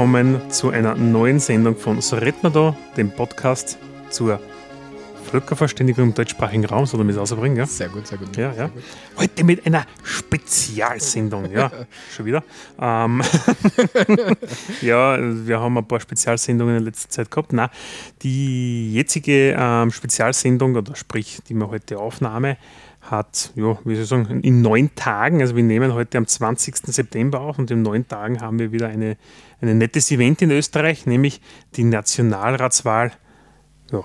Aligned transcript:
willkommen 0.00 0.50
zu 0.50 0.70
einer 0.70 0.94
neuen 0.94 1.40
Sendung 1.40 1.76
von 1.76 2.00
So 2.00 2.16
redet 2.16 2.42
man 2.42 2.54
da, 2.54 2.74
dem 2.96 3.10
Podcast 3.10 3.76
zur 4.08 4.40
Völkerverständigung 5.30 6.04
im 6.04 6.14
deutschsprachigen 6.14 6.64
Raum, 6.64 6.86
soll 6.86 7.00
man 7.00 7.10
es 7.10 7.18
ausbringen, 7.18 7.58
ja? 7.58 7.66
Sehr 7.66 7.90
gut, 7.90 8.06
sehr 8.06 8.16
gut. 8.16 8.34
Ja, 8.34 8.44
ja. 8.44 8.54
Sehr 8.54 8.68
gut. 8.68 8.82
Heute 9.18 9.44
mit 9.44 9.66
einer 9.66 9.84
Spezialsendung, 10.02 11.52
ja, 11.52 11.70
schon 12.16 12.24
wieder. 12.24 12.42
Ähm, 12.80 13.20
ja, 14.80 15.18
wir 15.20 15.60
haben 15.60 15.76
ein 15.76 15.86
paar 15.86 16.00
Spezialsendungen 16.00 16.78
in 16.78 16.84
letzter 16.84 17.10
Zeit 17.10 17.30
gehabt. 17.30 17.52
Nein, 17.52 17.68
die 18.22 18.94
jetzige 18.94 19.54
ähm, 19.54 19.90
Spezialsendung, 19.90 20.76
oder 20.76 20.96
sprich 20.96 21.40
die 21.46 21.52
wir 21.52 21.68
heute 21.68 21.98
aufnahme, 21.98 22.56
hat, 23.02 23.52
ja, 23.54 23.78
wie 23.84 23.94
soll 23.94 24.02
ich 24.02 24.08
sagen, 24.08 24.40
in 24.40 24.62
neun 24.62 24.94
Tagen, 24.94 25.40
also 25.40 25.56
wir 25.56 25.62
nehmen 25.62 25.94
heute 25.94 26.18
am 26.18 26.26
20. 26.26 26.76
September 26.86 27.40
auf 27.40 27.58
und 27.58 27.70
in 27.70 27.82
neun 27.82 28.06
Tagen 28.06 28.40
haben 28.40 28.58
wir 28.58 28.72
wieder 28.72 28.88
eine, 28.88 29.16
ein 29.62 29.78
nettes 29.78 30.10
Event 30.10 30.42
in 30.42 30.50
Österreich, 30.50 31.06
nämlich 31.06 31.40
die 31.76 31.84
Nationalratswahl. 31.84 33.12
Ja, 33.92 34.04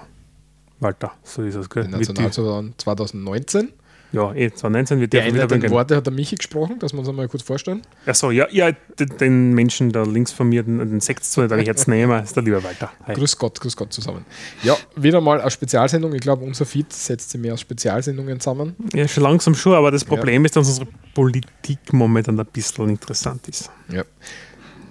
Walter, 0.80 1.14
so 1.23 1.42
ist 1.44 1.56
es, 1.56 1.70
gell? 1.70 1.86
Die 1.86 1.92
Nationalratswahl 1.92 2.73
2019. 2.78 3.72
ja, 4.11 4.33
eh, 4.33 4.50
2019 4.52 5.00
wird 5.00 5.14
Die 5.14 5.17
der 5.17 5.26
wieder 5.26 5.33
einleitenden 5.33 5.59
beginnen. 5.61 5.73
Worte 5.73 5.95
hat 5.95 6.06
der 6.06 6.14
Michi 6.14 6.36
gesprochen, 6.36 6.80
dass 6.80 6.94
wir 6.94 7.00
uns 7.00 7.09
einmal 7.09 7.28
kurz 7.28 7.44
vorstellen. 7.44 7.81
Achso, 8.06 8.31
ja, 8.31 8.48
ja, 8.52 8.72
den, 9.00 9.17
den 9.17 9.53
Menschen 9.53 9.92
da 9.92 10.03
links 10.03 10.31
von 10.31 10.50
mir, 10.50 10.64
den, 10.64 10.80
den 10.80 11.00
Sekt 11.00 11.23
zu 11.23 11.48
den 11.48 11.59
Herz 11.59 11.88
nehmen, 11.88 12.23
ist 12.23 12.36
der 12.36 12.44
lieber 12.44 12.64
Walter. 12.64 12.92
Hi. 13.06 13.16
Grüß 13.16 13.38
Gott, 13.38 13.59
grüß 13.59 13.76
Gott 13.76 13.94
zusammen. 13.94 14.26
Ja, 14.64 14.76
wieder 14.95 15.22
mal 15.22 15.42
eine 15.42 15.52
Spezialsendung. 15.52 16.14
Ich 16.14 16.22
glaube, 16.22 16.44
unser 16.45 16.66
Feed 16.66 16.92
setzt 16.94 17.31
sich 17.31 17.42
mehr 17.42 17.53
aus 17.53 17.61
Spezialsendungen 17.61 18.39
zusammen. 18.39 18.76
Ja, 18.94 19.08
schon 19.08 19.23
langsam 19.23 19.56
schon, 19.56 19.73
aber 19.73 19.92
das 19.92 20.03
Problem 20.06 20.45
ist, 20.45 20.56
dass 20.56 20.67
unsere 20.67 20.88
Politik 21.14 21.80
momentan 21.92 22.39
ein 22.39 22.45
bisschen 22.45 22.89
interessant 22.89 23.48
ist. 23.48 23.70
Ja. 23.92 24.03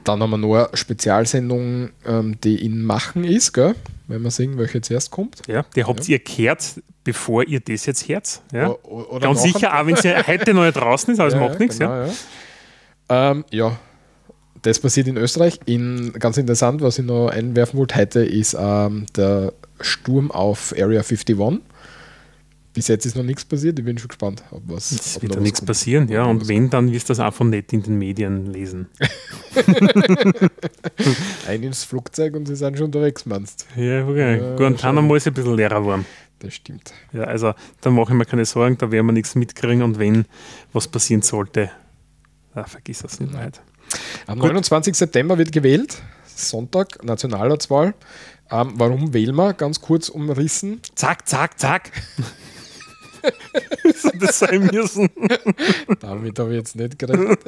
Dann 0.04 0.20
haben 0.22 0.30
wir 0.30 0.36
noch 0.38 0.54
eine 0.54 0.68
Spezialsendung, 0.74 1.90
ähm, 2.06 2.38
die 2.42 2.64
in 2.64 2.82
Machen 2.84 3.24
ist, 3.24 3.52
gell? 3.52 3.74
wenn 4.06 4.22
wir 4.22 4.30
sehen, 4.30 4.58
welche 4.58 4.80
zuerst 4.82 5.10
kommt. 5.10 5.40
Ja, 5.48 5.64
die 5.74 5.84
habt 5.84 6.06
ihr 6.08 6.18
gehört, 6.18 6.80
bevor 7.04 7.42
ihr 7.46 7.60
das 7.60 7.86
jetzt 7.86 8.06
hört. 8.08 8.42
Ja. 8.52 8.68
O- 8.70 9.06
oder 9.10 9.28
Ganz 9.28 9.42
sicher, 9.42 9.78
auch 9.80 9.86
wenn 9.86 9.96
sie 9.96 10.14
heute 10.26 10.52
noch 10.52 10.70
draußen 10.70 11.14
ist, 11.14 11.20
aber 11.20 11.28
es 11.28 11.34
Ja, 11.34 11.40
macht 11.40 11.52
ja, 11.54 11.58
nichts. 11.58 11.78
Genau, 11.78 11.90
Ja. 11.90 12.06
ja. 12.06 13.30
Ähm, 13.30 13.44
ja, 13.50 13.76
das 14.62 14.78
passiert 14.78 15.08
in 15.08 15.16
Österreich. 15.16 15.58
In, 15.66 16.12
ganz 16.14 16.36
interessant, 16.36 16.80
was 16.82 16.98
ich 16.98 17.04
noch 17.04 17.28
einwerfen 17.28 17.78
wollte 17.78 17.96
heute, 17.96 18.24
ist 18.24 18.56
ähm, 18.58 19.06
der 19.16 19.52
Sturm 19.80 20.30
auf 20.30 20.72
Area 20.78 21.00
51. 21.00 21.36
Bis 22.74 22.88
jetzt 22.88 23.06
ist 23.06 23.14
noch 23.14 23.22
nichts 23.22 23.44
passiert. 23.44 23.78
Ich 23.78 23.84
bin 23.84 23.96
schon 23.96 24.08
gespannt, 24.08 24.42
ob 24.50 24.62
was. 24.66 24.90
Es 24.90 25.22
wird 25.22 25.40
nichts 25.40 25.60
kommt. 25.60 25.68
passieren, 25.68 26.08
ja. 26.08 26.24
Und 26.24 26.48
wenn, 26.48 26.70
dann 26.70 26.90
wirst 26.90 27.08
du 27.08 27.12
das 27.12 27.20
einfach 27.20 27.44
nicht 27.44 27.72
in 27.72 27.84
den 27.84 27.96
Medien 27.98 28.46
lesen. 28.46 28.88
Ein 31.46 31.62
ins 31.62 31.84
Flugzeug 31.84 32.34
und 32.34 32.46
sie 32.46 32.56
sind 32.56 32.76
schon 32.76 32.86
unterwegs, 32.86 33.26
meinst 33.26 33.66
Ja, 33.76 34.04
okay. 34.06 34.38
Ja, 34.38 34.56
Guantanamo 34.56 35.14
ist 35.14 35.28
ein 35.28 35.34
bisschen 35.34 35.54
leerer 35.54 35.80
geworden. 35.80 36.04
Das 36.40 36.52
stimmt. 36.52 36.92
Ja, 37.12 37.22
also 37.22 37.54
da 37.80 37.90
mache 37.90 38.12
ich 38.12 38.18
mir 38.18 38.24
keine 38.24 38.44
Sorgen, 38.44 38.76
da 38.76 38.90
werden 38.90 39.06
wir 39.06 39.12
nichts 39.12 39.36
mitkriegen 39.36 39.82
und 39.82 40.00
wenn 40.00 40.24
was 40.72 40.88
passieren 40.88 41.22
sollte, 41.22 41.70
ah, 42.54 42.64
vergiss 42.64 43.02
das 43.02 43.20
nicht 43.20 43.32
mehr. 43.32 43.52
Am 44.26 44.40
Gut. 44.40 44.48
29. 44.48 44.96
September 44.96 45.38
wird 45.38 45.52
gewählt. 45.52 46.02
Sonntag, 46.26 47.04
Nationalratswahl. 47.04 47.94
Ähm, 48.50 48.72
warum 48.74 49.14
wählen 49.14 49.36
wir? 49.36 49.54
Ganz 49.54 49.80
kurz 49.80 50.08
umrissen. 50.08 50.80
Zack, 50.96 51.28
zack, 51.28 51.60
zack. 51.60 51.92
Das 54.20 54.38
sein 54.38 54.70
müssen? 54.72 55.08
Damit 56.00 56.38
habe 56.38 56.50
ich 56.50 56.56
jetzt 56.58 56.76
nicht 56.76 56.98
gerechnet. 56.98 57.40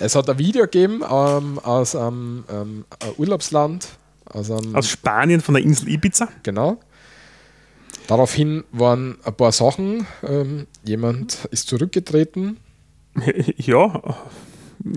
es 0.00 0.14
hat 0.14 0.28
ein 0.30 0.38
Video 0.38 0.62
gegeben 0.64 1.02
ähm, 1.08 1.58
aus 1.58 1.94
einem 1.96 2.44
ähm, 2.50 2.84
Urlaubsland. 3.16 3.88
Aus 4.26 4.50
einem, 4.50 4.74
Aus 4.74 4.88
Spanien 4.88 5.40
von 5.40 5.54
der 5.54 5.64
Insel 5.64 5.88
Ibiza. 5.88 6.28
genau. 6.42 6.78
Daraufhin 8.06 8.64
waren 8.72 9.18
ein 9.24 9.34
paar 9.34 9.52
Sachen. 9.52 10.06
Ähm, 10.22 10.66
jemand 10.84 11.46
ist 11.50 11.68
zurückgetreten. 11.68 12.58
Ja, 13.56 14.16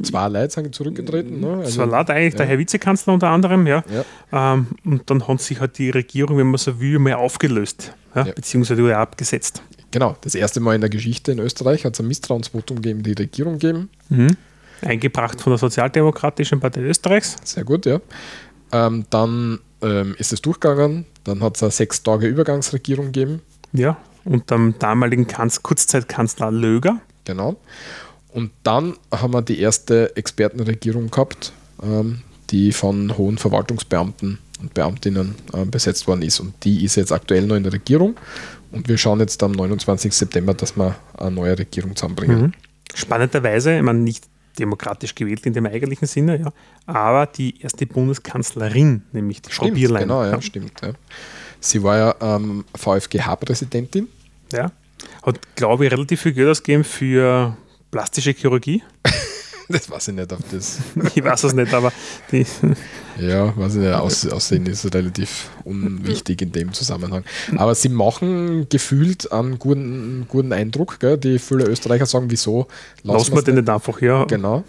Zwei 0.03 0.27
Leute 0.27 0.53
sind 0.53 0.75
zurückgetreten. 0.75 1.39
Ne? 1.39 1.61
das 1.63 1.77
war 1.77 1.85
laut 1.87 2.09
eigentlich 2.09 2.35
der 2.35 2.45
ja. 2.45 2.51
Herr 2.51 2.59
Vizekanzler 2.59 3.13
unter 3.13 3.29
anderem, 3.29 3.65
ja. 3.67 3.83
Ja. 4.31 4.53
Ähm, 4.53 4.67
und 4.85 5.09
dann 5.09 5.27
hat 5.27 5.41
sich 5.41 5.59
halt 5.59 5.77
die 5.77 5.89
Regierung, 5.89 6.37
wenn 6.37 6.47
man 6.47 6.57
so 6.57 6.79
will, 6.79 6.99
mal 6.99 7.13
aufgelöst, 7.13 7.93
ja, 8.15 8.25
Ja. 8.27 8.33
beziehungsweise 8.33 8.81
wurde 8.83 8.97
abgesetzt. 8.97 9.63
Genau, 9.91 10.15
das 10.21 10.35
erste 10.35 10.59
Mal 10.59 10.75
in 10.75 10.81
der 10.81 10.89
Geschichte 10.89 11.31
in 11.31 11.39
Österreich 11.39 11.85
hat 11.85 11.93
es 11.95 11.99
ein 11.99 12.07
Misstrauensvotum 12.07 12.81
gegen 12.81 13.01
die 13.01 13.13
Regierung 13.13 13.57
gegeben. 13.57 13.89
Eingebracht 14.81 15.41
von 15.41 15.51
der 15.51 15.57
Sozialdemokratischen 15.57 16.59
Partei 16.59 16.81
Österreichs. 16.81 17.35
Sehr 17.43 17.63
gut, 17.63 17.85
ja. 17.85 17.99
Ähm, 18.71 19.05
dann 19.09 19.59
ähm, 19.81 20.15
ist 20.19 20.31
es 20.31 20.41
durchgegangen. 20.41 21.05
Dann 21.23 21.41
hat 21.41 21.55
es 21.55 21.63
eine 21.63 21.71
sechs 21.71 22.03
Tage 22.03 22.27
Übergangsregierung 22.27 23.07
gegeben. 23.07 23.41
Ja, 23.73 23.97
unter 24.25 24.55
dem 24.55 24.77
damaligen 24.77 25.27
Kanz 25.27 25.63
Kurzzeitkanzler 25.63 26.51
Löger. 26.51 26.99
Genau. 27.25 27.55
Und 28.31 28.51
dann 28.63 28.95
haben 29.11 29.33
wir 29.33 29.41
die 29.41 29.59
erste 29.59 30.15
Expertenregierung 30.15 31.09
gehabt, 31.09 31.51
ähm, 31.81 32.21
die 32.51 32.71
von 32.71 33.17
hohen 33.17 33.37
Verwaltungsbeamten 33.37 34.39
und 34.61 34.73
Beamtinnen 34.73 35.35
äh, 35.53 35.65
besetzt 35.65 36.07
worden 36.07 36.21
ist. 36.21 36.39
Und 36.39 36.53
die 36.63 36.83
ist 36.83 36.95
jetzt 36.95 37.11
aktuell 37.11 37.45
noch 37.45 37.55
in 37.55 37.63
der 37.63 37.73
Regierung. 37.73 38.15
Und 38.71 38.87
wir 38.87 38.97
schauen 38.97 39.19
jetzt 39.19 39.41
am 39.41 39.51
29. 39.51 40.13
September, 40.13 40.53
dass 40.53 40.77
wir 40.77 40.95
eine 41.17 41.31
neue 41.31 41.57
Regierung 41.57 41.95
zusammenbringen. 41.95 42.41
Mhm. 42.41 42.53
Spannenderweise, 42.93 43.77
ich 43.77 43.81
meine, 43.81 43.99
nicht 43.99 44.25
demokratisch 44.59 45.15
gewählt 45.15 45.45
in 45.45 45.53
dem 45.53 45.65
eigentlichen 45.65 46.07
Sinne, 46.07 46.39
ja, 46.39 46.53
aber 46.85 47.27
die 47.27 47.61
erste 47.61 47.85
Bundeskanzlerin, 47.85 49.03
nämlich 49.13 49.41
die 49.41 49.51
Frau 49.51 49.65
Stimmt, 49.65 49.77
Bierlein. 49.77 50.03
genau, 50.03 50.23
ja, 50.23 50.31
ja. 50.31 50.41
stimmt. 50.41 50.73
Ja. 50.81 50.91
Sie 51.61 51.81
war 51.81 51.97
ja 51.97 52.35
ähm, 52.35 52.65
VfGH-Präsidentin. 52.75 54.07
Ja. 54.51 54.71
Hat, 55.23 55.39
glaube 55.55 55.85
ich, 55.85 55.91
relativ 55.91 56.21
viel 56.21 56.33
Geld 56.33 56.49
ausgegeben 56.49 56.83
für 56.83 57.55
plastische 57.91 58.31
Chirurgie. 58.31 58.83
Das 59.71 59.87
weiß 59.87 60.07
ich 60.07 60.15
nicht, 60.15 60.33
ob 60.33 60.39
das. 60.49 60.79
Ich 61.15 61.23
weiß 61.23 61.43
es 61.43 61.53
nicht, 61.53 61.71
aber 61.71 61.93
die, 62.31 62.43
Ja, 63.19 63.55
weiß 63.55 63.75
ich 63.75 63.81
nicht, 63.81 63.93
Aus, 63.93 64.25
Aussehen 64.27 64.65
ist 64.65 64.91
relativ 64.95 65.51
unwichtig 65.63 66.41
in 66.41 66.51
dem 66.51 66.73
Zusammenhang. 66.73 67.23
Aber 67.55 67.75
sie 67.75 67.89
machen 67.89 68.67
gefühlt 68.67 69.31
einen 69.31 69.59
guten, 69.59 70.25
guten 70.27 70.53
Eindruck. 70.53 70.99
Gell? 70.99 71.19
Die 71.19 71.37
viele 71.37 71.65
Österreicher 71.65 72.07
sagen, 72.07 72.31
wieso 72.31 72.67
lassen 73.03 73.35
wir 73.35 73.43
den 73.43 73.55
nicht 73.55 73.69
einfach, 73.69 74.01
ja. 74.01 74.25
Genau. 74.25 74.63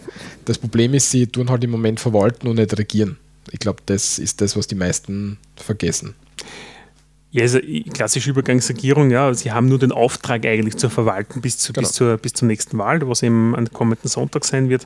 Das 0.45 0.59
Problem 0.59 0.93
ist, 0.93 1.09
sie 1.09 1.25
tun 1.25 1.49
halt 1.49 1.63
im 1.63 1.71
Moment 1.71 1.99
verwalten 1.99 2.47
und 2.47 2.57
nicht 2.57 2.77
regieren. 2.77 3.17
Ich 3.49 3.59
glaube, 3.59 3.81
das 3.87 4.19
ist 4.19 4.39
das, 4.39 4.55
was 4.55 4.67
die 4.67 4.75
meisten 4.75 5.39
vergessen. 5.55 6.13
Ja, 7.31 7.43
also 7.43 7.59
i- 7.59 7.83
klassische 7.83 8.29
Übergangsregierung, 8.29 9.09
ja, 9.09 9.33
sie 9.33 9.51
haben 9.51 9.67
nur 9.69 9.79
den 9.79 9.91
Auftrag 9.93 10.45
eigentlich 10.45 10.75
zu 10.77 10.89
verwalten 10.89 11.39
bis, 11.41 11.57
zu, 11.57 11.71
bis, 11.71 11.81
Genau. 11.83 11.91
zur, 11.91 12.17
bis 12.17 12.33
zur 12.33 12.47
nächsten 12.47 12.77
Wahl, 12.77 13.07
was 13.07 13.23
eben 13.23 13.55
am 13.55 13.71
kommenden 13.71 14.09
Sonntag 14.09 14.43
sein 14.43 14.67
wird. 14.69 14.85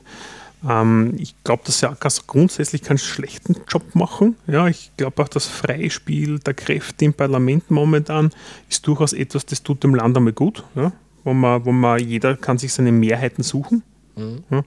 Ähm, 0.68 1.14
ich 1.18 1.34
glaube, 1.44 1.62
dass 1.66 1.80
sie 1.80 2.20
grundsätzlich 2.26 2.82
keinen 2.82 2.98
schlechten 2.98 3.56
Job 3.68 3.94
machen. 3.94 4.36
Ja, 4.46 4.68
ich 4.68 4.92
glaube 4.96 5.22
auch, 5.22 5.28
das 5.28 5.46
Freispiel 5.46 6.38
der 6.38 6.54
Kräfte 6.54 7.04
im 7.04 7.14
Parlament 7.14 7.70
momentan 7.70 8.30
ist 8.70 8.86
durchaus 8.86 9.12
etwas, 9.12 9.44
das 9.46 9.62
tut 9.64 9.82
dem 9.82 9.94
Land 9.94 10.16
einmal 10.16 10.32
gut, 10.32 10.62
ja, 10.76 10.92
wo, 11.24 11.34
man, 11.34 11.64
wo 11.64 11.72
man 11.72 11.98
jeder 11.98 12.36
kann 12.36 12.58
sich 12.58 12.72
seine 12.72 12.92
Mehrheiten 12.92 13.42
suchen. 13.42 13.82
Ja, 14.50 14.62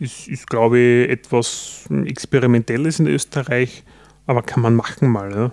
ist, 0.00 0.26
ist, 0.28 0.46
glaube 0.48 0.78
ich, 0.78 1.08
etwas 1.08 1.84
Experimentelles 2.04 2.98
in 2.98 3.06
Österreich, 3.06 3.84
aber 4.26 4.42
kann 4.42 4.60
man 4.62 4.74
machen 4.74 5.08
mal. 5.08 5.30
Ja. 5.32 5.52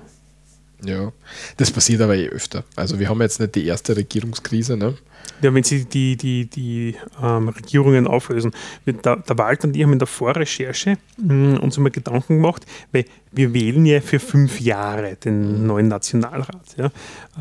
Ja, 0.84 1.12
das 1.58 1.72
passiert 1.72 2.02
aber 2.02 2.16
eh 2.16 2.28
öfter. 2.30 2.64
Also 2.76 3.00
wir 3.00 3.10
haben 3.10 3.22
jetzt 3.22 3.40
nicht 3.40 3.56
die 3.56 3.66
erste 3.66 3.96
Regierungskrise. 3.96 4.78
Ne? 4.78 4.96
Ja, 5.42 5.54
wenn 5.54 5.64
Sie 5.64 5.86
die, 5.86 6.16
die, 6.18 6.50
die 6.50 6.96
ähm, 7.22 7.50
Regierungen 7.50 8.08
auflösen. 8.08 8.52
Mit 8.86 9.06
Der, 9.06 9.24
Walter 9.28 9.68
und 9.68 9.76
ich 9.76 9.84
haben 9.84 9.94
in 9.94 10.00
der 10.00 10.08
Vorrecherche 10.08 10.98
mh, 11.18 11.60
uns 11.60 11.78
immer 11.78 11.90
Gedanken 11.90 12.38
gemacht, 12.38 12.66
weil 12.92 13.06
wir 13.31 13.54
wählen 13.54 13.86
ja 13.86 14.02
für 14.02 14.20
fünf 14.20 14.60
Jahre 14.60 15.16
den 15.16 15.66
neuen 15.66 15.88
Nationalrat. 15.88 16.76
Ja. 16.78 16.92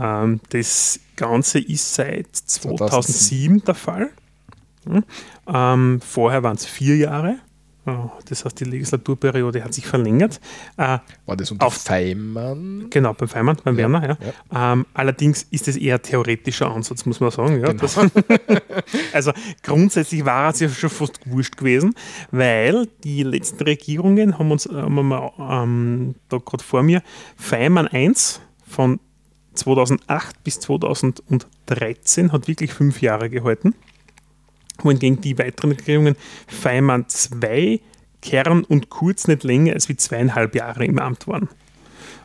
Ähm, 0.01 0.41
das 0.51 1.01
Ganze 1.17 1.59
ist 1.61 1.95
seit 1.95 2.29
2007 2.33 3.65
der 3.65 3.75
Fall. 3.75 4.11
Hm. 4.85 5.05
Ähm, 5.47 6.01
vorher 6.01 6.43
waren 6.43 6.57
es 6.57 6.67
vier 6.67 6.97
Jahre. 6.97 7.37
Das 8.29 8.45
heißt, 8.45 8.61
die 8.61 8.65
Legislaturperiode 8.65 9.63
hat 9.63 9.75
sich 9.75 9.87
verlängert. 9.87 10.41
War 10.77 11.03
das 11.27 11.51
unter 11.51 11.67
auf, 11.67 11.75
Feimann? 11.75 12.87
Genau, 12.91 13.13
beim 13.15 13.29
Feimann, 13.29 13.57
beim 13.65 13.75
ja, 13.75 13.81
Werner, 13.81 14.09
ja. 14.09 14.19
ja. 14.53 14.73
Ähm, 14.73 14.87
allerdings 14.95 15.45
ist 15.51 15.69
es 15.69 15.77
eher 15.77 15.97
ein 15.97 16.03
theoretischer 16.03 16.71
Ansatz, 16.71 17.07
muss 17.07 17.21
man 17.21 17.31
sagen. 17.31 17.61
Ja, 17.61 17.73
genau. 17.73 17.81
das, 17.81 17.99
also 19.13 19.33
grundsätzlich 19.63 20.25
war 20.25 20.51
es 20.51 20.61
ja 20.61 20.69
schon 20.69 20.91
fast 20.91 21.21
wurscht 21.27 21.57
gewesen, 21.57 21.95
weil 22.31 22.87
die 23.05 23.23
letzten 23.23 23.63
Regierungen 23.65 24.39
haben 24.39 24.51
uns, 24.51 24.67
haben 24.67 25.09
wir, 25.09 25.33
ähm, 25.39 26.15
da 26.29 26.39
gerade 26.39 26.65
vor 26.65 26.83
mir, 26.83 27.03
Feimann 27.37 27.89
1 27.89 28.41
von 28.67 29.01
2008 29.55 30.45
bis 30.45 30.61
2013 30.61 32.33
hat 32.33 32.49
wirklich 32.49 32.73
fünf 32.73 33.03
Jahre 33.03 33.29
gehalten 33.29 33.75
wohingegen 34.83 35.21
die 35.21 35.39
weiteren 35.39 35.73
Regierungen 35.73 36.17
Feimann 36.47 37.09
zwei 37.09 37.81
Kern 38.23 38.65
und 38.65 38.91
Kurz 38.91 39.29
nicht 39.29 39.45
länger 39.45 39.75
als 39.75 39.89
wie 39.89 39.97
zweieinhalb 39.97 40.55
Jahre 40.55 40.85
im 40.85 40.99
Amt 40.99 41.27
waren. 41.29 41.49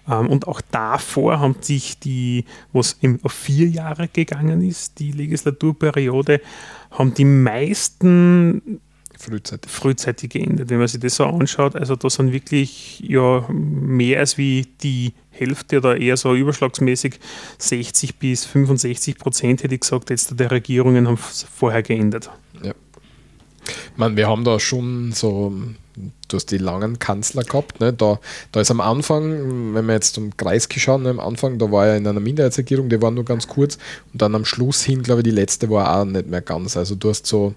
Ähm, 0.10 0.28
und 0.28 0.48
auch 0.48 0.62
davor 0.62 1.40
haben 1.40 1.56
sich 1.62 2.00
die, 2.00 2.46
was 2.72 2.98
auf 3.22 3.34
vier 3.34 3.68
Jahre 3.68 4.08
gegangen 4.08 4.62
ist, 4.62 5.00
die 5.00 5.12
Legislaturperiode, 5.12 6.42
haben 6.92 7.14
die 7.14 7.26
meisten 7.26 8.82
frühzeitig. 9.24 9.72
frühzeitig 9.72 10.30
geendet. 10.32 10.70
Wenn 10.70 10.80
man 10.80 10.88
sich 10.88 11.00
das 11.00 11.16
so 11.16 11.26
anschaut, 11.26 11.76
also 11.76 11.96
da 11.96 12.10
sind 12.10 12.32
wirklich 12.32 13.00
ja 13.00 13.46
mehr 13.50 14.20
als 14.20 14.38
wie 14.38 14.68
die 14.82 15.14
Hälfte 15.32 15.78
oder 15.78 16.00
eher 16.00 16.18
so 16.18 16.36
überschlagsmäßig 16.36 17.20
60 17.58 18.18
bis 18.18 18.46
65 18.46 19.18
Prozent, 19.18 19.64
hätte 19.64 19.74
ich 19.74 19.82
gesagt, 19.82 20.10
jetzt 20.10 20.40
der 20.40 20.52
Regierungen 20.52 21.08
haben 21.08 21.18
vorher 21.18 21.82
geendet. 21.82 22.30
Ja. 22.62 22.74
Ich 23.66 23.98
meine, 23.98 24.16
wir 24.16 24.28
haben 24.28 24.44
da 24.44 24.60
schon 24.60 25.12
so, 25.14 25.54
du 26.28 26.36
hast 26.36 26.52
die 26.52 26.58
langen 26.58 27.00
Kanzler 27.00 27.44
gehabt, 27.44 27.80
ne? 27.80 27.94
da, 27.94 28.20
da 28.52 28.62
ist 28.62 28.72
am 28.72 28.82
Anfang, 28.82 29.74
wenn 29.74 29.86
wir 29.86 29.94
jetzt 29.94 30.16
zum 30.16 30.36
Kreisky 30.36 30.80
schauen, 30.80 31.04
ne? 31.04 31.10
am 31.10 31.20
Anfang, 31.20 31.58
da 31.58 31.72
war 31.72 31.88
er 31.88 31.98
in 31.98 32.06
einer 32.06 32.20
Minderheitsregierung, 32.20 32.90
die 32.90 33.02
war 33.02 33.12
nur 33.12 33.26
ganz 33.26 33.48
kurz 33.48 33.78
und 34.12 34.22
dann 34.22 34.36
am 34.36 34.46
Schluss 34.46 34.84
hin, 34.84 35.02
glaube 35.02 35.22
ich, 35.22 35.24
die 35.24 35.32
letzte 35.32 35.70
war 35.70 35.98
auch 35.98 36.06
nicht 36.06 36.28
mehr 36.28 36.42
ganz. 36.42 36.76
Also 36.76 36.96
du 36.96 37.10
hast 37.10 37.26
so 37.26 37.56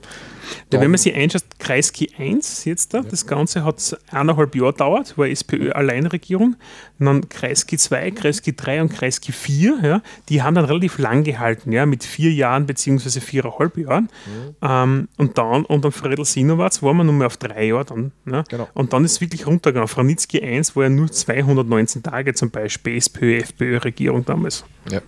ja, 0.73 0.81
wenn 0.81 0.91
man 0.91 0.99
sich 0.99 1.15
einschaut, 1.15 1.45
Kreisky 1.59 2.11
1 2.17 2.65
jetzt 2.65 2.95
da, 2.95 3.03
das 3.03 3.27
Ganze 3.27 3.65
hat 3.65 3.97
eineinhalb 4.11 4.55
Jahre 4.55 4.73
gedauert, 4.73 5.17
war 5.17 5.27
SPÖ-Alleinregierung. 5.27 6.57
Dann 6.99 7.29
Kreisky 7.29 7.77
2, 7.77 8.11
Kreisky 8.13 8.57
3 8.57 8.83
und 8.83 8.93
Kreisky 8.93 9.33
4, 9.33 9.79
ja, 9.83 10.03
die 10.29 10.43
haben 10.43 10.55
dann 10.55 10.65
relativ 10.65 10.99
lang 10.99 11.25
gehalten, 11.25 11.73
ja, 11.73 11.87
mit 11.87 12.05
vier 12.05 12.33
Jahren 12.33 12.67
bzw. 12.67 13.21
viereinhalb 13.21 13.77
Jahren. 13.77 14.05
Mhm. 14.27 14.57
Ähm, 14.63 15.09
und 15.17 15.39
dann 15.39 15.65
unter 15.65 15.93
Fredel 15.93 16.25
Sinowatz 16.25 16.83
waren 16.83 16.97
wir 16.97 17.05
nur 17.05 17.15
mehr 17.15 17.27
auf 17.27 17.37
drei 17.37 17.67
Jahre 17.67 17.85
dann. 17.85 18.13
Ja. 18.31 18.43
Genau. 18.49 18.69
Und 18.75 18.93
dann 18.93 19.05
ist 19.05 19.13
es 19.13 19.21
wirklich 19.21 19.47
runtergegangen. 19.47 19.89
Franitzky 19.89 20.43
1 20.43 20.77
war 20.77 20.85
ja 20.85 20.89
nur 20.89 21.11
219 21.11 22.03
Tage 22.03 22.35
zum 22.35 22.51
Beispiel 22.51 22.97
SPÖ-FPÖ-Regierung 22.97 24.25
damals. 24.25 24.65
Ja. 24.91 25.01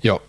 Ja, 0.00 0.20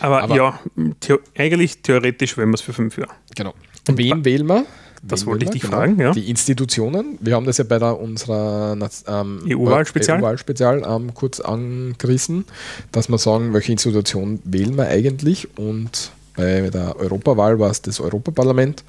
aber, 0.00 0.22
Aber 0.22 0.36
ja, 0.36 0.60
the 1.02 1.16
eigentlich 1.36 1.82
theoretisch 1.82 2.36
wären 2.36 2.50
wir 2.50 2.54
es 2.54 2.60
für 2.60 2.72
fünf 2.72 2.96
Jahre. 2.96 3.12
Genau. 3.34 3.54
Und 3.88 3.98
Wen 3.98 4.24
wählen 4.24 4.46
wir? 4.46 4.66
Das 5.02 5.24
wollte 5.24 5.46
ich 5.46 5.50
dich 5.50 5.62
genau. 5.62 5.78
fragen, 5.78 5.98
ja. 5.98 6.12
Die 6.12 6.28
Institutionen. 6.28 7.18
Wir 7.20 7.34
haben 7.34 7.46
das 7.46 7.56
ja 7.56 7.64
bei 7.64 7.78
der, 7.78 7.98
unserer 7.98 8.76
ähm, 9.08 9.40
EU-Wahl-Spezial 9.48 10.82
EU 10.84 10.96
ähm, 10.96 11.14
kurz 11.14 11.40
angerissen, 11.40 12.44
dass 12.92 13.08
wir 13.08 13.16
sagen, 13.16 13.54
welche 13.54 13.72
Institution 13.72 14.40
wählen 14.44 14.76
wir 14.76 14.88
eigentlich 14.88 15.48
und 15.58 16.12
bei 16.36 16.70
der 16.70 16.96
Europawahl 16.96 17.58
war 17.58 17.70
es 17.70 17.82
das 17.82 18.00
Europaparlament 18.00 18.84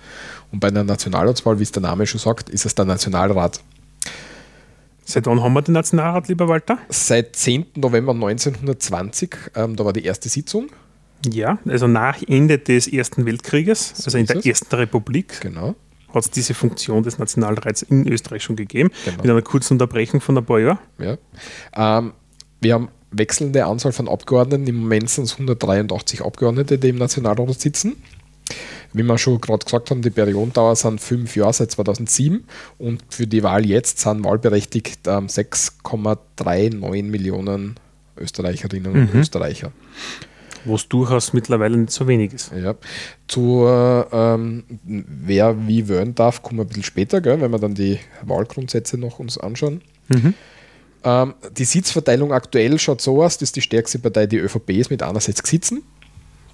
und 0.52 0.60
bei 0.60 0.70
der 0.70 0.84
Nationalratswahl, 0.84 1.60
wie 1.60 1.64
es 1.64 1.72
der 1.72 1.82
Name 1.82 2.06
schon 2.06 2.20
sagt, 2.20 2.50
ist 2.50 2.66
es 2.66 2.76
der 2.76 2.86
Nationalrat. 2.86 3.62
Seit 5.04 5.26
wann 5.26 5.42
haben 5.42 5.54
wir 5.54 5.62
den 5.62 5.74
Nationalrat, 5.74 6.28
lieber 6.28 6.48
Walter? 6.48 6.78
Seit 6.90 7.36
10. 7.36 7.68
November 7.76 8.14
1920, 8.14 9.36
ähm, 9.56 9.76
da 9.76 9.84
war 9.84 9.94
die 9.94 10.06
erste 10.06 10.30
Sitzung. 10.30 10.68
Ja, 11.30 11.60
also 11.68 11.88
nach 11.88 12.22
Ende 12.28 12.58
des 12.58 12.88
Ersten 12.88 13.26
Weltkrieges, 13.26 13.94
so 13.96 14.06
also 14.06 14.18
in 14.18 14.26
der 14.26 14.38
es. 14.38 14.46
Ersten 14.46 14.76
Republik. 14.76 15.42
Genau 15.42 15.76
hat 16.14 16.26
es 16.26 16.32
diese 16.32 16.54
Funktion 16.54 17.04
des 17.04 17.20
Nationalrats 17.20 17.84
in 17.84 18.08
Österreich 18.08 18.44
schon 18.44 18.56
gegeben, 18.56 18.92
genau. 19.06 19.18
mit 19.18 19.32
einer 19.32 19.42
kurzen 19.42 19.76
Unterbrechung 19.76 20.22
von 20.22 20.38
ein 20.38 20.46
paar 20.46 20.60
Jahren. 20.60 20.80
Ja. 21.00 21.18
Ähm, 21.76 22.14
wir 22.60 22.74
haben 22.74 22.90
wechselnde 23.12 23.66
Anzahl 23.66 23.92
von 23.92 24.08
Abgeordneten. 24.08 24.68
Im 24.68 24.82
Moment 24.82 25.10
sind 25.10 25.26
es 25.26 25.34
183 25.34 26.22
Abgeordnete, 26.22 26.78
die 26.78 26.90
im 26.90 26.98
Nationalrat 26.98 27.60
sitzen. 27.60 27.96
Wie 28.94 29.04
wir 29.04 29.18
schon 29.18 29.40
gerade 29.40 29.64
gesagt 29.64 29.90
haben, 29.90 30.02
die 30.02 30.10
Periodendauer 30.10 30.76
sind 30.76 31.00
fünf 31.00 31.36
Jahre 31.38 31.54
seit 31.54 31.72
2007 31.72 32.44
und 32.78 33.02
für 33.10 33.26
die 33.26 33.44
Wahl 33.44 33.66
jetzt 33.66 34.00
sind 34.00 34.26
wahlberechtigt 34.26 35.08
ähm, 35.08 35.28
6,39 35.28 37.04
Millionen 37.04 37.76
Österreicherinnen 38.18 38.92
und 38.92 39.14
mhm. 39.14 39.20
Österreicher 39.22 39.72
was 40.66 40.88
durchaus 40.88 41.34
mittlerweile 41.34 41.78
nicht 41.78 41.92
so 41.92 42.08
wenig 42.08 42.34
ist. 42.34 42.52
Ja. 42.54 42.76
Zu 43.28 43.66
ähm, 43.68 44.64
wer 44.84 45.68
wie 45.68 45.88
wählen 45.88 46.16
darf, 46.16 46.42
kommen 46.44 46.60
wir 46.60 46.66
ein 46.66 46.68
bisschen 46.68 46.84
später, 46.84 47.22
gell, 47.22 47.42
wenn 47.42 47.52
wir 47.52 47.60
dann 47.60 47.76
die 47.76 48.00
Wahlgrundsätze 48.24 48.98
noch 48.98 49.20
uns 49.20 49.38
anschauen. 49.38 49.82
Mhm. 50.10 50.34
Ähm, 51.04 51.34
die 51.58 51.66
Sitzverteilung 51.66 52.32
aktuell 52.32 52.78
schaut 52.80 53.02
so 53.02 53.24
aus, 53.24 53.38
dass 53.38 53.52
die 53.52 53.62
stärkste 53.62 54.00
Partei 54.00 54.28
die 54.28 54.38
ÖVP 54.38 54.70
ist 54.72 54.92
mit 54.92 55.02
61 55.04 55.46
Sitzen. 55.48 55.84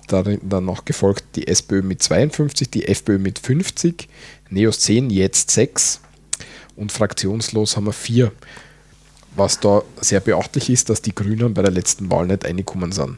Danach 0.07 0.85
gefolgt 0.85 1.35
die 1.35 1.47
SPÖ 1.47 1.81
mit 1.81 2.01
52, 2.01 2.69
die 2.69 2.87
FPÖ 2.87 3.17
mit 3.17 3.39
50, 3.39 4.07
Neos 4.49 4.79
10, 4.79 5.09
jetzt 5.09 5.51
6 5.51 5.99
und 6.77 6.93
fraktionslos 6.93 7.75
haben 7.75 7.87
wir 7.87 7.93
4. 7.93 8.31
Was 9.35 9.59
da 9.59 9.83
sehr 9.99 10.21
beachtlich 10.21 10.69
ist, 10.69 10.89
dass 10.89 11.01
die 11.01 11.13
Grünen 11.13 11.53
bei 11.53 11.61
der 11.61 11.71
letzten 11.71 12.09
Wahl 12.09 12.25
nicht 12.25 12.45
reingekommen 12.45 12.93
sind. 12.93 13.17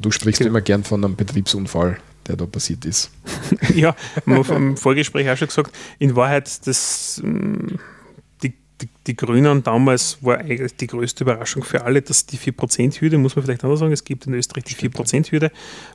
Du 0.00 0.10
sprichst 0.10 0.40
okay. 0.40 0.48
immer 0.48 0.60
gern 0.60 0.84
von 0.84 1.04
einem 1.04 1.16
Betriebsunfall, 1.16 1.98
der 2.26 2.36
da 2.36 2.46
passiert 2.46 2.84
ist. 2.84 3.10
ja, 3.74 3.94
wir 4.24 4.36
haben 4.36 4.56
im 4.70 4.76
Vorgespräch 4.76 5.28
auch 5.30 5.36
schon 5.36 5.48
gesagt, 5.48 5.76
in 5.98 6.16
Wahrheit, 6.16 6.66
das, 6.66 7.20
mm, 7.24 7.76
die, 8.80 8.88
die, 9.06 9.16
Grünen 9.16 9.62
damals 9.62 10.18
war 10.22 10.38
eigentlich 10.38 10.76
die 10.76 10.86
größte 10.86 11.24
Überraschung 11.24 11.62
für 11.62 11.84
alle, 11.84 12.02
dass 12.02 12.26
die 12.26 12.36
4%-Hürde, 12.36 13.16
muss 13.18 13.34
man 13.34 13.44
vielleicht 13.44 13.62
noch 13.62 13.74
sagen, 13.76 13.92
es 13.92 14.04
gibt 14.04 14.26
in 14.26 14.34
Österreich 14.34 14.64
die 14.64 14.74
4%-Hürde, 14.74 15.50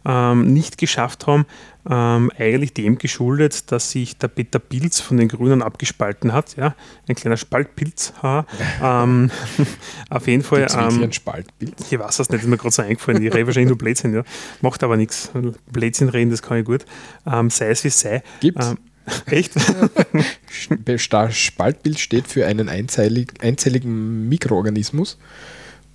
ähm, 0.06 0.54
nicht 0.54 0.78
geschafft 0.78 1.28
haben, 1.28 1.46
ähm, 1.90 2.32
eigentlich 2.38 2.74
dem 2.74 2.98
geschuldet, 2.98 3.72
dass 3.72 3.92
sich 3.92 4.18
der 4.18 4.30
Peter 4.30 4.60
Pilz 4.60 5.00
von 5.00 5.18
den 5.18 5.28
Grünen 5.28 5.62
abgespalten 5.62 6.34
hat. 6.34 6.56
Ja? 6.58 6.76
Ein 7.08 7.16
kleiner 7.16 7.38
Spaltpilz. 7.38 8.14
ähm, 8.24 9.32
auf 10.10 10.28
jeden 10.28 10.44
Fall. 10.44 10.68
Ähm, 10.74 11.04
ein 11.04 11.14
Spaltpilz? 11.14 11.92
Ich 11.92 12.00
weiß 12.00 12.20
es 12.20 12.30
nicht, 12.30 12.42
ist 12.42 12.48
mir 12.48 12.58
gerade 12.58 12.74
so 12.74 12.82
eingefallen. 12.82 13.24
Ich 13.24 13.34
rede 13.34 13.46
wahrscheinlich 13.46 13.70
nur 13.70 13.78
Blödsinn. 13.78 14.14
Ja? 14.14 14.24
Macht 14.62 14.84
aber 14.84 14.98
nichts. 14.98 15.32
Blödsinn 15.72 16.10
reden, 16.10 16.32
das 16.32 16.42
kann 16.42 16.58
ich 16.58 16.66
gut. 16.66 16.86
Ähm, 17.26 17.50
sei 17.50 17.70
es 17.70 17.84
wie 17.84 17.90
es 17.90 18.00
sei. 18.00 18.24
Gibt's? 18.40 18.76
Echt? 19.26 19.54
Spaltbild 21.32 22.00
steht 22.00 22.28
für 22.28 22.46
einen 22.46 22.70
einzellig, 22.70 23.34
einzelligen 23.42 24.30
Mikroorganismus 24.30 25.18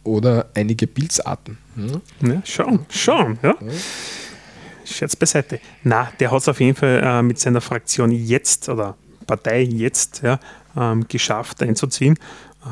oder 0.04 0.50
einige 0.54 0.86
Pilzarten. 0.86 1.58
Hm? 1.74 2.00
Ja, 2.22 2.42
schon, 2.44 2.86
schon. 2.88 3.38
Ja. 3.42 3.56
ja. 3.60 3.72
Scherz 4.84 5.16
beiseite. 5.16 5.60
Na, 5.82 6.12
der 6.20 6.30
hat 6.30 6.42
es 6.42 6.48
auf 6.48 6.60
jeden 6.60 6.76
Fall 6.76 7.00
äh, 7.02 7.22
mit 7.22 7.38
seiner 7.38 7.60
Fraktion 7.60 8.12
jetzt 8.12 8.68
oder 8.68 8.96
Partei 9.26 9.62
jetzt 9.62 10.22
ja, 10.22 10.38
ähm, 10.76 11.06
geschafft 11.08 11.62
einzuziehen 11.62 12.16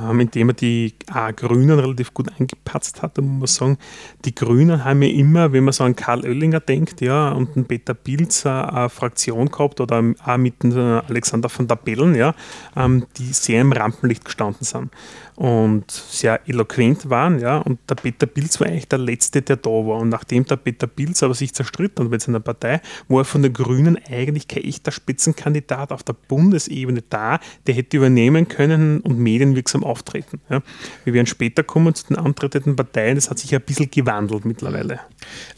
ähm, 0.03 0.21
indem 0.21 0.51
er 0.51 0.55
die 0.55 0.95
äh, 1.15 1.33
Grünen 1.33 1.79
relativ 1.79 2.15
gut 2.15 2.29
eingepatzt 2.39 3.03
hat. 3.03 3.19
Da 3.19 3.23
muss 3.23 3.61
man 3.61 3.71
sagen, 3.71 3.79
die 4.25 4.35
Grünen 4.35 4.85
haben 4.85 5.03
ja 5.03 5.09
immer, 5.09 5.53
wenn 5.53 5.65
man 5.65 5.73
so 5.73 5.85
an 5.85 5.97
Karl 5.97 6.25
Oellinger 6.25 6.61
denkt, 6.61 7.01
ja, 7.01 7.31
und 7.31 7.57
einen 7.57 7.67
Peter 7.67 7.95
Pilz 7.95 8.45
äh, 8.45 8.49
eine 8.49 8.89
Fraktion 8.89 9.51
gehabt 9.51 9.81
oder 9.81 10.03
auch 10.25 10.37
mit 10.37 10.63
dem 10.63 10.77
Alexander 10.77 11.49
von 11.49 11.69
der 11.69 11.77
Bellen, 11.77 12.15
ja, 12.15 12.35
ähm, 12.77 13.07
die 13.17 13.33
sehr 13.33 13.61
im 13.61 13.73
Rampenlicht 13.73 14.25
gestanden 14.25 14.65
sind 14.65 14.91
und 15.37 15.91
sehr 15.91 16.41
eloquent 16.49 17.11
waren. 17.11 17.41
Ja, 17.41 17.59
und 17.59 17.79
der 17.89 17.97
Peter 17.97 18.27
Pilz 18.27 18.61
war 18.61 18.69
eigentlich 18.69 18.89
der 18.89 18.99
Letzte, 18.99 19.43
der 19.43 19.57
da 19.57 19.71
war. 19.71 19.99
Und 19.99 20.09
nachdem 20.09 20.45
der 20.45 20.57
Peter 20.57 20.87
Pilz 20.87 21.23
aber 21.23 21.35
sich 21.35 21.55
zerstritten 21.55 22.05
hat 22.05 22.11
mit 22.11 22.23
seiner 22.23 22.41
Partei, 22.41 22.81
war 23.09 23.23
er 23.23 23.25
von 23.25 23.43
den 23.43 23.53
Grünen 23.53 23.99
eigentlich 24.09 24.49
kein 24.49 24.65
echter 24.65 24.93
Spitzenkandidat 24.93 25.91
auf 25.91 26.03
der 26.03 26.15
Bundesebene 26.15 27.03
da, 27.09 27.41
der 27.67 27.75
hätte 27.75 27.97
übernehmen 27.97 28.49
können 28.49 29.01
und 29.01 29.19
medienwirksam 29.19 29.83
auftreten. 29.83 30.41
Ja. 30.49 30.63
Wir 31.05 31.15
werden 31.15 31.27
später 31.27 31.63
kommen 31.63 31.95
zu 31.95 32.07
den 32.07 32.17
antretenden 32.17 32.77
Parteien, 32.77 33.17
das 33.17 33.31
hat 33.31 33.39
sich 33.39 33.55
ein 33.55 33.61
bisschen 33.63 33.91
gewandelt 33.91 34.45
mittlerweile. 34.45 35.01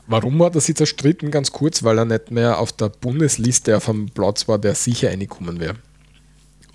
Warum 0.07 0.39
war 0.39 0.51
das 0.51 0.69
jetzt 0.69 0.79
zerstritten? 0.79 1.31
Ganz 1.31 1.53
kurz, 1.53 1.83
weil 1.83 1.99
er 1.99 2.05
nicht 2.05 2.31
mehr 2.31 2.59
auf 2.59 2.73
der 2.73 2.89
Bundesliste 2.89 3.77
auf 3.77 3.89
einem 3.89 4.09
Platz 4.09 4.49
war, 4.49 4.59
der 4.59 4.75
sicher 4.75 5.11
reingekommen 5.11 5.61
wäre. 5.61 5.75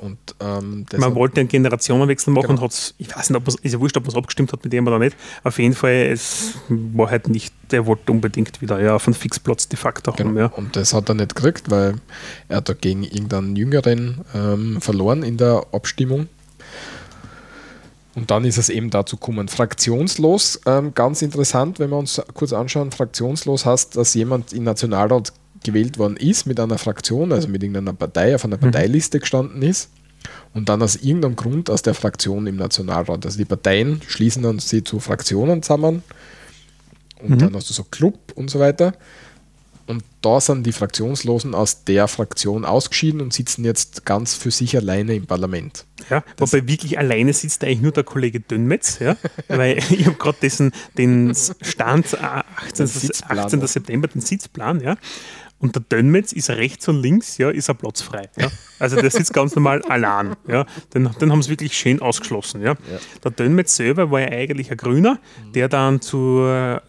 Und, 0.01 0.17
ähm, 0.39 0.85
man 0.97 1.13
wollte 1.13 1.39
einen 1.39 1.47
Generationenwechsel 1.47 2.33
machen 2.33 2.47
Genau. 2.47 2.61
und 2.63 2.71
hat 2.71 2.95
ich 2.97 3.15
weiß 3.15 3.29
nicht, 3.29 3.37
ob 3.37 3.45
man 3.45 3.55
ist 3.61 3.71
ja 3.71 3.79
wurscht, 3.79 3.95
ob 3.97 4.03
man 4.03 4.11
es 4.11 4.17
abgestimmt 4.17 4.51
hat 4.51 4.63
mit 4.63 4.73
dem 4.73 4.87
oder 4.87 4.97
nicht. 4.97 5.15
Auf 5.43 5.59
jeden 5.59 5.75
Fall, 5.75 6.09
es 6.11 6.55
war 6.69 7.11
halt 7.11 7.29
nicht, 7.29 7.53
der 7.69 7.85
wollte 7.85 8.11
unbedingt 8.11 8.61
wieder 8.61 8.81
ja, 8.81 8.95
auf 8.95 9.07
einen 9.07 9.13
Fixplatz 9.13 9.67
de 9.67 9.77
facto 9.77 10.11
haben. 10.11 10.29
Genau. 10.29 10.39
Ja. 10.39 10.45
Und 10.47 10.75
das 10.75 10.95
hat 10.95 11.07
er 11.09 11.13
nicht 11.13 11.35
gekriegt, 11.35 11.69
weil 11.69 11.95
er 12.49 12.57
hat 12.57 12.69
da 12.69 12.73
gegen 12.73 13.03
irgendeinen 13.03 13.55
Jüngeren 13.55 14.21
ähm, 14.33 14.81
verloren 14.81 15.21
in 15.21 15.37
der 15.37 15.67
Abstimmung. 15.71 16.27
Und 18.13 18.29
dann 18.29 18.43
ist 18.43 18.57
es 18.57 18.69
eben 18.69 18.89
dazu 18.89 19.15
gekommen. 19.17 19.47
Fraktionslos, 19.47 20.61
ähm, 20.65 20.93
ganz 20.93 21.21
interessant, 21.21 21.79
wenn 21.79 21.91
wir 21.91 21.97
uns 21.97 22.21
kurz 22.33 22.51
anschauen, 22.53 22.91
fraktionslos 22.91 23.65
heißt, 23.65 23.95
dass 23.95 24.15
jemand 24.15 24.51
im 24.51 24.63
Nationalrat 24.63 25.31
gewählt 25.63 25.97
worden 25.97 26.17
ist 26.17 26.45
mit 26.45 26.59
einer 26.59 26.77
Fraktion, 26.77 27.31
also 27.31 27.47
mit 27.47 27.63
irgendeiner 27.63 27.93
Partei, 27.93 28.35
auf 28.35 28.45
einer 28.45 28.57
Parteiliste 28.57 29.19
gestanden 29.19 29.61
ist 29.61 29.89
und 30.53 30.69
dann 30.69 30.81
aus 30.81 30.97
irgendeinem 30.97 31.35
Grund 31.35 31.69
aus 31.69 31.81
der 31.81 31.93
Fraktion 31.93 32.47
im 32.47 32.55
Nationalrat. 32.55 33.25
Also 33.25 33.37
die 33.37 33.45
Parteien 33.45 34.01
schließen 34.07 34.43
dann 34.43 34.59
sie 34.59 34.83
zu 34.83 34.99
Fraktionen 34.99 35.63
zusammen 35.63 36.03
und 37.21 37.41
dann 37.41 37.55
hast 37.55 37.69
du 37.69 37.73
so 37.73 37.83
Club 37.83 38.17
und 38.35 38.49
so 38.49 38.59
weiter. 38.59 38.93
Und 39.87 40.03
da 40.21 40.39
sind 40.39 40.65
die 40.65 40.71
Fraktionslosen 40.71 41.53
aus 41.53 41.83
der 41.83 42.07
Fraktion 42.07 42.63
ausgeschieden 42.63 43.19
und 43.19 43.33
sitzen 43.33 43.65
jetzt 43.65 44.05
ganz 44.05 44.35
für 44.35 44.51
sich 44.51 44.77
alleine 44.77 45.15
im 45.15 45.25
Parlament. 45.25 45.85
Ja, 46.09 46.23
wobei 46.37 46.67
wirklich 46.67 46.97
alleine 46.97 47.33
sitzt 47.33 47.63
eigentlich 47.63 47.81
nur 47.81 47.91
der 47.91 48.03
Kollege 48.03 48.39
Dönmetz, 48.39 48.99
ja, 48.99 49.17
weil 49.49 49.79
ich 49.89 50.05
habe 50.05 50.15
gerade 50.17 50.37
dessen 50.41 50.71
den 50.97 51.33
Stand 51.61 52.13
äh, 52.13 52.17
18. 52.67 52.87
Sitzplan, 52.87 53.39
18. 53.39 53.59
ja. 53.59 53.67
September, 53.67 54.07
den 54.07 54.21
Sitzplan, 54.21 54.81
ja. 54.81 54.95
Und 55.61 55.75
der 55.75 55.83
Dönmetz 55.83 56.33
ist 56.33 56.49
rechts 56.49 56.87
und 56.87 57.01
links, 57.01 57.37
ja, 57.37 57.51
ist 57.51 57.69
er 57.69 57.75
platzfrei. 57.75 58.29
Ja. 58.37 58.49
Also 58.79 58.95
der 58.95 59.11
sitzt 59.11 59.31
ganz 59.31 59.55
normal 59.55 59.83
allein. 59.89 60.35
Ja. 60.47 60.65
Den, 60.93 61.09
den 61.21 61.31
haben 61.31 61.43
sie 61.43 61.51
wirklich 61.51 61.77
schön 61.77 62.01
ausgeschlossen. 62.01 62.63
Ja. 62.63 62.75
Der 63.23 63.31
Dönmetz 63.31 63.75
selber 63.75 64.09
war 64.09 64.21
ja 64.21 64.29
eigentlich 64.29 64.71
ein 64.71 64.77
Grüner, 64.77 65.19
der 65.53 65.69
dann 65.69 66.01
zu, 66.01 66.43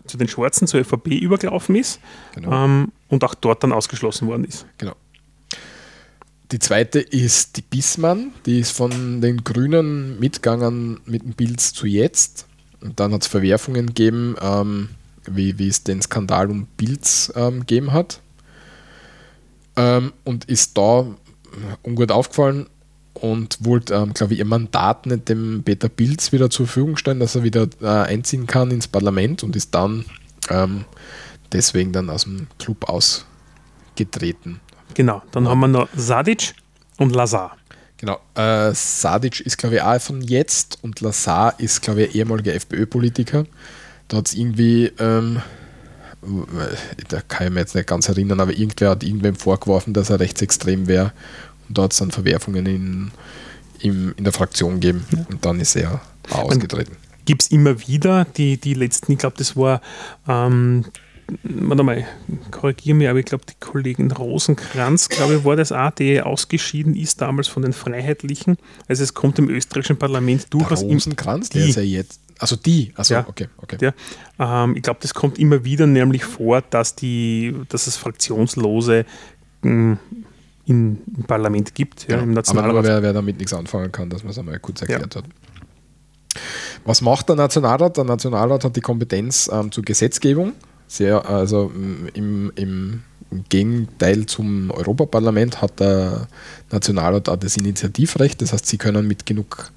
zu 0.06 0.16
den 0.16 0.26
Schwarzen, 0.26 0.66
zur 0.66 0.80
ÖVP 0.80 1.08
übergelaufen 1.08 1.76
ist 1.76 2.00
Genau. 2.34 2.64
ähm, 2.64 2.92
und 3.08 3.22
auch 3.24 3.34
dort 3.34 3.62
dann 3.62 3.72
ausgeschlossen 3.72 4.26
worden 4.26 4.44
ist. 4.44 4.64
Genau. 4.78 4.94
Die 6.50 6.58
zweite 6.58 7.00
ist 7.00 7.56
die 7.56 7.62
Bissmann, 7.62 8.32
die 8.46 8.60
ist 8.60 8.72
von 8.72 9.20
den 9.20 9.44
Grünen 9.44 10.18
mitgegangen 10.18 11.00
mit 11.06 11.22
dem 11.22 11.34
Pilz 11.34 11.72
zu 11.72 11.86
jetzt. 11.86 12.46
Und 12.80 12.98
dann 13.00 13.12
hat 13.12 13.22
es 13.22 13.28
Verwerfungen 13.28 13.86
gegeben, 13.86 14.34
ähm, 14.40 14.88
wie, 15.26 15.58
wie 15.58 15.68
es 15.68 15.82
den 15.84 16.02
Skandal 16.02 16.50
um 16.50 16.66
Pilz 16.76 17.32
ähm, 17.36 17.60
gegeben 17.60 17.92
hat. 17.92 18.20
Ähm, 19.76 20.12
und 20.24 20.44
ist 20.46 20.76
da 20.76 21.06
ungut 21.82 22.10
aufgefallen 22.10 22.66
und 23.14 23.58
wollte, 23.60 23.94
ähm, 23.94 24.14
glaube 24.14 24.34
ich, 24.34 24.38
ihr 24.38 24.44
Mandat 24.44 25.06
nicht 25.06 25.28
dem 25.28 25.62
Peter 25.64 25.88
Pilz 25.88 26.32
wieder 26.32 26.50
zur 26.50 26.66
Verfügung 26.66 26.96
stellen, 26.96 27.20
dass 27.20 27.34
er 27.34 27.42
wieder 27.42 27.68
äh, 27.80 27.86
einziehen 27.86 28.46
kann 28.46 28.70
ins 28.70 28.88
Parlament 28.88 29.42
und 29.42 29.54
ist 29.56 29.74
dann 29.74 30.04
ähm, 30.50 30.84
deswegen 31.52 31.92
dann 31.92 32.10
aus 32.10 32.24
dem 32.24 32.46
Club 32.58 32.88
ausgetreten. 32.88 34.60
Genau. 34.94 35.22
Dann 35.32 35.48
haben 35.48 35.60
wir 35.60 35.68
noch 35.68 35.88
Sadic 35.94 36.54
und 36.98 37.14
Lazar. 37.14 37.56
Genau. 37.98 38.18
Äh, 38.34 38.74
Sadic 38.74 39.40
ist, 39.40 39.58
glaube 39.58 39.76
ich, 39.76 39.82
auch 39.82 40.00
von 40.00 40.20
jetzt 40.22 40.78
und 40.82 41.00
Lazar 41.00 41.54
ist, 41.58 41.82
glaube 41.82 42.02
ich, 42.02 42.14
ehemaliger 42.16 42.54
FPÖ-Politiker. 42.54 43.44
Da 44.08 44.16
hat 44.16 44.26
es 44.26 44.34
irgendwie, 44.34 44.92
ähm, 44.98 45.40
da 47.08 47.20
kann 47.22 47.46
ich 47.48 47.52
mich 47.52 47.60
jetzt 47.60 47.74
nicht 47.74 47.88
ganz 47.88 48.08
erinnern, 48.08 48.40
aber 48.40 48.52
irgendwer 48.56 48.90
hat 48.90 49.02
irgendwem 49.04 49.34
vorgeworfen, 49.34 49.92
dass 49.92 50.10
er 50.10 50.20
rechtsextrem 50.20 50.86
wäre. 50.86 51.12
Und 51.68 51.78
da 51.78 51.82
hat 51.82 51.92
es 51.92 51.98
dann 51.98 52.10
Verwerfungen 52.10 52.66
in, 52.66 53.10
im, 53.80 54.14
in 54.16 54.24
der 54.24 54.32
Fraktion 54.32 54.74
gegeben. 54.80 55.04
Und 55.30 55.44
dann 55.44 55.58
ist 55.60 55.74
er 55.76 56.00
ausgetreten. 56.30 56.96
gibt 57.24 57.42
es 57.42 57.50
immer 57.50 57.80
wieder. 57.88 58.24
Die, 58.36 58.56
die 58.56 58.74
letzten, 58.74 59.12
ich 59.12 59.18
glaube, 59.18 59.36
das 59.38 59.56
war, 59.56 59.80
ähm, 60.28 60.84
warte 61.44 61.82
mal, 61.82 62.04
korrigiere 62.50 62.94
mich, 62.96 63.08
aber 63.08 63.18
ich 63.18 63.24
glaube, 63.24 63.44
die 63.48 63.54
Kollegin 63.58 64.10
Rosenkranz, 64.10 65.08
glaube 65.08 65.36
ich, 65.36 65.44
war 65.44 65.56
das 65.56 65.72
auch, 65.72 65.90
die 65.92 66.20
ausgeschieden 66.20 66.94
ist 66.94 67.20
damals 67.20 67.48
von 67.48 67.62
den 67.62 67.72
Freiheitlichen. 67.72 68.58
Also 68.86 69.02
es 69.02 69.14
kommt 69.14 69.38
im 69.38 69.48
österreichischen 69.48 69.96
Parlament 69.98 70.42
Der 70.44 70.50
durchaus 70.50 70.82
im, 70.82 70.90
Rosenkranz, 70.90 71.48
der 71.50 71.62
die- 71.64 71.70
ist 71.70 71.76
ja 71.76 71.82
jetzt. 71.82 72.20
Also 72.42 72.56
die, 72.56 72.92
also 72.96 73.14
Ja. 73.14 73.24
okay, 73.28 73.46
okay. 73.58 73.76
ja, 73.80 74.64
ähm, 74.64 74.74
ich 74.74 74.82
glaube, 74.82 74.98
das 75.00 75.14
kommt 75.14 75.38
immer 75.38 75.62
wieder 75.64 75.86
nämlich 75.86 76.24
vor, 76.24 76.60
dass, 76.60 76.96
die, 76.96 77.54
dass 77.68 77.86
es 77.86 77.96
Fraktionslose 77.96 79.04
mh, 79.62 79.96
in, 80.66 80.98
im 81.16 81.22
Parlament 81.28 81.72
gibt, 81.74 82.02
ja, 82.08 82.16
Genau. 82.16 82.22
im 82.22 82.22
Aber 82.22 82.32
nur 82.32 82.34
Nationalrat. 82.34 82.84
wer, 82.84 83.02
wer 83.04 83.12
damit 83.12 83.38
nichts 83.38 83.54
anfangen 83.54 83.92
kann, 83.92 84.10
dass 84.10 84.24
man 84.24 84.30
es 84.32 84.38
einmal 84.38 84.58
kurz 84.58 84.80
erklärt 84.82 85.14
hat. 85.14 85.24
Was 86.84 87.00
macht 87.00 87.28
der 87.28 87.36
Nationalrat? 87.36 87.96
Der 87.96 88.04
Nationalrat 88.04 88.64
hat 88.64 88.74
die 88.74 88.80
Kompetenz 88.80 89.48
ähm, 89.52 89.70
zur 89.70 89.84
Gesetzgebung. 89.84 90.54
Sehr, 90.88 91.24
also 91.28 91.68
mm, 91.68 92.08
im, 92.14 92.52
im, 92.56 93.02
im 93.30 93.44
Gegenteil 93.48 94.26
zum 94.26 94.70
Europaparlament 94.72 95.62
hat 95.62 95.78
der 95.78 96.26
Nationalrat 96.72 97.28
auch 97.28 97.36
das 97.36 97.56
Initiativrecht. 97.56 98.42
Das 98.42 98.52
heißt, 98.52 98.66
sie 98.66 98.78
können 98.78 99.06
mit 99.06 99.26
genug 99.26 99.70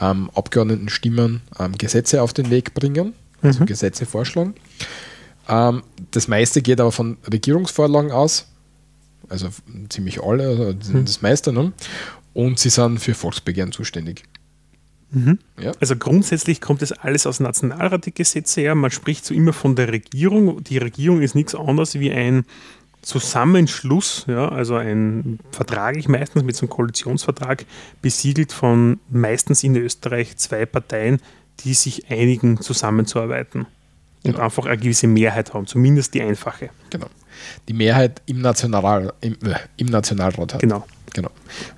ähm, 0.00 0.30
Abgeordnetenstimmen 0.34 1.42
ähm, 1.58 1.78
Gesetze 1.78 2.22
auf 2.22 2.32
den 2.32 2.50
Weg 2.50 2.74
bringen, 2.74 3.14
also 3.42 3.64
Gesetze 3.64 4.06
vorschlagen. 4.06 4.54
Ähm, 5.48 5.82
das 6.10 6.28
meiste 6.28 6.62
geht 6.62 6.80
aber 6.80 6.92
von 6.92 7.16
Regierungsvorlagen 7.30 8.12
aus, 8.12 8.46
also 9.28 9.48
ziemlich 9.88 10.22
alle, 10.22 10.76
also 10.80 11.00
das 11.00 11.22
meiste. 11.22 11.52
Ne? 11.52 11.72
Und 12.34 12.58
sie 12.58 12.70
sind 12.70 12.98
für 12.98 13.14
Volksbegehren 13.14 13.72
zuständig. 13.72 14.24
Ja, 15.60 15.72
Also 15.80 15.96
grundsätzlich 15.96 16.60
kommt 16.60 16.82
das 16.82 16.92
alles 16.92 17.26
aus 17.26 17.40
Nationalrat, 17.40 18.06
die 18.06 18.14
Gesetze 18.14 18.60
her. 18.60 18.74
Man 18.76 18.92
spricht 18.92 19.24
so 19.24 19.34
immer 19.34 19.52
von 19.52 19.74
der 19.74 19.88
Regierung. 19.88 20.62
Die 20.62 20.78
Regierung 20.78 21.20
ist 21.22 21.34
nichts 21.34 21.54
anderes 21.54 21.98
wie 21.98 22.12
ein 22.12 22.44
Zusammenschluss, 23.02 24.26
ja, 24.28 24.48
also 24.48 24.76
ein 24.76 25.38
vertraglich 25.52 26.08
meistens 26.08 26.42
mit 26.42 26.54
so 26.56 26.62
einem 26.66 26.70
Koalitionsvertrag 26.70 27.64
besiegelt 28.02 28.52
von 28.52 29.00
meistens 29.08 29.64
in 29.64 29.74
Österreich 29.76 30.36
zwei 30.36 30.66
Parteien, 30.66 31.20
die 31.64 31.74
sich 31.74 32.10
einigen, 32.10 32.60
zusammenzuarbeiten 32.60 33.62
und 33.62 34.32
Genau. 34.32 34.40
einfach 34.40 34.66
eine 34.66 34.76
gewisse 34.76 35.06
Mehrheit 35.06 35.54
haben, 35.54 35.66
zumindest 35.66 36.14
die 36.14 36.22
einfache. 36.22 36.70
genau. 36.90 37.06
Die 37.68 37.72
Mehrheit 37.72 38.20
im, 38.26 38.42
National, 38.42 39.14
im, 39.22 39.32
äh, 39.44 39.54
im 39.78 39.86
Nationalrat 39.86 40.54
hat. 40.54 40.60
Genau. 40.60 40.86
Genau. 41.14 41.30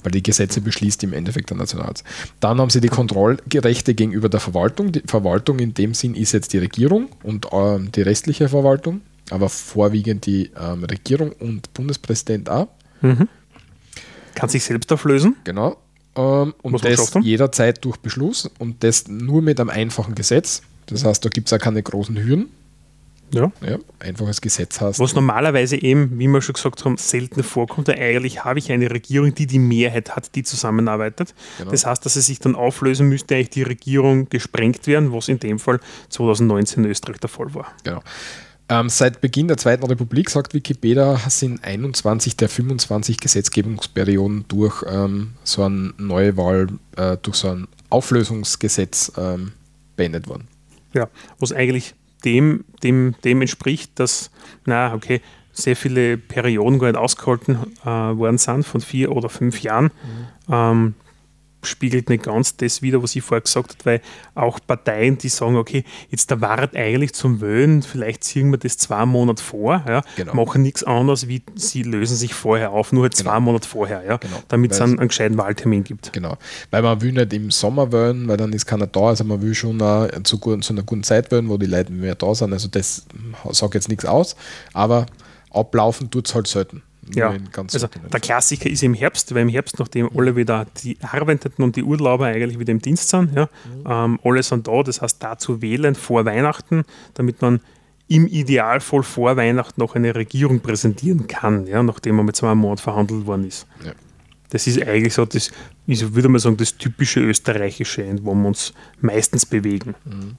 Weil 0.02 0.12
die 0.12 0.22
Gesetze 0.22 0.60
beschließt 0.60 1.02
im 1.04 1.12
Endeffekt 1.12 1.50
der 1.50 1.56
Nationalrat. 1.56 2.04
Dann 2.40 2.60
haben 2.60 2.68
sie 2.68 2.80
die 2.80 2.88
Kontrollgerechte 2.88 3.94
gegenüber 3.94 4.28
der 4.28 4.40
Verwaltung. 4.40 4.92
Die 4.92 5.02
Verwaltung 5.06 5.58
in 5.58 5.72
dem 5.72 5.94
Sinn 5.94 6.14
ist 6.14 6.32
jetzt 6.32 6.52
die 6.52 6.58
Regierung 6.58 7.08
und 7.22 7.46
ähm, 7.52 7.90
die 7.92 8.02
restliche 8.02 8.48
Verwaltung, 8.48 9.00
aber 9.30 9.48
vorwiegend 9.48 10.26
die 10.26 10.50
ähm, 10.58 10.84
Regierung 10.84 11.32
und 11.32 11.72
Bundespräsident 11.74 12.48
auch. 12.50 12.68
Kann 14.34 14.48
sich 14.48 14.64
selbst 14.64 14.92
auflösen. 14.92 15.36
Genau. 15.44 15.76
Ähm, 16.14 16.54
und 16.62 16.84
das 16.84 17.14
jederzeit 17.22 17.84
durch 17.84 17.96
Beschluss 17.98 18.50
und 18.58 18.84
das 18.84 19.08
nur 19.08 19.42
mit 19.42 19.60
einem 19.60 19.70
einfachen 19.70 20.14
Gesetz. 20.14 20.62
Das 20.86 21.04
heißt, 21.04 21.24
da 21.24 21.28
gibt 21.28 21.48
es 21.48 21.52
auch 21.52 21.58
keine 21.58 21.82
großen 21.82 22.16
Hürden. 22.16 22.48
Ja. 23.34 23.50
Ja, 23.66 23.78
einfaches 23.98 24.42
Gesetz 24.42 24.78
heißt. 24.80 25.00
Was 25.00 25.14
normalerweise 25.14 25.80
eben, 25.80 26.18
wie 26.18 26.28
wir 26.28 26.42
schon 26.42 26.52
gesagt 26.52 26.84
haben, 26.84 26.98
selten 26.98 27.42
vorkommt. 27.42 27.88
Weil 27.88 27.98
eigentlich 27.98 28.44
habe 28.44 28.58
ich 28.58 28.70
eine 28.70 28.90
Regierung, 28.90 29.34
die 29.34 29.46
die 29.46 29.58
Mehrheit 29.58 30.14
hat, 30.14 30.34
die 30.34 30.42
zusammenarbeitet. 30.42 31.34
Genau. 31.56 31.70
Das 31.70 31.86
heißt, 31.86 32.04
dass 32.04 32.16
es 32.16 32.26
sich 32.26 32.40
dann 32.40 32.54
auflösen 32.54 33.08
müsste, 33.08 33.34
eigentlich 33.34 33.50
die 33.50 33.62
Regierung 33.62 34.28
gesprengt 34.28 34.86
werden, 34.86 35.12
was 35.12 35.28
in 35.28 35.38
dem 35.38 35.58
Fall 35.58 35.80
2019 36.10 36.84
in 36.84 36.90
Österreich 36.90 37.20
der 37.20 37.30
Fall 37.30 37.54
war. 37.54 37.72
Genau. 37.84 38.02
Ähm, 38.72 38.88
seit 38.88 39.20
Beginn 39.20 39.48
der 39.48 39.58
Zweiten 39.58 39.84
Republik, 39.84 40.30
sagt 40.30 40.54
Wikipedia, 40.54 41.18
sind 41.28 41.62
21 41.62 42.38
der 42.38 42.48
25 42.48 43.18
Gesetzgebungsperioden 43.18 44.46
durch 44.48 44.82
ähm, 44.88 45.34
so 45.44 45.64
eine 45.64 45.92
Neuwahl, 45.98 46.68
äh, 46.96 47.18
durch 47.20 47.36
so 47.36 47.48
ein 47.48 47.68
Auflösungsgesetz 47.90 49.12
ähm, 49.18 49.52
beendet 49.94 50.26
worden. 50.26 50.48
Ja, 50.94 51.08
was 51.38 51.52
eigentlich 51.52 51.94
dem, 52.24 52.64
dem, 52.82 53.14
dem 53.24 53.42
entspricht, 53.42 54.00
dass, 54.00 54.30
na, 54.64 54.94
okay, 54.94 55.20
sehr 55.52 55.76
viele 55.76 56.16
Perioden 56.16 56.78
gar 56.78 56.86
nicht 56.86 56.96
ausgehalten 56.96 57.58
äh, 57.82 57.86
worden 57.86 58.38
sind, 58.38 58.62
von 58.64 58.80
vier 58.80 59.12
oder 59.12 59.28
fünf 59.28 59.60
Jahren. 59.60 59.90
Ähm, 60.48 60.94
spiegelt 61.62 62.08
nicht 62.08 62.24
ganz 62.24 62.56
das 62.56 62.82
wider, 62.82 63.02
was 63.02 63.14
ich 63.16 63.22
vorher 63.22 63.42
gesagt 63.42 63.70
habe, 63.72 63.84
weil 63.84 64.00
auch 64.34 64.58
Parteien, 64.66 65.18
die 65.18 65.28
sagen, 65.28 65.56
okay, 65.56 65.84
jetzt 66.10 66.30
da 66.30 66.40
war 66.40 66.58
eigentlich 66.74 67.12
zum 67.14 67.40
Wählen, 67.40 67.82
vielleicht 67.82 68.24
ziehen 68.24 68.50
wir 68.50 68.58
das 68.58 68.76
zwei 68.76 69.06
Monate 69.06 69.42
vor, 69.42 69.84
ja, 69.86 70.02
Genau. 70.16 70.34
machen 70.34 70.62
nichts 70.62 70.82
anderes, 70.84 71.28
wie 71.28 71.42
sie 71.54 71.82
lösen 71.82 72.16
sich 72.16 72.34
vorher 72.34 72.72
auf, 72.72 72.92
nur 72.92 73.04
halt 73.04 73.14
zwei 73.14 73.38
Monate 73.40 73.68
vorher, 73.68 74.04
ja, 74.04 74.16
Genau. 74.16 74.42
damit 74.48 74.72
es 74.72 74.80
einen, 74.80 74.98
einen 74.98 75.08
gescheiten 75.08 75.38
Wahltermin 75.38 75.84
gibt. 75.84 76.12
Genau. 76.12 76.36
Weil 76.70 76.82
man 76.82 77.00
will 77.00 77.12
nicht 77.12 77.32
im 77.32 77.50
Sommer 77.50 77.92
wählen, 77.92 78.28
weil 78.28 78.36
dann 78.36 78.52
ist 78.52 78.66
keiner 78.66 78.86
da. 78.86 79.00
Also 79.08 79.24
man 79.24 79.40
will 79.42 79.54
schon 79.54 79.78
zu, 80.24 80.38
zu 80.38 80.72
einer 80.72 80.82
guten 80.82 81.02
Zeit 81.02 81.30
wählen, 81.30 81.48
wo 81.48 81.56
die 81.58 81.66
Leute 81.66 81.92
mehr 81.92 82.14
da 82.14 82.34
sind. 82.34 82.52
Also 82.52 82.68
das 82.68 83.06
sagt 83.50 83.74
jetzt 83.74 83.88
nichts 83.88 84.04
aus, 84.04 84.36
aber 84.72 85.06
ablaufen 85.50 86.10
tut 86.10 86.28
es 86.28 86.34
halt 86.34 86.46
selten. 86.46 86.82
Ja, 87.14 87.34
also 87.56 87.88
der 87.88 88.20
Klassiker 88.20 88.70
ist 88.70 88.82
im 88.82 88.94
Herbst, 88.94 89.34
weil 89.34 89.42
im 89.42 89.48
Herbst, 89.48 89.78
nachdem 89.78 90.08
alle 90.16 90.36
wieder 90.36 90.66
die 90.82 90.96
Arbeitenden 91.02 91.64
und 91.64 91.74
die 91.74 91.82
Urlauber 91.82 92.26
eigentlich 92.26 92.58
wieder 92.60 92.70
im 92.70 92.80
Dienst 92.80 93.08
sind, 93.08 93.34
ja, 93.34 93.48
mhm. 93.64 93.84
ähm, 93.88 94.20
alle 94.22 94.42
sind 94.42 94.68
da, 94.68 94.82
das 94.82 95.02
heißt 95.02 95.16
dazu 95.20 95.60
wählen 95.60 95.96
vor 95.96 96.24
Weihnachten, 96.24 96.84
damit 97.14 97.42
man 97.42 97.60
im 98.06 98.26
Idealfall 98.26 99.02
vor 99.02 99.36
Weihnachten 99.36 99.80
noch 99.80 99.94
eine 99.94 100.14
Regierung 100.14 100.60
präsentieren 100.60 101.26
kann, 101.26 101.66
ja, 101.66 101.82
nachdem 101.82 102.16
man 102.16 102.26
mit 102.26 102.36
zwei 102.36 102.54
Monaten 102.54 102.82
verhandelt 102.82 103.26
worden 103.26 103.48
ist. 103.48 103.66
Ja. 103.84 103.92
Das 104.50 104.66
ist 104.66 104.82
eigentlich 104.82 105.14
so, 105.14 105.24
das 105.24 105.50
ist, 105.86 106.14
würde 106.14 106.28
man 106.28 106.38
sagen, 106.38 106.58
das 106.58 106.76
typische 106.76 107.20
österreichische, 107.20 108.04
wo 108.22 108.34
wir 108.34 108.48
uns 108.48 108.74
meistens 109.00 109.46
bewegen. 109.46 109.94
Mhm. 110.04 110.36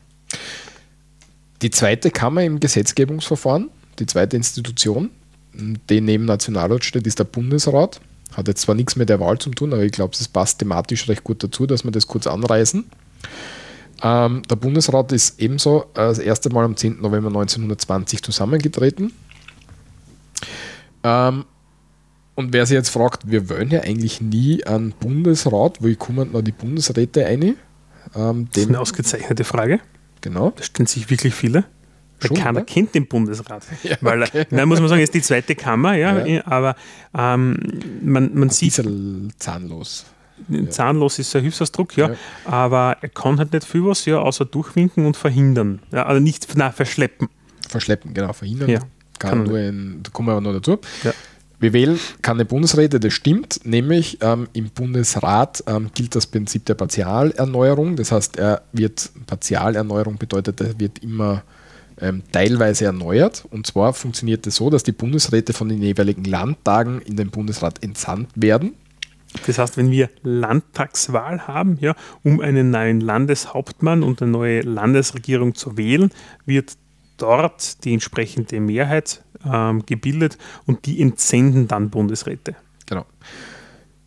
Die 1.64 1.72
zweite 1.72 2.12
Kammer 2.12 2.44
im 2.44 2.60
Gesetzgebungsverfahren, 2.60 3.70
die 3.98 4.06
zweite 4.06 4.38
Institution, 4.38 5.10
die 5.54 6.02
neben 6.02 6.26
Nationalrat 6.26 6.84
steht, 6.84 7.08
ist 7.08 7.20
der 7.20 7.26
Bundesrat. 7.26 8.02
Hat 8.36 8.48
jetzt 8.48 8.62
zwar 8.62 8.76
nichts 8.76 8.96
mit 8.96 9.10
der 9.10 9.20
Wahl 9.20 9.38
zu 9.38 9.52
tun, 9.52 9.74
aber 9.74 9.84
ich 9.84 9.92
glaube, 9.92 10.14
es 10.20 10.28
passt 10.28 10.60
thematisch 10.60 11.08
recht 11.08 11.24
gut 11.24 11.44
dazu, 11.44 11.68
dass 11.68 11.84
wir 11.84 11.92
das 11.92 12.08
kurz 12.08 12.26
anreißen. 12.26 12.86
Ähm, 14.02 14.42
der 14.50 14.56
Bundesrat 14.56 15.12
ist 15.12 15.40
ebenso 15.40 15.86
das 15.94 16.20
erste 16.20 16.50
Mal 16.50 16.66
am 16.66 16.76
10. 16.76 17.02
November 17.02 17.30
1920 17.30 18.24
zusammengetreten. 18.24 19.14
Ähm, 21.04 21.46
und 22.36 22.52
wer 22.52 22.66
sich 22.66 22.76
jetzt 22.76 22.90
fragt, 22.90 23.30
wir 23.30 23.50
wollen 23.50 23.70
ja 23.70 23.82
eigentlich 23.82 24.20
nie 24.20 24.64
einen 24.66 24.92
Bundesrat, 24.92 25.84
wo 25.84 25.94
kommen 25.96 26.32
noch 26.32 26.42
die 26.42 26.52
Bundesräte 26.52 27.26
ein? 27.26 27.56
Ähm, 28.16 28.48
das 28.52 28.64
ist 28.64 28.70
eine 28.70 28.80
ausgezeichnete 28.80 29.44
Frage. 29.44 29.80
Genau. 30.22 30.52
Da 30.56 30.64
stellen 30.64 30.88
sich 30.88 31.10
wirklich 31.10 31.36
viele. 31.36 31.66
Schon, 32.28 32.38
keiner 32.38 32.60
ne? 32.60 32.66
kennt 32.66 32.96
den 32.96 33.08
Bundesrat. 33.08 33.64
Ja, 33.84 33.98
weil, 34.02 34.24
okay. 34.24 34.46
nein, 34.50 34.68
muss 34.68 34.80
man 34.80 34.90
sagen, 34.90 35.02
ist 35.02 35.14
die 35.14 35.22
zweite 35.22 35.56
Kammer, 35.56 35.96
ja, 35.96 36.26
ja. 36.26 36.46
aber 36.46 36.76
ähm, 37.18 37.58
man, 38.02 38.34
man 38.34 38.50
sieht. 38.50 38.80
Ein 38.80 39.34
zahnlos. 39.38 40.06
Zahnlos 40.70 41.20
ist 41.20 41.36
ein 41.36 41.44
Hilfsausdruck, 41.44 41.96
ja, 41.96 42.10
ja, 42.10 42.16
aber 42.46 42.98
er 43.02 43.10
kann 43.10 43.38
halt 43.38 43.54
nicht 43.54 43.66
viel 43.66 43.86
was, 43.86 44.06
ja, 44.06 44.20
außer 44.20 44.46
durchwinken 44.46 45.06
und 45.06 45.16
verhindern. 45.16 45.80
Ja, 45.92 46.06
also 46.06 46.22
nicht, 46.22 46.48
na, 46.56 46.72
verschleppen. 46.72 47.30
Verschleppen, 47.70 48.14
genau, 48.14 48.34
verhindern. 48.34 48.70
Ja, 48.70 48.80
kann, 49.20 49.30
kann 49.30 49.44
nur 49.44 49.60
in, 49.60 50.00
da 50.04 50.12
kommen 50.12 50.28
wir 50.28 50.34
aber 50.34 50.42
noch 50.42 50.54
dazu. 50.54 50.80
Ja. 51.04 51.14
Wir 51.60 51.72
wählen 51.72 51.98
keine 52.22 52.44
Bundesräte, 52.44 53.00
das 53.00 53.14
stimmt, 53.14 53.62
nämlich 53.64 54.18
ähm, 54.20 54.50
im 54.52 54.70
Bundesrat 54.70 55.64
ähm, 55.66 55.92
gilt 55.94 56.14
das 56.14 56.28
Prinzip 56.28 56.66
der 56.66 56.74
Partialerneuerung. 56.74 57.96
Das 57.96 58.12
heißt, 58.12 58.38
er 58.38 58.64
wird 58.74 59.10
Partialerneuerung 59.28 60.18
bedeutet, 60.18 60.60
er 60.60 60.78
wird 60.78 61.00
immer 61.00 61.44
ähm, 62.04 62.22
teilweise 62.34 62.86
erneuert. 62.86 63.46
Und 63.50 63.66
zwar 63.66 63.94
funktioniert 63.94 64.46
es 64.46 64.56
das 64.56 64.58
so, 64.58 64.70
dass 64.70 64.84
die 64.84 64.92
Bundesräte 64.92 65.54
von 65.54 65.70
den 65.70 65.82
jeweiligen 65.82 66.26
Landtagen 66.26 67.02
in 67.02 67.16
den 67.16 67.32
Bundesrat 67.32 67.82
entsandt 67.82 68.30
werden. 68.36 68.74
Das 69.48 69.58
heißt, 69.58 69.78
wenn 69.78 69.90
wir 69.90 70.10
Landtagswahl 70.22 71.48
haben, 71.48 71.78
ja, 71.80 71.96
um 72.24 72.42
einen 72.42 72.70
neuen 72.70 73.00
Landeshauptmann 73.00 74.04
und 74.04 74.22
eine 74.22 74.32
neue 74.32 74.62
Landesregierung 74.62 75.56
zu 75.56 75.78
wählen, 75.78 76.12
wird 76.46 76.74
dort 77.18 77.84
die 77.86 77.94
entsprechende 77.94 78.60
Mehrheit 78.60 79.24
ähm, 79.46 79.86
gebildet 79.86 80.38
und 80.66 80.86
die 80.86 81.02
entsenden 81.02 81.68
dann 81.68 81.90
Bundesräte. 81.90 82.56
Genau. 82.86 83.06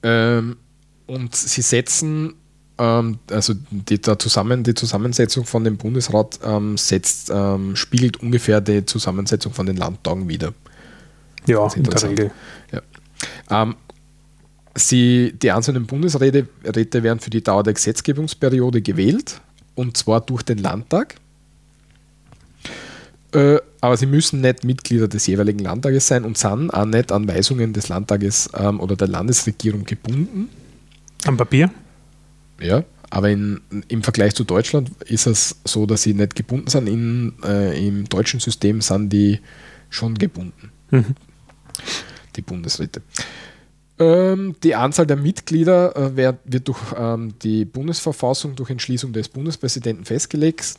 Ähm, 0.02 0.58
und 1.06 1.34
sie 1.34 1.62
setzen, 1.62 2.34
also 2.78 3.54
die, 3.70 4.00
der 4.00 4.18
Zusammen, 4.18 4.62
die 4.62 4.74
Zusammensetzung 4.74 5.46
von 5.46 5.64
dem 5.64 5.78
Bundesrat 5.78 6.40
ähm, 6.44 6.76
setzt, 6.76 7.30
ähm, 7.34 7.74
spiegelt 7.74 8.18
ungefähr 8.18 8.60
die 8.60 8.84
Zusammensetzung 8.84 9.52
von 9.54 9.66
den 9.66 9.76
Landtagen 9.76 10.28
wieder. 10.28 10.52
Ja, 11.46 11.66
in 11.74 11.84
der 11.84 12.02
Regel. 12.02 12.30
Ja. 12.72 12.82
Ähm, 13.62 13.76
sie, 14.74 15.32
die 15.40 15.50
einzelnen 15.52 15.86
Bundesräte 15.86 16.48
Räte 16.64 17.02
werden 17.02 17.20
für 17.20 17.30
die 17.30 17.42
Dauer 17.42 17.62
der 17.62 17.72
Gesetzgebungsperiode 17.72 18.82
gewählt 18.82 19.40
und 19.74 19.96
zwar 19.96 20.20
durch 20.20 20.42
den 20.42 20.58
Landtag. 20.58 21.14
Äh, 23.32 23.58
aber 23.80 23.96
sie 23.96 24.06
müssen 24.06 24.40
nicht 24.40 24.64
Mitglieder 24.64 25.08
des 25.08 25.26
jeweiligen 25.26 25.60
Landtages 25.60 26.06
sein 26.08 26.24
und 26.24 26.36
sind 26.36 26.70
auch 26.70 26.84
nicht 26.84 27.12
an 27.12 27.28
Weisungen 27.28 27.72
des 27.72 27.88
Landtages 27.88 28.50
ähm, 28.54 28.80
oder 28.80 28.96
der 28.96 29.08
Landesregierung 29.08 29.84
gebunden. 29.84 30.48
Am 31.24 31.36
Papier? 31.36 31.70
Ja, 32.60 32.84
aber 33.10 33.30
in, 33.30 33.60
im 33.88 34.02
Vergleich 34.02 34.34
zu 34.34 34.44
Deutschland 34.44 34.90
ist 35.02 35.26
es 35.26 35.60
so, 35.64 35.86
dass 35.86 36.02
sie 36.02 36.14
nicht 36.14 36.34
gebunden 36.34 36.68
sind. 36.68 36.88
In, 36.88 37.34
äh, 37.44 37.86
Im 37.86 38.08
deutschen 38.08 38.40
System 38.40 38.80
sind 38.80 39.12
die 39.12 39.40
schon 39.90 40.14
gebunden, 40.14 40.70
mhm. 40.90 41.14
die 42.34 42.42
Bundesräte. 42.42 43.02
Ähm, 43.98 44.56
die 44.62 44.74
Anzahl 44.74 45.06
der 45.06 45.16
Mitglieder 45.16 45.96
äh, 45.96 46.16
wird, 46.16 46.38
wird 46.44 46.68
durch 46.68 46.80
ähm, 46.96 47.32
die 47.42 47.64
Bundesverfassung, 47.64 48.54
durch 48.54 48.70
Entschließung 48.70 49.12
des 49.12 49.28
Bundespräsidenten 49.28 50.04
festgelegt. 50.04 50.74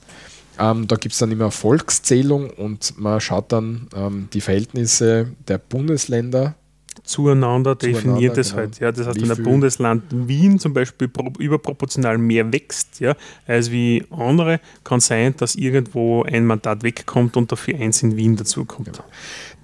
Ähm, 0.60 0.88
da 0.88 0.96
gibt 0.96 1.14
es 1.14 1.20
dann 1.20 1.32
immer 1.32 1.50
Volkszählung 1.52 2.50
und 2.52 3.00
man 3.00 3.20
schaut 3.22 3.52
dann 3.52 3.88
ähm, 3.96 4.28
die 4.34 4.42
Verhältnisse 4.42 5.32
der 5.48 5.58
Bundesländer 5.58 6.56
zueinander, 7.04 7.76
definiert 7.76 8.38
es 8.38 8.50
genau. 8.50 8.62
halt. 8.62 8.80
Ja, 8.80 8.92
das 8.92 9.08
heißt, 9.08 9.18
wie 9.18 9.30
wenn 9.30 9.38
ein 9.38 9.44
Bundesland 9.44 10.04
Wien 10.10 10.60
zum 10.60 10.74
Beispiel 10.74 11.10
überproportional 11.40 12.18
mehr 12.18 12.52
wächst, 12.52 13.00
ja, 13.00 13.16
als 13.46 13.72
wie 13.72 14.06
andere, 14.12 14.60
kann 14.84 15.00
sein, 15.00 15.36
dass 15.38 15.56
irgendwo 15.56 16.24
ein 16.24 16.46
Mandat 16.46 16.84
wegkommt 16.84 17.38
und 17.38 17.52
dafür 17.52 17.76
eins 17.76 18.04
in 18.04 18.16
Wien 18.16 18.36
dazukommt. 18.36 18.94
Genau. 18.94 19.06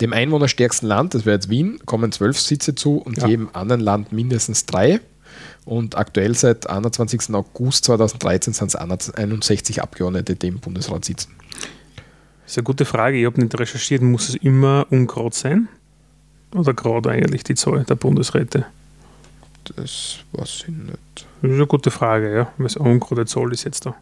Dem 0.01 0.13
einwohnerstärksten 0.13 0.87
Land, 0.87 1.13
das 1.13 1.25
wäre 1.25 1.35
jetzt 1.35 1.49
Wien, 1.49 1.79
kommen 1.85 2.11
zwölf 2.11 2.39
Sitze 2.39 2.75
zu 2.75 2.97
und 2.97 3.17
ja. 3.17 3.27
jedem 3.27 3.49
anderen 3.53 3.81
Land 3.81 4.11
mindestens 4.11 4.65
drei. 4.65 4.99
Und 5.65 5.95
aktuell 5.95 6.35
seit 6.35 6.69
21. 6.69 7.33
August 7.33 7.85
2013 7.85 8.53
sind 8.53 8.67
es 8.67 8.75
61 8.75 9.81
Abgeordnete, 9.81 10.35
die 10.35 10.47
im 10.47 10.59
Bundesrat 10.59 11.05
sitzen. 11.05 11.31
Das 12.43 12.51
ist 12.51 12.57
eine 12.57 12.63
gute 12.65 12.85
Frage. 12.85 13.17
Ich 13.17 13.25
habe 13.25 13.39
nicht 13.41 13.57
recherchiert. 13.57 14.01
Muss 14.01 14.29
es 14.29 14.35
immer 14.35 14.85
ungrad 14.89 15.33
sein? 15.33 15.69
Oder 16.53 16.73
gerade 16.73 17.11
eigentlich 17.11 17.43
die 17.43 17.55
Zahl 17.55 17.83
der 17.83 17.95
Bundesräte? 17.95 18.65
Das 19.75 20.17
weiß 20.33 20.65
ich 20.67 20.67
nicht. 20.67 20.97
Das 21.15 21.51
ist 21.51 21.55
eine 21.55 21.67
gute 21.67 21.91
Frage, 21.91 22.33
ja. 22.33 22.53
Was 22.57 22.77
eine 22.77 22.89
ungerade 22.89 23.25
Zahl 23.25 23.51
ist 23.51 23.63
jetzt 23.63 23.85
da. 23.85 23.95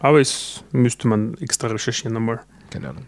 Aber 0.00 0.20
es 0.20 0.62
müsste 0.72 1.08
man 1.08 1.34
extra 1.38 1.68
recherchieren 1.68 2.16
einmal. 2.16 2.40
Keine 2.70 2.90
Ahnung. 2.90 3.04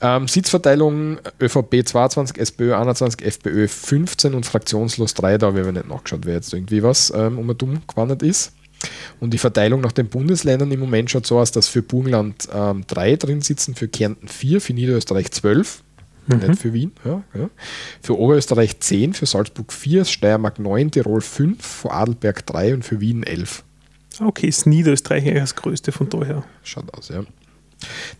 Ähm, 0.00 0.28
Sitzverteilung 0.28 1.18
ÖVP 1.40 1.86
22, 1.86 2.38
SPÖ 2.38 2.74
21, 2.74 3.24
FPÖ 3.24 3.68
15 3.68 4.34
und 4.34 4.44
fraktionslos 4.44 5.14
3. 5.14 5.38
Da 5.38 5.46
habe 5.48 5.60
ich 5.60 5.64
aber 5.64 5.72
nicht 5.72 5.88
nachgeschaut, 5.88 6.26
wer 6.26 6.34
jetzt 6.34 6.52
irgendwie 6.52 6.82
was 6.82 7.12
ähm, 7.14 7.38
um 7.38 7.56
dumm 7.56 7.82
gewandert 7.86 8.22
ist. 8.22 8.52
Und 9.20 9.32
die 9.32 9.38
Verteilung 9.38 9.80
nach 9.80 9.92
den 9.92 10.08
Bundesländern 10.08 10.72
im 10.72 10.80
Moment 10.80 11.10
schaut 11.10 11.26
so 11.26 11.38
aus, 11.38 11.52
dass 11.52 11.68
für 11.68 11.82
Burgenland 11.82 12.48
ähm, 12.52 12.84
3 12.88 13.16
drin 13.16 13.40
sitzen, 13.40 13.76
für 13.76 13.86
Kärnten 13.86 14.26
4, 14.26 14.60
für 14.60 14.72
Niederösterreich 14.72 15.30
12. 15.30 15.82
Mhm. 16.26 16.48
Nicht 16.48 16.60
für 16.60 16.72
Wien. 16.72 16.92
Ja, 17.04 17.22
ja. 17.34 17.50
Für 18.00 18.18
Oberösterreich 18.18 18.78
10, 18.80 19.14
für 19.14 19.26
Salzburg 19.26 19.72
4, 19.72 20.04
Steiermark 20.04 20.58
9, 20.58 20.90
Tirol 20.90 21.20
5, 21.20 21.64
für 21.64 21.90
Adelberg 21.90 22.46
3 22.46 22.74
und 22.74 22.84
für 22.84 23.00
Wien 23.00 23.22
11. 23.22 23.64
Okay, 24.20 24.46
ist 24.46 24.66
Niederösterreich 24.66 25.24
das 25.34 25.56
größte 25.56 25.90
von 25.90 26.08
daher. 26.08 26.44
Schaut 26.62 26.92
aus, 26.94 27.08
ja. 27.08 27.24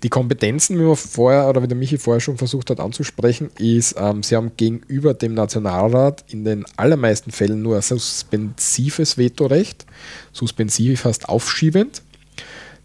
Die 0.02 0.08
Kompetenzen, 0.08 0.78
wie 0.78 0.82
man 0.82 0.96
vorher 0.96 1.48
oder 1.48 1.62
wie 1.62 1.68
der 1.68 1.76
Michi 1.76 1.98
vorher 1.98 2.20
schon 2.20 2.36
versucht 2.36 2.70
hat 2.70 2.80
anzusprechen, 2.80 3.50
ist, 3.58 3.94
ähm, 3.96 4.22
sie 4.22 4.34
haben 4.36 4.52
gegenüber 4.56 5.14
dem 5.14 5.34
Nationalrat 5.34 6.24
in 6.28 6.44
den 6.44 6.64
allermeisten 6.76 7.30
Fällen 7.30 7.62
nur 7.62 7.76
ein 7.76 7.82
suspensives 7.82 9.18
Vetorecht. 9.18 9.86
Suspensiv 10.32 11.04
heißt 11.04 11.28
aufschiebend. 11.28 12.02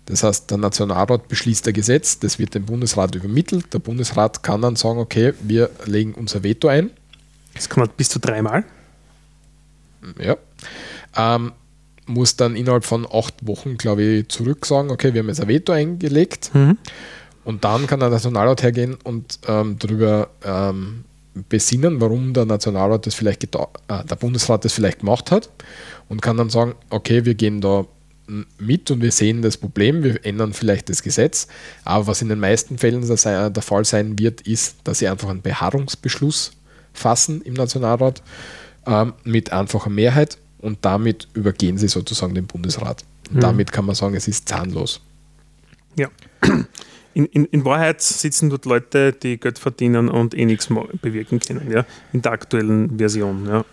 Das 0.07 0.23
heißt, 0.23 0.49
der 0.49 0.57
Nationalrat 0.57 1.27
beschließt 1.27 1.67
ein 1.67 1.73
Gesetz, 1.73 2.17
das 2.19 2.39
wird 2.39 2.55
dem 2.55 2.65
Bundesrat 2.65 3.13
übermittelt. 3.13 3.73
Der 3.73 3.79
Bundesrat 3.79 4.41
kann 4.41 4.61
dann 4.61 4.77
sagen, 4.77 4.99
okay, 4.99 5.33
wir 5.41 5.69
legen 5.85 6.13
unser 6.13 6.43
Veto 6.43 6.69
ein. 6.69 6.91
Das 7.53 7.67
kann 7.67 7.81
man 7.81 7.89
bis 7.95 8.09
zu 8.09 8.19
dreimal. 8.19 8.63
Ja. 10.17 10.37
Ähm, 11.15 11.51
muss 12.05 12.37
dann 12.37 12.55
innerhalb 12.55 12.85
von 12.85 13.05
acht 13.11 13.45
Wochen, 13.45 13.77
glaube 13.77 14.01
ich, 14.01 14.29
zurück 14.29 14.65
sagen, 14.65 14.91
okay, 14.91 15.13
wir 15.13 15.19
haben 15.19 15.27
jetzt 15.27 15.41
ein 15.41 15.49
Veto 15.49 15.73
eingelegt. 15.73 16.51
Mhm. 16.53 16.77
Und 17.43 17.65
dann 17.65 17.85
kann 17.85 17.99
der 17.99 18.09
Nationalrat 18.09 18.63
hergehen 18.63 18.95
und 19.03 19.39
ähm, 19.47 19.77
darüber 19.77 20.29
ähm, 20.43 21.03
besinnen, 21.49 21.99
warum 21.99 22.33
der 22.33 22.45
Nationalrat 22.45 23.05
das 23.05 23.15
vielleicht 23.15 23.43
äh, 23.43 23.49
der 23.87 24.15
Bundesrat 24.15 24.63
das 24.63 24.73
vielleicht 24.73 24.99
gemacht 24.99 25.31
hat 25.31 25.49
und 26.07 26.21
kann 26.21 26.37
dann 26.37 26.49
sagen, 26.49 26.75
okay, 26.89 27.25
wir 27.25 27.35
gehen 27.35 27.59
da 27.61 27.85
mit 28.57 28.91
und 28.91 29.01
wir 29.01 29.11
sehen 29.11 29.41
das 29.41 29.57
Problem, 29.57 30.03
wir 30.03 30.25
ändern 30.25 30.53
vielleicht 30.53 30.89
das 30.89 31.01
Gesetz, 31.01 31.47
aber 31.85 32.07
was 32.07 32.21
in 32.21 32.29
den 32.29 32.39
meisten 32.39 32.77
Fällen 32.77 33.05
der 33.07 33.63
Fall 33.63 33.85
sein 33.85 34.19
wird, 34.19 34.41
ist, 34.41 34.77
dass 34.83 34.99
sie 34.99 35.07
einfach 35.07 35.29
einen 35.29 35.41
Beharrungsbeschluss 35.41 36.51
fassen 36.93 37.41
im 37.41 37.53
Nationalrat 37.53 38.21
ähm, 38.85 39.13
mit 39.23 39.51
einfacher 39.51 39.89
Mehrheit 39.89 40.37
und 40.59 40.79
damit 40.81 41.27
übergehen 41.33 41.77
sie 41.77 41.87
sozusagen 41.87 42.33
den 42.35 42.47
Bundesrat. 42.47 43.03
Mhm. 43.31 43.39
Damit 43.39 43.71
kann 43.71 43.85
man 43.85 43.95
sagen, 43.95 44.15
es 44.15 44.27
ist 44.27 44.49
zahnlos. 44.49 45.01
Ja. 45.95 46.09
in, 47.13 47.25
in, 47.25 47.45
in 47.45 47.65
Wahrheit 47.65 48.01
sitzen 48.01 48.49
dort 48.49 48.65
Leute, 48.65 49.13
die 49.13 49.39
Geld 49.39 49.59
verdienen 49.59 50.09
und 50.09 50.35
eh 50.35 50.45
nichts 50.45 50.67
bewirken 51.01 51.39
können, 51.39 51.71
ja, 51.71 51.85
in 52.13 52.21
der 52.21 52.31
aktuellen 52.31 52.97
Version. 52.97 53.47
Ja. 53.47 53.65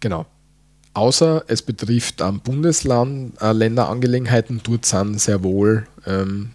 Genau. 0.00 0.26
Außer 0.94 1.44
es 1.46 1.62
betrifft 1.62 2.20
ähm, 2.20 2.40
Bundesland, 2.40 3.40
äh, 3.40 3.52
Länderangelegenheiten, 3.52 4.60
dort 4.62 4.84
sind 4.84 5.20
sehr 5.20 5.42
wohl 5.42 5.86
ähm, 6.06 6.50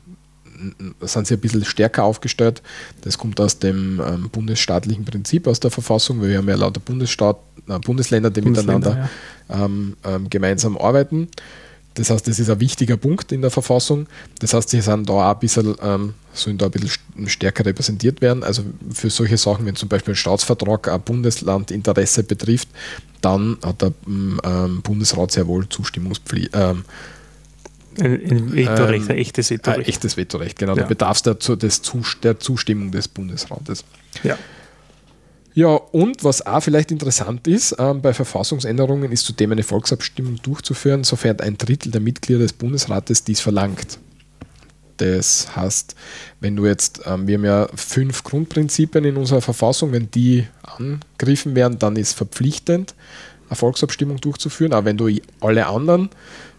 sind 1.01 1.27
sie 1.27 1.35
ein 1.35 1.39
bisschen 1.39 1.65
stärker 1.65 2.03
aufgestellt. 2.03 2.61
Das 3.01 3.17
kommt 3.17 3.39
aus 3.39 3.59
dem 3.59 4.01
ähm, 4.05 4.29
bundesstaatlichen 4.31 5.05
Prinzip 5.05 5.47
aus 5.47 5.59
der 5.59 5.71
Verfassung, 5.71 6.21
weil 6.21 6.29
wir 6.29 6.37
haben 6.37 6.49
ja 6.49 6.55
lauter 6.55 6.79
Bundesstaat, 6.79 7.37
äh, 7.67 7.79
Bundesländer, 7.79 8.29
die 8.29 8.41
Bundesländer, 8.41 8.89
miteinander 8.89 9.09
ja. 9.49 9.65
ähm, 9.65 9.97
ähm, 10.03 10.29
gemeinsam 10.29 10.77
arbeiten. 10.77 11.27
Das 11.97 12.11
heißt, 12.11 12.27
das 12.27 12.37
ist 12.37 12.49
ein 12.49 12.59
wichtiger 12.59 12.95
Punkt 12.95 13.31
in 13.31 13.41
der 13.41 13.49
Verfassung. 13.49 14.05
Das 14.39 14.53
heißt, 14.53 14.69
sie 14.69 14.81
sind 14.81 15.09
da 15.09 15.13
auch 15.13 15.33
ein 15.33 15.39
bisschen, 15.39 15.75
ähm, 15.81 16.13
sollen 16.31 16.57
da 16.59 16.65
ein 16.65 16.71
bisschen 16.71 16.99
stärker 17.25 17.65
repräsentiert 17.65 18.21
werden. 18.21 18.43
Also 18.43 18.63
für 18.93 19.09
solche 19.09 19.37
Sachen, 19.37 19.65
wenn 19.65 19.75
zum 19.75 19.89
Beispiel 19.89 20.13
ein 20.13 20.17
Staatsvertrag 20.17 20.89
ein 20.89 21.01
Bundeslandinteresse 21.01 22.23
betrifft, 22.23 22.69
dann 23.21 23.57
hat 23.65 23.81
der 23.81 23.93
ähm, 24.07 24.81
Bundesrat 24.83 25.31
sehr 25.31 25.47
wohl 25.47 25.67
Zustimmungspflicht. 25.69 26.51
Ähm, 26.53 26.85
ein, 27.99 28.11
ein 28.11 28.53
Vetorecht, 28.53 29.09
ein 29.09 29.15
ähm, 29.15 29.21
echtes 29.21 29.49
Vetorecht. 29.49 29.79
Ein 29.79 29.85
echtes 29.85 30.17
Vetorecht, 30.17 30.59
genau. 30.59 30.75
Ja. 30.75 30.83
Da 30.83 30.87
bedarf 30.87 31.17
es 31.17 31.23
der, 31.23 31.57
der 32.23 32.39
Zustimmung 32.39 32.91
des 32.91 33.07
Bundesrates. 33.07 33.83
Ja. 34.21 34.37
Ja, 35.57 35.69
und 35.69 36.23
was 36.23 36.45
auch 36.45 36.61
vielleicht 36.61 36.91
interessant 36.91 37.47
ist, 37.47 37.75
ähm, 37.79 37.99
bei 37.99 38.13
Verfassungsänderungen 38.13 39.11
ist 39.11 39.25
zudem 39.25 39.53
eine 39.53 39.63
Volksabstimmung 39.63 40.35
durchzuführen, 40.43 41.03
sofern 41.03 41.39
ein 41.39 41.57
Drittel 41.57 41.91
der 41.91 41.99
Mitglieder 41.99 42.41
des 42.41 42.53
Bundesrates 42.53 43.23
dies 43.23 43.39
verlangt. 43.39 43.97
Das 44.97 45.55
heißt, 45.55 45.95
wenn 46.41 46.55
du 46.55 46.67
jetzt, 46.67 47.01
ähm, 47.07 47.25
wir 47.25 47.39
haben 47.39 47.45
ja 47.45 47.67
fünf 47.73 48.23
Grundprinzipien 48.23 49.03
in 49.03 49.17
unserer 49.17 49.41
Verfassung, 49.41 49.93
wenn 49.93 50.11
die 50.11 50.45
angegriffen 50.61 51.55
werden, 51.55 51.79
dann 51.79 51.95
ist 51.95 52.13
verpflichtend, 52.13 52.93
eine 53.49 53.55
Volksabstimmung 53.55 54.21
durchzuführen. 54.21 54.73
Aber 54.73 54.85
wenn 54.85 54.97
du 54.97 55.09
alle 55.39 55.65
anderen 55.65 56.11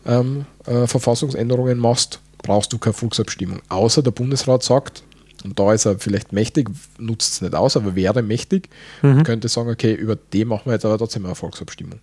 ähm, 0.06 0.44
äh, 0.66 0.88
Verfassungsänderungen 0.88 1.78
machst, 1.78 2.18
brauchst 2.38 2.72
du 2.72 2.78
keine 2.78 2.94
Volksabstimmung. 2.94 3.62
Außer 3.68 4.02
der 4.02 4.10
Bundesrat 4.10 4.64
sagt, 4.64 5.04
und 5.44 5.58
da 5.58 5.72
ist 5.72 5.84
er 5.84 5.98
vielleicht 5.98 6.32
mächtig, 6.32 6.70
nutzt 6.98 7.34
es 7.34 7.40
nicht 7.40 7.54
aus, 7.54 7.76
aber 7.76 7.94
wäre 7.94 8.22
mächtig, 8.22 8.68
mhm. 9.02 9.22
könnte 9.22 9.48
sagen, 9.48 9.70
okay, 9.70 9.94
über 9.94 10.16
den 10.16 10.48
machen 10.48 10.66
wir 10.66 10.72
jetzt 10.72 10.84
aber 10.84 10.98
trotzdem 10.98 11.26
eine 11.26 11.34
Volksabstimmung. 11.34 12.00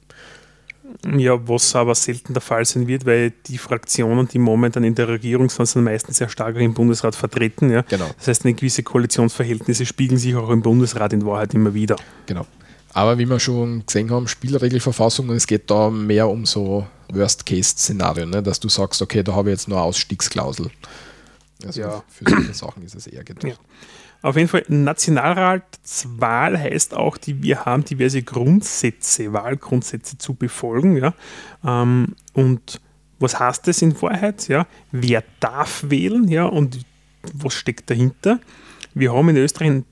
Ja, 1.17 1.37
was 1.47 1.75
aber 1.75 1.95
selten 1.95 2.33
der 2.33 2.41
Fall 2.41 2.65
sein 2.65 2.87
wird, 2.87 3.05
weil 3.05 3.33
die 3.47 3.57
Fraktionen, 3.57 4.27
die 4.27 4.39
momentan 4.39 4.83
in 4.83 4.95
der 4.95 5.07
Regierung 5.07 5.49
sind, 5.49 5.65
sind 5.65 5.83
meistens 5.83 6.17
sehr 6.17 6.29
stark 6.29 6.55
im 6.57 6.73
Bundesrat 6.73 7.15
vertreten. 7.15 7.69
Ja? 7.69 7.81
Genau. 7.83 8.09
Das 8.17 8.27
heißt, 8.27 8.45
eine 8.45 8.53
gewisse 8.53 8.83
Koalitionsverhältnisse 8.83 9.85
spiegeln 9.85 10.17
sich 10.17 10.35
auch 10.35 10.49
im 10.49 10.61
Bundesrat 10.61 11.13
in 11.13 11.25
Wahrheit 11.25 11.53
immer 11.53 11.73
wieder. 11.73 11.95
Genau. 12.25 12.45
Aber 12.93 13.17
wie 13.17 13.25
wir 13.25 13.39
schon 13.39 13.85
gesehen 13.85 14.09
haben, 14.09 14.27
Spielregelverfassung 14.27 15.27
und 15.29 15.35
es 15.35 15.47
geht 15.47 15.69
da 15.69 15.89
mehr 15.89 16.29
um 16.29 16.45
so 16.45 16.87
Worst-Case-Szenarien, 17.11 18.29
ne? 18.29 18.41
dass 18.41 18.59
du 18.59 18.69
sagst, 18.69 19.01
okay, 19.01 19.21
da 19.21 19.33
habe 19.33 19.49
ich 19.49 19.55
jetzt 19.55 19.67
nur 19.67 19.77
eine 19.77 19.85
Ausstiegsklausel. 19.85 20.71
Also 21.65 21.81
ja. 21.81 22.03
für 22.07 22.29
solche 22.29 22.53
Sachen 22.53 22.83
ist 22.83 22.95
es 22.95 23.07
eher 23.07 23.23
gedacht. 23.23 23.45
Ja. 23.45 23.55
Auf 24.21 24.37
jeden 24.37 24.47
Fall, 24.47 24.65
Nationalratswahl 24.69 26.57
heißt 26.57 26.95
auch, 26.95 27.17
die, 27.17 27.43
wir 27.43 27.65
haben 27.65 27.85
diverse 27.85 28.23
Grundsätze, 28.23 29.33
Wahlgrundsätze 29.33 30.17
zu 30.17 30.33
befolgen. 30.33 30.97
Ja? 30.97 31.13
Ähm, 31.63 32.15
und 32.33 32.81
was 33.19 33.39
heißt 33.39 33.67
das 33.67 33.81
in 33.81 34.01
Wahrheit? 34.01 34.47
Ja? 34.47 34.67
Wer 34.91 35.23
darf 35.39 35.85
wählen 35.89 36.27
ja? 36.27 36.45
und 36.45 36.79
was 37.33 37.53
steckt 37.53 37.89
dahinter? 37.89 38.39
Wir 38.97 39.13
haben 39.13 39.27
in 39.27 39.35
Österreich 39.35 39.83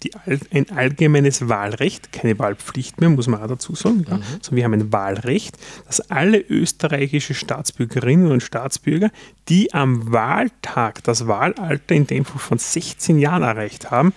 ein 0.52 0.70
allgemeines 0.72 1.50
Wahlrecht, 1.50 2.14
keine 2.14 2.40
Wahlpflicht 2.40 3.02
mehr, 3.02 3.10
muss 3.10 3.28
man 3.28 3.44
auch 3.44 3.48
dazu 3.48 3.76
sagen, 3.76 4.06
ja, 4.10 4.16
mhm. 4.16 4.24
sondern 4.42 4.56
wir 4.56 4.64
haben 4.64 4.74
ein 4.74 4.94
Wahlrecht, 4.94 5.58
dass 5.86 6.10
alle 6.10 6.40
österreichische 6.40 7.34
Staatsbürgerinnen 7.34 8.32
und 8.32 8.42
Staatsbürger, 8.42 9.12
die 9.50 9.74
am 9.74 10.14
Wahltag 10.14 11.04
das 11.04 11.28
Wahlalter 11.28 11.94
in 11.94 12.08
dem 12.08 12.24
Fall 12.24 12.40
von 12.40 12.58
16 12.58 13.20
Jahren 13.20 13.44
erreicht 13.44 13.92
haben, 13.92 14.14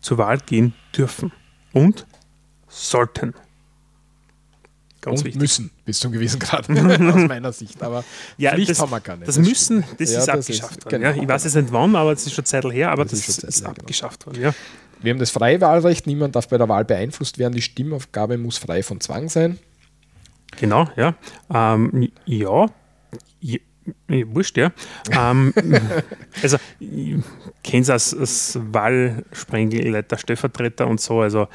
zur 0.00 0.18
Wahl 0.18 0.38
gehen 0.38 0.74
dürfen 0.94 1.32
und 1.72 2.06
sollten. 2.68 3.32
Ganz 5.04 5.20
und 5.20 5.26
wichtig. 5.26 5.42
müssen, 5.42 5.70
bis 5.84 5.98
zu 5.98 6.08
einem 6.08 6.14
gewissen 6.14 6.38
Grad, 6.38 6.66
aus 6.70 7.28
meiner 7.28 7.52
Sicht. 7.52 7.82
Aber 7.82 8.04
ja, 8.38 8.52
Pflicht 8.52 8.70
das, 8.70 8.80
haben 8.80 8.90
wir 8.90 9.00
gar 9.00 9.16
nicht. 9.16 9.28
Das, 9.28 9.34
das 9.34 9.46
Müssen, 9.46 9.84
das 9.98 10.10
ja, 10.10 10.18
ist 10.18 10.28
das 10.28 10.28
abgeschafft 10.30 10.78
ist, 10.78 10.84
worden. 10.86 11.02
Genau. 11.02 11.14
Ja. 11.14 11.22
Ich 11.22 11.28
weiß 11.28 11.44
jetzt 11.44 11.56
nicht 11.56 11.72
wann, 11.72 11.94
aber 11.94 12.12
es 12.12 12.24
ist 12.24 12.32
schon 12.32 12.46
Zeit 12.46 12.64
her, 12.64 12.90
aber 12.90 13.04
das, 13.04 13.12
das 13.12 13.28
ist, 13.28 13.44
ist 13.44 13.58
genau. 13.58 13.70
abgeschafft 13.70 14.24
worden. 14.24 14.40
Ja. 14.40 14.54
Wir 15.02 15.12
haben 15.12 15.18
das 15.18 15.30
freie 15.30 15.60
Wahlrecht, 15.60 16.06
niemand 16.06 16.34
darf 16.36 16.48
bei 16.48 16.56
der 16.56 16.70
Wahl 16.70 16.86
beeinflusst 16.86 17.36
werden, 17.36 17.54
die 17.54 17.60
Stimmaufgabe 17.60 18.38
muss 18.38 18.56
frei 18.56 18.82
von 18.82 18.98
Zwang 19.02 19.28
sein. 19.28 19.58
Genau, 20.58 20.88
ja. 20.96 21.14
Ähm, 21.52 22.10
ja, 22.24 22.66
ja 23.40 23.58
Wurscht, 24.08 24.56
ja. 24.56 24.72
ähm, 25.10 25.52
also, 26.42 26.56
ich 26.80 27.16
kenne 27.62 27.82
es 27.82 27.90
als, 27.90 28.14
als 28.14 28.58
Wahlsprengleiter, 28.72 30.16
Stellvertreter 30.16 30.86
und 30.86 31.02
so. 31.02 31.20
Also, 31.20 31.48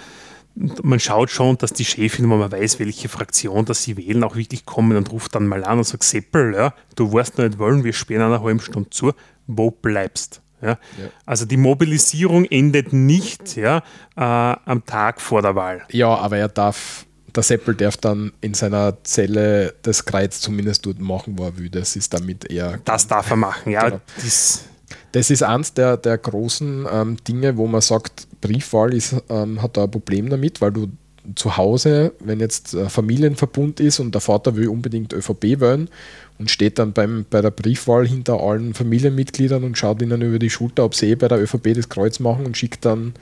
man 0.83 0.99
schaut 0.99 1.29
schon, 1.29 1.57
dass 1.57 1.71
die 1.71 1.85
Chefin, 1.85 2.29
wenn 2.29 2.39
man 2.39 2.51
weiß, 2.51 2.79
welche 2.79 3.07
Fraktion 3.07 3.65
dass 3.65 3.83
sie 3.83 3.95
wählen, 3.97 4.23
auch 4.23 4.35
wirklich 4.35 4.65
kommen 4.65 4.97
und 4.97 5.11
ruft 5.11 5.35
dann 5.35 5.47
mal 5.47 5.63
an 5.63 5.77
und 5.77 5.85
sagt, 5.85 6.03
Seppel, 6.03 6.53
ja, 6.53 6.73
du 6.95 7.11
weißt 7.11 7.37
noch 7.37 7.45
nicht 7.45 7.59
wollen, 7.59 7.83
wir 7.83 7.93
sperren 7.93 8.23
eine 8.23 8.41
halbe 8.41 8.61
Stunde 8.61 8.89
zu, 8.89 9.13
wo 9.47 9.71
bleibst? 9.71 10.41
Ja? 10.61 10.71
ja. 10.71 10.77
Also 11.25 11.45
die 11.45 11.57
Mobilisierung 11.57 12.45
endet 12.45 12.91
nicht 12.91 13.55
ja, 13.55 13.77
äh, 14.17 14.21
am 14.21 14.85
Tag 14.85 15.21
vor 15.21 15.41
der 15.41 15.55
Wahl. 15.55 15.83
Ja, 15.91 16.13
aber 16.15 16.37
er 16.37 16.49
darf, 16.49 17.05
der 17.33 17.43
Seppel 17.43 17.75
darf 17.75 17.95
dann 17.95 18.33
in 18.41 18.53
seiner 18.53 19.01
Zelle 19.03 19.75
das 19.81 20.03
Kreuz 20.03 20.41
zumindest 20.41 20.85
dort 20.85 20.99
machen, 20.99 21.37
wo 21.37 21.45
er 21.45 21.57
will. 21.57 21.69
Das 21.69 21.95
ist 21.95 22.13
damit 22.13 22.51
eher. 22.51 22.79
Das 22.83 23.07
darf 23.07 23.29
er 23.29 23.37
machen, 23.37 23.71
ja. 23.71 23.85
Genau. 23.85 24.01
Das, 24.17 24.65
das 25.11 25.29
ist 25.29 25.43
eins 25.43 25.73
der, 25.73 25.97
der 25.97 26.17
großen 26.17 26.85
ähm, 26.91 27.17
Dinge, 27.27 27.57
wo 27.57 27.67
man 27.67 27.81
sagt, 27.81 28.27
Briefwahl 28.41 28.93
ist, 28.93 29.15
ähm, 29.29 29.61
hat 29.61 29.77
da 29.77 29.85
ein 29.85 29.91
Problem 29.91 30.29
damit, 30.29 30.61
weil 30.61 30.71
du 30.71 30.89
zu 31.35 31.57
Hause, 31.57 32.13
wenn 32.19 32.39
jetzt 32.39 32.75
ein 32.75 32.89
Familienverbund 32.89 33.79
ist 33.79 33.99
und 33.99 34.13
der 34.13 34.21
Vater 34.21 34.55
will 34.55 34.69
unbedingt 34.69 35.13
ÖVP 35.13 35.59
wählen 35.59 35.89
und 36.37 36.49
steht 36.49 36.79
dann 36.79 36.93
beim, 36.93 37.25
bei 37.29 37.41
der 37.41 37.51
Briefwahl 37.51 38.07
hinter 38.07 38.39
allen 38.39 38.73
Familienmitgliedern 38.73 39.63
und 39.63 39.77
schaut 39.77 40.01
ihnen 40.01 40.21
über 40.21 40.39
die 40.39 40.49
Schulter, 40.49 40.85
ob 40.85 40.95
sie 40.95 41.11
eh 41.11 41.15
bei 41.15 41.27
der 41.27 41.41
ÖVP 41.41 41.73
das 41.75 41.89
Kreuz 41.89 42.19
machen 42.19 42.45
und 42.45 42.57
schickt 42.57 42.85
dann 42.85 43.13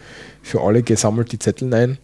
für 0.42 0.62
alle 0.62 0.84
gesammelt 0.84 1.32
die 1.32 1.40
Zettel 1.40 1.74
ein, 1.74 1.98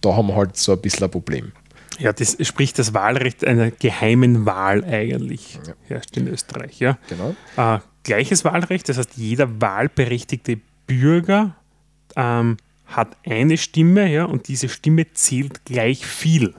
da 0.00 0.14
haben 0.14 0.28
wir 0.28 0.36
halt 0.36 0.56
so 0.56 0.72
ein 0.72 0.80
bisschen 0.80 1.04
ein 1.04 1.10
Problem. 1.10 1.52
Ja, 1.98 2.12
das 2.12 2.36
spricht 2.42 2.78
das 2.78 2.94
Wahlrecht 2.94 3.44
einer 3.44 3.72
geheimen 3.72 4.46
Wahl 4.46 4.84
eigentlich, 4.84 5.58
ja. 5.66 5.74
herrscht 5.88 6.16
in 6.16 6.28
Österreich. 6.28 6.78
Ja. 6.78 6.96
Genau. 7.08 7.34
Äh, 7.56 7.80
gleiches 8.08 8.44
Wahlrecht, 8.44 8.88
das 8.88 8.98
heißt, 8.98 9.10
jeder 9.16 9.60
wahlberechtigte 9.60 10.58
Bürger 10.86 11.54
ähm, 12.16 12.56
hat 12.86 13.16
eine 13.24 13.58
Stimme 13.58 14.10
ja, 14.10 14.24
und 14.24 14.48
diese 14.48 14.68
Stimme 14.68 15.12
zählt 15.12 15.64
gleich 15.66 16.06
viel. 16.06 16.54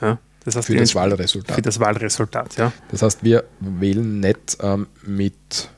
Ja. 0.00 0.18
Das 0.44 0.56
heißt, 0.56 0.68
für 0.68 0.76
das 0.76 0.94
Wahlresultat. 0.94 1.56
Für 1.56 1.62
das 1.62 1.80
Wahlresultat, 1.80 2.56
ja. 2.56 2.72
Das 2.90 3.02
heißt, 3.02 3.24
wir 3.24 3.44
wählen 3.60 4.20
nicht 4.20 4.56
ähm, 4.60 4.86
mit. 5.04 5.68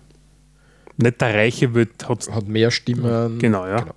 Nicht 0.99 1.21
der 1.21 1.35
Reiche 1.35 1.73
wird, 1.73 2.07
hat, 2.07 2.31
hat 2.31 2.47
mehr 2.47 2.71
Stimmen. 2.71 3.39
Genau, 3.39 3.67
ja. 3.67 3.81
Genau. 3.81 3.95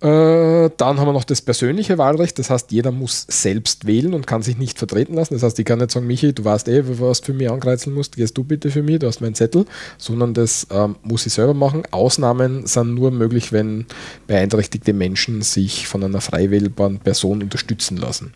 Äh, 0.00 0.70
dann 0.76 1.00
haben 1.00 1.08
wir 1.08 1.12
noch 1.12 1.24
das 1.24 1.42
persönliche 1.42 1.98
Wahlrecht, 1.98 2.38
das 2.38 2.50
heißt, 2.50 2.70
jeder 2.70 2.92
muss 2.92 3.26
selbst 3.28 3.84
wählen 3.84 4.14
und 4.14 4.28
kann 4.28 4.42
sich 4.42 4.56
nicht 4.56 4.78
vertreten 4.78 5.14
lassen. 5.14 5.34
Das 5.34 5.42
heißt, 5.42 5.58
ich 5.58 5.64
kann 5.64 5.80
nicht 5.80 5.90
sagen, 5.90 6.06
Michi, 6.06 6.32
du 6.32 6.44
weißt 6.44 6.68
eh, 6.68 6.84
was 7.00 7.20
du 7.20 7.26
für 7.26 7.32
mich 7.32 7.50
ankreuzeln 7.50 7.96
musst, 7.96 8.14
gehst 8.14 8.38
du 8.38 8.44
bitte 8.44 8.70
für 8.70 8.84
mich, 8.84 9.00
du 9.00 9.08
hast 9.08 9.20
meinen 9.20 9.34
Zettel, 9.34 9.66
sondern 9.96 10.34
das 10.34 10.68
ähm, 10.70 10.94
muss 11.02 11.26
ich 11.26 11.32
selber 11.32 11.54
machen. 11.54 11.82
Ausnahmen 11.90 12.64
sind 12.66 12.94
nur 12.94 13.10
möglich, 13.10 13.50
wenn 13.52 13.86
beeinträchtigte 14.28 14.92
Menschen 14.92 15.42
sich 15.42 15.88
von 15.88 16.04
einer 16.04 16.20
frei 16.20 16.52
wählbaren 16.52 17.00
Person 17.00 17.42
unterstützen 17.42 17.96
lassen. 17.96 18.34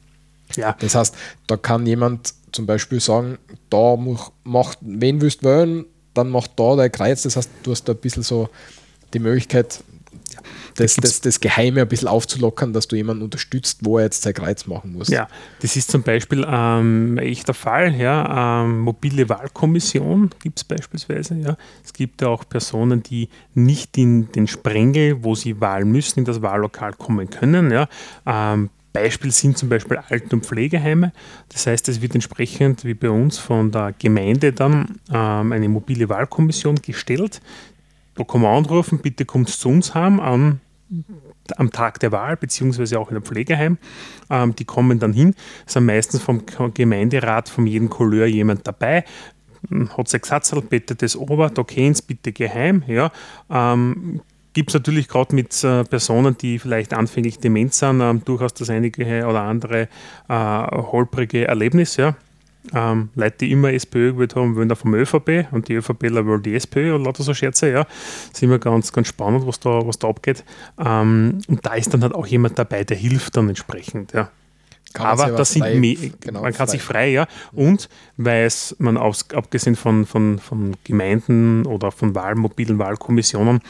Ja. 0.57 0.77
Das 0.81 0.96
heißt, 0.96 1.14
da 1.46 1.57
kann 1.57 1.87
jemand 1.87 2.35
zum 2.51 2.66
Beispiel 2.66 2.98
sagen, 2.98 3.38
da 3.70 3.96
macht, 4.42 4.79
wen 4.81 5.20
willst 5.20 5.42
du 5.42 5.46
wählen, 5.46 5.85
dann 6.12 6.29
macht 6.29 6.53
da 6.57 6.75
dein 6.75 6.90
Kreuz. 6.90 7.22
Das 7.22 7.37
heißt, 7.37 7.51
du 7.62 7.70
hast 7.70 7.85
da 7.85 7.92
ein 7.92 7.98
bisschen 7.98 8.25
so 8.25 8.48
die 9.14 9.20
Möglichkeit, 9.20 9.83
das, 10.77 10.97
das, 10.97 11.21
das 11.21 11.41
Geheime 11.41 11.83
ein 11.83 11.89
bisschen 11.89 12.09
aufzulockern, 12.09 12.73
dass 12.73 12.89
du 12.89 12.97
jemanden 12.97 13.23
unterstützt, 13.23 13.81
wo 13.83 13.99
er 13.99 14.05
jetzt 14.05 14.23
sein 14.23 14.35
Kreuz 14.35 14.67
machen 14.67 14.93
muss. 14.93 15.09
Ja, 15.09 15.29
das 15.61 15.77
ist 15.77 15.91
zum 15.91 16.03
Beispiel 16.03 16.47
ähm, 16.49 17.15
ein 17.15 17.19
echter 17.19 17.55
Fall. 17.55 17.95
Ja, 17.95 18.63
ähm, 18.65 18.81
mobile 18.81 19.29
Wahlkommission 19.29 20.31
gibt 20.43 20.59
es 20.59 20.65
beispielsweise. 20.65 21.35
Ja. 21.37 21.57
Es 21.85 21.93
gibt 21.93 22.23
ja 22.23 22.29
auch 22.29 22.49
Personen, 22.49 23.03
die 23.03 23.29
nicht 23.55 23.99
in 23.99 24.31
den 24.33 24.47
Sprengel, 24.47 25.23
wo 25.23 25.35
sie 25.35 25.61
Wahlen 25.61 25.91
müssen, 25.91 26.21
in 26.21 26.25
das 26.25 26.43
Wahllokal 26.43 26.93
kommen 26.95 27.29
können. 27.31 27.71
Ja. 27.71 27.89
Ähm, 28.27 28.71
Beispiel 28.93 29.31
sind 29.31 29.57
zum 29.57 29.69
Beispiel 29.69 29.99
Alten- 30.09 30.35
und 30.37 30.47
Pflegeheime. 30.47 31.13
Das 31.49 31.67
heißt, 31.67 31.89
es 31.89 32.03
wird 32.03 32.15
entsprechend 32.15 32.85
wie 32.85 32.95
bei 32.95 33.11
uns 33.11 33.39
von 33.39 33.71
der 33.71 33.95
Gemeinde 33.99 34.53
dann 34.53 34.99
ähm, 35.11 35.53
eine 35.53 35.69
mobile 35.69 36.09
Wahlkommission 36.09 36.77
gestellt, 36.77 37.41
da 38.14 38.25
kann 38.25 38.42
man 38.42 38.57
anrufen, 38.57 38.98
bitte 38.98 39.25
kommt 39.25 39.48
zu 39.48 39.68
uns 39.68 39.94
heim 39.94 40.20
an, 40.20 40.61
am 41.57 41.70
Tag 41.70 42.01
der 42.01 42.12
Wahl, 42.12 42.37
beziehungsweise 42.37 42.98
auch 42.98 43.11
in 43.11 43.16
einem 43.16 43.25
Pflegeheim. 43.25 43.79
Ähm, 44.31 44.55
die 44.55 44.64
kommen 44.64 44.98
dann 44.98 45.12
hin, 45.12 45.35
sind 45.66 45.87
meistens 45.87 46.22
vom 46.22 46.42
Gemeinderat, 46.75 47.48
von 47.48 47.66
jedem 47.66 47.88
Couleur 47.88 48.27
jemand 48.27 48.66
dabei, 48.66 49.05
hat 49.96 50.09
sich 50.09 50.22
gesagt, 50.22 50.51
bitte 50.68 50.94
das 50.94 51.16
ober, 51.16 51.51
da 51.51 51.62
kennst 51.62 52.07
bitte 52.07 52.33
geheim. 52.33 52.83
Ja. 52.87 53.12
Ähm, 53.51 54.20
Gibt 54.55 54.68
es 54.68 54.75
natürlich 54.75 55.09
gerade 55.09 55.35
mit 55.35 55.64
äh, 55.64 55.85
Personen, 55.85 56.37
die 56.37 56.59
vielleicht 56.59 56.92
anfänglich 56.92 57.38
dement 57.38 57.72
sind, 57.72 58.03
ähm, 58.03 58.22
durchaus 58.25 58.53
das 58.53 58.68
einige 58.68 59.27
oder 59.27 59.42
andere 59.42 59.88
äh, 60.29 60.35
holprige 60.35 61.48
Erlebnis. 61.48 61.96
Ja. 61.96 62.16
Ähm, 62.72 63.11
Leute, 63.14 63.38
die 63.38 63.53
immer 63.53 63.72
SPÖ 63.72 64.12
gewählt 64.12 64.37
haben, 64.37 64.55
wollen 64.55 64.68
da 64.68 64.75
vom 64.75 64.94
ÖVP 64.94 65.48
und 65.51 65.68
die 65.68 65.75
ÖVPler 65.75 66.27
wollen 66.27 66.42
die 66.42 66.55
SPÖ 66.55 66.94
und 66.94 67.05
lauter 67.05 67.22
so 67.22 67.35
Scherze, 67.35 67.70
ja. 67.70 67.85
Das 67.85 68.35
ist 68.35 68.42
immer 68.42 68.59
ganz, 68.59 68.92
ganz 68.92 69.09
spannend, 69.09 69.46
was 69.46 69.59
da, 69.59 69.85
was 69.87 69.98
da 69.98 70.09
abgeht. 70.09 70.44
Ähm, 70.79 71.38
und 71.48 71.66
da 71.66 71.75
ist 71.75 71.92
dann 71.92 72.03
halt 72.03 72.14
auch 72.14 72.27
jemand 72.27 72.59
dabei, 72.59 72.85
der 72.85 72.96
hilft 72.96 73.37
dann 73.37 73.48
entsprechend, 73.48 74.12
ja. 74.12 74.31
Kann 74.92 75.07
aber 75.07 75.31
das 75.31 75.53
sind 75.53 75.62
frei, 75.62 76.12
genau, 76.20 76.42
man 76.42 76.53
kann 76.53 76.66
frei. 76.66 76.72
sich 76.72 76.83
frei, 76.83 77.09
ja. 77.09 77.27
Und 77.53 77.88
weil 78.16 78.44
es 78.44 78.77
man 78.79 78.96
aus, 78.96 79.31
abgesehen 79.33 79.75
von, 79.75 80.05
von, 80.07 80.38
von 80.38 80.77
Gemeinden 80.85 81.64
oder 81.66 81.90
von 81.90 82.14
Wahl, 82.14 82.35
mobilen 82.35 82.79
Wahlkommissionen, 82.79 83.61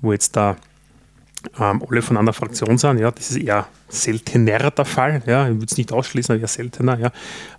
wo 0.00 0.12
jetzt 0.12 0.36
da 0.36 0.56
ähm, 1.58 1.82
alle 1.88 2.02
von 2.02 2.16
einer 2.16 2.32
Fraktion 2.32 2.78
sind, 2.78 2.98
ja, 2.98 3.10
das 3.10 3.30
ist 3.30 3.36
eher 3.38 3.66
seltener 3.88 4.70
der 4.70 4.84
Fall, 4.84 5.22
ja, 5.26 5.48
ich 5.48 5.54
würde 5.54 5.66
es 5.66 5.76
nicht 5.76 5.92
ausschließen, 5.92 6.34
aber 6.34 6.42
eher 6.42 6.48
seltener, 6.48 6.98
ja, 6.98 7.12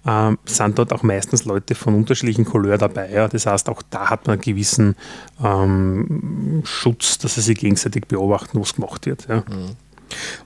ähm, 0.06 0.38
sind 0.46 0.78
dort 0.78 0.94
auch 0.94 1.04
meistens 1.04 1.46
Leute 1.46 1.76
von 1.76 1.96
unterschiedlichen 1.96 2.46
Couleur 2.46 2.78
dabei, 2.78 3.12
ja, 3.12 3.28
das 3.28 3.46
heißt, 3.46 3.70
auch 3.70 3.82
da 3.90 4.10
hat 4.10 4.28
man 4.28 4.34
einen 4.34 4.42
gewissen 4.42 4.96
ähm, 5.44 6.62
Schutz, 6.66 7.18
dass 7.18 7.36
sie 7.36 7.42
sich 7.42 7.58
gegenseitig 7.58 8.08
beobachten, 8.08 8.60
was 8.60 8.76
gemacht 8.76 9.06
wird, 9.06 9.28
ja. 9.28 9.38
Mhm. 9.38 9.76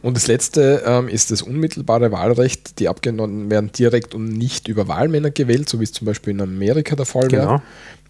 Und 0.02 0.18
das 0.18 0.28
letzte 0.28 0.84
ähm, 0.86 1.08
ist 1.08 1.32
das 1.32 1.42
unmittelbare 1.42 2.12
Wahlrecht. 2.12 2.80
Die 2.80 2.90
Abgeordneten 2.90 3.50
werden 3.50 3.72
direkt 3.72 4.14
und 4.14 4.26
nicht 4.26 4.68
über 4.68 4.88
Wahlmänner 4.88 5.32
gewählt, 5.32 5.70
so 5.70 5.80
wie 5.80 5.86
es 5.86 5.94
zum 5.94 6.06
Beispiel 6.06 6.34
in 6.34 6.42
Amerika 6.42 6.96
der 6.96 7.06
Fall 7.06 7.28
genau. 7.28 7.44
wäre. 7.44 7.62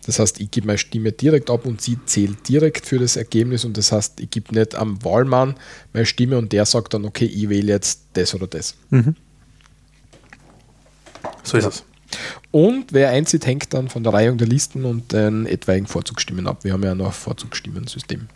Das 0.05 0.19
heißt, 0.19 0.39
ich 0.39 0.51
gebe 0.51 0.67
meine 0.67 0.77
Stimme 0.77 1.11
direkt 1.11 1.49
ab 1.49 1.65
und 1.65 1.81
sie 1.81 1.97
zählt 2.05 2.47
direkt 2.47 2.85
für 2.85 2.99
das 2.99 3.15
Ergebnis 3.15 3.65
und 3.65 3.77
das 3.77 3.91
heißt, 3.91 4.19
ich 4.19 4.29
gebe 4.29 4.53
nicht 4.53 4.75
am 4.75 5.03
Wahlmann 5.03 5.55
meine 5.93 6.05
Stimme 6.05 6.37
und 6.37 6.51
der 6.51 6.65
sagt 6.65 6.93
dann, 6.93 7.05
okay, 7.05 7.25
ich 7.25 7.49
wähle 7.49 7.71
jetzt 7.71 8.01
das 8.13 8.35
oder 8.35 8.47
das. 8.47 8.75
Mhm. 8.89 9.15
So 11.43 11.57
ist 11.57 11.65
es. 11.65 11.83
Und 12.51 12.93
wer 12.93 13.09
einzieht, 13.09 13.45
hängt 13.45 13.73
dann 13.73 13.89
von 13.89 14.03
der 14.03 14.13
Reihung 14.13 14.37
der 14.37 14.47
Listen 14.47 14.85
und 14.85 15.11
den 15.13 15.45
etwaigen 15.45 15.87
Vorzugsstimmen 15.87 16.47
ab. 16.47 16.63
Wir 16.63 16.73
haben 16.73 16.83
ja 16.83 16.93
noch 16.93 17.07
ein 17.07 17.11
Vorzugsstimmensystem. 17.11 18.27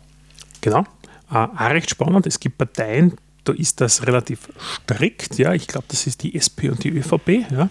Genau. 0.62 0.86
Äh, 1.32 1.36
auch 1.36 1.70
recht 1.70 1.90
spannend. 1.90 2.26
Es 2.26 2.40
gibt 2.40 2.58
Parteien, 2.58 3.14
da 3.44 3.54
ist 3.54 3.80
das 3.82 4.06
relativ 4.08 4.50
strikt. 4.84 5.38
Ja, 5.38 5.54
ich 5.54 5.68
glaube, 5.68 5.86
das 5.90 6.08
ist 6.08 6.24
die 6.24 6.36
SP 6.36 6.70
und 6.70 6.84
die 6.84 6.90
ÖVP. 6.90 7.52
Ja. 7.52 7.70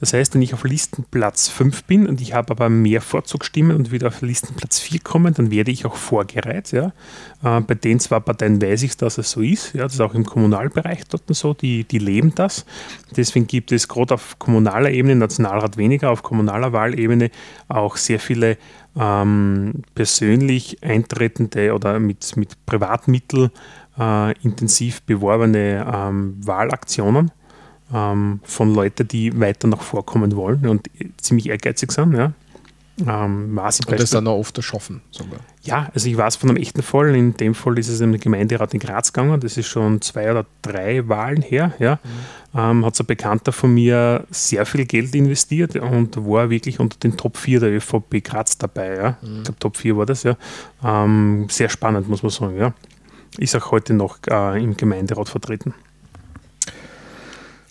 Das 0.00 0.12
heißt, 0.12 0.34
wenn 0.34 0.42
ich 0.42 0.54
auf 0.54 0.64
Listenplatz 0.64 1.48
5 1.48 1.84
bin 1.84 2.06
und 2.06 2.20
ich 2.20 2.34
habe 2.34 2.50
aber 2.50 2.68
mehr 2.68 3.00
Vorzugsstimmen 3.00 3.76
und 3.76 3.90
wieder 3.90 4.08
auf 4.08 4.22
Listenplatz 4.22 4.80
4 4.80 5.00
komme, 5.00 5.32
dann 5.32 5.50
werde 5.50 5.70
ich 5.70 5.86
auch 5.86 5.96
vorgereiht. 5.96 6.72
Ja. 6.72 6.92
Äh, 7.42 7.60
bei 7.60 7.74
den 7.74 8.00
zwei 8.00 8.20
Parteien 8.20 8.60
weiß 8.60 8.82
ich, 8.82 8.96
dass 8.96 9.18
es 9.18 9.30
so 9.30 9.40
ist. 9.40 9.74
Ja. 9.74 9.84
Das 9.84 9.94
ist 9.94 10.00
auch 10.00 10.14
im 10.14 10.24
Kommunalbereich 10.24 11.04
dort 11.08 11.22
so, 11.28 11.54
die, 11.54 11.84
die 11.84 11.98
leben 11.98 12.34
das. 12.34 12.64
Deswegen 13.16 13.46
gibt 13.46 13.72
es 13.72 13.88
gerade 13.88 14.14
auf 14.14 14.38
kommunaler 14.38 14.90
Ebene, 14.90 15.16
Nationalrat 15.16 15.76
weniger, 15.76 16.10
auf 16.10 16.22
kommunaler 16.22 16.72
Wahlebene 16.72 17.30
auch 17.68 17.96
sehr 17.96 18.20
viele 18.20 18.58
ähm, 18.96 19.82
persönlich 19.94 20.82
eintretende 20.82 21.74
oder 21.74 21.98
mit, 21.98 22.36
mit 22.36 22.64
Privatmitteln 22.66 23.50
äh, 23.98 24.32
intensiv 24.42 25.02
beworbene 25.02 25.86
ähm, 25.92 26.36
Wahlaktionen 26.44 27.30
ähm, 27.94 28.40
von 28.42 28.74
Leuten, 28.74 29.08
die 29.08 29.38
weiter 29.40 29.68
nach 29.68 29.80
vorkommen 29.80 30.34
wollen 30.36 30.66
und 30.66 30.90
ziemlich 31.16 31.48
ehrgeizig 31.48 31.92
sind. 31.92 32.14
Ja. 32.14 32.32
Ähm, 33.00 33.58
ich 33.68 33.88
und 33.88 34.00
das 34.00 34.10
dann 34.10 34.28
auch 34.28 34.38
oft 34.38 34.56
erschaffen 34.56 35.00
sogar. 35.10 35.40
Ja, 35.62 35.90
also 35.92 36.08
ich 36.08 36.16
weiß 36.16 36.36
von 36.36 36.50
einem 36.50 36.58
echten 36.58 36.82
Fall. 36.82 37.14
In 37.16 37.36
dem 37.36 37.54
Fall 37.54 37.76
ist 37.78 37.88
es 37.88 38.00
im 38.00 38.18
Gemeinderat 38.18 38.72
in 38.72 38.78
Graz 38.78 39.12
gegangen. 39.12 39.40
Das 39.40 39.56
ist 39.56 39.66
schon 39.66 40.00
zwei 40.00 40.30
oder 40.30 40.46
drei 40.62 41.08
Wahlen 41.08 41.42
her. 41.42 41.72
Ja. 41.80 41.98
Mhm. 42.52 42.58
Ähm, 42.60 42.86
hat 42.86 43.00
ein 43.00 43.06
Bekannter 43.06 43.50
von 43.50 43.74
mir 43.74 44.24
sehr 44.30 44.64
viel 44.64 44.84
Geld 44.84 45.12
investiert 45.14 45.74
und 45.74 46.16
war 46.16 46.50
wirklich 46.50 46.78
unter 46.78 46.96
den 46.98 47.16
Top 47.16 47.36
4 47.36 47.60
der 47.60 47.70
ÖVP 47.70 48.22
Graz 48.22 48.58
dabei. 48.58 48.94
Ja. 48.94 49.18
Mhm. 49.22 49.38
Ich 49.38 49.44
glaube, 49.44 49.58
Top 49.58 49.76
4 49.76 49.96
war 49.96 50.06
das, 50.06 50.22
ja. 50.22 50.36
Ähm, 50.84 51.46
sehr 51.50 51.68
spannend, 51.68 52.08
muss 52.08 52.22
man 52.22 52.30
sagen. 52.30 52.56
Ja. 52.56 52.74
Ist 53.38 53.56
auch 53.56 53.72
heute 53.72 53.92
noch 53.92 54.18
äh, 54.30 54.62
im 54.62 54.76
Gemeinderat 54.76 55.28
vertreten. 55.28 55.74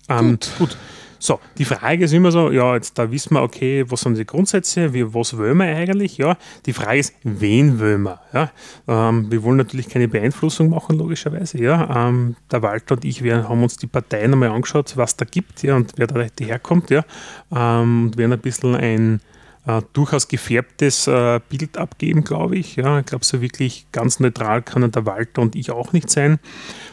Ähm, 0.09 0.31
gut. 0.31 0.49
gut. 0.57 0.77
So, 1.23 1.39
die 1.57 1.63
Frage 1.63 2.03
ist 2.03 2.11
immer 2.11 2.33
so, 2.33 2.51
ja, 2.51 2.75
jetzt 2.75 2.99
da 2.99 3.09
wissen 3.09 3.33
wir, 3.35 3.43
okay, 3.43 3.85
was 3.87 4.01
sind 4.01 4.17
die 4.17 4.25
Grundsätze, 4.25 4.93
wie, 4.93 5.13
was 5.13 5.37
wollen 5.37 5.55
wir 5.55 5.73
eigentlich, 5.73 6.17
ja. 6.17 6.35
Die 6.65 6.73
Frage 6.73 6.99
ist, 6.99 7.13
wen 7.23 7.79
wollen 7.79 8.01
wir, 8.01 8.19
ja. 8.33 8.51
Ähm, 8.89 9.31
wir 9.31 9.41
wollen 9.41 9.55
natürlich 9.55 9.87
keine 9.87 10.09
Beeinflussung 10.09 10.69
machen, 10.69 10.97
logischerweise, 10.97 11.63
ja. 11.63 12.09
Ähm, 12.09 12.35
der 12.51 12.61
Walter 12.61 12.95
und 12.95 13.05
ich 13.05 13.23
wir 13.23 13.47
haben 13.47 13.63
uns 13.63 13.77
die 13.77 13.87
Parteien 13.87 14.33
einmal 14.33 14.49
angeschaut, 14.49 14.97
was 14.97 15.15
da 15.15 15.23
gibt, 15.23 15.63
ja, 15.63 15.77
und 15.77 15.93
wer 15.95 16.07
da 16.07 16.25
herkommt, 16.41 16.89
ja. 16.89 17.05
Ähm, 17.55 18.07
und 18.07 18.17
werden 18.17 18.33
ein 18.33 18.39
bisschen 18.39 18.75
ein 18.75 19.21
äh, 19.65 19.81
durchaus 19.93 20.27
gefärbtes 20.27 21.07
äh, 21.07 21.39
Bild 21.47 21.77
abgeben, 21.77 22.23
glaube 22.23 22.57
ich. 22.57 22.75
Ja, 22.75 22.99
ich 22.99 23.05
glaube, 23.05 23.23
so 23.23 23.41
wirklich 23.41 23.87
ganz 23.91 24.19
neutral 24.19 24.61
kann 24.61 24.89
der 24.91 25.05
Walter 25.05 25.41
und 25.41 25.55
ich 25.55 25.71
auch 25.71 25.93
nicht 25.93 26.09
sein. 26.09 26.39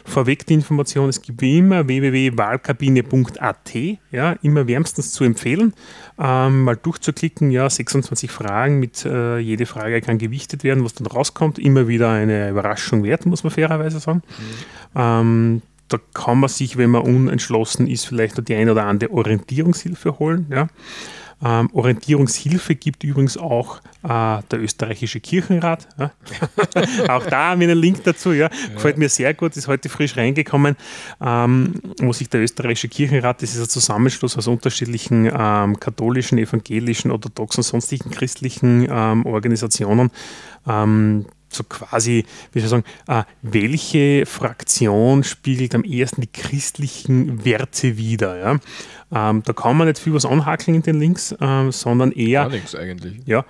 Vorweg 0.05 0.45
die 0.45 0.53
Information, 0.53 1.09
es 1.09 1.21
gibt 1.21 1.41
wie 1.41 1.57
immer 1.57 1.87
www.wahlkabine.at, 1.87 3.75
ja, 4.11 4.31
immer 4.41 4.67
wärmstens 4.67 5.11
zu 5.11 5.23
empfehlen, 5.23 5.73
ähm, 6.17 6.63
mal 6.63 6.77
durchzuklicken, 6.77 7.51
ja, 7.51 7.69
26 7.69 8.31
Fragen, 8.31 8.79
mit 8.79 9.05
äh, 9.05 9.37
jede 9.39 9.65
Frage 9.65 10.01
kann 10.01 10.17
gewichtet 10.17 10.63
werden, 10.63 10.83
was 10.83 10.93
dann 10.93 11.07
rauskommt, 11.07 11.59
immer 11.59 11.87
wieder 11.87 12.09
eine 12.09 12.49
Überraschung 12.49 13.03
wert, 13.03 13.25
muss 13.25 13.43
man 13.43 13.51
fairerweise 13.51 13.99
sagen. 13.99 14.21
Mhm. 14.93 15.01
Ähm, 15.01 15.61
da 15.89 15.99
kann 16.13 16.39
man 16.39 16.49
sich, 16.49 16.77
wenn 16.77 16.89
man 16.89 17.01
unentschlossen 17.01 17.87
ist, 17.87 18.05
vielleicht 18.05 18.47
die 18.47 18.55
eine 18.55 18.71
oder 18.71 18.85
andere 18.85 19.11
Orientierungshilfe 19.11 20.19
holen. 20.19 20.47
Ja. 20.49 20.67
Ähm, 21.43 21.69
Orientierungshilfe 21.73 22.75
gibt 22.75 23.03
übrigens 23.03 23.37
auch 23.37 23.79
äh, 24.03 24.07
der 24.07 24.61
österreichische 24.61 25.19
Kirchenrat. 25.19 25.87
Ja. 25.97 26.11
auch 27.15 27.25
da 27.25 27.49
haben 27.49 27.61
wir 27.61 27.69
einen 27.69 27.79
Link 27.79 28.03
dazu. 28.03 28.31
Ja. 28.31 28.49
Gefällt 28.73 28.97
mir 28.97 29.09
sehr 29.09 29.33
gut, 29.33 29.57
ist 29.57 29.67
heute 29.67 29.89
frisch 29.89 30.17
reingekommen, 30.17 30.75
ähm, 31.19 31.73
wo 31.99 32.13
sich 32.13 32.29
der 32.29 32.41
österreichische 32.41 32.89
Kirchenrat, 32.89 33.41
das 33.41 33.55
ist 33.55 33.61
ein 33.61 33.69
Zusammenschluss 33.69 34.37
aus 34.37 34.47
unterschiedlichen 34.47 35.31
ähm, 35.33 35.79
katholischen, 35.79 36.37
evangelischen, 36.37 37.11
orthodoxen, 37.11 37.63
sonstigen 37.63 38.11
christlichen 38.11 38.87
ähm, 38.89 39.25
Organisationen, 39.25 40.11
ähm, 40.67 41.25
so 41.53 41.63
quasi, 41.63 42.25
wie 42.51 42.59
soll 42.59 42.65
ich 42.65 42.85
sagen, 43.07 43.21
äh, 43.21 43.23
welche 43.41 44.25
Fraktion 44.25 45.23
spiegelt 45.23 45.75
am 45.75 45.83
ehesten 45.83 46.21
die 46.21 46.27
christlichen 46.27 47.45
Werte 47.45 47.97
wider. 47.97 48.37
Ja? 48.37 49.29
Ähm, 49.29 49.43
da 49.43 49.53
kann 49.53 49.77
man 49.77 49.87
nicht 49.87 49.99
viel 49.99 50.13
was 50.13 50.25
anhakeln 50.25 50.75
in 50.75 50.81
den 50.81 50.99
Links, 50.99 51.35
ähm, 51.39 51.71
sondern 51.71 52.11
eher. 52.11 52.43
Gar 52.43 52.49
nichts 52.51 52.75
eigentlich. 52.75 53.21
Ja, 53.25 53.45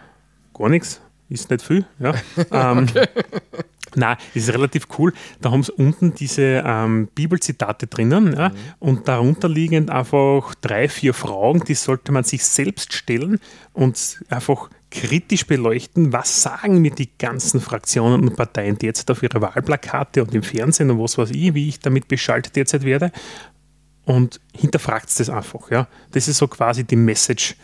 gar 0.54 0.70
nichts. 0.70 1.02
Ist 1.30 1.50
nicht 1.50 1.64
viel. 1.64 1.86
Ja. 2.00 2.14
ähm, 2.52 2.88
Nein, 3.96 4.18
das 4.34 4.44
ist 4.44 4.54
relativ 4.54 4.88
cool. 4.98 5.14
Da 5.42 5.52
haben 5.52 5.64
sie 5.64 5.72
unten 5.74 6.14
diese 6.14 6.64
ähm, 6.66 7.10
Bibelzitate 7.14 7.88
drinnen 7.88 8.34
ja, 8.34 8.50
mhm. 8.50 8.56
und 8.80 9.08
darunter 9.08 9.50
liegend 9.50 9.90
einfach 9.90 10.56
drei, 10.62 10.88
vier 10.88 11.14
Fragen, 11.14 11.64
die 11.66 11.74
sollte 11.74 12.12
man 12.12 12.24
sich 12.24 12.46
selbst 12.46 12.94
stellen 12.94 13.40
und 13.74 14.20
einfach 14.30 14.70
kritisch 14.92 15.48
beleuchten, 15.48 16.14
was 16.14 16.44
sagen 16.44 16.80
mir 16.80 16.92
die 16.92 17.10
ganzen 17.18 17.62
Fraktionen 17.62 18.22
und 18.22 18.36
Parteien 18.36 18.78
derzeit 18.78 19.10
auf 19.10 19.24
ihre 19.24 19.42
Wahlplakate 19.42 20.22
und 20.22 20.36
im 20.36 20.44
Fernsehen 20.44 20.92
und 20.92 21.00
was 21.00 21.18
weiß 21.18 21.32
ich, 21.32 21.54
wie 21.54 21.70
ich 21.70 21.80
damit 21.80 22.08
beschaltet 22.08 22.56
derzeit 22.56 22.84
werde 22.84 23.12
und 24.06 24.40
hinterfragt 24.54 25.10
es 25.10 25.16
das 25.16 25.30
einfach. 25.30 25.72
Ja. 25.72 25.88
Das 26.12 26.28
ist 26.28 26.38
so 26.38 26.48
quasi 26.48 26.84
die 26.84 26.96
Message, 26.96 27.56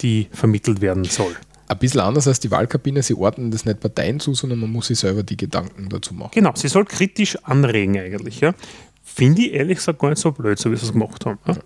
die 0.00 0.28
vermittelt 0.32 0.80
werden 0.80 1.04
soll. 1.04 1.34
Ein 1.68 1.78
bisschen 1.78 2.00
anders 2.00 2.28
als 2.28 2.38
die 2.38 2.50
Wahlkabine, 2.50 3.02
sie 3.02 3.14
ordnen 3.14 3.50
das 3.50 3.64
nicht 3.64 3.80
Parteien 3.80 4.20
zu, 4.20 4.34
sondern 4.34 4.60
man 4.60 4.70
muss 4.70 4.86
sich 4.86 5.00
selber 5.00 5.24
die 5.24 5.36
Gedanken 5.36 5.88
dazu 5.88 6.14
machen. 6.14 6.30
Genau, 6.32 6.52
sie 6.54 6.68
soll 6.68 6.84
kritisch 6.84 7.36
anregen 7.44 7.98
eigentlich. 7.98 8.40
Ja. 8.40 8.54
Finde 9.02 9.42
ich 9.42 9.52
ehrlich 9.52 9.78
gesagt 9.78 9.98
gar 9.98 10.10
nicht 10.10 10.20
so 10.20 10.30
blöd, 10.30 10.58
so 10.58 10.70
wie 10.70 10.76
sie 10.76 10.86
es 10.86 10.92
gemacht 10.92 11.26
haben. 11.26 11.38
Ja. 11.46 11.56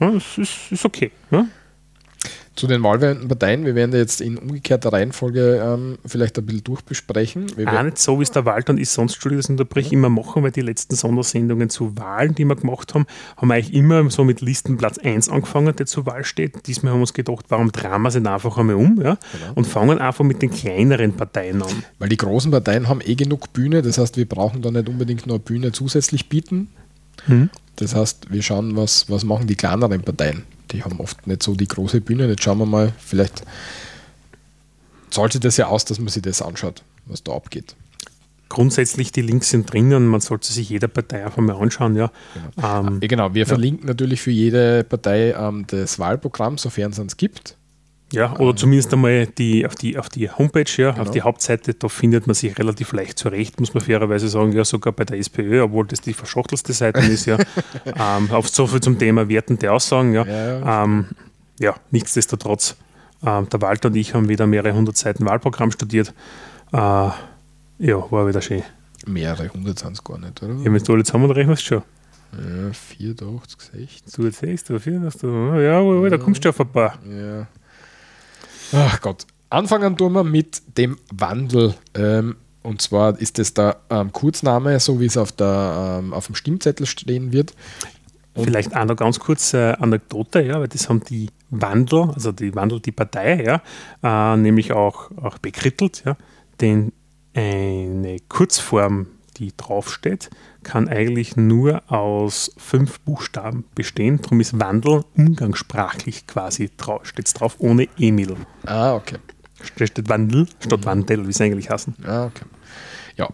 ja 0.00 0.10
das 0.10 0.36
ist, 0.36 0.72
ist 0.72 0.84
okay. 0.84 1.10
Ja. 1.30 1.46
Zu 2.54 2.66
den 2.66 2.82
wahlwerbenden 2.82 3.28
Parteien, 3.28 3.66
wir 3.66 3.74
werden 3.74 3.94
jetzt 3.94 4.22
in 4.22 4.38
umgekehrter 4.38 4.92
Reihenfolge 4.92 5.62
ähm, 5.62 5.98
vielleicht 6.06 6.38
ein 6.38 6.46
bisschen 6.46 6.64
durchbesprechen. 6.64 7.46
Wir 7.56 7.70
Auch 7.70 7.82
nicht 7.82 7.98
so, 7.98 8.18
wie 8.18 8.22
es 8.22 8.30
der 8.30 8.46
Waldland 8.46 8.80
ist, 8.80 8.94
sonst, 8.94 9.14
Entschuldigung, 9.14 9.42
das 9.42 9.50
unterbreche, 9.50 9.94
immer 9.94 10.08
machen, 10.08 10.42
weil 10.42 10.52
die 10.52 10.62
letzten 10.62 10.96
Sondersendungen 10.96 11.68
zu 11.68 11.98
Wahlen, 11.98 12.34
die 12.34 12.46
wir 12.46 12.56
gemacht 12.56 12.94
haben, 12.94 13.04
haben 13.36 13.48
wir 13.48 13.54
eigentlich 13.54 13.74
immer 13.74 14.10
so 14.10 14.24
mit 14.24 14.40
Listenplatz 14.40 14.96
1 14.98 15.28
angefangen, 15.28 15.76
der 15.76 15.84
zur 15.84 16.06
Wahl 16.06 16.24
steht. 16.24 16.66
Diesmal 16.66 16.92
haben 16.92 17.00
wir 17.00 17.02
uns 17.02 17.12
gedacht, 17.12 17.44
warum 17.48 17.72
drehen 17.72 18.00
wir 18.00 18.08
es 18.08 18.14
nicht 18.14 18.26
einfach 18.26 18.56
einmal 18.56 18.76
um 18.76 19.02
ja? 19.02 19.18
Genau. 19.32 19.52
und 19.54 19.66
fangen 19.66 19.98
einfach 19.98 20.24
mit 20.24 20.40
den 20.40 20.50
kleineren 20.50 21.12
Parteien 21.12 21.62
an. 21.62 21.84
Weil 21.98 22.08
die 22.08 22.16
großen 22.16 22.50
Parteien 22.50 22.88
haben 22.88 23.00
eh 23.04 23.16
genug 23.16 23.52
Bühne, 23.52 23.82
das 23.82 23.98
heißt, 23.98 24.16
wir 24.16 24.26
brauchen 24.26 24.62
da 24.62 24.70
nicht 24.70 24.88
unbedingt 24.88 25.26
noch 25.26 25.34
eine 25.34 25.44
Bühne 25.44 25.72
zusätzlich 25.72 26.30
bieten. 26.30 26.68
Mhm. 27.26 27.50
Das 27.76 27.94
heißt, 27.94 28.32
wir 28.32 28.42
schauen, 28.42 28.76
was, 28.76 29.10
was 29.10 29.24
machen 29.24 29.46
die 29.46 29.56
kleineren 29.56 30.00
Parteien. 30.00 30.44
Die 30.72 30.82
haben 30.82 31.00
oft 31.00 31.26
nicht 31.26 31.42
so 31.42 31.54
die 31.54 31.68
große 31.68 32.00
Bühne. 32.00 32.26
Jetzt 32.28 32.42
schauen 32.42 32.58
wir 32.58 32.66
mal, 32.66 32.92
vielleicht 32.98 33.44
zahlt 35.10 35.32
sich 35.32 35.40
das 35.40 35.56
ja 35.56 35.68
aus, 35.68 35.84
dass 35.84 35.98
man 35.98 36.08
sich 36.08 36.22
das 36.22 36.42
anschaut, 36.42 36.82
was 37.06 37.22
da 37.22 37.32
abgeht. 37.32 37.76
Grundsätzlich, 38.48 39.10
die 39.10 39.22
Links 39.22 39.50
sind 39.50 39.72
drinnen, 39.72 40.06
man 40.06 40.20
sollte 40.20 40.52
sich 40.52 40.68
jede 40.68 40.86
Partei 40.88 41.24
einfach 41.24 41.42
mal 41.42 41.56
anschauen. 41.56 41.96
Ja. 41.96 42.12
Ähm, 42.62 43.00
Ja, 43.02 43.08
genau, 43.08 43.34
wir 43.34 43.44
verlinken 43.46 43.86
natürlich 43.86 44.20
für 44.20 44.30
jede 44.30 44.84
Partei 44.84 45.32
ähm, 45.32 45.64
das 45.66 45.98
Wahlprogramm, 45.98 46.56
sofern 46.56 46.92
es 46.92 46.98
uns 46.98 47.16
gibt. 47.16 47.56
Ja, 48.16 48.34
oder 48.38 48.56
zumindest 48.56 48.92
einmal 48.94 49.26
die, 49.26 49.66
auf, 49.66 49.74
die, 49.74 49.98
auf 49.98 50.08
die 50.08 50.30
Homepage, 50.30 50.64
ja, 50.78 50.92
Genau. 50.92 51.02
auf 51.02 51.10
die 51.10 51.20
Hauptseite, 51.20 51.74
da 51.74 51.88
findet 51.88 52.26
man 52.26 52.32
sich 52.34 52.58
relativ 52.58 52.92
leicht 52.92 53.18
zurecht, 53.18 53.60
muss 53.60 53.74
man 53.74 53.82
fairerweise 53.82 54.28
sagen, 54.28 54.52
ja, 54.52 54.64
sogar 54.64 54.94
bei 54.94 55.04
der 55.04 55.18
SPÖ, 55.18 55.62
obwohl 55.62 55.86
das 55.86 56.00
die 56.00 56.14
verschachtelste 56.14 56.72
Seite 56.72 57.00
ist, 57.00 57.26
ja. 57.26 57.36
ähm, 57.84 58.30
auf 58.30 58.48
so 58.48 58.66
viel 58.66 58.80
zum 58.80 58.98
Thema 58.98 59.28
wertende 59.28 59.70
Aussagen, 59.70 60.14
ja. 60.14 60.24
Ja, 60.24 60.58
Ja, 60.60 60.84
ähm, 60.84 61.06
ja 61.60 61.74
nichtsdestotrotz, 61.90 62.76
ähm, 63.24 63.48
der 63.50 63.60
Walter 63.60 63.88
und 63.88 63.96
ich 63.96 64.14
haben 64.14 64.28
wieder 64.30 64.46
mehrere 64.46 64.74
hundert 64.74 64.96
Seiten 64.96 65.26
Wahlprogramm 65.26 65.70
studiert. 65.70 66.14
Äh, 66.72 66.76
ja, 66.76 67.14
war 68.10 68.26
wieder 68.26 68.40
schön. 68.40 68.62
Mehrere 69.06 69.50
hundert 69.50 69.78
sind 69.78 69.92
es 69.92 70.02
gar 70.02 70.18
nicht, 70.18 70.42
oder? 70.42 70.54
Ja, 70.54 70.72
wenn 70.72 70.82
du 70.82 70.92
alle 70.94 71.04
zusammen 71.04 71.30
rechnest, 71.30 71.64
schon. 71.64 71.82
Ja, 72.32 72.72
84, 72.72 73.56
60. 73.60 74.14
Du 74.14 74.22
jetzt 74.24 74.38
sechst, 74.40 74.68
du 74.70 74.78
vier, 74.80 74.98
du, 75.20 75.60
ja, 75.60 75.82
wohl, 75.84 76.10
da 76.10 76.18
kommst 76.18 76.44
du 76.44 76.48
auf 76.48 76.60
ein 76.60 76.68
paar. 76.68 76.98
Ja. 77.08 77.46
Ach 78.72 79.00
Gott. 79.00 79.26
Anfangen 79.50 79.96
tun 79.96 80.12
wir 80.12 80.24
mit 80.24 80.62
dem 80.76 80.98
Wandel. 81.12 81.74
Ähm, 81.94 82.36
und 82.62 82.82
zwar 82.82 83.18
ist 83.20 83.38
das 83.38 83.54
der 83.54 83.76
ähm, 83.90 84.12
Kurzname, 84.12 84.80
so 84.80 85.00
wie 85.00 85.06
es 85.06 85.16
auf, 85.16 85.32
der, 85.32 86.00
ähm, 86.00 86.12
auf 86.12 86.26
dem 86.26 86.34
Stimmzettel 86.34 86.86
stehen 86.86 87.32
wird. 87.32 87.54
Vielleicht 88.34 88.76
auch 88.76 88.84
noch 88.84 88.96
ganz 88.96 89.18
kurz 89.18 89.54
äh, 89.54 89.72
Anekdote, 89.72 90.42
ja, 90.42 90.60
weil 90.60 90.68
das 90.68 90.88
haben 90.88 91.02
die 91.04 91.30
Wandel, 91.50 92.10
also 92.12 92.32
die 92.32 92.54
Wandel, 92.54 92.80
die 92.80 92.92
Partei, 92.92 93.42
ja, 93.42 93.62
äh, 94.02 94.36
nämlich 94.36 94.72
auch, 94.72 95.10
auch 95.16 95.38
bekrittelt, 95.38 96.02
ja, 96.04 96.16
denn 96.60 96.92
eine 97.34 98.18
Kurzform, 98.28 99.06
die 99.38 99.56
draufsteht, 99.56 100.30
kann 100.66 100.88
eigentlich 100.88 101.36
nur 101.36 101.80
aus 101.90 102.50
fünf 102.56 102.98
Buchstaben 103.00 103.64
bestehen. 103.76 104.20
Darum 104.20 104.40
ist 104.40 104.58
Wandel 104.58 105.04
umgangssprachlich 105.16 106.26
quasi 106.26 106.70
drauf, 106.76 107.06
steht 107.06 107.38
drauf, 107.38 107.54
ohne 107.58 107.86
Emil. 107.96 108.34
Ah, 108.66 108.96
okay. 108.96 109.18
Steht 109.62 109.90
steht 109.90 110.08
Wandel 110.08 110.48
statt 110.58 110.84
Wandel, 110.84 111.24
wie 111.24 111.30
es 111.30 111.40
eigentlich 111.40 111.70
heißen. 111.70 111.94
Ah, 112.04 112.26
okay. 112.26 112.44
Ja, 113.16 113.28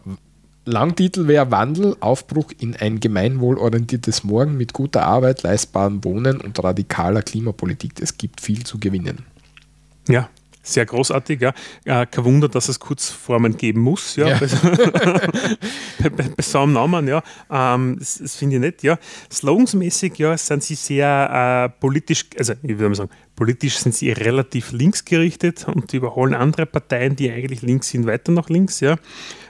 Langtitel 0.67 1.27
wäre 1.27 1.51
Wandel, 1.51 1.97
Aufbruch 2.01 2.53
in 2.59 2.77
ein 2.77 3.01
gemeinwohlorientiertes 3.01 4.25
Morgen 4.25 4.59
mit 4.59 4.75
guter 4.75 5.05
Arbeit, 5.07 5.43
leistbarem 5.43 6.05
Wohnen 6.05 6.39
und 6.39 6.63
radikaler 6.63 7.23
Klimapolitik. 7.23 8.01
Es 8.01 8.19
gibt 8.19 8.43
viel 8.43 8.65
zu 8.65 8.79
gewinnen. 8.79 9.25
Ja, 10.07 10.29
sehr 10.63 10.87
großartig, 10.87 11.41
ja. 11.41 11.53
Äh, 11.85 12.07
kein 12.07 12.25
Wunder, 12.25 12.49
dass 12.49 12.69
es 12.69 12.79
Kurzformen 12.79 13.57
geben 13.57 13.81
muss, 13.81 14.17
ja. 14.17 14.29
Ja. 14.29 14.39
bei, 16.03 16.09
bei, 16.09 16.29
bei 16.37 16.43
so 16.43 16.61
einem 16.61 16.75
Namen, 16.75 17.09
ja. 17.09 17.23
Ähm, 17.51 17.97
das 17.99 18.19
das 18.19 18.37
finde 18.37 18.57
ich 18.57 18.61
nett, 18.61 18.83
ja. 18.83 18.99
Slogensmäßig, 19.31 20.19
ja, 20.19 20.37
sind 20.37 20.63
sie 20.63 20.75
sehr 20.75 21.71
äh, 21.75 21.81
politisch, 21.81 22.27
also 22.39 22.55
ich 22.63 22.69
würde 22.71 22.91
mal 22.91 22.95
sagen, 22.95 23.11
politisch 23.35 23.79
sind 23.79 23.95
sie 23.95 24.13
relativ 24.13 24.73
links 24.73 25.05
gerichtet 25.05 25.67
und 25.69 25.93
überholen 25.93 26.35
andere 26.35 26.67
Parteien, 26.67 27.17
die 27.17 27.31
eigentlich 27.31 27.63
links 27.63 27.89
sind, 27.91 28.07
weiter 28.07 28.33
nach 28.33 28.49
links, 28.49 28.81
ja. 28.81 28.97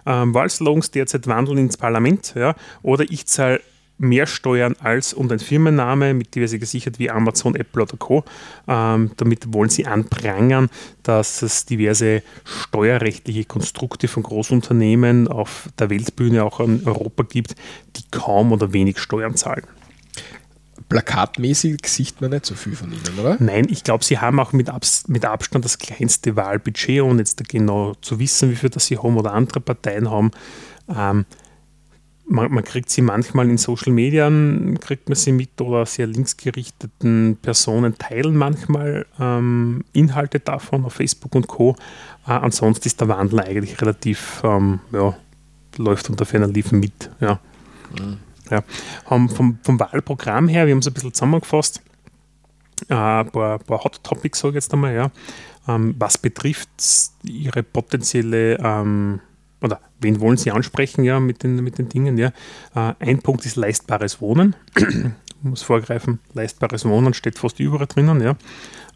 Ähm, 0.06 0.34
Wahlslogans 0.34 0.90
derzeit 0.90 1.26
wandeln 1.26 1.58
ins 1.58 1.76
Parlament, 1.76 2.34
ja. 2.34 2.54
Oder 2.82 3.04
ich 3.08 3.26
zahle 3.26 3.60
mehr 4.02 4.26
Steuern 4.26 4.74
als 4.80 5.14
und 5.14 5.32
ein 5.32 5.38
Firmenname, 5.38 6.14
mit 6.14 6.34
sie 6.34 6.58
gesichert 6.58 6.98
wie 6.98 7.10
Amazon, 7.10 7.54
Apple 7.54 7.82
oder 7.82 7.96
Co. 7.96 8.24
Ähm, 8.68 9.12
damit 9.16 9.52
wollen 9.52 9.70
sie 9.70 9.86
anprangern, 9.86 10.68
dass 11.02 11.42
es 11.42 11.64
diverse 11.64 12.22
steuerrechtliche 12.44 13.44
Konstrukte 13.44 14.08
von 14.08 14.22
Großunternehmen 14.22 15.28
auf 15.28 15.68
der 15.78 15.90
Weltbühne, 15.90 16.44
auch 16.44 16.60
in 16.60 16.86
Europa 16.86 17.22
gibt, 17.22 17.54
die 17.96 18.02
kaum 18.10 18.52
oder 18.52 18.72
wenig 18.72 18.98
Steuern 18.98 19.36
zahlen. 19.36 19.64
Plakatmäßig 20.88 21.86
sieht 21.86 22.20
man 22.20 22.30
nicht 22.30 22.44
so 22.44 22.54
viel 22.54 22.76
von 22.76 22.92
ihnen, 22.92 23.18
oder? 23.18 23.36
Nein, 23.38 23.66
ich 23.70 23.84
glaube, 23.84 24.04
sie 24.04 24.18
haben 24.18 24.38
auch 24.40 24.52
mit, 24.52 24.68
Abs 24.68 25.08
mit 25.08 25.24
Abstand 25.24 25.64
das 25.64 25.78
kleinste 25.78 26.36
Wahlbudget, 26.36 27.02
ohne 27.02 27.20
jetzt 27.20 27.48
genau 27.48 27.94
zu 28.02 28.18
wissen, 28.18 28.50
wie 28.50 28.56
viel 28.56 28.68
das 28.68 28.86
sie 28.86 28.98
haben 28.98 29.16
oder 29.16 29.32
andere 29.32 29.60
Parteien 29.60 30.10
haben. 30.10 30.32
Ähm, 30.94 31.24
man, 32.32 32.52
man 32.52 32.64
kriegt 32.64 32.90
sie 32.90 33.02
manchmal 33.02 33.48
in 33.48 33.58
Social 33.58 33.92
Media, 33.92 34.30
kriegt 34.80 35.08
man 35.08 35.16
sie 35.16 35.32
mit 35.32 35.60
oder 35.60 35.86
sehr 35.86 36.06
linksgerichteten 36.06 37.38
Personen 37.40 37.98
teilen 37.98 38.36
manchmal 38.36 39.06
ähm, 39.20 39.84
Inhalte 39.92 40.40
davon 40.40 40.84
auf 40.84 40.94
Facebook 40.94 41.34
und 41.34 41.46
Co. 41.46 41.76
Äh, 42.26 42.32
ansonsten 42.32 42.86
ist 42.86 43.00
der 43.00 43.08
Wandel 43.08 43.40
eigentlich 43.40 43.80
relativ, 43.80 44.40
ähm, 44.44 44.80
ja, 44.92 45.14
läuft 45.76 46.08
unter 46.10 46.24
ferner 46.24 46.48
Liefen 46.48 46.80
mit. 46.80 47.10
Ja. 47.20 47.38
Ja. 48.50 48.62
Haben 49.06 49.28
vom, 49.28 49.58
vom 49.62 49.78
Wahlprogramm 49.78 50.48
her, 50.48 50.66
wir 50.66 50.72
haben 50.72 50.80
es 50.80 50.86
ein 50.86 50.94
bisschen 50.94 51.12
zusammengefasst, 51.12 51.82
äh, 52.88 52.94
ein 52.94 53.30
paar, 53.30 53.58
paar 53.58 53.84
Hot 53.84 54.02
Topics, 54.02 54.40
sage 54.40 54.52
ich 54.52 54.64
jetzt 54.64 54.72
einmal, 54.72 54.94
ja. 54.94 55.10
Ähm, 55.68 55.94
was 55.98 56.18
betrifft 56.18 56.70
ihre 57.22 57.62
potenzielle, 57.62 58.58
ähm, 58.58 59.20
oder 59.62 59.80
wen 60.00 60.20
wollen 60.20 60.36
sie 60.36 60.50
ansprechen, 60.50 61.04
ja, 61.04 61.20
mit 61.20 61.42
den, 61.42 61.56
mit 61.62 61.78
den 61.78 61.88
Dingen, 61.88 62.18
ja. 62.18 62.32
Äh, 62.74 62.94
ein 62.98 63.18
Punkt 63.20 63.46
ist 63.46 63.56
leistbares 63.56 64.20
Wohnen. 64.20 64.56
Ich 65.44 65.48
muss 65.48 65.62
vorgreifen, 65.62 66.20
leistbares 66.34 66.84
Wohnen 66.84 67.14
steht 67.14 67.38
fast 67.38 67.58
überall 67.58 67.86
drinnen, 67.86 68.20
ja. 68.20 68.36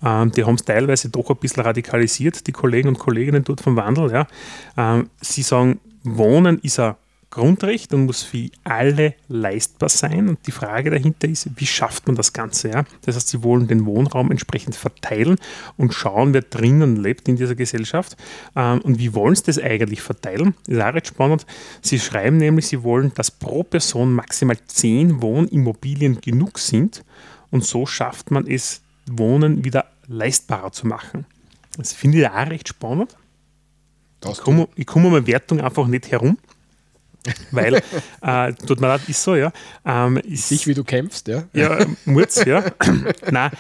Ähm, 0.05 0.31
die 0.31 0.45
haben 0.45 0.55
es 0.55 0.65
teilweise 0.65 1.09
doch 1.09 1.31
ein 1.31 1.37
bisschen 1.37 1.63
radikalisiert, 1.65 2.47
die 2.47 2.53
Kollegen 2.53 2.89
und 2.89 2.99
Kolleginnen 2.99 3.43
dort 3.43 3.61
vom 3.61 3.77
Wandel, 3.77 4.13
ja. 4.13 4.27
Ähm, 4.77 5.11
sie 5.21 5.43
sagen, 5.43 5.81
Wohnen 6.05 6.61
ist 6.61 6.79
ein 6.79 6.95
Grundrecht 7.37 7.93
und 7.93 8.07
muss 8.07 8.23
für 8.23 8.49
alle 8.65 9.15
leistbar 9.29 9.91
sein. 9.91 10.31
Und 10.31 10.47
die 10.47 10.53
Frage 10.53 10.91
dahinter 10.91 11.29
ist, 11.29 11.51
wie 11.57 11.67
schafft 11.67 12.07
man 12.07 12.17
das 12.17 12.33
Ganze? 12.33 12.71
Ja? 12.71 12.85
Das 13.03 13.15
heißt, 13.15 13.29
sie 13.29 13.43
wollen 13.43 13.69
den 13.69 13.85
Wohnraum 13.85 14.31
entsprechend 14.31 14.75
verteilen 14.75 15.37
und 15.77 15.93
schauen, 15.93 16.33
wer 16.33 16.41
drinnen 16.41 16.97
lebt 16.97 17.29
in 17.29 17.37
dieser 17.37 17.55
Gesellschaft. 17.55 18.17
Ähm, 18.57 18.81
und 18.81 18.99
wie 18.99 19.13
wollen 19.13 19.35
sie 19.35 19.43
das 19.45 19.59
eigentlich 19.59 20.01
verteilen? 20.01 20.55
Das 20.65 20.77
ist 20.77 20.83
auch 20.83 20.95
recht 20.95 21.07
spannend. 21.09 21.47
Sie 21.83 22.01
schreiben 22.01 22.39
nämlich, 22.39 22.69
sie 22.69 22.83
wollen, 22.83 23.13
dass 23.15 23.31
pro 23.31 23.63
Person 23.63 24.15
maximal 24.15 24.57
zehn 24.67 25.21
Wohnimmobilien 25.21 26.23
genug 26.23 26.59
sind. 26.59 27.05
Und 27.51 27.65
so 27.65 27.85
schafft 27.85 28.31
man 28.31 28.47
es, 28.47 28.81
Wohnen 29.07 29.63
wieder 29.63 29.85
leistbarer 30.09 30.73
zu 30.73 30.87
machen. 30.87 31.27
Das 31.77 31.93
finde 31.93 32.19
ich 32.19 32.29
auch 32.29 32.47
recht 32.47 32.69
spannend. 32.69 33.15
Das 34.21 34.39
Ich 34.39 34.45
komme, 34.45 34.69
ich 34.75 34.87
komme 34.87 35.09
um 35.09 35.15
eine 35.15 35.27
Wertung 35.27 35.61
einfach 35.61 35.87
nicht 35.87 36.11
herum. 36.11 36.39
Weil, 37.51 37.83
äh, 38.23 38.53
tut 38.67 38.81
mir 38.81 38.89
leid, 38.89 39.03
ist 39.09 39.23
so, 39.23 39.35
ja. 39.35 39.53
Ähm, 39.85 40.19
ist, 40.19 40.49
Sich, 40.49 40.67
wie 40.67 40.75
du 40.75 40.85
kämpfst, 40.85 41.29
ja? 41.29 41.45
ja, 41.53 41.79
Murz, 42.05 42.45
ja. 42.45 42.65
Nein, 43.31 43.51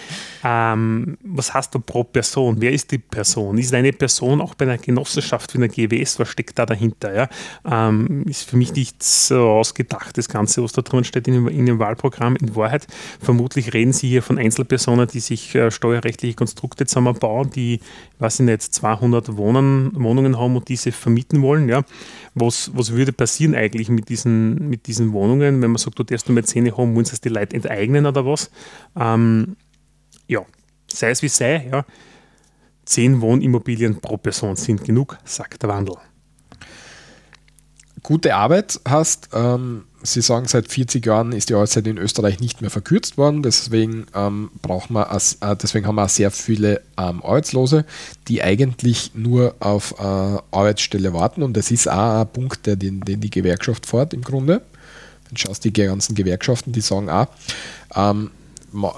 ähm, 0.48 1.18
was 1.24 1.52
heißt 1.52 1.74
da 1.74 1.80
pro 1.80 2.04
Person? 2.04 2.56
Wer 2.60 2.70
ist 2.70 2.92
die 2.92 2.98
Person? 2.98 3.58
Ist 3.58 3.74
eine 3.74 3.92
Person 3.92 4.40
auch 4.40 4.54
bei 4.54 4.64
einer 4.64 4.78
Genossenschaft 4.78 5.52
wie 5.54 5.58
einer 5.58 5.66
GWS? 5.66 6.20
Was 6.20 6.28
steckt 6.28 6.56
da 6.56 6.64
dahinter? 6.64 7.12
Ja? 7.12 7.28
Ähm, 7.68 8.22
ist 8.28 8.48
für 8.48 8.56
mich 8.56 8.72
nicht 8.72 9.02
so 9.02 9.40
ausgedacht, 9.40 10.16
das 10.16 10.28
Ganze, 10.28 10.62
was 10.62 10.70
da 10.70 10.82
drin 10.82 11.02
steht 11.02 11.26
in, 11.26 11.48
in 11.48 11.66
dem 11.66 11.80
Wahlprogramm. 11.80 12.36
In 12.36 12.54
Wahrheit, 12.54 12.86
vermutlich 13.20 13.74
reden 13.74 13.92
Sie 13.92 14.08
hier 14.08 14.22
von 14.22 14.38
Einzelpersonen, 14.38 15.08
die 15.08 15.18
sich 15.18 15.52
äh, 15.56 15.72
steuerrechtliche 15.72 16.36
Konstrukte 16.36 16.86
zusammenbauen, 16.86 17.50
die, 17.50 17.74
ich 17.74 18.20
weiß 18.20 18.40
nicht, 18.40 18.62
200 18.62 19.36
Wohnen, 19.36 19.90
Wohnungen 19.94 20.38
haben 20.38 20.54
und 20.54 20.68
diese 20.68 20.92
vermieten 20.92 21.42
wollen. 21.42 21.68
Ja? 21.68 21.82
Was, 22.34 22.70
was 22.72 22.92
würde 22.92 23.12
passieren 23.12 23.56
eigentlich 23.56 23.88
mit 23.88 24.08
diesen, 24.10 24.68
mit 24.68 24.86
diesen 24.86 25.12
Wohnungen, 25.12 25.60
wenn 25.60 25.70
man 25.72 25.78
sagt, 25.78 25.98
du 25.98 26.04
darfst 26.04 26.28
nur 26.28 26.34
mehr 26.34 26.44
Zähne 26.44 26.76
haben, 26.76 26.94
wollen 26.94 27.04
sie 27.04 27.20
die 27.20 27.30
Leute 27.30 27.56
enteignen 27.56 28.06
oder 28.06 28.24
was? 28.24 28.50
Ähm, 28.96 29.56
ja, 30.28 30.44
sei 30.92 31.10
es 31.10 31.22
wie 31.22 31.28
sei, 31.28 31.68
ja. 31.70 31.84
Zehn 32.84 33.20
Wohnimmobilien 33.20 34.00
pro 34.00 34.16
Person 34.16 34.54
sind 34.54 34.84
genug, 34.84 35.18
sagt 35.24 35.62
der 35.62 35.70
Wandel. 35.70 35.96
gute 38.02 38.36
Arbeit 38.36 38.80
hast. 38.84 39.30
Ähm, 39.32 39.86
Sie 40.06 40.20
sagen, 40.20 40.46
seit 40.46 40.70
40 40.70 41.04
Jahren 41.04 41.32
ist 41.32 41.48
die 41.48 41.54
Arbeitszeit 41.54 41.86
in 41.86 41.98
Österreich 41.98 42.38
nicht 42.38 42.60
mehr 42.60 42.70
verkürzt 42.70 43.18
worden. 43.18 43.42
Deswegen, 43.42 44.06
ähm, 44.14 44.50
braucht 44.62 44.90
man 44.90 45.04
als, 45.04 45.38
äh, 45.40 45.56
deswegen 45.56 45.86
haben 45.86 45.96
wir 45.96 46.04
auch 46.04 46.08
sehr 46.08 46.30
viele 46.30 46.82
ähm, 46.96 47.22
Arbeitslose, 47.24 47.84
die 48.28 48.42
eigentlich 48.42 49.12
nur 49.14 49.56
auf 49.58 49.94
äh, 49.98 50.02
Arbeitsstelle 50.02 51.12
warten. 51.12 51.42
Und 51.42 51.56
das 51.56 51.70
ist 51.70 51.88
auch 51.90 52.20
ein 52.20 52.28
Punkt, 52.28 52.66
der 52.66 52.76
den, 52.76 53.00
den 53.00 53.20
die 53.20 53.30
Gewerkschaft 53.30 53.86
fährt 53.86 54.14
im 54.14 54.22
Grunde. 54.22 54.62
Dann 55.28 55.36
schaust 55.36 55.64
du 55.64 55.70
die 55.70 55.84
ganzen 55.84 56.14
Gewerkschaften, 56.14 56.72
die 56.72 56.82
sagen 56.82 57.10
auch, 57.10 57.26
ähm, 57.94 58.30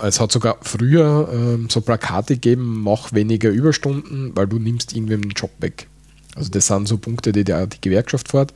es 0.03 0.21
hat 0.21 0.33
sogar 0.33 0.59
früher 0.63 1.29
ähm, 1.33 1.69
so 1.69 1.81
Plakate 1.81 2.35
gegeben, 2.35 2.83
mach 2.83 3.13
weniger 3.13 3.51
Überstunden, 3.51 4.33
weil 4.35 4.47
du 4.47 4.59
nimmst 4.59 4.95
irgendwem 4.95 5.23
den 5.23 5.33
Job 5.33 5.51
weg. 5.59 5.89
Also 6.35 6.51
das 6.51 6.67
sind 6.67 6.87
so 6.87 6.99
Punkte, 6.99 7.33
die 7.33 7.45
die, 7.45 7.67
die 7.69 7.81
Gewerkschaft 7.81 8.29
fährt. 8.29 8.53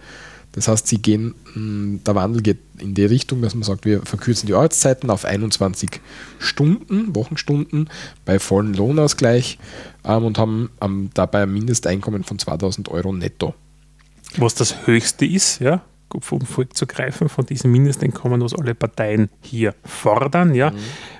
Das 0.53 0.69
heißt, 0.69 0.87
sie 0.87 1.01
gehen, 1.01 1.35
hm, 1.55 2.01
der 2.07 2.15
Wandel 2.15 2.43
geht 2.43 2.59
in 2.79 2.95
die 2.95 3.05
Richtung, 3.05 3.41
dass 3.41 3.55
man 3.55 3.63
sagt, 3.63 3.87
wir 3.87 4.03
verkürzen 4.03 4.47
die 4.47 4.55
Arbeitszeiten 4.55 5.09
auf 5.11 5.25
21 5.25 6.01
Stunden, 6.39 7.15
Wochenstunden 7.15 7.89
bei 8.25 8.39
vollem 8.39 8.75
Lohnausgleich 8.75 9.59
ähm, 10.05 10.25
und 10.25 10.39
haben 10.39 10.71
ähm, 10.81 11.11
dabei 11.15 11.45
ein 11.45 11.53
Mindesteinkommen 11.53 12.23
von 12.25 12.39
2000 12.39 12.89
Euro 12.91 13.13
netto. 13.13 13.55
Was 14.37 14.55
das 14.55 14.87
höchste 14.87 15.25
ist, 15.25 15.61
ja, 15.61 15.83
um 16.13 16.21
vorzugreifen 16.21 17.29
von 17.29 17.47
diesem 17.47 17.73
Mindesteinkommen, 17.73 18.43
was 18.43 18.55
alle 18.55 18.75
Parteien 18.75 19.31
hier 19.41 19.75
fordern, 19.85 20.55
ja, 20.55 20.71
mhm. 20.71 20.77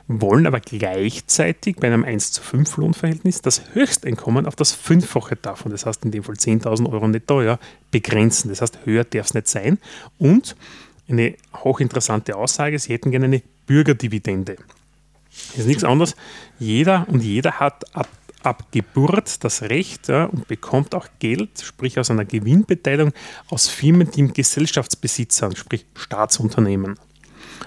Wollen 0.09 0.47
aber 0.47 0.61
gleichzeitig 0.61 1.77
bei 1.77 1.87
einem 1.87 2.05
1 2.05 2.33
zu 2.33 2.43
5 2.43 2.77
Lohnverhältnis 2.77 3.41
das 3.43 3.63
Höchsteinkommen 3.75 4.47
auf 4.47 4.57
das 4.57 4.73
Fünffache 4.73 5.37
davon, 5.37 5.73
das 5.73 5.87
heißt 5.87 6.05
in 6.05 6.11
dem 6.11 6.23
Fall 6.23 6.35
10.000 6.35 6.91
Euro 6.91 7.09
netto, 7.09 7.43
ja, 7.43 7.59
begrenzen. 7.91 8.51
Das 8.51 8.61
heißt, 8.61 8.81
höher 8.85 9.05
darf 9.05 9.27
es 9.27 9.35
nicht 9.35 9.49
sein. 9.49 9.79
Und 10.19 10.57
eine 11.09 11.35
hochinteressante 11.55 12.37
Aussage, 12.37 12.79
sie 12.79 12.93
hätten 12.93 13.11
gerne 13.11 13.27
eine 13.27 13.43
Bürgerdividende. 13.67 14.57
Das 15.51 15.61
ist 15.61 15.67
nichts 15.67 15.85
anderes. 15.85 16.15
Jeder 16.59 17.07
und 17.09 17.23
jeder 17.23 17.53
hat 17.53 17.97
ab 17.97 18.09
ab 18.43 18.67
Geburt 18.73 19.45
das 19.45 19.63
Recht 19.63 20.09
ja, 20.09 20.25
und 20.25 20.49
bekommt 20.49 20.95
auch 20.95 21.07
Geld, 21.19 21.61
sprich 21.63 21.99
aus 21.99 22.11
einer 22.11 22.25
Gewinnbeteiligung 22.25 23.13
aus 23.49 23.69
Firmen, 23.69 24.11
die 24.11 24.21
im 24.21 24.33
Gesellschaftsbesitz 24.33 25.37
sind, 25.37 25.57
sprich 25.57 25.87
Staatsunternehmen. 25.95 26.99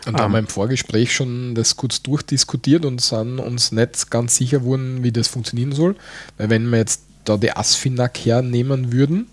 Und 0.06 0.20
da 0.20 0.24
haben 0.24 0.34
wir 0.34 0.40
im 0.40 0.48
Vorgespräch 0.48 1.14
schon 1.14 1.56
das 1.56 1.78
kurz 1.78 2.02
durchdiskutiert 2.04 2.86
und 2.86 3.02
sind 3.02 3.40
uns 3.40 3.72
nicht 3.72 4.12
ganz 4.12 4.36
sicher 4.36 4.60
geworden, 4.60 5.04
wie 5.04 5.12
das 5.12 5.28
funktionieren 5.28 5.72
soll. 5.72 5.96
Weil 6.38 6.50
wenn 6.50 6.70
wir 6.70 6.78
jetzt 6.78 7.02
da 7.24 7.38
die 7.38 7.52
Asfinag 7.52 8.18
hernehmen 8.24 8.92
würden, 8.92 9.28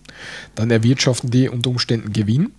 dann 0.54 0.70
erwirtschaften 0.70 1.30
die 1.30 1.48
unter 1.48 1.70
Umständen 1.70 2.12
Gewinn. 2.12 2.52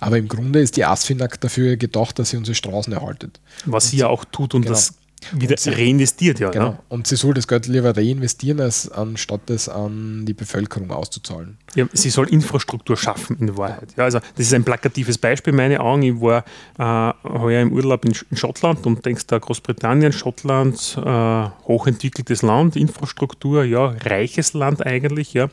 Aber 0.00 0.18
im 0.18 0.28
Grunde 0.28 0.60
ist 0.60 0.76
die 0.76 0.84
Asfinag 0.84 1.40
dafür 1.40 1.76
gedacht, 1.76 2.18
dass 2.18 2.30
sie 2.30 2.36
unsere 2.36 2.54
Straßen 2.54 2.92
erhaltet. 2.92 3.40
Was 3.64 3.84
und 3.84 3.90
sie 3.90 3.96
ja 3.98 4.08
auch 4.08 4.24
tut 4.24 4.54
und 4.54 4.62
genau. 4.62 4.74
das 4.74 4.94
wieder 5.32 5.56
sie, 5.56 5.70
reinvestiert, 5.70 6.40
ja. 6.40 6.50
Genau. 6.50 6.70
Ne? 6.70 6.78
Und 6.88 7.06
sie 7.06 7.16
soll 7.16 7.34
das 7.34 7.48
Geld 7.48 7.66
lieber 7.66 7.96
reinvestieren, 7.96 8.60
als 8.60 8.90
anstatt 8.90 9.50
es 9.50 9.68
an 9.68 10.26
die 10.26 10.34
Bevölkerung 10.34 10.90
auszuzahlen. 10.90 11.58
Ja, 11.74 11.86
sie 11.92 12.10
soll 12.10 12.28
Infrastruktur 12.28 12.96
schaffen, 12.96 13.36
in 13.40 13.56
Wahrheit. 13.56 13.94
Ja, 13.96 14.04
also 14.04 14.18
das 14.18 14.46
ist 14.46 14.54
ein 14.54 14.64
plakatives 14.64 15.18
Beispiel, 15.18 15.52
meine 15.52 15.80
Augen. 15.80 16.02
Ich 16.02 16.20
war 16.20 16.44
äh, 16.78 17.28
heuer 17.28 17.62
im 17.62 17.72
Urlaub 17.72 18.04
in, 18.04 18.14
in, 18.30 18.36
Schottland 18.36 18.86
und 18.86 19.04
denkst 19.04 19.26
da 19.26 19.38
Großbritannien, 19.38 20.12
Schottland, 20.12 20.98
äh, 21.04 21.48
hochentwickeltes 21.66 22.42
Land, 22.42 22.76
Infrastruktur, 22.76 23.64
ja, 23.64 23.94
reiches 24.04 24.52
Land 24.52 24.84
eigentlich, 24.84 25.34
ja. 25.34 25.48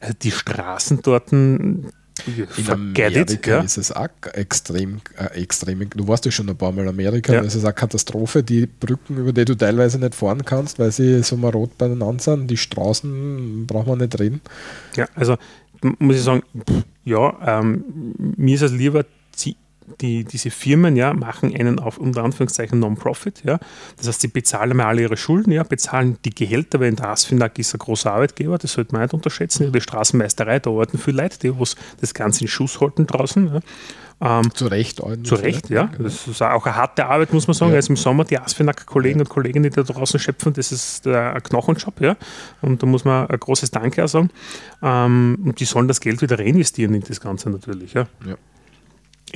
Also 0.00 0.14
die 0.22 0.30
Straßen 0.30 1.00
dort, 1.02 1.32
in 2.26 2.70
Amerika 2.70 3.58
it, 3.58 3.64
ist 3.64 3.76
es 3.76 3.92
auch 3.92 4.08
extrem, 4.32 5.00
äh, 5.18 5.42
extrem. 5.42 5.88
Du 5.90 6.08
warst 6.08 6.24
ja 6.24 6.30
schon 6.30 6.48
ein 6.48 6.56
paar 6.56 6.72
Mal 6.72 6.82
in 6.82 6.88
Amerika, 6.88 7.34
ja. 7.34 7.42
das 7.42 7.54
ist 7.54 7.64
eine 7.64 7.74
Katastrophe. 7.74 8.42
Die 8.42 8.66
Brücken, 8.66 9.18
über 9.18 9.32
die 9.32 9.44
du 9.44 9.54
teilweise 9.54 9.98
nicht 9.98 10.14
fahren 10.14 10.44
kannst, 10.44 10.78
weil 10.78 10.92
sie 10.92 11.22
so 11.22 11.36
marot 11.36 11.76
beieinander 11.78 12.22
sind. 12.22 12.50
Die 12.50 12.56
Straßen 12.56 13.66
braucht 13.66 13.86
man 13.86 13.98
nicht 13.98 14.18
reden. 14.18 14.40
Ja, 14.96 15.06
also 15.14 15.36
muss 15.98 16.16
ich 16.16 16.22
sagen, 16.22 16.42
ja, 17.04 17.60
ähm, 17.60 17.84
mir 18.36 18.54
ist 18.54 18.62
es 18.62 18.72
lieber, 18.72 19.04
die, 20.00 20.24
diese 20.24 20.50
Firmen 20.50 20.96
ja, 20.96 21.12
machen 21.12 21.54
einen 21.54 21.78
auf 21.78 21.98
unter 21.98 22.24
Anführungszeichen 22.24 22.78
Non-Profit. 22.78 23.42
Ja. 23.44 23.58
Das 23.96 24.08
heißt, 24.08 24.20
sie 24.20 24.28
bezahlen 24.28 24.72
einmal 24.72 24.86
alle 24.86 25.02
ihre 25.02 25.16
Schulden, 25.16 25.52
ja, 25.52 25.62
bezahlen 25.62 26.18
die 26.24 26.34
Gehälter, 26.34 26.80
weil 26.80 26.88
in 26.88 26.96
der 26.96 27.08
Asfinag 27.08 27.58
ist 27.58 27.74
ein 27.74 27.78
großer 27.78 28.12
Arbeitgeber, 28.12 28.58
das 28.58 28.72
sollte 28.72 28.92
man 28.92 29.02
nicht 29.02 29.14
unterschätzen. 29.14 29.72
Die 29.72 29.80
Straßenmeisterei, 29.80 30.58
da 30.58 30.70
arbeiten 30.70 30.98
viele 30.98 31.22
Leute, 31.22 31.38
die 31.38 31.58
was 31.58 31.76
das 32.00 32.14
Ganze 32.14 32.42
in 32.42 32.48
Schuss 32.48 32.80
halten 32.80 33.06
draußen. 33.06 33.46
Ja. 33.54 33.60
Ähm, 34.18 34.54
zu 34.54 34.66
Recht. 34.66 35.02
Zu 35.24 35.34
Recht, 35.34 35.68
ja. 35.68 35.90
Das 35.98 36.26
ist 36.26 36.40
auch 36.40 36.64
eine 36.64 36.76
harte 36.76 37.04
Arbeit, 37.04 37.34
muss 37.34 37.46
man 37.46 37.54
sagen. 37.54 37.72
Ja. 37.72 37.76
Also 37.76 37.92
im 37.92 37.96
Sommer 37.96 38.24
die 38.24 38.38
Asfinag-Kollegen 38.38 39.20
und 39.20 39.28
Kolleginnen, 39.28 39.64
die 39.64 39.76
da 39.76 39.82
draußen 39.82 40.18
schöpfen, 40.18 40.54
das 40.54 40.72
ist 40.72 41.06
ein 41.06 41.42
Knochenjob, 41.42 42.00
ja. 42.00 42.16
Und 42.62 42.82
da 42.82 42.86
muss 42.86 43.04
man 43.04 43.28
ein 43.28 43.38
großes 43.38 43.70
Danke 43.70 44.02
auch 44.04 44.08
sagen. 44.08 44.30
Ähm, 44.82 45.38
und 45.44 45.60
die 45.60 45.66
sollen 45.66 45.86
das 45.86 46.00
Geld 46.00 46.22
wieder 46.22 46.38
reinvestieren 46.38 46.94
in 46.94 47.02
das 47.02 47.20
Ganze 47.20 47.50
natürlich, 47.50 47.92
ja. 47.92 48.06
ja 48.26 48.36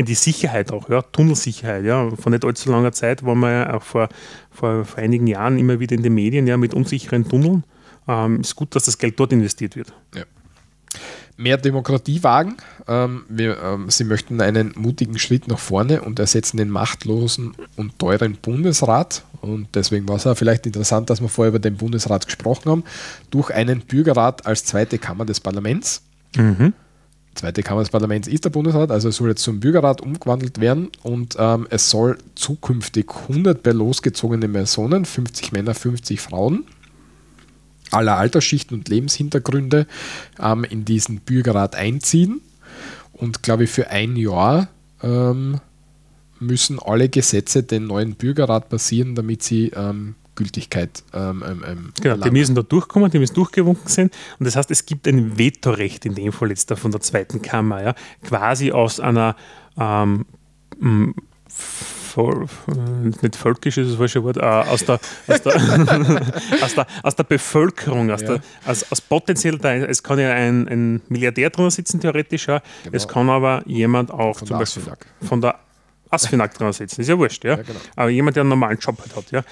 in 0.00 0.06
die 0.06 0.14
Sicherheit 0.14 0.72
auch, 0.72 0.88
ja, 0.88 1.02
Tunnelsicherheit, 1.02 1.84
ja. 1.84 2.10
Vor 2.16 2.32
nicht 2.32 2.42
allzu 2.42 2.70
langer 2.70 2.90
Zeit 2.92 3.22
waren 3.22 3.38
wir 3.40 3.50
ja 3.50 3.74
auch 3.74 3.82
vor, 3.82 4.08
vor, 4.50 4.86
vor 4.86 4.98
einigen 4.98 5.26
Jahren 5.26 5.58
immer 5.58 5.78
wieder 5.78 5.94
in 5.94 6.02
den 6.02 6.14
Medien 6.14 6.46
ja, 6.46 6.56
mit 6.56 6.72
unsicheren 6.72 7.28
Tunneln. 7.28 7.64
Ähm, 8.08 8.40
ist 8.40 8.56
gut, 8.56 8.74
dass 8.74 8.84
das 8.84 8.96
Geld 8.96 9.20
dort 9.20 9.30
investiert 9.34 9.76
wird. 9.76 9.92
Ja. 10.14 10.22
Mehr 11.36 11.58
Demokratie 11.58 12.22
wagen. 12.22 12.56
Ähm, 12.88 13.24
wir, 13.28 13.62
ähm, 13.62 13.90
sie 13.90 14.04
möchten 14.04 14.40
einen 14.40 14.72
mutigen 14.74 15.18
Schritt 15.18 15.48
nach 15.48 15.58
vorne 15.58 16.00
und 16.00 16.18
ersetzen 16.18 16.56
den 16.56 16.70
machtlosen 16.70 17.52
und 17.76 17.98
teuren 17.98 18.38
Bundesrat. 18.40 19.22
Und 19.42 19.68
deswegen 19.74 20.08
war 20.08 20.16
es 20.16 20.26
auch 20.26 20.36
vielleicht 20.36 20.64
interessant, 20.64 21.10
dass 21.10 21.20
wir 21.20 21.28
vorher 21.28 21.50
über 21.50 21.58
den 21.58 21.76
Bundesrat 21.76 22.24
gesprochen 22.24 22.70
haben, 22.70 22.84
durch 23.30 23.50
einen 23.50 23.80
Bürgerrat 23.80 24.46
als 24.46 24.64
zweite 24.64 24.96
Kammer 24.96 25.26
des 25.26 25.40
Parlaments. 25.40 26.02
Mhm 26.36 26.72
zweite 27.40 27.62
Kammer 27.62 27.80
des 27.80 27.90
Parlaments 27.90 28.28
ist 28.28 28.44
der 28.44 28.50
Bundesrat, 28.50 28.90
also 28.90 29.10
soll 29.10 29.30
jetzt 29.30 29.42
zum 29.42 29.60
Bürgerrat 29.60 30.02
umgewandelt 30.02 30.60
werden 30.60 30.90
und 31.02 31.36
ähm, 31.38 31.66
es 31.70 31.88
soll 31.88 32.18
zukünftig 32.34 33.06
100 33.28 33.62
bei 33.62 33.72
losgezogene 33.72 34.48
Personen, 34.48 35.06
50 35.06 35.52
Männer, 35.52 35.74
50 35.74 36.20
Frauen, 36.20 36.64
aller 37.90 38.16
Altersschichten 38.16 38.76
und 38.76 38.88
Lebenshintergründe 38.88 39.86
ähm, 40.38 40.64
in 40.64 40.84
diesen 40.84 41.20
Bürgerrat 41.20 41.74
einziehen. 41.74 42.42
Und 43.12 43.42
glaube 43.42 43.64
ich 43.64 43.70
für 43.70 43.88
ein 43.88 44.16
Jahr 44.16 44.68
ähm, 45.02 45.60
müssen 46.38 46.78
alle 46.78 47.08
Gesetze 47.08 47.62
den 47.62 47.86
neuen 47.86 48.16
Bürgerrat 48.16 48.68
passieren, 48.68 49.14
damit 49.14 49.42
sie 49.42 49.72
ähm, 49.74 50.14
Gültigkeit. 50.40 51.04
Ähm, 51.12 51.44
ähm, 51.46 51.64
ähm, 51.66 51.92
genau, 52.00 52.16
die 52.16 52.30
müssen 52.30 52.54
da 52.54 52.62
durchkommen, 52.62 53.10
die 53.10 53.18
müssen 53.18 53.34
durchgewunken 53.34 53.88
sein. 53.88 54.10
Und 54.38 54.46
das 54.46 54.56
heißt, 54.56 54.70
es 54.70 54.86
gibt 54.86 55.06
ein 55.06 55.38
Vetorecht 55.38 56.06
in 56.06 56.14
dem 56.14 56.32
Fall 56.32 56.48
jetzt 56.48 56.70
da 56.70 56.76
von 56.76 56.90
der 56.90 57.00
zweiten 57.02 57.42
Kammer, 57.42 57.82
ja, 57.82 57.94
quasi 58.22 58.72
aus 58.72 59.00
einer 59.00 59.36
ähm, 59.78 60.24
voll, 61.48 62.46
nicht 63.22 63.36
völkisch 63.36 63.76
ist 63.76 63.90
das 63.90 63.96
falsche 63.96 64.24
Wort, 64.24 64.38
äh, 64.38 64.40
aus, 64.40 64.84
der, 64.84 64.98
aus, 65.28 65.42
der, 65.42 65.54
aus, 66.62 66.74
der, 66.74 66.86
aus 67.02 67.16
der 67.16 67.24
Bevölkerung, 67.24 68.10
aus, 68.10 68.22
ja. 68.22 68.28
der, 68.28 68.40
aus, 68.64 68.90
aus 68.90 69.00
potenziell, 69.02 69.58
da, 69.58 69.74
es 69.74 70.02
kann 70.02 70.18
ja 70.18 70.32
ein, 70.32 70.66
ein 70.68 71.02
Milliardär 71.08 71.50
drunter 71.50 71.70
sitzen, 71.70 72.00
theoretisch, 72.00 72.48
ja. 72.48 72.62
Genau. 72.84 72.96
es 72.96 73.06
kann 73.06 73.28
aber 73.28 73.62
jemand 73.66 74.10
auch 74.10 74.38
von 74.38 74.48
zum 74.48 74.58
Beispiel 74.58 74.82
von 75.20 75.40
der 75.42 75.58
Asfinag 76.10 76.54
dran 76.54 76.72
setzen, 76.72 77.00
ist 77.00 77.08
ja 77.08 77.18
wurscht, 77.18 77.44
ja. 77.44 77.56
ja 77.56 77.62
genau. 77.62 77.80
Aber 77.96 78.10
jemand, 78.10 78.36
der 78.36 78.42
einen 78.42 78.50
normalen 78.50 78.78
Job 78.78 78.98
halt 79.00 79.16
hat, 79.16 79.30
ja. 79.30 79.44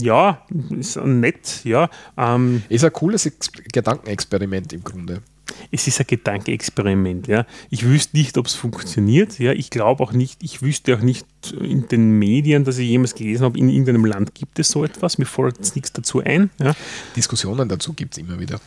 Ja, 0.00 0.46
ist 0.70 0.96
nett, 0.96 1.64
ja. 1.64 1.88
Ähm, 2.16 2.62
ist 2.68 2.84
ein 2.84 2.92
cooles 2.92 3.26
Ex 3.26 3.50
Gedankenexperiment 3.72 4.72
im 4.72 4.84
Grunde. 4.84 5.22
Es 5.70 5.86
ist 5.86 6.00
ein 6.00 6.06
Gedankenexperiment, 6.06 7.28
ja. 7.28 7.46
Ich 7.70 7.84
wüsste 7.84 8.16
nicht, 8.16 8.36
ob 8.36 8.46
es 8.46 8.54
funktioniert, 8.54 9.38
ja. 9.38 9.52
Ich 9.52 9.70
glaube 9.70 10.02
auch 10.02 10.12
nicht, 10.12 10.42
ich 10.42 10.60
wüsste 10.60 10.96
auch 10.96 11.00
nicht 11.00 11.26
in 11.60 11.88
den 11.88 12.18
Medien, 12.18 12.64
dass 12.64 12.78
ich 12.78 12.88
jemals 12.88 13.14
gelesen 13.14 13.44
habe, 13.44 13.58
in 13.58 13.68
irgendeinem 13.68 14.04
Land 14.04 14.34
gibt 14.34 14.58
es 14.58 14.70
so 14.70 14.84
etwas. 14.84 15.18
Mir 15.18 15.26
fällt 15.26 15.58
jetzt 15.58 15.76
nichts 15.76 15.92
dazu 15.92 16.20
ein. 16.20 16.50
Ja. 16.58 16.74
Diskussionen 17.14 17.68
dazu 17.68 17.92
gibt 17.92 18.14
es 18.14 18.18
immer 18.18 18.40
wieder. 18.40 18.60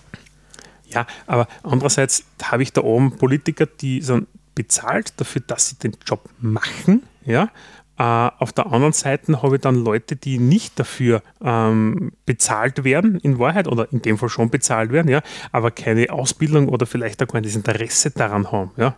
Ja, 0.88 1.06
aber 1.28 1.48
andererseits 1.64 2.24
habe 2.42 2.64
ich 2.64 2.74
da 2.74 2.82
oben 2.82 3.18
Politiker, 3.18 3.68
die 3.68 4.02
sind 4.02 4.28
bezahlt 4.56 5.14
dafür, 5.18 5.42
dass 5.46 5.70
sie 5.70 5.76
den 5.78 5.96
Job 6.06 6.30
machen. 6.40 7.04
Ja? 7.26 7.50
Äh, 8.00 8.04
auf 8.40 8.54
der 8.54 8.68
anderen 8.68 8.94
Seite 8.94 9.42
habe 9.44 9.58
ich 9.58 9.62
dann 9.62 9.76
Leute, 9.76 10.16
die 10.16 10.40
nicht 10.40 10.80
dafür 10.80 11.22
ähm, 11.44 12.14
bezahlt 12.26 12.86
werden, 12.86 13.20
in 13.20 13.40
Wahrheit, 13.40 13.68
oder 13.68 13.92
in 13.92 14.02
dem 14.02 14.18
Fall 14.18 14.30
schon 14.30 14.50
bezahlt 14.50 14.94
werden, 14.94 15.10
ja, 15.10 15.22
aber 15.52 15.70
keine 15.70 16.10
Ausbildung 16.10 16.70
oder 16.70 16.86
vielleicht 16.86 17.22
auch 17.22 17.28
kein 17.28 17.44
Interesse 17.44 18.12
daran 18.12 18.54
haben. 18.54 18.72
Ja, 18.78 18.96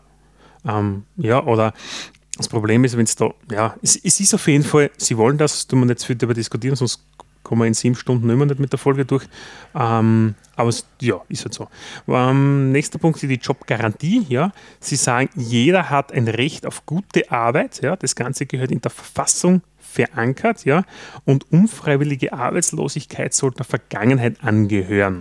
ähm, 0.67 1.05
ja 1.17 1.43
oder 1.43 1.73
das 2.37 2.47
Problem 2.47 2.83
ist, 2.83 2.95
wenn 2.95 3.05
es 3.05 3.15
da, 3.15 3.31
ja, 3.51 3.75
es, 3.81 3.95
es, 3.95 4.19
ist 4.19 4.35
auf 4.35 4.47
jeden 4.47 4.63
Fall, 4.63 4.91
sie 4.97 5.17
wollen 5.17 5.39
das, 5.39 5.65
tun 5.65 5.79
wir 5.79 5.87
nicht 5.87 6.03
viel 6.03 6.15
darüber 6.15 6.35
diskutieren, 6.35 6.75
sonst 6.75 7.03
kommen 7.51 7.63
wir 7.63 7.67
in 7.67 7.73
sieben 7.73 7.95
Stunden 7.95 8.29
immer 8.29 8.45
nicht 8.45 8.61
mit 8.61 8.71
der 8.71 8.79
Folge 8.79 9.03
durch. 9.03 9.25
Ähm, 9.75 10.35
aber 10.55 10.69
es, 10.69 10.87
ja, 11.01 11.19
ist 11.27 11.43
halt 11.43 11.53
so. 11.53 11.67
Ähm, 12.07 12.71
nächster 12.71 12.97
Punkt 12.97 13.21
ist 13.21 13.29
die 13.29 13.35
Jobgarantie. 13.35 14.25
Ja. 14.29 14.53
Sie 14.79 14.95
sagen, 14.95 15.29
jeder 15.35 15.89
hat 15.89 16.13
ein 16.13 16.29
Recht 16.29 16.65
auf 16.65 16.85
gute 16.85 17.29
Arbeit. 17.29 17.81
Ja. 17.81 17.97
Das 17.97 18.15
Ganze 18.15 18.45
gehört 18.45 18.71
in 18.71 18.79
der 18.79 18.89
Verfassung 18.89 19.63
verankert. 19.81 20.63
Ja. 20.63 20.85
Und 21.25 21.51
unfreiwillige 21.51 22.31
Arbeitslosigkeit 22.31 23.33
sollte 23.33 23.57
der 23.57 23.65
Vergangenheit 23.65 24.41
angehören 24.41 25.19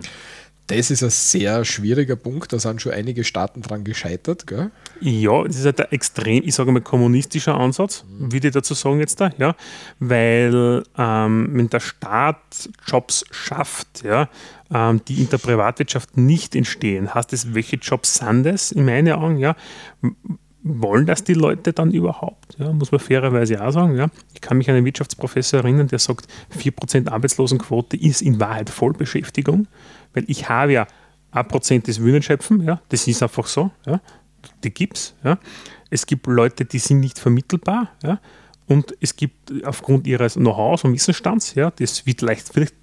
das 0.71 0.89
ist 0.89 1.03
ein 1.03 1.09
sehr 1.09 1.65
schwieriger 1.65 2.15
Punkt. 2.15 2.53
Da 2.53 2.59
sind 2.59 2.81
schon 2.81 2.93
einige 2.93 3.25
Staaten 3.25 3.61
dran 3.61 3.83
gescheitert. 3.83 4.47
Gell? 4.47 4.71
Ja, 5.01 5.43
das 5.43 5.57
ist 5.57 5.65
halt 5.65 5.81
ein 5.81 5.91
extrem, 5.91 6.43
ich 6.43 6.55
sage 6.55 6.71
mal, 6.71 6.81
kommunistischer 6.81 7.55
Ansatz, 7.55 8.05
würde 8.09 8.47
ich 8.47 8.53
dazu 8.53 8.73
sagen 8.73 8.99
jetzt 8.99 9.19
da, 9.19 9.31
ja. 9.37 9.55
Weil 9.99 10.83
ähm, 10.97 11.49
wenn 11.51 11.69
der 11.69 11.79
Staat 11.79 12.69
Jobs 12.87 13.25
schafft, 13.31 14.03
ja, 14.03 14.29
ähm, 14.73 15.01
die 15.07 15.21
in 15.21 15.29
der 15.29 15.39
Privatwirtschaft 15.39 16.17
nicht 16.17 16.55
entstehen, 16.55 17.13
heißt 17.13 17.33
das, 17.33 17.53
welche 17.53 17.77
Jobs 17.77 18.15
sind 18.15 18.43
das 18.43 18.71
in 18.71 18.85
meinen 18.85 19.13
Augen, 19.13 19.37
ja? 19.37 19.55
wollen 20.63 21.07
das 21.07 21.23
die 21.23 21.33
Leute 21.33 21.73
dann 21.73 21.89
überhaupt? 21.89 22.55
Ja, 22.59 22.71
muss 22.71 22.91
man 22.91 22.99
fairerweise 22.99 23.65
auch 23.65 23.71
sagen. 23.71 23.95
Ja. 23.95 24.09
Ich 24.35 24.41
kann 24.41 24.57
mich 24.57 24.69
an 24.69 24.75
einen 24.75 24.85
Wirtschaftsprofessor 24.85 25.61
erinnern, 25.61 25.87
der 25.87 25.97
sagt, 25.97 26.27
4% 26.55 27.09
Arbeitslosenquote 27.09 27.97
ist 27.97 28.21
in 28.21 28.39
Wahrheit 28.39 28.69
Vollbeschäftigung 28.69 29.67
weil 30.13 30.25
ich 30.27 30.49
habe 30.49 30.73
ja 30.73 30.87
ein 31.31 31.47
Prozent 31.47 31.87
des 31.87 32.01
Würden 32.01 32.21
schöpfen, 32.21 32.63
ja, 32.63 32.81
das 32.89 33.07
ist 33.07 33.23
einfach 33.23 33.47
so, 33.47 33.71
ja, 33.85 34.01
die 34.63 34.71
gibt 34.71 34.97
es. 34.97 35.13
Ja. 35.23 35.37
Es 35.89 36.05
gibt 36.05 36.27
Leute, 36.27 36.65
die 36.65 36.79
sind 36.79 36.99
nicht 36.99 37.19
vermittelbar, 37.19 37.91
ja, 38.03 38.19
und 38.67 38.95
es 39.01 39.15
gibt 39.15 39.51
aufgrund 39.65 40.07
ihres 40.07 40.35
Know-hows 40.35 40.85
und 40.85 40.93
Wissensstands, 40.93 41.55
ja, 41.55 41.71
das 41.71 42.05
wird 42.05 42.21
leicht 42.21 42.49
vielleicht 42.53 42.73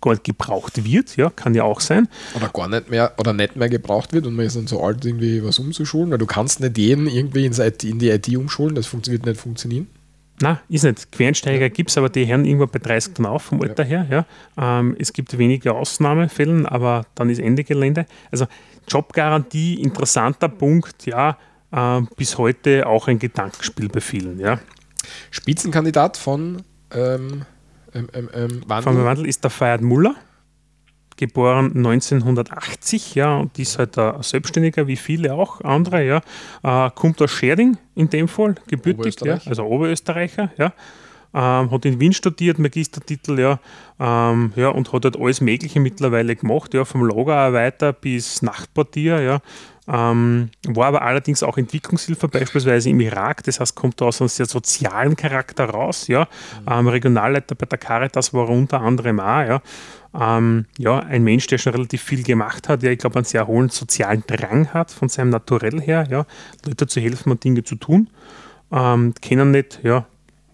gar 0.00 0.12
nicht 0.12 0.24
gebraucht 0.24 0.84
wird, 0.84 1.16
ja, 1.16 1.30
kann 1.30 1.54
ja 1.54 1.62
auch 1.62 1.80
sein. 1.80 2.08
Oder 2.34 2.48
gar 2.48 2.68
nicht 2.68 2.90
mehr 2.90 3.14
oder 3.18 3.32
nicht 3.32 3.56
mehr 3.56 3.68
gebraucht 3.68 4.12
wird 4.12 4.26
und 4.26 4.34
man 4.34 4.44
ist 4.44 4.56
dann 4.56 4.66
so 4.66 4.82
alt, 4.82 5.04
irgendwie 5.04 5.42
was 5.42 5.58
umzuschulen, 5.58 6.10
weil 6.10 6.18
du 6.18 6.26
kannst 6.26 6.60
nicht 6.60 6.76
jeden 6.76 7.06
irgendwie 7.06 7.46
in 7.46 7.98
die 7.98 8.10
IT 8.10 8.28
umschulen, 8.36 8.74
das 8.74 8.92
wird 8.92 9.24
nicht 9.24 9.40
funktionieren. 9.40 9.86
Nein, 10.42 10.58
ist 10.68 10.84
nicht. 10.84 11.12
Quereinsteiger 11.12 11.66
ja. 11.66 11.68
gibt 11.68 11.90
es, 11.90 11.98
aber 11.98 12.08
die 12.08 12.26
hören 12.26 12.44
irgendwo 12.46 12.66
bei 12.66 12.78
30 12.78 13.14
dann 13.14 13.26
auf 13.26 13.42
vom 13.42 13.60
Alter 13.60 13.84
ja. 13.84 14.02
her. 14.02 14.26
Ja. 14.56 14.78
Ähm, 14.80 14.96
es 14.98 15.12
gibt 15.12 15.36
wenige 15.36 15.74
Ausnahmefälle, 15.74 16.70
aber 16.70 17.06
dann 17.14 17.28
ist 17.28 17.40
Ende 17.40 17.62
Gelände. 17.62 18.06
Also 18.30 18.46
Jobgarantie, 18.88 19.80
interessanter 19.80 20.48
Punkt, 20.48 21.06
ja, 21.06 21.36
äh, 21.72 22.00
bis 22.16 22.38
heute 22.38 22.86
auch 22.86 23.08
ein 23.08 23.18
Gedankenspiel 23.18 23.88
bei 23.88 24.00
vielen. 24.00 24.38
Ja. 24.38 24.58
Spitzenkandidat 25.30 26.16
von 26.16 26.62
ähm, 26.92 27.44
ähm, 27.94 28.08
ähm, 28.12 28.62
Wandel. 28.66 28.92
Von 28.92 29.04
Wandel 29.04 29.26
ist 29.26 29.42
der 29.44 29.50
Feiert 29.50 29.82
Muller 29.82 30.14
geboren 31.20 31.72
1980, 31.76 33.14
ja, 33.14 33.36
und 33.36 33.58
ist 33.58 33.78
halt 33.78 33.98
ein 33.98 34.22
Selbstständiger, 34.22 34.86
wie 34.86 34.96
viele 34.96 35.34
auch 35.34 35.60
andere, 35.60 36.02
ja. 36.02 36.22
Äh, 36.62 36.90
kommt 36.94 37.20
aus 37.20 37.30
Scherding 37.30 37.76
in 37.94 38.08
dem 38.08 38.26
Fall, 38.26 38.54
gebürtig, 38.66 39.16
ja, 39.22 39.38
also 39.44 39.64
Oberösterreicher, 39.64 40.50
ja. 40.56 40.72
Ähm, 41.32 41.70
hat 41.70 41.84
in 41.84 42.00
Wien 42.00 42.12
studiert, 42.12 42.58
Magistertitel, 42.58 43.38
ja, 43.38 43.60
ähm, 44.00 44.52
ja, 44.56 44.68
und 44.68 44.92
hat 44.92 45.04
halt 45.04 45.16
alles 45.16 45.40
Mögliche 45.40 45.78
mittlerweile 45.78 46.34
gemacht, 46.34 46.74
ja, 46.74 46.84
vom 46.84 47.06
Lagerarbeiter 47.06 47.92
bis 47.92 48.42
Nachtportier, 48.42 49.20
ja, 49.20 49.40
ähm, 49.92 50.50
war 50.68 50.86
aber 50.86 51.02
allerdings 51.02 51.42
auch 51.42 51.58
Entwicklungshilfe 51.58 52.28
beispielsweise 52.28 52.90
im 52.90 53.00
Irak, 53.00 53.42
das 53.44 53.58
heißt, 53.58 53.74
kommt 53.74 54.00
aus 54.02 54.20
einem 54.20 54.28
sehr 54.28 54.46
sozialen 54.46 55.16
Charakter 55.16 55.64
raus. 55.64 56.06
Ja. 56.06 56.28
Ähm, 56.70 56.86
Regionalleiter 56.86 57.56
bei 57.56 57.66
der 57.66 57.78
Caritas 57.78 58.32
war 58.32 58.48
er 58.48 58.54
unter 58.54 58.80
anderem 58.82 59.18
auch. 59.18 59.40
Ja. 59.40 59.62
Ähm, 60.14 60.66
ja, 60.78 61.00
ein 61.00 61.24
Mensch, 61.24 61.46
der 61.48 61.58
schon 61.58 61.72
relativ 61.72 62.02
viel 62.02 62.22
gemacht 62.22 62.68
hat, 62.68 62.82
der, 62.82 62.92
ich 62.92 62.98
glaube, 62.98 63.16
einen 63.16 63.24
sehr 63.24 63.46
hohen 63.46 63.68
sozialen 63.68 64.22
Drang 64.26 64.72
hat, 64.72 64.92
von 64.92 65.08
seinem 65.08 65.30
Naturell 65.30 65.80
her, 65.80 66.06
ja, 66.08 66.24
Leute 66.64 66.86
zu 66.86 67.00
helfen 67.00 67.32
und 67.32 67.42
Dinge 67.42 67.64
zu 67.64 67.74
tun. 67.74 68.10
Ähm, 68.72 69.14
kennen 69.20 69.50
nicht, 69.50 69.80
ja, 69.82 70.06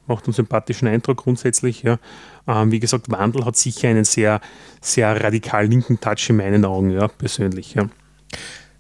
macht 0.07 0.27
einen 0.27 0.35
sympathischen 0.35 0.89
Eindruck 0.89 1.19
grundsätzlich. 1.19 1.83
Ja. 1.83 1.99
Ähm, 2.47 2.71
wie 2.71 2.81
gesagt, 2.81 3.11
Wandel 3.11 3.45
hat 3.45 3.57
sicher 3.57 3.89
einen 3.89 4.05
sehr, 4.05 4.41
sehr 4.81 5.23
radikal 5.23 5.67
linken 5.67 6.01
Touch 6.01 6.31
in 6.31 6.37
meinen 6.37 6.65
Augen, 6.65 6.91
ja, 6.91 7.09
persönlich. 7.09 7.75
Ja 7.75 7.89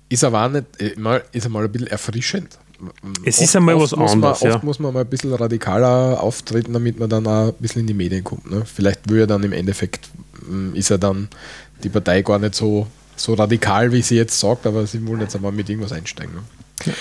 ist 0.09 0.25
aber 0.25 0.45
auch 0.45 0.51
nicht, 0.51 0.65
äh, 0.81 0.95
mal, 0.99 1.25
ist 1.33 1.47
einmal 1.47 1.65
ein 1.65 1.73
bisschen 1.73 1.89
erfrischend. 1.89 2.59
Es 3.25 3.37
oft, 3.37 3.45
ist 3.45 3.57
einmal 3.57 3.81
was 3.81 3.95
anderes. 3.95 4.43
Man, 4.43 4.51
ja. 4.51 4.57
Oft 4.57 4.65
muss 4.65 4.79
man 4.79 4.93
mal 4.93 5.01
ein 5.01 5.07
bisschen 5.07 5.33
radikaler 5.33 6.23
auftreten, 6.23 6.73
damit 6.73 6.99
man 6.99 7.09
dann 7.09 7.27
auch 7.27 7.49
ein 7.49 7.55
bisschen 7.59 7.81
in 7.81 7.87
die 7.87 7.95
Medien 7.95 8.23
kommt. 8.23 8.51
Ne? 8.51 8.65
Vielleicht 8.67 9.09
würde 9.09 9.27
dann 9.27 9.43
im 9.43 9.53
Endeffekt, 9.53 10.11
mm, 10.47 10.75
ist 10.75 10.91
ja 10.91 10.99
dann 10.99 11.29
die 11.83 11.89
Partei 11.89 12.23
gar 12.23 12.39
nicht 12.39 12.55
so, 12.55 12.87
so 13.17 13.35
radikal, 13.35 13.93
wie 13.93 14.03
sie 14.03 14.17
jetzt 14.17 14.39
sagt, 14.39 14.67
aber 14.67 14.87
sie 14.87 15.05
wollen 15.07 15.21
jetzt 15.21 15.35
einmal 15.35 15.53
mit 15.53 15.71
irgendwas 15.71 15.93
einsteigen. 15.93 16.35
Ne? 16.35 16.93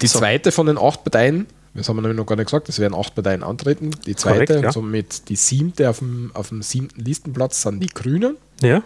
Die 0.00 0.06
zweite 0.06 0.52
von 0.52 0.66
den 0.66 0.78
acht 0.78 1.02
Parteien, 1.02 1.46
das 1.74 1.88
haben 1.88 1.96
wir 1.96 2.02
nämlich 2.02 2.18
noch 2.18 2.26
gar 2.26 2.36
nicht 2.36 2.46
gesagt, 2.46 2.68
es 2.68 2.78
werden 2.78 2.94
acht 2.94 3.14
Parteien 3.14 3.42
antreten. 3.42 3.90
Die 4.06 4.14
zweite 4.14 4.46
Korrekt, 4.46 4.62
ja. 4.62 4.68
und 4.68 4.72
somit 4.72 5.28
die 5.28 5.36
siebte 5.36 5.90
auf 5.90 5.98
dem, 5.98 6.30
auf 6.34 6.50
dem 6.50 6.62
siebten 6.62 7.00
Listenplatz 7.00 7.62
sind 7.62 7.80
die 7.80 7.88
Grünen. 7.88 8.36
Ja 8.62 8.82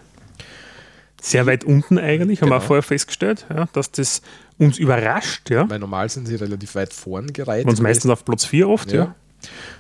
sehr 1.21 1.47
weit 1.47 1.65
unten 1.65 1.99
eigentlich, 1.99 2.41
haben 2.41 2.49
genau. 2.49 2.61
wir 2.61 2.63
auch 2.63 2.67
vorher 2.67 2.83
festgestellt, 2.83 3.47
ja, 3.51 3.69
dass 3.73 3.91
das 3.91 4.23
uns 4.59 4.79
überrascht. 4.79 5.51
Ja. 5.51 5.69
Weil 5.69 5.79
normal 5.79 6.09
sind 6.09 6.27
sie 6.27 6.37
relativ 6.37 6.75
weit 6.75 6.93
vorn 6.93 7.33
gereiht. 7.33 7.67
Uns 7.67 7.81
meistens 7.81 8.11
auf 8.11 8.25
Platz 8.25 8.45
4 8.45 8.69
oft, 8.69 8.93
ja. 8.93 8.99
ja. 8.99 9.15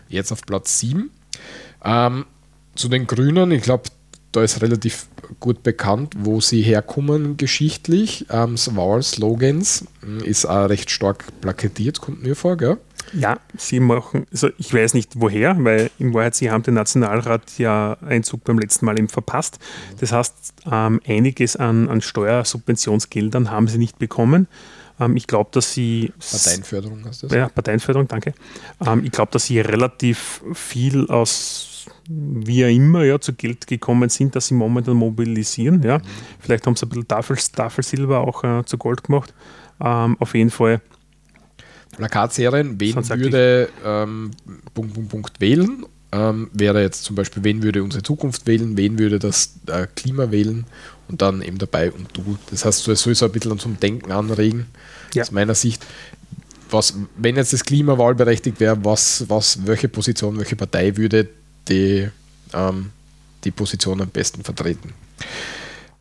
Jetzt 0.09 0.32
auf 0.32 0.42
Platz 0.42 0.78
7. 0.80 1.11
Ähm, 1.84 2.26
zu 2.74 2.88
den 2.88 3.06
Grünen, 3.06 3.50
ich 3.50 3.62
glaube, 3.62 3.84
da 4.32 4.42
ist 4.42 4.62
relativ 4.62 5.06
gut 5.40 5.62
bekannt, 5.62 6.14
wo 6.18 6.40
sie 6.40 6.62
herkommen 6.62 7.36
geschichtlich. 7.36 8.26
Ähm, 8.30 8.56
Wahlslogans 8.56 9.86
hm, 10.00 10.20
ist 10.20 10.44
auch 10.44 10.68
recht 10.68 10.90
stark 10.90 11.24
plakatiert, 11.40 12.00
kommt 12.00 12.22
mir 12.22 12.36
vor, 12.36 12.56
gell? 12.56 12.78
Ja, 13.12 13.38
sie 13.56 13.80
machen, 13.80 14.26
also 14.30 14.50
ich 14.59 14.72
weiß 14.72 14.94
nicht 14.94 15.12
woher, 15.16 15.56
weil 15.64 15.90
in 15.98 16.14
Wahrheit 16.14 16.34
sie 16.34 16.50
haben 16.50 16.62
den 16.62 16.74
Nationalrat 16.74 17.59
ja 17.59 17.96
Einzug 18.06 18.44
beim 18.44 18.59
letzten 18.59 18.86
Mal 18.86 18.98
eben 18.98 19.09
verpasst. 19.09 19.59
Das 19.98 20.12
heißt, 20.12 20.54
ähm, 20.70 21.00
einiges 21.06 21.56
an, 21.56 21.88
an 21.88 22.00
Steuersubventionsgeldern 22.00 23.50
haben 23.50 23.68
sie 23.68 23.78
nicht 23.78 23.98
bekommen. 23.98 24.48
Ähm, 25.00 25.16
ich 25.16 25.26
glaube, 25.26 25.50
dass 25.52 25.72
sie. 25.72 26.12
Parteienförderung 26.18 27.04
hast 27.06 27.22
du 27.22 27.28
das? 27.28 27.36
Ja, 27.36 27.48
Parteienförderung, 27.48 28.09
danke. 28.09 28.34
Ähm, 28.86 29.04
ich 29.04 29.12
glaube, 29.12 29.32
dass 29.32 29.46
sie 29.46 29.61
relativ 29.61 30.42
viel 30.52 31.06
aus 31.09 31.86
wie 32.09 32.64
auch 32.64 32.68
immer 32.68 33.04
ja, 33.04 33.20
zu 33.20 33.34
Geld 33.34 33.66
gekommen 33.66 34.09
sind, 34.09 34.34
dass 34.34 34.48
sie 34.48 34.54
momentan 34.54 34.96
mobilisieren. 34.96 35.82
Ja. 35.82 35.98
Mhm. 35.98 36.02
Vielleicht 36.40 36.66
haben 36.66 36.76
sie 36.76 36.86
ein 36.86 36.88
bisschen 36.88 37.09
Tafels, 37.09 37.52
Tafelsilber 37.52 38.20
auch 38.20 38.44
äh, 38.44 38.64
zu 38.64 38.78
Gold 38.78 39.04
gemacht. 39.04 39.34
Ähm, 39.80 40.16
auf 40.18 40.34
jeden 40.34 40.50
Fall 40.50 40.80
Plakatserien, 41.99 42.80
wen 42.80 42.94
würde 43.09 43.68
ähm, 43.84 44.30
Punkt, 44.72 44.94
Punkt, 44.94 45.11
Punkt 45.11 45.40
wählen, 45.40 45.84
ähm, 46.12 46.49
wäre 46.53 46.80
jetzt 46.80 47.05
zum 47.05 47.16
Beispiel, 47.16 47.42
wen 47.44 47.62
würde 47.62 47.82
unsere 47.82 48.03
Zukunft 48.03 48.46
wählen, 48.46 48.76
wen 48.76 48.99
würde 48.99 49.18
das 49.18 49.55
äh, 49.66 49.86
Klima 49.94 50.30
wählen 50.30 50.64
und 51.09 51.22
dann 51.22 51.42
eben 51.42 51.59
dabei 51.59 51.90
und 51.90 52.16
du. 52.16 52.38
Das 52.51 52.64
heißt, 52.64 52.86
es 52.86 53.03
soll 53.03 53.14
so 53.14 53.26
ein 53.26 53.32
bisschen 53.32 53.59
zum 53.59 53.80
Denken 53.80 54.12
anregen, 54.12 54.66
ja. 55.12 55.22
aus 55.22 55.32
meiner 55.32 55.55
Sicht. 55.55 55.84
Was, 56.70 56.94
wenn 57.16 57.36
jetzt 57.36 57.53
das 57.53 57.64
Klima 57.64 57.99
wahlberechtigt 57.99 58.61
wäre, 58.61 58.84
was, 58.84 59.24
was, 59.28 59.66
welche 59.66 59.88
Position, 59.88 60.38
welche 60.38 60.55
Partei 60.55 60.96
würde 60.96 61.28
die, 61.68 62.09
ähm, 62.53 62.90
die 63.42 63.51
Position 63.51 64.01
am 64.01 64.09
besten 64.09 64.44
vertreten? 64.44 64.92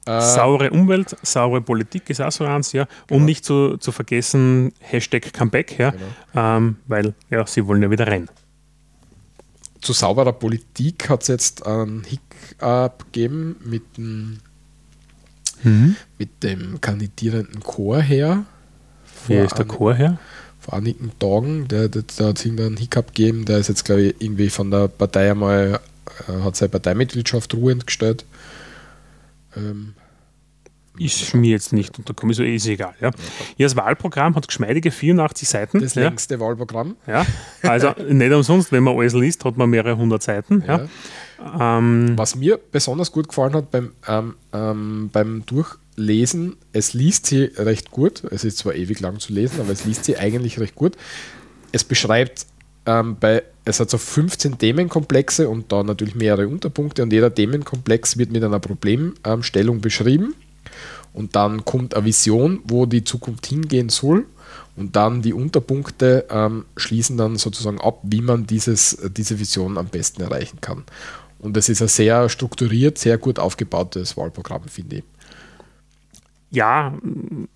Äh, 0.07 0.21
saure 0.21 0.71
Umwelt, 0.71 1.15
saure 1.21 1.61
Politik 1.61 2.09
ist 2.09 2.21
auch 2.21 2.31
so 2.31 2.45
eins, 2.45 2.71
ja. 2.71 2.87
Genau. 3.07 3.19
Und 3.19 3.25
nicht 3.25 3.43
zu, 3.43 3.77
zu 3.77 3.91
vergessen, 3.91 4.71
Hashtag 4.79 5.33
Comeback, 5.33 5.77
ja. 5.77 5.91
Genau. 5.91 6.57
Ähm, 6.57 6.75
weil 6.87 7.13
ja, 7.29 7.45
sie 7.45 7.65
wollen 7.67 7.81
ja 7.81 7.91
wieder 7.91 8.07
rein. 8.07 8.29
Zu 9.81 9.93
sauberer 9.93 10.33
Politik 10.33 11.09
hat 11.09 11.21
es 11.23 11.27
jetzt 11.27 11.65
einen 11.65 12.03
Hiccup 12.03 13.05
gegeben 13.11 13.57
mit 13.63 13.97
dem, 13.97 14.39
mhm. 15.63 15.95
mit 16.17 16.43
dem 16.43 16.81
kandidierenden 16.81 17.59
Chorherr. 17.61 18.45
Wer 19.27 19.45
ist 19.45 19.57
der 19.57 19.65
Chorherr? 19.65 20.17
Vor 20.59 20.73
einigen 20.73 21.11
Tagen, 21.19 21.67
der, 21.67 21.89
der, 21.89 22.03
der 22.03 22.27
hat 22.27 22.39
es 22.39 22.45
einen 22.45 22.77
Hiccup 22.77 23.07
gegeben, 23.07 23.45
der 23.45 23.59
ist 23.59 23.67
jetzt, 23.67 23.85
glaube 23.85 24.01
ich, 24.01 24.15
irgendwie 24.19 24.49
von 24.49 24.71
der 24.71 24.87
Partei 24.87 25.31
einmal, 25.31 25.79
äh, 26.27 26.43
hat 26.43 26.55
seine 26.55 26.69
Parteimitgliedschaft 26.69 27.53
ruhend 27.53 27.85
gestellt. 27.85 28.25
Ähm, 29.57 29.93
ist 30.99 31.33
mir 31.35 31.51
jetzt 31.51 31.73
nicht 31.73 31.97
unterkommen, 31.97 32.33
so 32.33 32.43
ist 32.43 32.67
egal. 32.67 32.93
Ja. 32.99 33.11
ja, 33.57 33.65
das 33.65 33.75
Wahlprogramm 33.75 34.35
hat 34.35 34.47
geschmeidige 34.47 34.91
84 34.91 35.47
Seiten. 35.47 35.79
Das 35.79 35.95
ja. 35.95 36.03
längste 36.03 36.39
Wahlprogramm. 36.39 36.95
Ja, 37.05 37.25
also 37.61 37.93
nicht 38.09 38.31
umsonst, 38.31 38.71
wenn 38.71 38.83
man 38.83 38.97
alles 38.97 39.13
liest, 39.13 39.45
hat 39.45 39.57
man 39.57 39.69
mehrere 39.69 39.97
hundert 39.97 40.23
Seiten. 40.23 40.63
Ja. 40.67 40.87
ja. 41.39 41.77
Ähm, 41.77 42.13
Was 42.17 42.35
mir 42.35 42.59
besonders 42.71 43.11
gut 43.11 43.27
gefallen 43.27 43.53
hat 43.53 43.71
beim, 43.71 43.91
ähm, 44.07 44.35
ähm, 44.53 45.09
beim 45.11 45.45
Durchlesen, 45.45 46.55
es 46.73 46.93
liest 46.93 47.27
sie 47.27 47.43
recht 47.57 47.91
gut. 47.91 48.23
Es 48.31 48.43
ist 48.43 48.57
zwar 48.57 48.73
ewig 48.73 48.99
lang 48.99 49.19
zu 49.19 49.33
lesen, 49.33 49.61
aber 49.61 49.71
es 49.71 49.85
liest 49.85 50.05
sie 50.05 50.17
eigentlich 50.17 50.59
recht 50.59 50.75
gut. 50.75 50.97
Es 51.71 51.83
beschreibt 51.83 52.47
ähm, 52.87 53.17
bei 53.19 53.43
es 53.67 53.79
hat 53.79 53.89
so 53.89 53.97
15 53.97 54.57
Themenkomplexe 54.57 55.49
und 55.49 55.71
da 55.71 55.83
natürlich 55.83 56.15
mehrere 56.15 56.47
Unterpunkte 56.47 57.03
und 57.03 57.11
jeder 57.11 57.33
Themenkomplex 57.33 58.17
wird 58.17 58.31
mit 58.31 58.43
einer 58.43 58.59
Problemstellung 58.59 59.81
beschrieben 59.81 60.35
und 61.13 61.35
dann 61.35 61.65
kommt 61.65 61.93
eine 61.93 62.05
Vision, 62.05 62.61
wo 62.63 62.85
die 62.85 63.03
Zukunft 63.03 63.47
hingehen 63.47 63.89
soll 63.89 64.25
und 64.77 64.95
dann 64.95 65.21
die 65.21 65.33
Unterpunkte 65.33 66.25
ähm, 66.29 66.65
schließen 66.77 67.17
dann 67.17 67.35
sozusagen 67.35 67.81
ab, 67.81 67.99
wie 68.03 68.21
man 68.21 68.47
dieses, 68.47 68.97
diese 69.15 69.37
Vision 69.37 69.77
am 69.77 69.87
besten 69.87 70.21
erreichen 70.21 70.61
kann. 70.61 70.83
Und 71.39 71.57
das 71.57 71.69
ist 71.69 71.81
ein 71.81 71.87
sehr 71.87 72.29
strukturiert, 72.29 72.97
sehr 72.97 73.17
gut 73.17 73.37
aufgebautes 73.37 74.15
Wahlprogramm, 74.17 74.63
finde 74.67 74.97
ich. 74.97 75.03
Ja, 76.49 76.93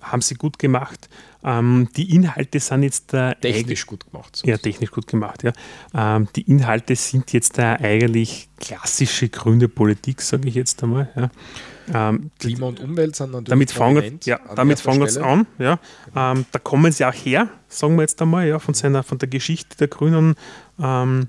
haben 0.02 0.22
sie 0.22 0.36
gut 0.36 0.60
gemacht. 0.60 1.10
Ähm, 1.44 1.88
die 1.96 2.14
Inhalte 2.14 2.60
sind 2.60 2.84
jetzt 2.84 3.14
da 3.14 3.34
technisch 3.34 3.86
gut 3.86 4.12
gemacht. 4.12 4.36
So 4.36 4.48
ja, 4.48 4.58
technisch 4.58 4.92
gut 4.92 5.08
gemacht. 5.08 5.44
Ja. 5.44 5.54
Ähm, 5.94 6.28
die 6.36 6.42
Inhalte 6.42 6.96
sind 6.96 7.32
jetzt 7.34 7.58
da 7.58 7.76
eigentlich 7.76 8.50
klassische 8.60 9.30
grüne 9.30 9.68
Politik, 9.68 10.22
sage 10.22 10.50
ich 10.50 10.56
jetzt 10.56 10.84
einmal. 10.84 11.10
Ja. 11.16 12.10
Ähm, 12.10 12.32
Klima 12.38 12.68
und 12.68 12.80
Umwelt 12.80 13.16
sind 13.16 13.32
natürlich 13.32 13.50
damit 13.50 13.72
fangen, 13.72 14.20
ja, 14.24 14.40
damit 14.56 14.80
fangen 14.80 15.02
wir 15.02 15.24
an. 15.26 15.48
Ja. 15.58 15.80
Ähm, 16.16 16.46
da 16.52 16.60
kommen 16.60 16.92
sie 16.92 17.06
auch 17.06 17.14
her, 17.14 17.50
sagen 17.68 17.96
wir 17.96 18.02
jetzt 18.02 18.22
einmal, 18.22 18.48
ja, 18.48 18.60
von, 18.60 18.74
seiner, 18.74 19.04
von 19.04 19.18
der 19.18 19.30
Geschichte 19.30 19.78
der 19.78 19.88
Grünen. 19.88 20.36
Ähm, 20.80 21.28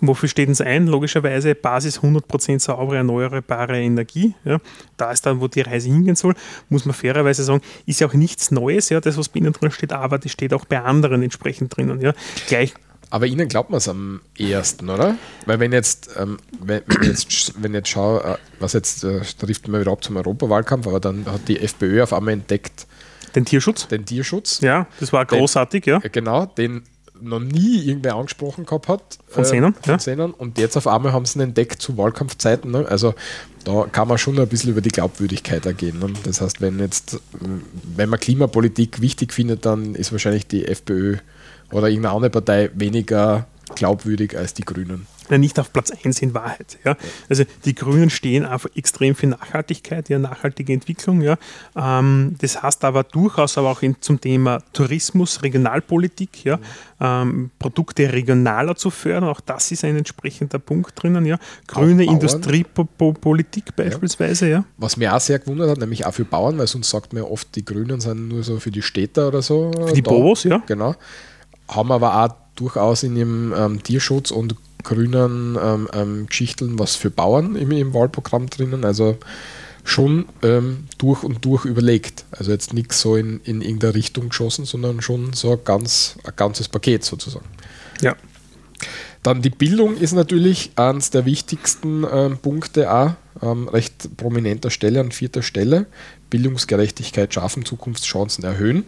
Wofür 0.00 0.28
steht 0.28 0.48
uns 0.48 0.60
ein? 0.60 0.86
Logischerweise 0.86 1.54
Basis 1.54 2.00
100% 2.00 2.60
saubere, 2.60 2.98
erneuerbare 2.98 3.80
Energie. 3.80 4.34
Ja. 4.44 4.58
Da 4.96 5.12
ist 5.12 5.26
dann, 5.26 5.40
wo 5.40 5.48
die 5.48 5.62
Reise 5.62 5.88
hingehen 5.88 6.16
soll, 6.16 6.34
muss 6.68 6.84
man 6.84 6.94
fairerweise 6.94 7.44
sagen, 7.44 7.62
ist 7.86 8.00
ja 8.00 8.06
auch 8.06 8.14
nichts 8.14 8.50
Neues, 8.50 8.88
ja, 8.88 9.00
das, 9.00 9.16
was 9.16 9.28
bei 9.28 9.40
Ihnen 9.40 9.52
drin 9.52 9.70
steht, 9.70 9.92
aber 9.92 10.18
das 10.18 10.32
steht 10.32 10.52
auch 10.52 10.64
bei 10.64 10.80
anderen 10.80 11.22
entsprechend 11.22 11.76
drinnen. 11.76 12.00
Ja. 12.00 12.12
Gleich 12.48 12.74
aber 13.10 13.26
Ihnen 13.26 13.48
glaubt 13.48 13.70
man 13.70 13.78
es 13.78 13.88
am 13.88 14.20
ehesten, 14.36 14.90
oder? 14.90 15.16
Weil 15.46 15.60
wenn 15.60 15.72
jetzt, 15.72 16.10
ähm, 16.18 16.38
wenn, 16.60 16.82
jetzt, 17.02 17.54
wenn 17.62 17.72
jetzt 17.72 17.88
schau, 17.88 18.18
äh, 18.18 18.36
was 18.58 18.72
jetzt 18.72 19.04
äh, 19.04 19.20
trifft 19.20 19.68
man 19.68 19.80
wieder 19.80 19.92
ab 19.92 20.02
zum 20.02 20.16
Europawahlkampf, 20.16 20.86
aber 20.86 21.00
dann 21.00 21.24
hat 21.26 21.46
die 21.48 21.60
FPÖ 21.60 22.02
auf 22.02 22.12
einmal 22.12 22.34
entdeckt. 22.34 22.86
Den 23.34 23.44
Tierschutz? 23.44 23.86
Den 23.88 24.04
Tierschutz. 24.04 24.60
Ja, 24.60 24.86
das 24.98 25.12
war 25.12 25.24
großartig, 25.24 25.84
den, 25.84 26.00
ja. 26.02 26.08
Genau, 26.08 26.46
den 26.46 26.82
noch 27.20 27.40
nie 27.40 27.84
irgendwer 27.84 28.16
angesprochen 28.16 28.66
gehabt 28.66 28.88
hat. 28.88 29.18
Von 29.28 29.44
Sehnen. 29.44 29.74
Äh, 29.86 29.98
von 29.98 30.18
ja. 30.18 30.24
Und 30.38 30.58
jetzt 30.58 30.76
auf 30.76 30.86
einmal 30.86 31.12
haben 31.12 31.26
sie 31.26 31.38
ihn 31.38 31.42
entdeckt 31.42 31.80
zu 31.80 31.96
Wahlkampfzeiten. 31.96 32.70
Ne? 32.70 32.86
Also 32.88 33.14
da 33.64 33.86
kann 33.90 34.08
man 34.08 34.18
schon 34.18 34.38
ein 34.38 34.48
bisschen 34.48 34.70
über 34.70 34.80
die 34.80 34.90
Glaubwürdigkeit 34.90 35.66
ergehen. 35.66 35.98
Ne? 35.98 36.12
Das 36.24 36.40
heißt, 36.40 36.60
wenn 36.60 36.78
jetzt, 36.78 37.20
wenn 37.96 38.08
man 38.08 38.20
Klimapolitik 38.20 39.00
wichtig 39.00 39.32
findet, 39.32 39.66
dann 39.66 39.94
ist 39.94 40.12
wahrscheinlich 40.12 40.46
die 40.46 40.66
FPÖ 40.66 41.16
oder 41.72 41.88
irgendeine 41.88 42.14
andere 42.14 42.30
Partei 42.30 42.70
weniger 42.74 43.46
glaubwürdig 43.74 44.36
als 44.36 44.54
die 44.54 44.62
Grünen 44.62 45.06
nicht 45.30 45.58
auf 45.58 45.72
Platz 45.72 45.90
1 45.90 46.22
in 46.22 46.34
Wahrheit. 46.34 46.78
Ja. 46.84 46.96
Also 47.28 47.44
die 47.64 47.74
Grünen 47.74 48.10
stehen 48.10 48.46
auf 48.46 48.68
extrem 48.74 49.14
für 49.14 49.26
Nachhaltigkeit, 49.26 50.08
ja, 50.08 50.18
nachhaltige 50.18 50.72
Entwicklung. 50.72 51.20
Ja. 51.20 51.36
Ähm, 51.76 52.36
das 52.40 52.62
heißt 52.62 52.84
aber 52.84 53.04
durchaus 53.04 53.58
aber 53.58 53.70
auch 53.70 53.82
in, 53.82 53.96
zum 54.00 54.20
Thema 54.20 54.60
Tourismus, 54.72 55.42
Regionalpolitik, 55.42 56.44
ja, 56.44 56.58
ähm, 57.00 57.50
Produkte 57.58 58.12
regionaler 58.12 58.76
zu 58.76 58.90
fördern. 58.90 59.28
Auch 59.28 59.40
das 59.40 59.70
ist 59.72 59.84
ein 59.84 59.96
entsprechender 59.96 60.58
Punkt 60.58 61.00
drinnen. 61.00 61.26
Ja. 61.26 61.38
Grüne 61.66 62.04
Industriepolitik 62.04 63.76
beispielsweise. 63.76 64.48
Ja. 64.48 64.64
Was 64.78 64.96
mir 64.96 65.14
auch 65.14 65.20
sehr 65.20 65.38
gewundert 65.38 65.70
hat, 65.70 65.78
nämlich 65.78 66.06
auch 66.06 66.14
für 66.14 66.24
Bauern, 66.24 66.58
weil 66.58 66.66
sonst 66.66 66.90
sagt 66.90 67.12
man 67.12 67.22
ja 67.22 67.28
oft, 67.28 67.54
die 67.56 67.64
Grünen 67.64 68.00
sind 68.00 68.28
nur 68.28 68.42
so 68.42 68.58
für 68.60 68.70
die 68.70 68.82
Städter 68.82 69.28
oder 69.28 69.42
so. 69.42 69.70
Für 69.86 69.92
die 69.92 70.02
da. 70.02 70.10
Bobos, 70.10 70.44
ja. 70.44 70.62
Genau. 70.66 70.94
Haben 71.68 71.92
aber 71.92 72.24
auch 72.24 72.45
durchaus 72.56 73.02
in 73.02 73.16
ihrem 73.16 73.54
ähm, 73.56 73.82
Tierschutz 73.82 74.30
und 74.30 74.56
grünen 74.82 75.58
ähm, 75.60 75.88
ähm, 75.92 76.26
Geschichten 76.26 76.78
was 76.78 76.96
für 76.96 77.10
Bauern 77.10 77.56
im, 77.56 77.70
im 77.72 77.94
Wahlprogramm 77.94 78.48
drinnen. 78.48 78.84
Also 78.84 79.16
schon 79.84 80.26
ähm, 80.42 80.84
durch 80.98 81.22
und 81.22 81.44
durch 81.44 81.64
überlegt. 81.64 82.24
Also 82.32 82.50
jetzt 82.50 82.72
nichts 82.72 83.00
so 83.00 83.16
in, 83.16 83.40
in 83.44 83.62
irgendeine 83.62 83.94
Richtung 83.94 84.30
geschossen, 84.30 84.64
sondern 84.64 85.00
schon 85.00 85.32
so 85.32 85.52
ein, 85.52 85.60
ganz, 85.64 86.16
ein 86.24 86.32
ganzes 86.36 86.68
Paket 86.68 87.04
sozusagen. 87.04 87.46
Ja. 88.00 88.16
Dann 89.22 89.42
die 89.42 89.50
Bildung 89.50 89.96
ist 89.96 90.12
natürlich 90.12 90.72
eines 90.76 91.10
der 91.10 91.24
wichtigsten 91.24 92.04
ähm, 92.10 92.38
Punkte 92.38 92.92
auch, 92.92 93.12
ähm, 93.42 93.68
recht 93.68 94.16
prominenter 94.16 94.70
Stelle, 94.70 95.00
an 95.00 95.12
vierter 95.12 95.42
Stelle. 95.42 95.86
Bildungsgerechtigkeit 96.30 97.32
schaffen, 97.32 97.64
Zukunftschancen 97.64 98.44
erhöhen. 98.44 98.84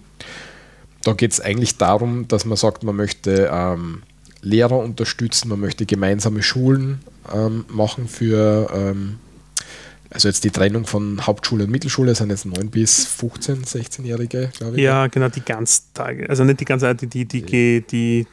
Da 1.08 1.14
geht 1.14 1.32
es 1.32 1.40
eigentlich 1.40 1.78
darum, 1.78 2.28
dass 2.28 2.44
man 2.44 2.56
sagt, 2.56 2.84
man 2.84 2.94
möchte 2.94 3.48
ähm, 3.50 4.02
Lehrer 4.42 4.78
unterstützen, 4.78 5.48
man 5.48 5.58
möchte 5.58 5.86
gemeinsame 5.86 6.42
Schulen 6.42 7.00
ähm, 7.34 7.64
machen 7.68 8.08
für, 8.08 8.68
ähm, 8.74 9.18
also 10.10 10.28
jetzt 10.28 10.44
die 10.44 10.50
Trennung 10.50 10.84
von 10.84 11.26
Hauptschule 11.26 11.64
und 11.64 11.70
Mittelschule 11.70 12.14
sind 12.14 12.28
jetzt 12.28 12.44
9 12.44 12.68
bis 12.68 13.06
15, 13.06 13.64
16-Jährige, 13.64 14.50
glaube 14.58 14.76
ich. 14.76 14.82
Ja, 14.82 15.06
genau, 15.06 15.28
die 15.28 15.40
Ganztage, 15.40 16.28
also 16.28 16.44
nicht 16.44 16.60
die 16.60 16.66
ganze 16.66 16.94
die, 16.94 17.06
die, 17.06 17.24
die, 17.24 17.80
die 17.80 18.26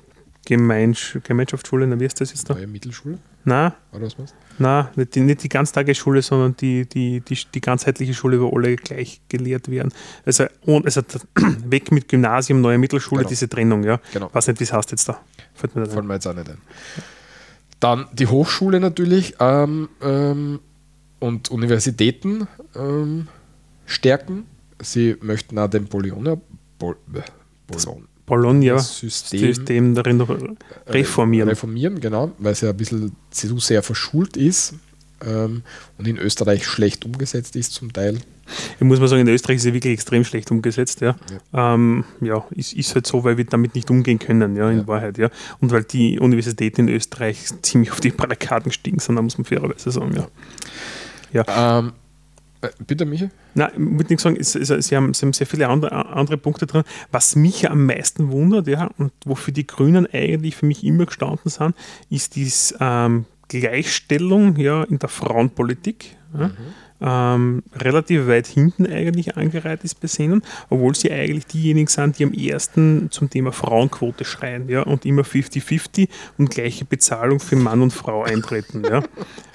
Gemeinsch 0.46 1.18
Gemeinschaftsschule, 1.24 2.00
wie 2.00 2.06
ist 2.06 2.22
das 2.22 2.32
jetzt 2.32 2.50
da? 2.50 2.54
Neue 2.54 2.68
Mittelschule? 2.68 3.18
Nein. 3.43 3.74
Oder 3.91 4.06
was 4.06 4.18
meinst 4.18 4.36
Nein, 4.58 4.88
nicht 4.96 5.16
die, 5.16 5.22
nicht 5.22 5.43
die 5.43 5.50
Ganztagesschule, 5.50 6.22
sondern 6.22 6.56
die, 6.58 6.88
die, 6.88 7.22
die, 7.22 7.38
die 7.54 7.62
ganzheitliche 7.62 8.14
Schule, 8.14 8.39
wo 8.41 8.50
alle 8.56 8.76
gleich 8.76 9.22
gelehrt 9.30 9.70
werden. 9.70 9.93
Also, 10.26 10.46
und, 10.66 10.86
also 10.86 11.02
weg 11.66 11.91
mit 11.91 12.08
Gymnasium, 12.08 12.62
neue 12.62 12.78
Mittelschule, 12.78 13.20
genau. 13.20 13.30
diese 13.30 13.50
Trennung, 13.50 13.84
ja. 13.84 14.00
Genau. 14.14 14.30
Weiß 14.34 14.48
nicht, 14.48 14.60
wie 14.60 14.64
es 14.64 14.74
heißt 14.74 14.91
jetzt 14.91 15.10
da. 15.10 15.20
Fällt 15.54 15.76
mir, 15.76 15.86
Fällt 15.86 16.06
mir 16.06 16.14
jetzt 16.16 16.28
auch 16.28 16.34
nicht 16.34 16.50
ein. 16.50 16.58
Dann 17.80 18.08
die 18.14 18.28
Hochschule 18.28 18.80
natürlich 18.80 19.36
ähm, 19.39 19.89
ähm, 20.02 20.60
und 21.20 21.52
Universitäten 21.52 22.48
ähm, 22.76 23.28
stärken. 23.86 24.46
Sie 24.82 25.18
möchten 25.22 25.60
auch 25.60 25.70
den 25.70 25.86
Bologna, 25.86 26.38
Bol, 26.80 26.96
Bologna, 27.68 28.08
Bologna-System 28.26 29.39
System 29.39 29.95
darin 29.95 30.21
reformieren. 30.88 31.49
Reformieren, 31.49 31.99
genau, 31.99 32.32
weil 32.38 32.53
es 32.53 32.61
ja 32.61 32.69
ein 32.69 32.78
bisschen 32.78 33.15
zu 33.30 33.59
sehr 33.59 33.84
verschult 33.84 34.36
ist 34.38 34.73
ähm, 35.26 35.63
und 35.97 36.07
in 36.07 36.17
Österreich 36.17 36.65
schlecht 36.65 37.05
umgesetzt 37.05 37.55
ist 37.55 37.73
zum 37.73 37.93
Teil. 37.93 38.19
Ich 38.80 38.86
muss 38.86 38.99
mal 38.99 39.07
sagen, 39.07 39.21
in 39.21 39.28
Österreich 39.28 39.57
ist 39.57 39.65
es 39.65 39.73
wirklich 39.73 39.93
extrem 39.93 40.23
schlecht 40.23 40.51
umgesetzt. 40.51 41.01
Ja, 41.01 41.15
ja. 41.53 41.73
Ähm, 41.73 42.03
ja 42.21 42.45
ist, 42.51 42.73
ist 42.73 42.93
halt 42.93 43.07
so, 43.07 43.23
weil 43.23 43.38
wir 43.38 43.45
damit 43.45 43.73
nicht 43.73 43.89
umgehen 43.89 44.19
können, 44.19 44.55
ja, 44.55 44.69
in 44.69 44.80
ja. 44.80 44.88
Wahrheit. 44.88 45.17
Ja. 45.17 45.30
Und 45.61 45.71
weil 45.71 45.84
die 45.84 46.19
Universitäten 46.19 46.88
in 46.88 46.89
Österreich 46.89 47.45
ziemlich 47.61 47.91
auf 47.91 48.01
die 48.01 48.11
Barrikaden 48.11 48.69
gestiegen 48.69 48.99
sind, 48.99 49.15
muss 49.15 49.38
man 49.38 49.45
fairerweise 49.45 49.91
sagen. 49.91 50.15
Ja. 50.15 50.28
Ja. 51.34 51.80
Ähm, 51.80 51.88
äh, 51.88 51.91
bitte, 52.86 53.05
Michael? 53.05 53.32
Nein, 53.53 53.72
ich 53.74 53.80
würde 53.80 54.13
nicht 54.13 54.20
sagen, 54.20 54.38
es, 54.39 54.55
es, 54.55 54.68
Sie, 54.68 54.95
haben, 54.95 55.13
Sie 55.13 55.26
haben 55.26 55.34
sehr 55.34 55.47
viele 55.47 55.68
andere, 55.68 56.05
andere 56.07 56.38
Punkte 56.38 56.66
drin. 56.66 56.84
Was 57.11 57.36
mich 57.36 57.70
am 57.70 57.86
meisten 57.86 58.32
wundert, 58.32 58.68
ja, 58.68 58.89
und 58.97 59.11
wofür 59.26 59.53
die 59.53 59.68
Grünen 59.68 60.07
eigentlich 60.11 60.55
für 60.55 60.66
mich 60.66 60.84
immer 60.84 61.05
gestanden 61.05 61.49
sind, 61.49 61.76
ist 62.09 62.36
die 62.36 62.51
ähm, 62.80 63.26
Gleichstellung 63.47 64.57
ja, 64.57 64.84
in 64.84 64.99
der 64.99 65.09
Frauenpolitik. 65.09 66.18
Ja. 66.34 66.47
Mhm 66.47 66.53
ähm, 67.02 67.64
relativ 67.76 68.28
weit 68.28 68.48
hinten 68.48 68.86
eigentlich 68.88 69.36
angereiht 69.38 69.84
ist 69.84 70.00
bei 70.00 70.08
Senen, 70.08 70.43
obwohl 70.70 70.96
sie 70.96 71.12
eigentlich 71.12 71.46
diejenigen 71.46 71.88
sind, 71.88 72.20
die 72.20 72.24
am 72.24 72.34
ersten 72.34 73.10
zum 73.12 73.30
Thema 73.30 73.52
Frauenquote 73.52 74.24
schreien 74.24 74.70
ja, 74.70 74.82
und 74.84 75.06
immer 75.06 75.24
50-50 75.24 76.08
und 76.38 76.50
gleiche 76.50 76.86
Bezahlung 76.86 77.39
für 77.39 77.58
Mann 77.58 77.82
und 77.82 77.91
Frau 77.91 78.24
eintreten. 78.24 78.84
ja. 78.84 79.04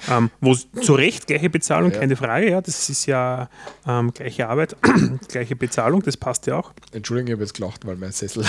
Ähm, 0.09 0.31
wo 0.41 0.55
zu 0.55 0.95
Recht 0.95 1.27
gleiche 1.27 1.51
Bezahlung, 1.51 1.91
ja. 1.91 1.99
keine 1.99 2.15
Frage, 2.15 2.49
ja, 2.49 2.59
das 2.59 2.89
ist 2.89 3.05
ja 3.05 3.49
ähm, 3.87 4.11
gleiche 4.11 4.49
Arbeit, 4.49 4.75
gleiche 5.27 5.55
Bezahlung, 5.55 6.01
das 6.01 6.17
passt 6.17 6.47
ja 6.47 6.57
auch. 6.57 6.73
Entschuldigung, 6.91 7.27
ich 7.27 7.33
habe 7.33 7.43
jetzt 7.43 7.53
gelacht, 7.53 7.85
weil 7.85 7.97
mein 7.97 8.11
Sessel. 8.11 8.43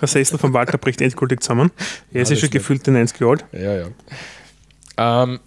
Der 0.00 0.08
Sessel 0.08 0.38
von 0.38 0.54
Walter 0.54 0.78
bricht 0.78 1.00
endgültig 1.02 1.42
zusammen. 1.42 1.70
Er 2.10 2.22
ist 2.22 2.30
ja 2.30 2.36
schon 2.36 2.48
gefühlt 2.48 2.86
90 2.86 3.20
Jahre 3.20 3.32
alt. 3.32 3.44
Ja, 3.52 3.74
ja. 3.74 3.88
Ähm, 4.96 5.40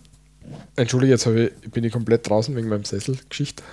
Entschuldige, 0.76 1.14
jetzt 1.14 1.26
ich, 1.26 1.52
bin 1.72 1.84
ich 1.84 1.94
komplett 1.94 2.30
draußen 2.30 2.56
wegen 2.56 2.70
meinem 2.70 2.86
Sesselgeschichte. 2.86 3.64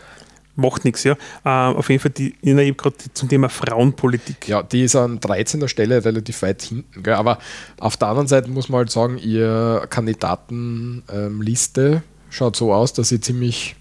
Macht 0.57 0.85
nichts, 0.85 1.05
ja. 1.05 1.17
Äh, 1.45 1.49
auf 1.49 1.89
jeden 1.89 2.03
Fall, 2.03 2.11
die, 2.11 2.35
ich 2.43 2.51
habe 2.51 2.75
gerade 2.75 2.97
zum 3.15 3.29
Thema 3.29 3.49
Frauenpolitik. 3.49 4.49
Ja, 4.49 4.65
die 4.65 4.83
ist 4.83 4.97
an 4.97 5.21
13. 5.21 5.69
Stelle 5.69 6.05
relativ 6.05 6.43
weit 6.43 6.63
hinten. 6.63 7.05
Gell? 7.05 7.15
Aber 7.15 7.39
auf 7.79 7.97
der 7.97 8.09
anderen 8.09 8.27
Seite 8.27 8.51
muss 8.51 8.69
man 8.69 8.79
halt 8.79 8.91
sagen, 8.91 9.19
ihre 9.19 9.87
Kandidatenliste 9.89 11.83
ähm, 11.83 12.03
schaut 12.31 12.57
so 12.57 12.75
aus, 12.75 12.93
dass 12.93 13.11
sie 13.11 13.21
ziemlich 13.21 13.77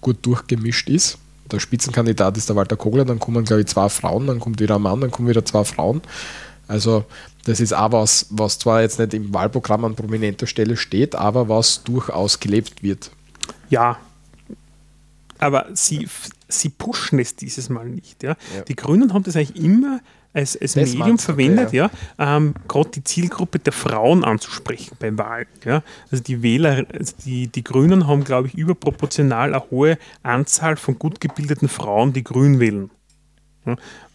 gut 0.00 0.18
durchgemischt 0.22 0.88
ist. 0.88 1.18
Der 1.50 1.58
Spitzenkandidat 1.58 2.36
ist 2.36 2.48
der 2.48 2.54
Walter 2.54 2.76
Kogler, 2.76 3.04
dann 3.04 3.18
kommen, 3.18 3.44
glaube 3.44 3.62
ich, 3.62 3.66
zwei 3.66 3.88
Frauen, 3.88 4.28
dann 4.28 4.38
kommt 4.38 4.60
wieder 4.60 4.76
ein 4.76 4.82
Mann, 4.82 5.00
dann 5.00 5.10
kommen 5.10 5.28
wieder 5.28 5.44
zwei 5.44 5.64
Frauen. 5.64 6.02
Also 6.68 7.04
das 7.44 7.60
ist 7.60 7.72
auch 7.72 7.92
was, 7.92 8.26
was 8.30 8.58
zwar 8.58 8.82
jetzt 8.82 8.98
nicht 8.98 9.14
im 9.14 9.32
Wahlprogramm 9.32 9.84
an 9.84 9.94
prominenter 9.94 10.46
Stelle 10.46 10.76
steht, 10.76 11.14
aber 11.14 11.48
was 11.48 11.82
durchaus 11.82 12.40
gelebt 12.40 12.82
wird. 12.82 13.10
Ja, 13.70 13.98
aber 15.40 15.68
sie, 15.72 16.06
sie 16.48 16.68
pushen 16.68 17.18
es 17.18 17.34
dieses 17.34 17.70
Mal 17.70 17.88
nicht. 17.88 18.22
Ja? 18.22 18.36
ja. 18.54 18.62
Die 18.68 18.76
Grünen 18.76 19.14
haben 19.14 19.22
das 19.22 19.36
eigentlich 19.36 19.64
immer 19.64 20.00
als, 20.32 20.56
als 20.60 20.74
Das 20.74 20.90
Medium 20.90 21.06
du, 21.06 21.12
okay, 21.14 21.22
verwendet, 21.22 21.72
ja, 21.72 21.90
ähm, 22.18 22.54
gerade 22.68 22.90
die 22.90 23.02
Zielgruppe 23.02 23.58
der 23.58 23.72
Frauen 23.72 24.22
anzusprechen 24.22 24.96
beim 25.00 25.18
Wahlen. 25.18 25.46
Ja. 25.64 25.82
Also 26.10 26.22
die 26.22 26.42
Wähler, 26.42 26.84
also 26.92 27.14
die, 27.24 27.48
die 27.48 27.64
Grünen 27.64 28.06
haben, 28.06 28.22
glaube 28.22 28.48
ich, 28.48 28.54
überproportional 28.54 29.54
eine 29.54 29.70
hohe 29.70 29.98
Anzahl 30.22 30.76
von 30.76 30.98
gut 30.98 31.20
gebildeten 31.20 31.68
Frauen, 31.68 32.12
die 32.12 32.22
grün 32.22 32.60
wählen. 32.60 32.90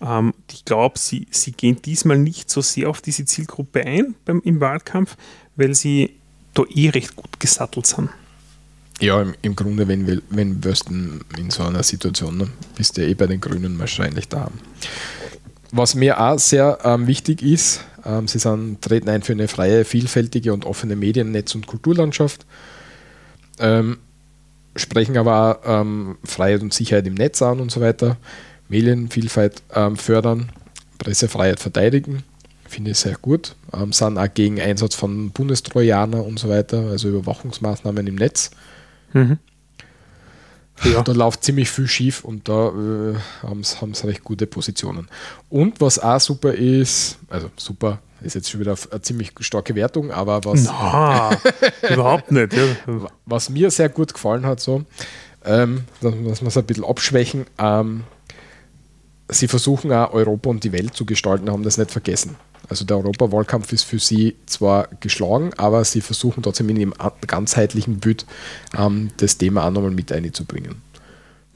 Ja, 0.01 0.19
ähm, 0.19 0.33
ich 0.51 0.65
glaube, 0.65 0.99
sie, 0.99 1.27
sie 1.31 1.51
gehen 1.51 1.81
diesmal 1.81 2.17
nicht 2.17 2.49
so 2.49 2.61
sehr 2.61 2.89
auf 2.89 3.01
diese 3.01 3.25
Zielgruppe 3.25 3.85
ein 3.85 4.15
beim, 4.25 4.41
im 4.43 4.59
Wahlkampf, 4.59 5.15
weil 5.55 5.75
sie 5.75 6.15
da 6.53 6.63
eh 6.69 6.89
recht 6.89 7.15
gut 7.15 7.39
gesattelt 7.39 7.85
sind. 7.85 8.09
Ja, 9.01 9.21
im, 9.21 9.35
im 9.41 9.55
Grunde, 9.55 9.87
wenn, 9.87 10.21
wenn 10.29 10.61
du 10.61 10.73
in 11.37 11.49
so 11.49 11.63
einer 11.63 11.83
Situation, 11.83 12.37
ne, 12.37 12.47
bist 12.77 12.97
du 12.97 13.01
ja 13.01 13.09
eh 13.09 13.13
bei 13.13 13.27
den 13.27 13.41
Grünen 13.41 13.77
wahrscheinlich 13.77 14.29
da. 14.29 14.49
Was 15.71 15.95
mir 15.95 16.19
auch 16.21 16.39
sehr 16.39 16.79
ähm, 16.83 17.05
wichtig 17.07 17.41
ist, 17.41 17.81
ähm, 18.05 18.27
sie 18.27 18.39
sind, 18.39 18.81
treten 18.81 19.09
ein 19.09 19.23
für 19.23 19.33
eine 19.33 19.47
freie, 19.47 19.83
vielfältige 19.83 20.53
und 20.53 20.65
offene 20.65 20.95
Medien-, 20.95 21.31
Netz- 21.31 21.55
und 21.55 21.67
Kulturlandschaft, 21.67 22.45
ähm, 23.59 23.97
sprechen 24.75 25.17
aber 25.17 25.59
auch 25.65 25.81
ähm, 25.81 26.17
Freiheit 26.23 26.61
und 26.61 26.73
Sicherheit 26.73 27.07
im 27.07 27.15
Netz 27.15 27.41
an 27.41 27.59
und 27.59 27.71
so 27.71 27.81
weiter, 27.81 28.17
Medienvielfalt 28.69 29.63
ähm, 29.73 29.95
fördern, 29.95 30.51
Pressefreiheit 30.97 31.59
verteidigen, 31.59 32.23
finde 32.67 32.91
ich 32.91 32.97
sehr 32.97 33.15
gut, 33.15 33.55
ähm, 33.73 33.91
sind 33.93 34.17
auch 34.17 34.33
gegen 34.33 34.59
Einsatz 34.59 34.95
von 34.95 35.31
Bundestrojaner 35.31 36.23
und 36.23 36.39
so 36.39 36.49
weiter, 36.49 36.79
also 36.89 37.09
Überwachungsmaßnahmen 37.09 38.07
im 38.07 38.15
Netz. 38.15 38.51
Ja. 40.83 41.01
Da 41.03 41.11
läuft 41.13 41.43
ziemlich 41.43 41.69
viel 41.69 41.87
schief 41.87 42.25
und 42.25 42.49
da 42.49 42.67
äh, 42.67 43.15
haben 43.43 43.63
sie 43.63 44.07
recht 44.07 44.23
gute 44.23 44.45
Positionen. 44.45 45.07
Und 45.49 45.79
was 45.79 45.99
auch 45.99 46.19
super 46.19 46.53
ist, 46.53 47.17
also 47.29 47.49
super, 47.55 47.99
ist 48.21 48.33
jetzt 48.35 48.49
schon 48.49 48.59
wieder 48.59 48.75
eine 48.91 49.01
ziemlich 49.01 49.31
starke 49.39 49.75
Wertung, 49.75 50.11
aber 50.11 50.43
was, 50.43 50.65
Na, 50.65 51.31
überhaupt 51.89 52.31
nicht. 52.31 52.53
Ja. 52.53 52.63
was 53.25 53.49
mir 53.49 53.71
sehr 53.71 53.89
gut 53.89 54.13
gefallen 54.13 54.45
hat, 54.45 54.59
so, 54.59 54.83
ähm, 55.45 55.85
dass, 56.01 56.13
dass 56.25 56.41
wir 56.41 56.47
es 56.47 56.57
ein 56.57 56.65
bisschen 56.65 56.85
abschwächen, 56.85 57.45
ähm, 57.57 58.03
sie 59.29 59.47
versuchen 59.47 59.91
auch 59.91 60.13
Europa 60.13 60.49
und 60.49 60.63
die 60.63 60.71
Welt 60.71 60.93
zu 60.95 61.05
gestalten, 61.05 61.49
haben 61.49 61.63
das 61.63 61.77
nicht 61.77 61.91
vergessen. 61.91 62.35
Also 62.69 62.83
der 62.85 62.97
Europawahlkampf 62.97 63.71
ist 63.73 63.83
für 63.83 63.99
sie 63.99 64.35
zwar 64.47 64.87
geschlagen, 64.99 65.51
aber 65.57 65.83
sie 65.85 66.01
versuchen 66.01 66.41
trotzdem 66.41 66.69
in 66.69 66.93
a- 66.99 67.11
ganzheitlichen 67.27 67.99
Bild 67.99 68.25
ähm, 68.77 69.11
das 69.17 69.37
Thema 69.37 69.65
auch 69.67 69.71
nochmal 69.71 69.91
mit 69.91 70.11
einzubringen. 70.11 70.81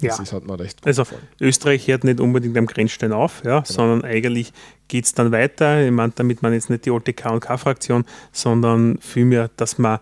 Ja. 0.01 0.15
Das 0.15 0.31
hat 0.31 0.45
mir 0.45 0.57
recht 0.57 0.79
Also 0.85 1.01
gefallen. 1.03 1.23
Österreich 1.41 1.87
hört 1.87 2.03
nicht 2.05 2.19
unbedingt 2.21 2.57
am 2.57 2.67
Grenzstein 2.67 3.11
auf, 3.11 3.41
ja, 3.43 3.63
sondern 3.65 4.03
eigentlich 4.05 4.53
geht 4.87 5.05
es 5.05 5.13
dann 5.13 5.31
weiter. 5.31 5.83
Ich 5.83 5.91
meine, 5.91 6.13
damit 6.15 6.41
man 6.41 6.53
jetzt 6.53 6.69
nicht 6.69 6.85
die 6.85 6.91
alte 6.91 7.11
K&K-Fraktion, 7.13 8.05
sondern 8.31 8.97
vielmehr, 9.01 9.49
dass 9.57 9.77
man 9.77 9.99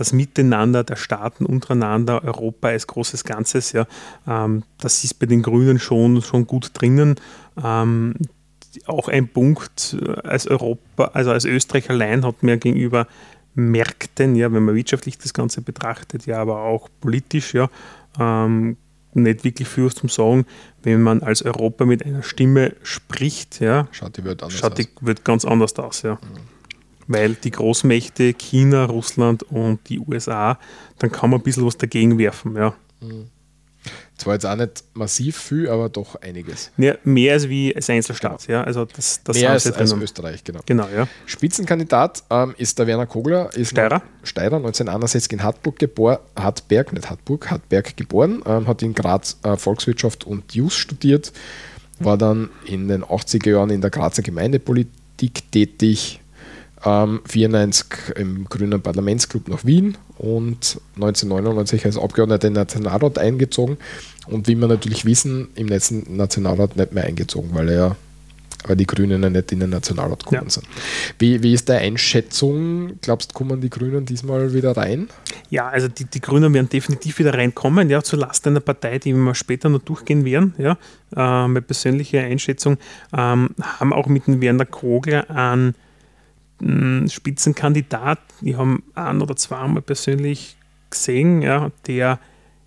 das 0.00 0.14
Miteinander 0.14 0.82
der 0.82 0.96
Staaten 0.96 1.44
untereinander, 1.44 2.24
Europa 2.24 2.68
als 2.68 2.86
großes 2.86 3.24
Ganzes, 3.24 3.72
ja, 3.72 3.86
ähm, 4.26 4.62
das 4.78 5.04
ist 5.04 5.18
bei 5.18 5.26
den 5.26 5.42
Grünen 5.42 5.78
schon, 5.78 6.22
schon 6.22 6.46
gut 6.46 6.70
drinnen. 6.72 7.16
Ähm, 7.62 8.14
auch 8.86 9.08
ein 9.08 9.28
Punkt 9.28 9.98
äh, 10.00 10.26
als 10.26 10.46
Europa, 10.46 11.10
also 11.12 11.32
als 11.32 11.44
Österreich 11.44 11.90
allein 11.90 12.24
hat 12.24 12.42
mir 12.42 12.56
gegenüber 12.56 13.08
Märkten, 13.54 14.36
ja, 14.36 14.50
wenn 14.50 14.64
man 14.64 14.74
wirtschaftlich 14.74 15.18
das 15.18 15.34
Ganze 15.34 15.60
betrachtet, 15.60 16.24
ja, 16.24 16.40
aber 16.40 16.62
auch 16.62 16.88
politisch, 17.02 17.52
ja, 17.52 17.68
ähm, 18.18 18.78
nicht 19.12 19.44
wirklich 19.44 19.68
viel 19.68 19.90
zum 19.92 20.08
Sagen, 20.08 20.46
wenn 20.82 21.02
man 21.02 21.22
als 21.22 21.42
Europa 21.42 21.84
mit 21.84 22.06
einer 22.06 22.22
Stimme 22.22 22.74
spricht, 22.82 23.60
ja, 23.60 23.86
Schaut 23.90 24.16
die 24.16 24.24
Welt 24.24 24.42
anders 24.42 24.58
schaut 24.58 24.78
die 24.78 24.84
aus. 24.84 25.02
wird 25.02 25.26
ganz 25.26 25.44
anders 25.44 25.74
aus, 25.76 26.00
ja. 26.00 26.18
Weil 27.06 27.34
die 27.34 27.50
Großmächte 27.50 28.34
China, 28.34 28.84
Russland 28.84 29.42
und 29.44 29.88
die 29.88 29.98
USA, 29.98 30.58
dann 30.98 31.10
kann 31.10 31.30
man 31.30 31.40
ein 31.40 31.42
bisschen 31.42 31.66
was 31.66 31.76
dagegen 31.76 32.18
werfen, 32.18 32.56
ja. 32.56 32.74
Zwar 34.20 34.34
jetzt 34.34 34.44
auch 34.44 34.56
nicht 34.56 34.84
massiv 34.92 35.38
viel, 35.38 35.68
aber 35.70 35.88
doch 35.88 36.16
einiges. 36.16 36.70
Ja, 36.76 36.96
mehr 37.04 37.32
als 37.32 37.48
wie 37.48 37.74
als 37.74 37.88
Einzelstaat, 37.88 38.46
ja. 38.48 38.62
Also 38.62 38.84
das, 38.84 39.22
das 39.24 39.38
Mehr 39.38 39.50
als, 39.50 39.66
als. 39.72 39.92
Österreich, 39.92 40.44
genau. 40.44 40.60
Genau, 40.66 40.86
ja. 40.94 41.08
Spitzenkandidat 41.24 42.22
ähm, 42.28 42.54
ist 42.58 42.78
der 42.78 42.86
Werner 42.86 43.06
Kogler, 43.06 43.48
ist 43.54 43.70
Steirer. 43.70 44.02
Steirer 44.22 44.56
1961 44.56 45.32
in 45.32 45.42
Hartburg 45.42 45.78
geboren, 45.78 46.18
Hartberg, 46.36 46.92
nicht 46.92 47.08
Hartburg, 47.08 47.50
Hartberg 47.50 47.96
geboren, 47.96 48.42
ähm, 48.44 48.66
hat 48.66 48.82
in 48.82 48.92
Graz 48.92 49.38
äh, 49.42 49.56
Volkswirtschaft 49.56 50.24
und 50.24 50.54
Jus 50.54 50.74
studiert, 50.74 51.32
war 51.98 52.18
dann 52.18 52.50
in 52.66 52.88
den 52.88 53.02
80er 53.02 53.52
Jahren 53.52 53.70
in 53.70 53.80
der 53.80 53.88
Grazer 53.88 54.22
Gemeindepolitik 54.22 55.50
tätig, 55.50 56.20
ähm, 56.84 57.20
94 57.26 57.86
im 58.16 58.46
Grünen 58.48 58.80
Parlamentsclub 58.80 59.48
nach 59.48 59.64
Wien 59.64 59.96
und 60.18 60.80
1999 60.96 61.84
als 61.86 61.98
Abgeordneter 61.98 62.48
in 62.48 62.54
den 62.54 62.60
Nationalrat 62.62 63.18
eingezogen 63.18 63.76
und 64.26 64.48
wie 64.48 64.54
wir 64.56 64.68
natürlich 64.68 65.04
wissen, 65.04 65.48
im 65.54 65.68
letzten 65.68 66.16
Nationalrat 66.16 66.76
nicht 66.76 66.92
mehr 66.92 67.04
eingezogen, 67.04 67.50
weil 67.52 67.68
er 67.68 67.74
ja 67.74 67.96
weil 68.66 68.76
die 68.76 68.86
Grünen 68.86 69.22
ja 69.22 69.30
nicht 69.30 69.52
in 69.52 69.60
den 69.60 69.70
Nationalrat 69.70 70.20
gekommen 70.24 70.42
Ja. 70.44 70.50
sind. 70.50 70.66
Wie, 71.18 71.42
wie 71.42 71.54
ist 71.54 71.70
deine 71.70 71.80
Einschätzung? 71.80 72.92
Glaubst 73.00 73.30
du, 73.30 73.34
kommen 73.34 73.60
die 73.62 73.70
Grünen 73.70 74.04
diesmal 74.04 74.52
wieder 74.52 74.76
rein? 74.76 75.08
Ja, 75.48 75.68
also 75.68 75.88
die, 75.88 76.04
die 76.04 76.20
Grünen 76.20 76.52
werden 76.52 76.68
definitiv 76.68 77.18
wieder 77.20 77.32
reinkommen, 77.32 77.88
ja, 77.88 78.02
zu 78.02 78.16
Last 78.16 78.46
einer 78.46 78.60
Partei, 78.60 78.98
die 78.98 79.14
wir 79.14 79.34
später 79.34 79.70
noch 79.70 79.80
durchgehen 79.80 80.26
werden. 80.26 80.54
Ja. 80.58 80.72
Äh, 81.16 81.48
meine 81.48 81.62
persönliche 81.62 82.20
Einschätzung 82.20 82.76
ähm, 83.16 83.50
haben 83.62 83.92
auch 83.94 84.08
mit 84.08 84.26
dem 84.26 84.42
Werner 84.42 84.66
Kogler 84.66 85.24
mh, 85.30 85.72
Spitzenkandidat, 87.08 88.20
die 88.40 88.56
haben 88.56 88.82
ein 88.94 89.20
oder 89.22 89.36
zweimal 89.36 89.82
persönlich 89.82 90.56
gesehen, 90.90 91.42
ja, 91.42 91.70
der 91.86 92.18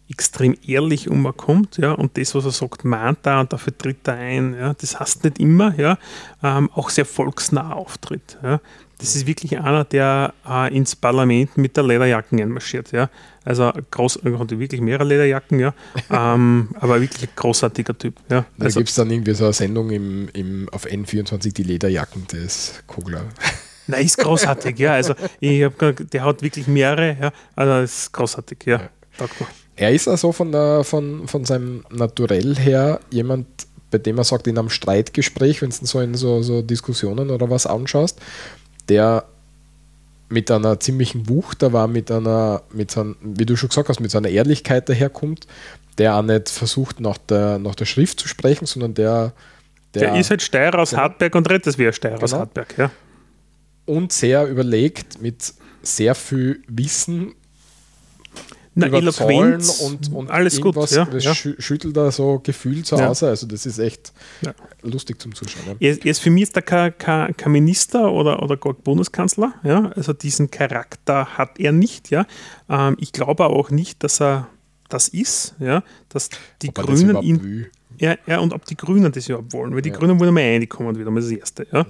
extrem 0.09 0.55
ehrlich 0.67 1.09
umkommt, 1.09 1.77
ja, 1.77 1.93
und 1.93 2.17
das, 2.17 2.35
was 2.35 2.45
er 2.45 2.51
sagt, 2.51 2.83
mahnt 2.83 3.25
er 3.25 3.39
und 3.39 3.53
dafür 3.53 3.75
tritt 3.75 4.07
er 4.07 4.15
ein, 4.15 4.53
ja, 4.53 4.73
das 4.73 4.99
heißt 4.99 5.23
nicht 5.23 5.39
immer, 5.39 5.73
ja, 5.79 5.97
ähm, 6.43 6.69
auch 6.73 6.89
sehr 6.89 7.05
volksnah 7.05 7.73
auftritt, 7.73 8.37
ja. 8.43 8.59
Das 8.99 9.15
ist 9.17 9.25
wirklich 9.25 9.59
einer, 9.59 9.83
der 9.83 10.33
äh, 10.47 10.73
ins 10.73 10.95
Parlament 10.95 11.57
mit 11.57 11.75
der 11.75 11.83
Lederjacken 11.83 12.39
einmarschiert, 12.39 12.91
ja. 12.91 13.09
Also 13.43 13.71
groß, 13.91 14.17
er 14.17 14.59
wirklich 14.59 14.81
mehrere 14.81 15.07
Lederjacken, 15.07 15.59
ja, 15.59 15.73
ähm, 16.11 16.69
aber 16.79 17.01
wirklich 17.01 17.23
ein 17.23 17.35
großartiger 17.35 17.97
Typ, 17.97 18.15
ja. 18.29 18.45
Da 18.57 18.67
gibt 18.67 18.89
es 18.89 18.95
dann 18.95 19.09
irgendwie 19.09 19.33
so 19.33 19.45
eine 19.45 19.53
Sendung 19.53 19.89
im, 19.89 20.29
im, 20.33 20.69
auf 20.69 20.85
N24, 20.85 21.53
die 21.53 21.63
Lederjacken 21.63 22.27
des 22.27 22.83
Kogler. 22.87 23.25
Nein, 23.87 24.05
ist 24.05 24.17
großartig, 24.17 24.77
ja. 24.79 24.93
Also 24.93 25.13
ich 25.39 25.63
hab, 25.63 25.73
der 26.11 26.23
hat 26.23 26.41
wirklich 26.41 26.67
mehrere, 26.67 27.17
ja. 27.19 27.31
Also 27.55 27.83
ist 27.83 28.11
großartig, 28.11 28.59
ja. 28.65 28.81
Ja. 29.19 29.27
Er 29.75 29.91
ist 29.91 30.07
also 30.07 30.31
von, 30.31 30.51
der, 30.51 30.83
von, 30.83 31.27
von 31.27 31.45
seinem 31.45 31.83
Naturell 31.89 32.55
her 32.55 32.99
jemand, 33.09 33.47
bei 33.91 33.97
dem 33.97 34.17
er 34.17 34.23
sagt, 34.23 34.47
in 34.47 34.57
einem 34.57 34.69
Streitgespräch, 34.69 35.61
wenn 35.61 35.69
du 35.69 35.85
so 35.85 35.99
in 35.99 36.15
so, 36.15 36.41
so 36.43 36.61
Diskussionen 36.61 37.29
oder 37.29 37.49
was 37.49 37.65
anschaust, 37.65 38.19
der 38.89 39.25
mit 40.29 40.49
einer 40.49 40.79
ziemlichen 40.79 41.29
Wucht, 41.29 41.61
da 41.61 41.73
war 41.73 41.87
mit 41.87 42.09
einer, 42.09 42.63
mit 42.71 42.89
seinem, 42.91 43.15
wie 43.21 43.45
du 43.45 43.55
schon 43.55 43.69
gesagt 43.69 43.89
hast, 43.89 43.99
mit 43.99 44.09
seiner 44.11 44.29
Ehrlichkeit 44.29 44.89
daherkommt, 44.89 45.45
der 45.99 46.15
auch 46.15 46.23
nicht 46.23 46.49
versucht, 46.49 46.99
nach 46.99 47.17
der, 47.19 47.59
nach 47.59 47.75
der 47.75 47.85
Schrift 47.85 48.19
zu 48.19 48.27
sprechen, 48.27 48.65
sondern 48.65 48.95
der, 48.95 49.33
Der, 49.93 50.15
ist 50.15 50.31
halt 50.31 50.41
Steirer 50.41 50.79
aus 50.79 50.89
Genau. 50.91 51.03
Hartberg 51.03 51.35
und 51.35 51.49
redet 51.49 51.67
das 51.67 51.77
wie 51.77 51.85
ein 51.85 51.93
Steirer 51.93 52.23
aus 52.23 52.31
Genau. 52.31 52.41
Hartberg, 52.41 52.75
ja. 52.77 52.91
Und 53.85 54.11
sehr 54.13 54.47
überlegt, 54.47 55.21
mit 55.21 55.53
sehr 55.81 56.15
viel 56.15 56.61
Wissen 56.67 57.33
Na, 58.75 58.87
über 58.87 58.97
Eloquenz 58.97 59.77
Zahlen 59.77 59.91
und, 59.93 60.13
und 60.13 60.31
alles 60.31 60.55
gut, 60.57 60.75
irgendwas, 60.75 60.91
ja. 60.95 61.05
das 61.05 61.23
ja. 61.23 61.31
schü- 61.33 61.61
schüttelt 61.61 61.95
da 61.95 62.11
so 62.11 62.39
gefühlt 62.41 62.87
so 62.87 62.97
Ja. 62.97 63.09
aus. 63.09 63.21
Also 63.21 63.45
das 63.45 63.65
ist 63.67 63.77
echt 63.77 64.13
Ja. 64.41 64.53
lustig 64.81 65.21
zum 65.21 65.35
Zuschauen. 65.35 65.63
Ja. 65.67 65.75
Er, 65.91 66.05
ist- 66.05 66.19
für 66.21 66.29
mich 66.31 66.43
ist 66.43 66.55
er 66.55 66.61
kein, 66.63 66.97
Minister 67.51 68.11
oder, 68.11 68.41
oder 68.41 68.57
gar 68.57 68.73
Bundeskanzler. 68.73 69.53
Ja? 69.63 69.91
Also 69.95 70.13
diesen 70.13 70.49
Charakter 70.49 71.37
hat 71.37 71.59
er 71.59 71.71
nicht. 71.71 72.09
Ja? 72.09 72.25
Ähm, 72.69 72.95
ich 72.99 73.11
glaube 73.11 73.45
auch 73.45 73.69
nicht, 73.69 74.03
dass 74.03 74.19
er 74.21 74.47
das 74.89 75.07
ist, 75.07 75.55
ja? 75.59 75.83
dass 76.09 76.29
die 76.63 76.69
Ob 76.69 76.75
Grünen 76.75 77.21
ihn 77.21 77.43
will. 77.43 77.71
Ja, 77.99 78.15
ja, 78.27 78.39
und 78.39 78.53
ob 78.53 78.65
die 78.65 78.75
Grünen 78.75 79.11
das 79.11 79.27
überhaupt 79.29 79.53
wollen, 79.53 79.73
weil 79.75 79.81
die 79.81 79.89
Ja. 79.89 79.95
Grünen 79.97 80.19
wollen 80.19 80.33
mal 80.33 80.41
reinkommen, 80.41 80.97
wieder 80.97 81.11
mal 81.11 81.21
das 81.21 81.31
Erste. 81.31 81.67
Ja? 81.71 81.85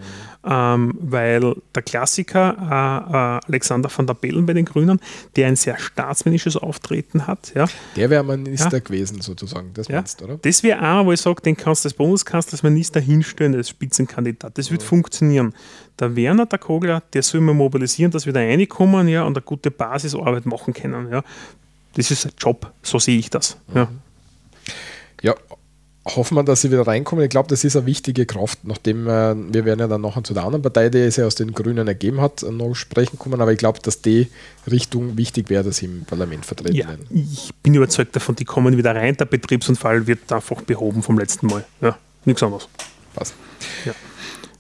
Ähm, 0.76 0.96
weil 1.00 1.56
der 1.74 1.82
Klassiker 1.84 2.56
äh, 2.60 3.46
äh, 3.46 3.48
Alexander 3.48 3.90
van 3.96 4.08
der 4.08 4.14
Bellen 4.14 4.46
bei 4.46 4.54
den 4.54 4.66
Grünen, 4.66 5.00
der 5.36 5.48
ein 5.48 5.56
sehr 5.56 5.78
staatsmännisches 5.80 6.58
Auftreten 6.58 7.28
hat, 7.28 7.54
ja, 7.56 7.66
Der 7.96 8.10
wäre 8.10 8.24
Minister 8.24 8.74
Ja. 8.74 8.80
gewesen, 8.80 9.22
sozusagen. 9.22 9.72
Das 9.74 9.88
ja. 9.88 9.98
meinst 9.98 10.22
du, 10.22 10.26
oder? 10.26 10.38
Das 10.42 10.64
wäre 10.64 10.80
einer, 10.80 11.06
wo 11.06 11.12
ich 11.12 11.22
sage, 11.22 11.42
den 11.42 11.56
kannst 11.58 11.86
du 11.86 11.88
als 11.88 11.94
Bundeskanzler, 11.94 12.54
als 12.54 12.64
Minister 12.64 13.00
hinstellen, 13.00 13.56
als 13.56 13.70
Spitzenkandidat. 13.70 14.58
Das 14.58 14.72
wird 14.72 14.84
funktionieren. 14.84 15.54
Der 16.00 16.16
Werner, 16.16 16.46
der 16.46 16.60
Kogler, 16.60 17.04
der 17.14 17.22
soll 17.24 17.42
mal 17.42 17.54
mobilisieren, 17.54 18.12
dass 18.12 18.26
wir 18.26 18.34
da 18.34 18.40
reinkommen 18.40 19.08
ja, 19.08 19.24
und 19.24 19.38
eine 19.38 19.44
gute 19.44 19.72
Basisarbeit 19.72 20.46
machen 20.46 20.74
können. 20.74 21.12
Ja. 21.12 21.24
Das 21.96 22.10
ist 22.10 22.26
ein 22.26 22.32
Job, 22.40 22.72
so 22.82 22.98
sehe 22.98 23.20
ich 23.20 23.30
das. 23.30 23.58
Ja. 23.76 23.88
Ja, 25.22 25.36
hoffen 26.06 26.36
wir, 26.36 26.44
dass 26.44 26.62
sie 26.62 26.72
wieder 26.72 26.86
reinkommen. 26.86 27.24
Ich 27.24 27.30
glaube, 27.30 27.48
das 27.50 27.64
ist 27.64 27.76
eine 27.76 27.86
wichtige 27.86 28.26
Kraft, 28.26 28.60
nachdem 28.64 29.08
äh, 29.08 29.36
wir 29.54 29.66
werden 29.66 29.80
ja 29.80 29.88
dann 29.88 30.02
noch 30.02 30.22
zu 30.24 30.34
der 30.34 30.44
anderen 30.44 30.62
Partei, 30.62 30.90
die 30.90 31.00
es 31.00 31.16
ja 31.16 31.26
aus 31.26 31.36
den 31.36 31.54
Grünen 31.54 31.88
ergeben 31.88 32.20
hat, 32.20 32.44
noch 32.44 32.74
sprechen 32.76 33.18
kommen. 33.18 33.40
Aber 33.42 33.52
ich 33.52 33.58
glaube, 33.58 33.80
dass 33.82 34.02
die 34.02 34.28
Richtung 34.70 35.18
wichtig 35.18 35.50
wäre, 35.50 35.64
dass 35.64 35.78
sie 35.78 35.86
im 35.86 36.04
Parlament 36.06 36.46
vertreten 36.46 36.76
Ja, 36.76 36.90
werden. 36.90 37.06
ich 37.10 37.54
bin 37.64 37.74
überzeugt 37.74 38.16
davon, 38.16 38.36
die 38.36 38.46
kommen 38.46 38.78
wieder 38.78 38.96
rein. 38.96 39.16
Der 39.18 39.26
Betriebsunfall 39.26 40.06
wird 40.08 40.32
einfach 40.32 40.62
behoben 40.62 41.04
vom 41.04 41.18
letzten 41.18 41.48
Mal. 41.48 41.64
Ja, 41.82 41.98
nichts 42.26 42.44
anderes. 42.44 42.68
Passt. 43.16 43.34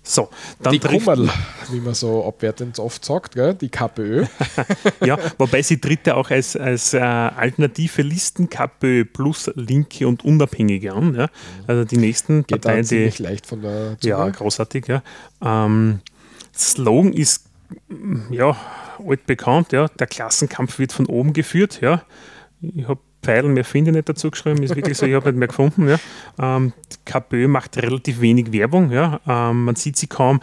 So, 0.05 0.29
dann 0.61 0.73
die 0.73 0.79
Kummerl, 0.79 1.29
wie 1.71 1.79
man 1.79 1.93
so 1.93 2.25
abwertend 2.25 2.77
oft 2.77 3.05
sagt, 3.05 3.35
gell? 3.35 3.53
die 3.53 3.69
KPÖ. 3.69 4.25
ja, 5.05 5.17
wobei 5.37 5.61
sie 5.61 5.79
tritt 5.79 6.05
ja 6.05 6.15
auch 6.15 6.29
als, 6.29 6.57
als 6.57 6.93
äh, 6.93 6.99
alternative 6.99 8.01
Listen 8.01 8.49
KPÖ 8.49 9.05
plus 9.05 9.49
Linke 9.55 10.05
und 10.05 10.25
Unabhängige 10.25 10.91
an. 10.91 11.15
Ja? 11.15 11.29
Also 11.67 11.85
die 11.85 11.95
nächsten 11.95 12.45
Geht 12.45 12.61
Parteien, 12.61 12.85
die 12.85 13.23
leicht 13.23 13.45
von 13.45 13.61
der 13.61 13.97
Zunge. 13.97 14.11
Ja, 14.11 14.29
großartig, 14.29 14.87
ja. 14.87 15.03
Ähm, 15.41 16.01
Slogan 16.53 17.13
ist 17.13 17.45
ja 18.29 18.57
altbekannt, 19.07 19.71
ja. 19.71 19.87
Der 19.87 20.07
Klassenkampf 20.07 20.79
wird 20.79 20.91
von 20.91 21.05
oben 21.05 21.31
geführt, 21.31 21.79
ja. 21.81 22.03
Ich 22.61 22.87
habe 22.89 22.99
Pfeil 23.23 23.43
mehr 23.43 23.65
finde 23.65 23.91
ich 23.91 23.95
nicht 23.95 24.09
dazu 24.09 24.29
geschrieben, 24.29 24.61
ist 24.63 24.75
wirklich 24.75 24.97
so, 24.97 25.05
ich 25.05 25.13
habe 25.13 25.29
nicht 25.29 25.39
mehr 25.39 25.47
gefunden, 25.47 25.87
ja. 25.87 25.97
Ähm, 26.39 26.73
KPÖ 27.05 27.47
macht 27.47 27.77
relativ 27.77 28.21
wenig 28.21 28.51
Werbung, 28.51 28.91
ja. 28.91 29.19
Ähm, 29.27 29.65
man 29.65 29.75
sieht 29.75 29.97
sie 29.97 30.07
kaum, 30.07 30.39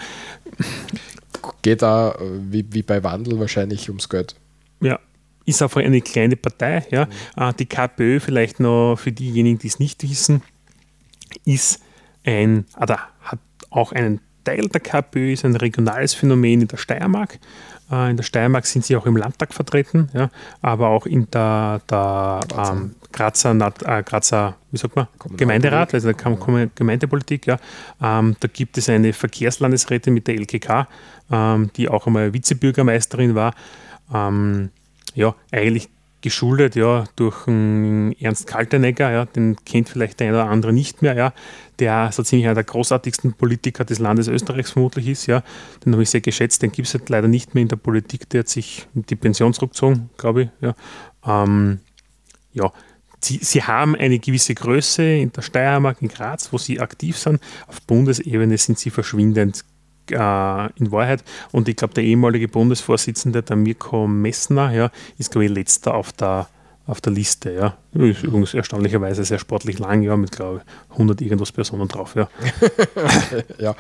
Geht 1.63 1.83
da, 1.83 2.13
äh, 2.13 2.17
wie, 2.51 2.67
wie 2.71 2.83
bei 2.83 3.03
Wandel, 3.03 3.39
wahrscheinlich 3.39 3.89
ums 3.89 4.09
Geld. 4.09 4.35
ja. 4.81 4.99
Ist 5.47 5.63
einfach 5.63 5.81
eine 5.81 6.01
kleine 6.01 6.37
Partei, 6.37 6.87
ja. 6.91 7.09
Äh, 7.37 7.53
die 7.55 7.67
KPÖ, 7.67 8.21
vielleicht 8.21 8.61
noch 8.61 8.97
für 8.97 9.11
diejenigen, 9.11 9.59
die 9.59 9.69
es 9.69 9.79
nicht 9.79 10.03
wissen, 10.09 10.43
ist 11.45 11.81
ein, 12.25 12.67
oder 12.81 13.01
hat 13.23 13.41
auch 13.71 13.93
einen 13.93 14.21
Teil 14.45 14.69
der 14.69 14.81
KPÖ, 14.81 15.33
ist 15.33 15.45
ein 15.45 15.57
regionales 15.57 16.15
Phänomen 16.15 16.63
in 16.63 16.69
der 16.69 16.77
Steiermark. 16.77 17.39
Äh, 17.91 18.11
in 18.11 18.17
der 18.17 18.25
Steiermark 18.25 18.67
sind 18.67 18.85
sie 18.85 18.97
auch 18.97 19.07
im 19.07 19.17
Landtag 19.17 19.53
vertreten, 19.53 20.11
ja, 20.15 20.31
aber 20.63 20.89
auch 20.89 21.07
in 21.07 21.31
der, 21.31 21.81
der 21.91 22.41
Grazer. 22.49 22.73
ähm, 22.73 22.95
Grazer, 23.13 23.73
äh, 23.85 24.03
Grazer, 24.03 24.57
wie 24.71 24.79
sagt 24.79 24.95
man. 24.95 25.09
Gemeinderat, 25.37 25.95
also 25.95 26.13
der 26.13 26.69
Gemeindepolitik, 26.75 27.47
ja. 27.47 27.59
Ähm, 28.01 28.37
da 28.39 28.49
gibt 28.49 28.79
es 28.79 28.89
eine 28.89 29.13
Verkehrslandesrätin 29.13 30.15
mit 30.15 30.29
der 30.29 30.37
LKK, 30.37 30.87
ähm, 31.31 31.71
die 31.77 31.89
auch 31.89 32.07
einmal 32.07 32.33
Vizebürgermeisterin 32.33 33.35
war. 33.35 33.55
Ähm, 34.15 34.71
ja, 35.15 35.35
eigentlich 35.51 35.89
geschuldet 36.23 36.77
ja, 36.77 37.05
durch 37.17 37.47
einen 37.47 38.13
Ernst 38.21 38.47
Kaltenegger, 38.47 39.11
ja, 39.11 39.25
den 39.25 39.57
kennt 39.65 39.89
vielleicht 39.89 40.21
der 40.21 40.29
eine 40.29 40.37
oder 40.43 40.51
andere 40.51 40.73
nicht 40.73 41.03
mehr, 41.03 41.15
ja, 41.15 41.33
der 41.79 42.11
so 42.13 42.23
ziemlich 42.23 42.47
einer 42.47 42.55
der 42.55 42.65
großartigsten 42.65 43.35
Politiker 43.35 43.85
des 43.85 43.99
Landes 43.99 44.29
Österreichs 44.29 44.73
vermutlich 44.73 45.09
ist, 45.09 45.27
ja, 45.27 45.43
den 45.85 45.93
habe 45.93 46.03
ich 46.03 46.11
sehr 46.11 46.21
geschätzt, 46.21 46.63
den 46.63 46.73
gibt 46.73 46.89
es 46.89 46.95
halt 46.95 47.09
leider 47.09 47.29
nicht 47.29 47.55
mehr 47.55 47.63
in 47.63 47.69
der 47.69 47.77
Politik, 47.77 48.29
der 48.29 48.41
hat 48.41 48.49
sich 48.49 48.87
die 48.95 49.17
Pension 49.17 49.55
zurückgezogen, 49.55 50.11
glaube 50.17 50.43
ich, 50.43 50.49
ja. 50.61 50.75
Ähm, 51.27 51.81
ja, 52.53 52.73
sie, 53.21 53.39
sie 53.43 53.63
haben 53.63 53.95
eine 53.95 54.19
gewisse 54.19 54.55
Größe 54.55 55.03
in 55.03 55.33
der 55.33 55.43
Steiermark, 55.43 56.03
in 56.03 56.09
Graz, 56.09 56.53
wo 56.53 56.59
sie 56.59 56.81
aktiv 56.81 57.17
sind. 57.17 57.41
Auf 57.67 57.83
Bundesebene 57.83 58.59
sind 58.59 58.79
sie 58.79 58.91
verschwindend 58.91 59.65
äh, 60.13 60.69
in 60.77 60.93
Wahrheit. 60.93 61.25
Und 61.53 61.69
ich 61.69 61.77
glaube, 61.77 61.95
der 61.95 62.05
ehemalige 62.05 62.49
Bundesvorsitzende, 62.49 63.43
der 63.43 63.57
Mirko 63.57 64.07
Messner, 64.07 64.73
ja, 64.73 64.91
ist, 65.19 65.31
glaube 65.31 65.47
ich, 65.47 65.51
letzter 65.51 65.95
auf 65.95 66.13
der, 66.13 66.49
auf 66.91 67.01
der 67.01 67.13
Liste. 67.13 67.53
Ja. 67.53 67.77
Ist 67.93 68.25
übrigens 68.25 68.53
erstaunlicherweise 68.53 69.25
sehr 69.25 69.39
sportlich 69.39 69.79
lang, 69.79 70.03
ja, 70.03 70.17
mit, 70.17 70.33
glaube 70.33 70.63
ich, 70.65 70.93
100 70.93 71.21
irgendwas 71.21 71.53
Personen 71.53 71.89
drauf. 71.89 72.15
Ja. 72.15 72.29
Ja, 73.59 73.77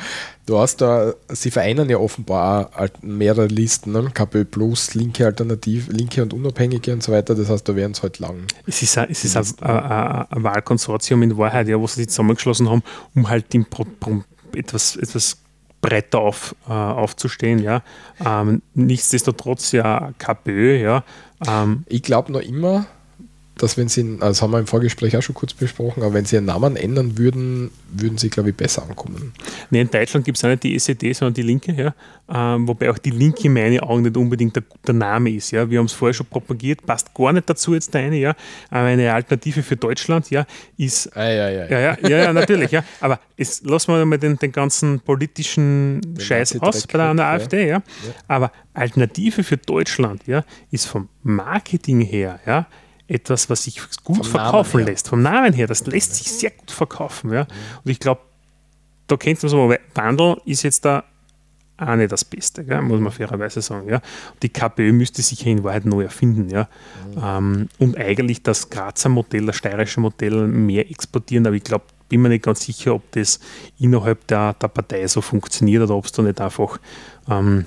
du 0.46 0.58
hast 0.58 0.80
da, 0.80 1.14
sie 1.28 1.50
vereinen 1.50 1.88
ja 1.88 1.96
offenbar 1.96 2.70
mehrere 3.00 3.46
Listen, 3.46 3.92
ne? 3.92 4.10
KPÖ 4.12 4.44
Plus, 4.44 4.94
linke 4.94 5.24
Alternativ, 5.24 5.88
linke 5.88 6.22
und 6.22 6.34
Unabhängige 6.34 6.92
und 6.92 7.02
so 7.02 7.12
weiter. 7.12 7.34
Das 7.34 7.48
heißt, 7.48 7.68
da 7.68 7.74
werden 7.74 7.92
es 7.92 8.02
halt 8.02 8.18
lang. 8.18 8.44
Es 8.66 8.82
ist, 8.82 8.98
ein, 8.98 9.08
es 9.10 9.24
ist 9.24 9.36
ein, 9.36 9.44
ein, 9.62 10.26
ein, 10.30 10.42
Wahlkonsortium 10.42 11.22
in 11.22 11.36
Wahrheit, 11.38 11.68
ja, 11.68 11.80
wo 11.80 11.86
sie 11.86 12.02
sich 12.02 12.10
zusammengeschlossen 12.10 12.68
haben, 12.68 12.82
um 13.14 13.28
halt 13.28 13.54
im 13.54 13.64
Pro, 13.64 13.86
Pro, 13.98 14.22
etwas, 14.54 14.96
etwas 14.96 15.38
breiter 15.80 16.18
auf, 16.18 16.54
äh, 16.68 16.72
aufzustehen. 16.72 17.58
Ja. 17.60 17.82
Ähm, 18.24 18.62
nichtsdestotrotz 18.74 19.72
ja 19.72 20.12
KPÖ, 20.18 20.76
ja. 20.82 21.04
Ähm, 21.46 21.84
Ich 21.86 22.02
glaube 22.02 22.32
noch 22.32 22.40
immer, 22.40 22.86
dass 23.62 23.76
wenn 23.76 23.88
sie, 23.88 24.02
also 24.20 24.26
das 24.26 24.42
haben 24.42 24.52
wir 24.52 24.58
im 24.58 24.66
Vorgespräch 24.66 25.16
auch 25.16 25.22
schon 25.22 25.34
kurz 25.34 25.52
besprochen, 25.52 26.02
aber 26.02 26.14
wenn 26.14 26.24
sie 26.24 26.36
ihren 26.36 26.46
Namen 26.46 26.76
ändern 26.76 27.18
würden, 27.18 27.70
würden 27.90 28.16
sie, 28.16 28.30
glaube 28.30 28.50
ich, 28.50 28.56
besser 28.56 28.82
ankommen. 28.82 29.32
nee, 29.70 29.80
in 29.82 29.90
Deutschland 29.90 30.24
gibt 30.24 30.38
es 30.38 30.44
auch 30.44 30.48
nicht 30.48 30.62
die 30.62 30.74
SED, 30.74 31.12
sondern 31.12 31.34
die 31.34 31.42
Linke, 31.42 31.72
ja. 31.72 31.94
Ähm, 32.32 32.66
wobei 32.66 32.90
auch 32.90 32.98
die 32.98 33.10
Linke 33.10 33.44
in 33.44 33.52
meinen 33.52 33.80
Augen 33.80 34.02
nicht 34.02 34.16
unbedingt 34.16 34.56
der, 34.56 34.62
der 34.86 34.94
Name 34.94 35.30
ist. 35.30 35.50
Ja. 35.50 35.68
Wir 35.68 35.78
haben 35.80 35.86
es 35.86 35.92
vorher 35.92 36.14
schon 36.14 36.26
propagiert, 36.26 36.86
passt 36.86 37.12
gar 37.12 37.32
nicht 37.32 37.50
dazu 37.50 37.74
jetzt 37.74 37.92
der 37.92 38.02
eine, 38.02 38.16
ja. 38.16 38.34
Aber 38.70 38.86
eine 38.86 39.12
Alternative 39.12 39.62
für 39.62 39.76
Deutschland, 39.76 40.30
ja, 40.30 40.46
ist 40.76 41.14
Ah, 41.16 41.24
ja, 41.24 41.50
ja, 41.50 41.66
Ja, 41.66 41.80
ja, 41.80 41.98
ja, 42.02 42.08
ja 42.08 42.32
natürlich, 42.32 42.70
ja. 42.70 42.84
Aber 43.00 43.20
jetzt 43.36 43.66
lassen 43.66 43.92
wir 43.92 44.04
mal 44.06 44.18
den, 44.18 44.36
den 44.36 44.52
ganzen 44.52 45.00
politischen 45.00 46.00
Scheiß 46.18 46.54
Nazi-Dreck 46.54 46.68
aus 46.68 46.86
bei 46.86 46.98
der, 46.98 47.08
an 47.08 47.16
der 47.16 47.26
AfD, 47.26 47.68
ja. 47.68 47.82
Aber 48.28 48.52
Alternative 48.72 49.42
für 49.42 49.56
Deutschland, 49.56 50.26
ja, 50.26 50.44
ist 50.70 50.86
vom 50.86 51.08
Marketing 51.22 52.00
her, 52.00 52.40
ja, 52.46 52.66
etwas, 53.10 53.50
was 53.50 53.64
sich 53.64 53.80
gut 54.04 54.18
Vom 54.18 54.24
verkaufen 54.24 54.84
lässt. 54.84 55.08
Vom 55.08 55.20
Namen 55.22 55.52
her, 55.52 55.66
das 55.66 55.84
lässt 55.86 56.14
sich 56.14 56.30
sehr 56.30 56.50
gut 56.50 56.70
verkaufen, 56.70 57.32
ja. 57.32 57.42
Und 57.84 57.90
ich 57.90 57.98
glaube, 57.98 58.20
da 59.08 59.16
kennt 59.16 59.42
man 59.42 59.50
so, 59.50 59.68
weil 59.68 59.80
Wandel 59.94 60.36
ist 60.44 60.62
jetzt 60.62 60.84
da 60.84 61.04
auch 61.76 61.96
nicht 61.96 62.12
das 62.12 62.24
Beste, 62.24 62.64
gell? 62.64 62.82
muss 62.82 63.00
man 63.00 63.10
fairerweise 63.10 63.62
sagen. 63.62 63.88
Ja. 63.88 64.00
Die 64.42 64.50
KPÖ 64.50 64.92
müsste 64.92 65.22
sich 65.22 65.42
ja 65.42 65.50
in 65.50 65.64
Wahrheit 65.64 65.86
neu 65.86 66.02
erfinden. 66.02 66.50
Ja. 66.50 66.68
Ähm, 67.20 67.68
und 67.78 67.96
eigentlich 67.96 68.42
das 68.42 68.68
Grazer 68.68 69.08
Modell, 69.08 69.46
das 69.46 69.56
steirische 69.56 69.98
Modell 70.00 70.46
mehr 70.46 70.88
exportieren, 70.90 71.46
aber 71.46 71.56
ich 71.56 71.64
glaube, 71.64 71.86
bin 72.08 72.22
mir 72.22 72.28
nicht 72.28 72.44
ganz 72.44 72.60
sicher, 72.64 72.94
ob 72.94 73.10
das 73.12 73.40
innerhalb 73.78 74.26
der, 74.26 74.52
der 74.54 74.68
Partei 74.68 75.06
so 75.06 75.20
funktioniert 75.20 75.82
oder 75.82 75.94
ob 75.94 76.04
es 76.04 76.12
da 76.12 76.22
nicht 76.22 76.40
einfach 76.40 76.78
ähm, 77.28 77.64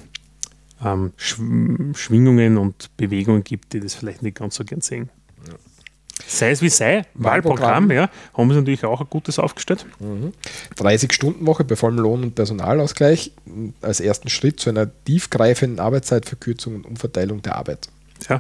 ähm, 0.84 1.12
Schw- 1.18 1.96
Schwingungen 1.98 2.58
und 2.58 2.96
Bewegungen 2.98 3.44
gibt, 3.44 3.74
die 3.74 3.80
das 3.80 3.96
vielleicht 3.96 4.22
nicht 4.22 4.38
ganz 4.38 4.56
so 4.56 4.64
gern 4.64 4.82
sehen. 4.82 5.10
Sei 6.28 6.52
es 6.52 6.62
wie 6.62 6.70
sei, 6.70 7.06
Wahlprogramm, 7.16 7.90
Wahlprogramm. 7.90 7.92
ja, 7.92 8.10
haben 8.38 8.50
sie 8.50 8.56
natürlich 8.56 8.86
auch 8.86 9.02
ein 9.02 9.08
gutes 9.10 9.40
aufgestellt. 9.40 9.86
30-Stunden-Woche 10.78 11.64
bei 11.64 11.76
vollem 11.76 11.98
Lohn- 11.98 12.24
und 12.24 12.36
Personalausgleich 12.36 13.32
als 13.82 14.00
ersten 14.00 14.30
Schritt 14.30 14.60
zu 14.60 14.70
einer 14.70 14.90
tiefgreifenden 15.06 15.80
Arbeitszeitverkürzung 15.80 16.76
und 16.76 16.86
Umverteilung 16.86 17.42
der 17.42 17.56
Arbeit. 17.56 17.90
Ja, 18.30 18.40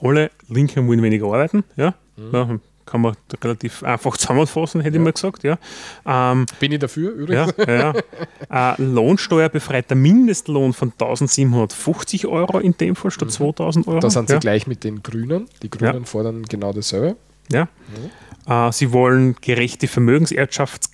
alle 0.00 0.30
Linken 0.48 0.88
wollen 0.88 1.02
weniger 1.02 1.26
arbeiten, 1.26 1.64
ja. 1.76 1.94
ja 2.32 2.58
kann 2.92 3.00
man 3.00 3.16
relativ 3.42 3.82
einfach 3.82 4.18
zusammenfassen, 4.18 4.82
hätte 4.82 4.98
ich 4.98 5.02
mal 5.02 5.14
gesagt, 5.14 5.44
ja. 5.44 5.58
Ähm, 6.04 6.44
Bin 6.60 6.72
ich 6.72 6.78
dafür 6.78 7.10
ja, 7.10 7.16
übrigens? 7.16 7.54
ja, 7.56 7.74
ja. 7.74 7.94
Äh, 8.50 8.82
Lohnsteuerbefreiter 8.82 9.94
Mindestlohn 9.94 10.74
von 10.74 10.92
1750 10.92 12.26
Euro 12.26 12.58
in 12.58 12.76
dem 12.76 12.96
Fall 12.96 13.10
statt 13.10 13.32
2000 13.32 13.88
Euro. 13.88 14.00
Da 14.00 14.10
sind 14.10 14.28
sie 14.28 14.34
ja. 14.34 14.40
gleich 14.40 14.66
mit 14.66 14.84
den 14.84 15.02
Grünen. 15.02 15.48
Die 15.62 15.70
Grünen 15.70 16.04
fordern 16.04 16.42
genau 16.42 16.74
dasselbe. 16.74 17.16
Ja. 17.50 17.68
Äh, 18.46 18.72
sie 18.72 18.92
wollen 18.92 19.36
gerechte 19.40 19.86
Vermögenserbschafts-, 19.86 20.90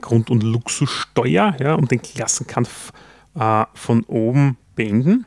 Grund- 0.00 0.30
und 0.30 0.42
Luxussteuer, 0.42 1.56
ja, 1.60 1.74
um 1.74 1.86
den 1.86 2.02
Klassenkampf 2.02 2.92
äh, 3.38 3.64
von 3.74 4.02
oben 4.04 4.56
beenden. 4.74 5.26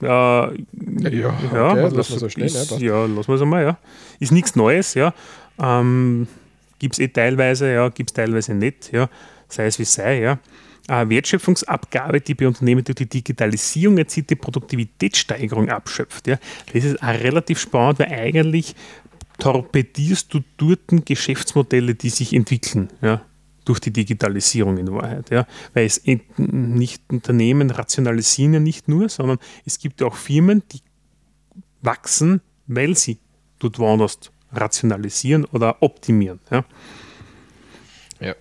Äh, 0.00 0.06
ja, 0.06 0.50
Ja, 1.52 1.70
okay, 1.70 1.82
das 1.82 1.94
lassen 1.94 2.12
wir 2.12 2.18
so 2.18 2.28
stehen, 2.28 2.44
ist, 2.44 2.70
ja, 2.72 2.78
ja, 2.78 3.06
lassen 3.06 3.28
wir 3.28 3.34
es 3.34 3.42
einmal, 3.42 3.62
ja. 3.64 3.78
Ist 4.20 4.32
nichts 4.32 4.54
Neues, 4.54 4.94
ja. 4.94 5.12
Ähm, 5.60 6.28
gibt 6.78 6.94
es 6.94 6.98
eh 7.00 7.08
teilweise, 7.08 7.72
ja, 7.72 7.88
gibt 7.88 8.10
es 8.10 8.14
teilweise 8.14 8.54
nicht, 8.54 8.92
ja. 8.92 9.08
Sei 9.48 9.66
es 9.66 9.78
wie 9.78 9.84
sei, 9.84 10.20
ja. 10.20 10.38
Äh, 10.88 11.08
Wertschöpfungsabgabe, 11.08 12.20
die 12.20 12.34
bei 12.34 12.46
Unternehmen 12.46 12.84
durch 12.84 12.96
die 12.96 13.06
Digitalisierung 13.06 13.98
erzielte 13.98 14.36
Produktivitätssteigerung 14.36 15.68
abschöpft. 15.68 16.28
Ja. 16.28 16.38
Das 16.72 16.84
ist 16.84 17.02
auch 17.02 17.08
relativ 17.08 17.58
spannend, 17.58 17.98
weil 17.98 18.12
eigentlich 18.12 18.74
torpedierst 19.38 20.32
du 20.32 20.40
dort 20.56 21.06
Geschäftsmodelle, 21.06 21.94
die 21.94 22.10
sich 22.10 22.32
entwickeln, 22.32 22.88
ja, 23.02 23.20
durch 23.68 23.80
die 23.80 23.92
Digitalisierung 23.92 24.78
in 24.78 24.90
Wahrheit. 24.92 25.30
Ja. 25.30 25.46
Weil 25.74 25.84
es 25.84 26.00
nicht 26.36 27.02
Unternehmen 27.08 27.70
rationalisieren 27.70 28.54
ja 28.54 28.60
nicht 28.60 28.88
nur, 28.88 29.08
sondern 29.08 29.38
es 29.66 29.78
gibt 29.78 30.00
ja 30.00 30.06
auch 30.06 30.16
Firmen, 30.16 30.62
die 30.72 30.80
wachsen, 31.82 32.40
weil 32.66 32.96
sie 32.96 33.18
dort 33.58 33.78
woanders 33.78 34.18
rationalisieren 34.52 35.44
oder 35.44 35.82
optimieren. 35.82 36.40
Ja. 36.50 36.64
Ja. 38.20 38.34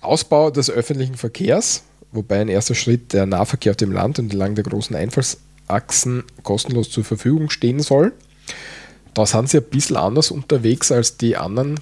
Ausbau 0.00 0.50
des 0.50 0.70
öffentlichen 0.70 1.16
Verkehrs, 1.16 1.84
wobei 2.12 2.40
ein 2.40 2.48
erster 2.48 2.74
Schritt 2.74 3.12
der 3.12 3.26
Nahverkehr 3.26 3.72
auf 3.72 3.76
dem 3.76 3.92
Land 3.92 4.18
entlang 4.18 4.54
der 4.54 4.64
großen 4.64 4.96
Einfallsachsen 4.96 6.24
kostenlos 6.42 6.90
zur 6.90 7.04
Verfügung 7.04 7.50
stehen 7.50 7.80
soll. 7.80 8.12
Da 9.12 9.26
sind 9.26 9.50
sie 9.50 9.58
ein 9.58 9.64
bisschen 9.64 9.96
anders 9.96 10.30
unterwegs 10.30 10.90
als 10.90 11.18
die 11.18 11.36
anderen 11.36 11.78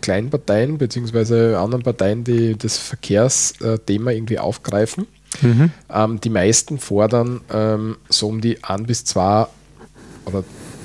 kleinen 0.00 0.30
Parteien 0.30 0.78
beziehungsweise 0.78 1.58
anderen 1.58 1.82
Parteien, 1.82 2.24
die 2.24 2.56
das 2.56 2.78
Verkehrsthema 2.78 4.10
irgendwie 4.10 4.38
aufgreifen. 4.38 5.06
Mhm. 5.42 5.70
Ähm, 5.92 6.20
die 6.20 6.30
meisten 6.30 6.78
fordern 6.78 7.40
ähm, 7.52 7.96
so 8.08 8.28
um 8.28 8.40
die 8.40 8.62
1 8.64 8.86
bis 8.86 9.04
2 9.04 9.46
oder 10.26 10.44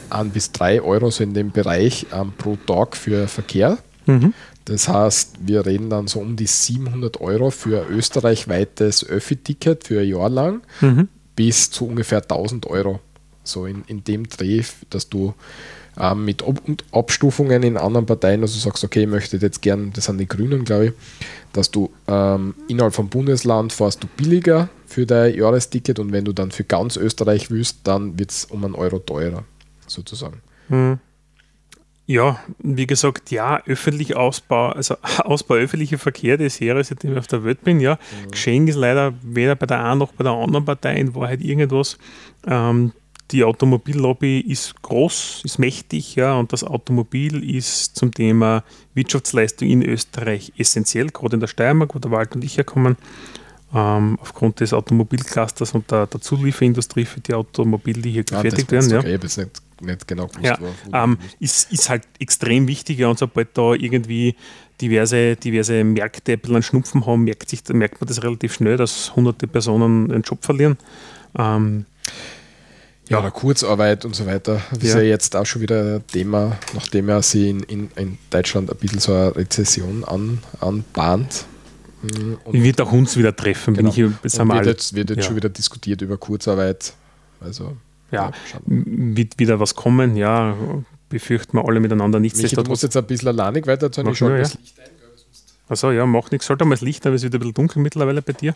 1 0.09 0.33
bis 0.33 0.51
3 0.51 0.81
Euro 0.81 1.09
so 1.09 1.23
in 1.23 1.33
dem 1.33 1.51
Bereich 1.51 2.05
ähm, 2.13 2.33
pro 2.37 2.57
Tag 2.67 2.95
für 2.95 3.27
Verkehr. 3.27 3.77
Mhm. 4.05 4.33
Das 4.65 4.87
heißt, 4.87 5.37
wir 5.41 5.65
reden 5.65 5.89
dann 5.89 6.07
so 6.07 6.19
um 6.19 6.35
die 6.35 6.47
700 6.47 7.21
Euro 7.21 7.51
für 7.51 7.87
österreichweites 7.87 9.07
Öffi-Ticket 9.07 9.85
für 9.85 10.01
ein 10.01 10.07
Jahr 10.07 10.29
lang 10.29 10.61
mhm. 10.81 11.07
bis 11.35 11.69
zu 11.69 11.87
ungefähr 11.87 12.21
1000 12.21 12.65
Euro. 12.67 12.99
So 13.43 13.67
in, 13.67 13.83
in 13.85 14.03
dem 14.03 14.27
Dreh, 14.27 14.63
dass 14.89 15.07
du 15.07 15.35
ähm, 15.99 16.25
mit 16.25 16.43
Ob 16.43 16.59
Abstufungen 16.91 17.63
in 17.63 17.77
anderen 17.77 18.05
Parteien, 18.05 18.41
also 18.41 18.55
du 18.55 18.59
sagst, 18.59 18.83
okay, 18.83 19.03
ich 19.03 19.09
möchte 19.09 19.37
jetzt 19.37 19.61
gern, 19.61 19.91
das 19.93 20.05
sind 20.05 20.17
die 20.17 20.27
Grünen, 20.27 20.65
glaube 20.65 20.87
ich, 20.87 20.93
dass 21.53 21.71
du 21.71 21.89
ähm, 22.07 22.53
innerhalb 22.67 22.93
vom 22.93 23.09
Bundesland 23.09 23.71
fährst 23.71 24.03
du 24.03 24.07
billiger 24.17 24.69
für 24.85 25.05
dein 25.05 25.35
Jahresticket 25.35 25.99
und 25.99 26.11
wenn 26.11 26.25
du 26.25 26.33
dann 26.33 26.51
für 26.51 26.63
ganz 26.63 26.97
Österreich 26.97 27.49
willst, 27.49 27.79
dann 27.83 28.19
wird 28.19 28.31
es 28.31 28.45
um 28.45 28.63
einen 28.65 28.75
Euro 28.75 28.99
teurer, 28.99 29.43
sozusagen. 29.87 30.41
Mhm. 30.69 30.99
Ja, 32.07 32.39
wie 32.59 32.85
gesagt, 32.85 33.31
ja, 33.31 33.63
öffentlich 33.65 34.15
Ausbau, 34.15 34.69
also 34.69 34.95
Ausbau 35.23 35.55
öffentlicher 35.55 35.97
Verkehr 35.97 36.37
des 36.37 36.59
Jahres, 36.59 36.89
seitdem 36.89 37.13
ich 37.13 37.17
auf 37.17 37.27
der 37.27 37.43
Welt 37.43 37.63
bin, 37.63 37.79
ja. 37.79 37.95
Mhm. 37.95 38.31
Geschehen 38.31 38.67
ist 38.67 38.75
leider 38.75 39.13
weder 39.23 39.55
bei 39.55 39.65
der 39.65 39.83
einen 39.83 39.99
noch 39.99 40.13
bei 40.13 40.23
der 40.23 40.33
anderen 40.33 40.65
Partei 40.65 40.97
in 40.97 41.15
Wahrheit 41.15 41.41
irgendwas. 41.41 41.97
Ähm, 42.45 42.91
die 43.31 43.43
Automobillobby 43.43 44.39
ist 44.39 44.81
groß, 44.81 45.41
ist 45.43 45.57
mächtig, 45.57 46.15
ja, 46.15 46.35
und 46.35 46.53
das 46.53 46.63
Automobil 46.63 47.43
ist 47.55 47.95
zum 47.95 48.13
Thema 48.13 48.63
Wirtschaftsleistung 48.93 49.67
in 49.67 49.81
Österreich 49.83 50.53
essentiell, 50.57 51.07
gerade 51.07 51.35
in 51.35 51.39
der 51.39 51.47
Steiermark, 51.47 51.95
wo 51.95 51.99
der 51.99 52.11
Wald 52.11 52.35
und 52.35 52.43
ich 52.43 52.57
herkommen, 52.57 52.97
ähm, 53.73 54.19
aufgrund 54.21 54.59
des 54.59 54.73
Automobilclusters 54.73 55.73
und 55.73 55.89
der, 55.89 56.05
der 56.05 56.21
Zulieferindustrie 56.21 57.05
für 57.05 57.19
die 57.19 57.33
Automobile, 57.33 58.01
die 58.01 58.11
hier 58.11 58.23
gefertigt 58.23 58.71
werden. 58.71 58.91
Ja. 58.91 58.99
Okay, 58.99 59.15
ich 59.15 59.37
nicht, 59.37 59.61
nicht 59.81 60.07
genau 60.07 60.27
gewusst, 60.27 60.45
ja, 60.45 61.03
ähm, 61.03 61.17
ist, 61.39 61.71
ist 61.71 61.89
halt 61.89 62.03
extrem 62.19 62.67
wichtig, 62.67 62.99
ja, 62.99 63.07
und 63.07 63.17
sobald 63.17 63.57
da 63.57 63.73
irgendwie 63.73 64.35
diverse, 64.81 65.35
diverse 65.35 65.83
Märkte 65.83 66.33
ein 66.33 66.39
bisschen 66.39 66.55
einen 66.55 66.63
Schnupfen 66.63 67.05
haben, 67.07 67.23
merkt, 67.23 67.49
sich, 67.49 67.67
merkt 67.69 67.99
man 67.99 68.07
das 68.07 68.21
relativ 68.21 68.53
schnell, 68.53 68.77
dass 68.77 69.15
hunderte 69.15 69.47
Personen 69.47 70.11
einen 70.11 70.21
Job 70.21 70.43
verlieren. 70.43 70.77
Ähm, 71.37 71.85
ja, 73.09 73.19
oder 73.19 73.31
Kurzarbeit 73.31 74.05
und 74.05 74.15
so 74.15 74.25
weiter. 74.25 74.61
Das 74.71 74.83
ja. 74.83 74.89
ist 74.89 74.95
ja 74.95 75.01
jetzt 75.01 75.35
auch 75.35 75.45
schon 75.45 75.61
wieder 75.61 75.95
ein 75.95 76.07
Thema, 76.07 76.57
nachdem 76.73 77.09
er 77.09 77.21
sie 77.21 77.49
in, 77.49 77.63
in, 77.63 77.91
in 77.95 78.17
Deutschland 78.29 78.71
ein 78.71 78.77
bisschen 78.77 78.99
so 78.99 79.13
eine 79.13 79.35
Rezession 79.35 80.03
an, 80.03 80.39
anbahnt. 80.59 81.45
Mhm, 82.01 82.37
und 82.43 82.63
wird 82.63 82.81
auch 82.81 82.91
uns 82.91 83.17
wieder 83.17 83.35
treffen. 83.35 83.73
Genau. 83.73 83.91
Bin 83.91 84.15
ich, 84.23 84.39
und 84.39 84.49
wird 84.49 84.65
jetzt, 84.65 84.93
wird 84.95 85.09
jetzt 85.09 85.17
ja. 85.17 85.23
schon 85.23 85.35
wieder 85.35 85.49
diskutiert 85.49 86.01
über 86.01 86.17
Kurzarbeit. 86.17 86.93
Also, 87.41 87.75
ja, 88.11 88.31
wird 88.65 89.37
wieder 89.39 89.59
was 89.59 89.75
kommen, 89.75 90.15
ja, 90.15 90.55
befürchten 91.09 91.57
wir 91.57 91.65
alle 91.67 91.79
miteinander 91.79 92.19
nichts. 92.19 92.41
Michi, 92.41 92.55
du 92.55 92.63
musst 92.63 92.83
jetzt 92.83 92.97
ein 92.97 93.05
bisschen 93.05 93.27
alleinig 93.27 93.67
weiter 93.67 93.87
erzählen, 93.87 94.07
ich 94.07 94.17
schalte 94.17 94.37
das 94.39 94.55
Licht 94.55 94.79
ein. 94.79 94.95
Achso, 95.67 95.91
ja, 95.91 96.05
macht 96.05 96.31
nichts. 96.31 96.45
Sollte 96.47 96.63
mal 96.65 96.75
das 96.75 96.81
Licht, 96.81 97.05
aber 97.05 97.15
es 97.15 97.23
wird 97.23 97.33
ein 97.33 97.39
bisschen 97.39 97.55
dunkel 97.55 97.81
mittlerweile 97.81 98.21
bei 98.21 98.33
dir. 98.33 98.53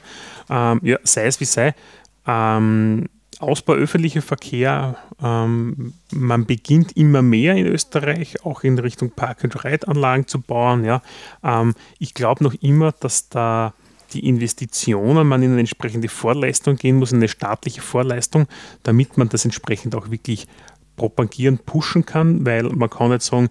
Ähm, 0.50 0.80
ja, 0.84 0.98
sei 1.04 1.26
es 1.26 1.40
wie 1.40 1.46
sei. 1.46 1.74
Ähm, 2.28 3.10
Ausbau 3.40 3.74
öffentlicher 3.74 4.22
Verkehr, 4.22 4.98
ähm, 5.24 5.94
man 6.12 6.46
beginnt 6.46 6.96
immer 6.98 7.22
mehr 7.22 7.56
in 7.56 7.66
Österreich 7.68 8.46
auch 8.46 8.64
in 8.64 8.78
Richtung 8.78 9.12
Park-and-Ride-Anlagen 9.12 10.28
zu 10.28 10.42
bauen. 10.42 10.84
Ja. 10.84 11.02
Ähm, 11.44 11.74
ich 12.00 12.14
glaube 12.14 12.44
noch 12.44 12.54
immer, 12.62 12.92
dass 12.92 13.30
da 13.30 13.74
die 14.14 14.28
Investitionen, 14.28 15.28
man 15.28 15.44
in 15.44 15.52
eine 15.52 15.62
entsprechende 15.62 16.10
Vorleistung 16.10 16.76
gehen 16.76 16.98
muss, 16.98 17.14
eine 17.14 17.28
staatliche 17.28 17.82
Vorleistung, 17.82 18.48
damit 18.84 19.18
man 19.18 19.30
das 19.30 19.46
entsprechend 19.46 19.96
auch 19.96 20.12
wirklich 20.12 20.48
propagieren, 20.96 21.60
pushen 21.60 22.06
kann, 22.06 22.46
weil 22.46 22.64
man 22.64 22.90
kann 22.90 23.10
nicht 23.10 23.22
sagen, 23.22 23.50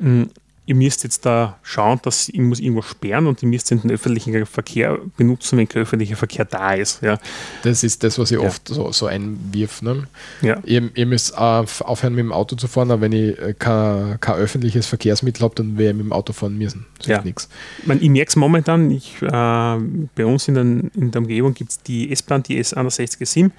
hm, 0.00 0.30
ihr 0.68 0.74
müsst 0.74 1.02
jetzt 1.02 1.24
da 1.24 1.58
schauen, 1.62 1.98
dass 2.02 2.28
ich 2.28 2.38
muss 2.38 2.60
irgendwo 2.60 2.82
sperren 2.82 3.26
und 3.26 3.42
ihr 3.42 3.48
müsst 3.48 3.70
den 3.70 3.90
öffentlichen 3.90 4.44
Verkehr 4.44 4.98
benutzen, 5.16 5.56
wenn 5.56 5.66
kein 5.66 5.80
öffentlicher 5.82 6.14
Verkehr 6.14 6.44
da 6.44 6.74
ist. 6.74 7.02
Ja. 7.02 7.18
Das 7.62 7.82
ist 7.82 8.04
das, 8.04 8.18
was 8.18 8.30
ich 8.30 8.38
ja. 8.38 8.46
oft 8.46 8.68
so, 8.68 8.92
so 8.92 9.06
einwirf. 9.06 9.80
Ne? 9.80 10.06
Ja. 10.42 10.58
Ihr, 10.64 10.90
ihr, 10.94 11.06
müsst 11.06 11.36
aufhören, 11.38 12.14
mit 12.14 12.22
dem 12.22 12.32
Auto 12.32 12.54
zu 12.54 12.68
fahren, 12.68 12.90
aber 12.90 13.00
wenn 13.00 13.12
ich 13.12 13.38
äh, 13.38 13.54
kein, 13.58 14.20
kein 14.20 14.34
öffentliches 14.34 14.86
Verkehrsmittel 14.86 15.42
habe, 15.42 15.54
dann 15.54 15.78
werde 15.78 15.92
ich 15.92 15.96
mit 15.96 16.04
dem 16.04 16.12
Auto 16.12 16.34
fahren 16.34 16.58
müssen. 16.58 16.84
Das 16.98 17.06
ja. 17.06 17.22
nichts. 17.22 17.48
Ich, 17.86 18.02
ich 18.02 18.10
merke 18.10 18.28
es 18.28 18.36
momentan, 18.36 18.90
ich, 18.90 19.22
äh, 19.22 19.26
bei 19.30 20.26
uns 20.26 20.48
in, 20.48 20.54
den, 20.54 20.90
in 20.94 21.10
der 21.12 21.22
Umgebung 21.22 21.54
gibt 21.54 21.70
es 21.70 21.82
die 21.82 22.12
S-Bahn, 22.12 22.42
die 22.42 22.62
S61 22.62 23.24
SIM 23.24 23.52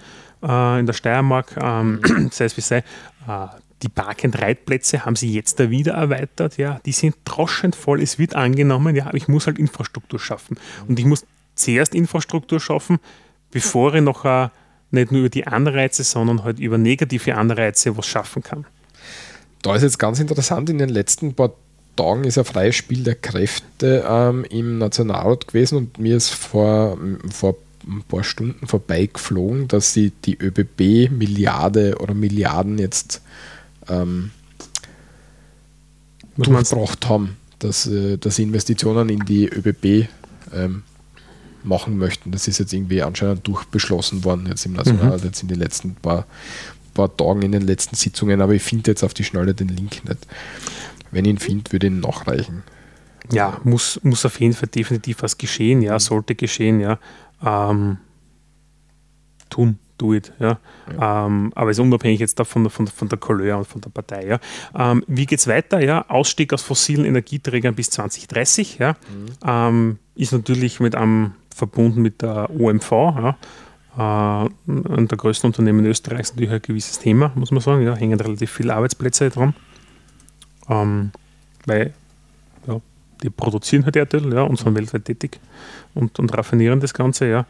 äh, 0.43 0.80
in 0.80 0.86
der 0.86 0.93
Steiermark, 0.93 1.57
ähm, 1.60 2.01
sei 2.32 2.45
es 2.45 2.55
wie 2.55 2.62
sei, 2.62 2.84
äh, 3.28 3.47
die 3.82 3.89
Park-and-Ride-Plätze 3.89 5.05
haben 5.05 5.15
sie 5.15 5.34
jetzt 5.34 5.59
da 5.59 5.69
wieder 5.69 5.93
erweitert. 5.93 6.57
Ja, 6.57 6.80
die 6.86 6.91
sind 6.91 7.15
droschend 7.25 7.75
voll. 7.75 8.01
Es 8.01 8.19
wird 8.19 8.36
angenommen, 8.36 8.95
ja, 8.95 9.07
aber 9.07 9.17
ich 9.17 9.27
muss 9.27 9.47
halt 9.47 9.57
Infrastruktur 9.57 10.19
schaffen. 10.19 10.57
Und 10.88 10.99
ich 10.99 11.05
muss 11.05 11.25
zuerst 11.55 11.95
Infrastruktur 11.95 12.59
schaffen, 12.59 12.99
bevor 13.51 13.95
ich 13.95 14.01
noch 14.01 14.25
uh, 14.25 14.49
nicht 14.91 15.11
nur 15.11 15.21
über 15.21 15.30
die 15.30 15.47
Anreize, 15.47 16.03
sondern 16.03 16.43
halt 16.43 16.59
über 16.59 16.77
negative 16.77 17.36
Anreize 17.36 17.95
was 17.95 18.05
schaffen 18.05 18.43
kann. 18.43 18.65
Da 19.61 19.75
ist 19.75 19.84
jetzt 19.84 19.99
ganz 19.99 20.19
interessant, 20.19 20.69
in 20.69 20.77
den 20.77 20.89
letzten 20.89 21.34
paar 21.34 21.53
Tagen 21.95 22.23
ist 22.23 22.38
ein 22.38 22.45
freies 22.45 22.75
Spiel 22.75 23.03
der 23.03 23.15
Kräfte 23.15 24.05
ähm, 24.07 24.45
im 24.49 24.77
Nationalrat 24.77 25.47
gewesen 25.47 25.77
und 25.77 25.99
mir 25.99 26.15
ist 26.15 26.30
vor, 26.30 26.97
vor 27.30 27.55
ein 27.86 28.03
paar 28.07 28.23
Stunden 28.23 28.67
vorbeigeflogen, 28.67 29.67
dass 29.67 29.93
sie 29.93 30.11
die 30.23 30.38
ÖBB 30.38 31.11
Milliarde 31.11 31.97
oder 31.99 32.13
Milliarden 32.13 32.77
jetzt 32.77 33.21
ähm, 33.89 34.31
durchgebracht 36.37 37.07
haben, 37.07 37.37
dass, 37.59 37.87
äh, 37.87 38.17
dass 38.17 38.37
sie 38.37 38.43
Investitionen 38.43 39.09
in 39.09 39.19
die 39.25 39.47
ÖBB 39.47 40.07
ähm, 40.53 40.83
machen 41.63 41.97
möchten. 41.97 42.31
Das 42.31 42.47
ist 42.47 42.59
jetzt 42.59 42.73
irgendwie 42.73 43.01
anscheinend 43.01 43.47
durchbeschlossen 43.47 44.23
worden 44.23 44.47
jetzt 44.47 44.65
im 44.65 44.73
Nationalrat, 44.73 45.21
mhm. 45.21 45.27
jetzt 45.27 45.41
in 45.41 45.49
den 45.49 45.59
letzten 45.59 45.95
paar, 45.95 46.25
paar 46.93 47.15
Tagen, 47.15 47.41
in 47.41 47.51
den 47.51 47.63
letzten 47.63 47.95
Sitzungen, 47.95 48.41
aber 48.41 48.53
ich 48.53 48.63
finde 48.63 48.91
jetzt 48.91 49.03
auf 49.03 49.13
die 49.13 49.23
Schnelle 49.23 49.53
den 49.53 49.69
Link 49.69 50.03
nicht. 50.07 50.27
Wenn 51.11 51.25
ich 51.25 51.31
ihn 51.31 51.37
finde, 51.37 51.71
würde 51.71 51.87
ich 51.87 51.93
ihn 51.93 51.99
nachreichen. 51.99 52.63
Ja, 53.31 53.59
muss, 53.63 53.99
muss 54.03 54.25
auf 54.25 54.39
jeden 54.39 54.53
Fall 54.53 54.69
definitiv 54.69 55.21
was 55.21 55.37
geschehen, 55.37 55.81
ja, 55.81 55.99
sollte 55.99 56.35
geschehen, 56.35 56.79
ja. 56.79 56.99
Ähm, 57.43 57.97
tun 59.60 59.80
do 59.99 60.14
it. 60.14 60.34
Ja. 60.39 60.57
ja. 60.97 61.26
Ähm, 61.26 61.51
aber 61.55 61.72
ist 61.72 61.80
unabhängig 61.80 62.20
jetzt 62.20 62.39
davon 62.39 62.70
von, 62.70 62.88
von 62.88 63.10
der 63.10 63.20
Couleur 63.20 63.60
und 63.60 63.68
von 63.68 63.82
der 63.82 63.89
Partei. 63.89 64.26
Ja. 64.26 64.39
Ähm, 64.76 65.03
wie 65.07 65.26
geht 65.26 65.39
es 65.39 65.47
weiter? 65.47 65.80
Ja? 65.82 66.05
Ausstieg 66.07 66.53
aus 66.53 66.64
fossilen 66.64 67.05
Energieträgern 67.05 67.76
bis 67.76 67.91
2030 67.91 68.80
ja. 68.80 68.93
Mhm. 68.93 69.26
Ähm, 69.45 69.99
ist 70.16 70.34
natürlich 70.34 70.80
mit 70.80 70.95
einem 70.95 71.34
verbunden 71.53 72.01
mit 72.01 72.22
der 72.22 72.49
OMV. 72.49 72.91
Ja. 72.91 73.38
Äh, 73.97 74.49
der 74.66 75.18
größten 75.18 75.49
Unternehmen 75.49 75.86
Österreichs 75.86 76.32
natürlich 76.32 76.51
ein 76.51 76.62
gewisses 76.62 76.99
Thema, 76.99 77.32
muss 77.36 77.51
man 77.51 77.62
sagen. 77.62 77.84
Ja, 77.84 77.95
hängen 77.95 78.20
relativ 78.20 78.51
viele 78.51 78.74
Arbeitsplätze 78.74 79.30
dran. 79.30 79.53
Ähm, 80.70 81.12
weil 81.66 81.93
die 83.22 83.30
produzieren 83.30 83.86
halt 83.86 83.95
Erdöl 83.95 84.34
ja, 84.34 84.41
und 84.43 84.57
sind 84.57 84.76
weltweit 84.76 85.05
tätig 85.05 85.39
und, 85.93 86.20
und 86.20 86.36
raffinieren 86.38 86.80
das 86.80 86.93
Ganze. 86.93 87.28
Ja. 87.28 87.45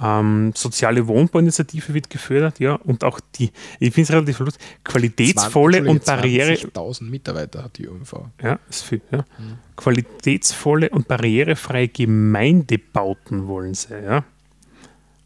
Ähm, 0.00 0.52
soziale 0.54 1.08
Wohnbauinitiative 1.08 1.92
wird 1.92 2.08
gefördert, 2.08 2.60
ja, 2.60 2.74
und 2.74 3.02
auch 3.02 3.18
die, 3.34 3.50
ich 3.80 3.92
finde 3.92 4.02
es 4.02 4.12
relativ 4.12 4.38
lustig, 4.38 4.62
qualitätsvolle 4.84 5.78
20, 5.78 5.90
und 5.90 6.04
barriere. 6.04 6.52
20.000 6.52 7.02
Mitarbeiter 7.04 7.64
hat 7.64 7.78
die 7.78 7.88
UMV. 7.88 8.14
Ja, 8.40 8.60
ist 8.70 8.84
viel, 8.84 9.00
ja. 9.10 9.18
Mhm. 9.18 9.58
Qualitätsvolle 9.74 10.90
und 10.90 11.08
barrierefreie 11.08 11.88
Gemeindebauten 11.88 13.48
wollen 13.48 13.74
sie, 13.74 13.94
ja. 14.00 14.24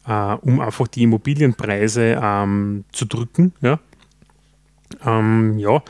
Äh, 0.07 0.37
um 0.41 0.59
einfach 0.59 0.87
die 0.87 1.03
Immobilienpreise 1.03 2.19
ähm, 2.19 2.85
zu 2.91 3.05
drücken, 3.05 3.53
ja. 3.61 3.79
Ähm, 5.05 5.57
ja, 5.59 5.83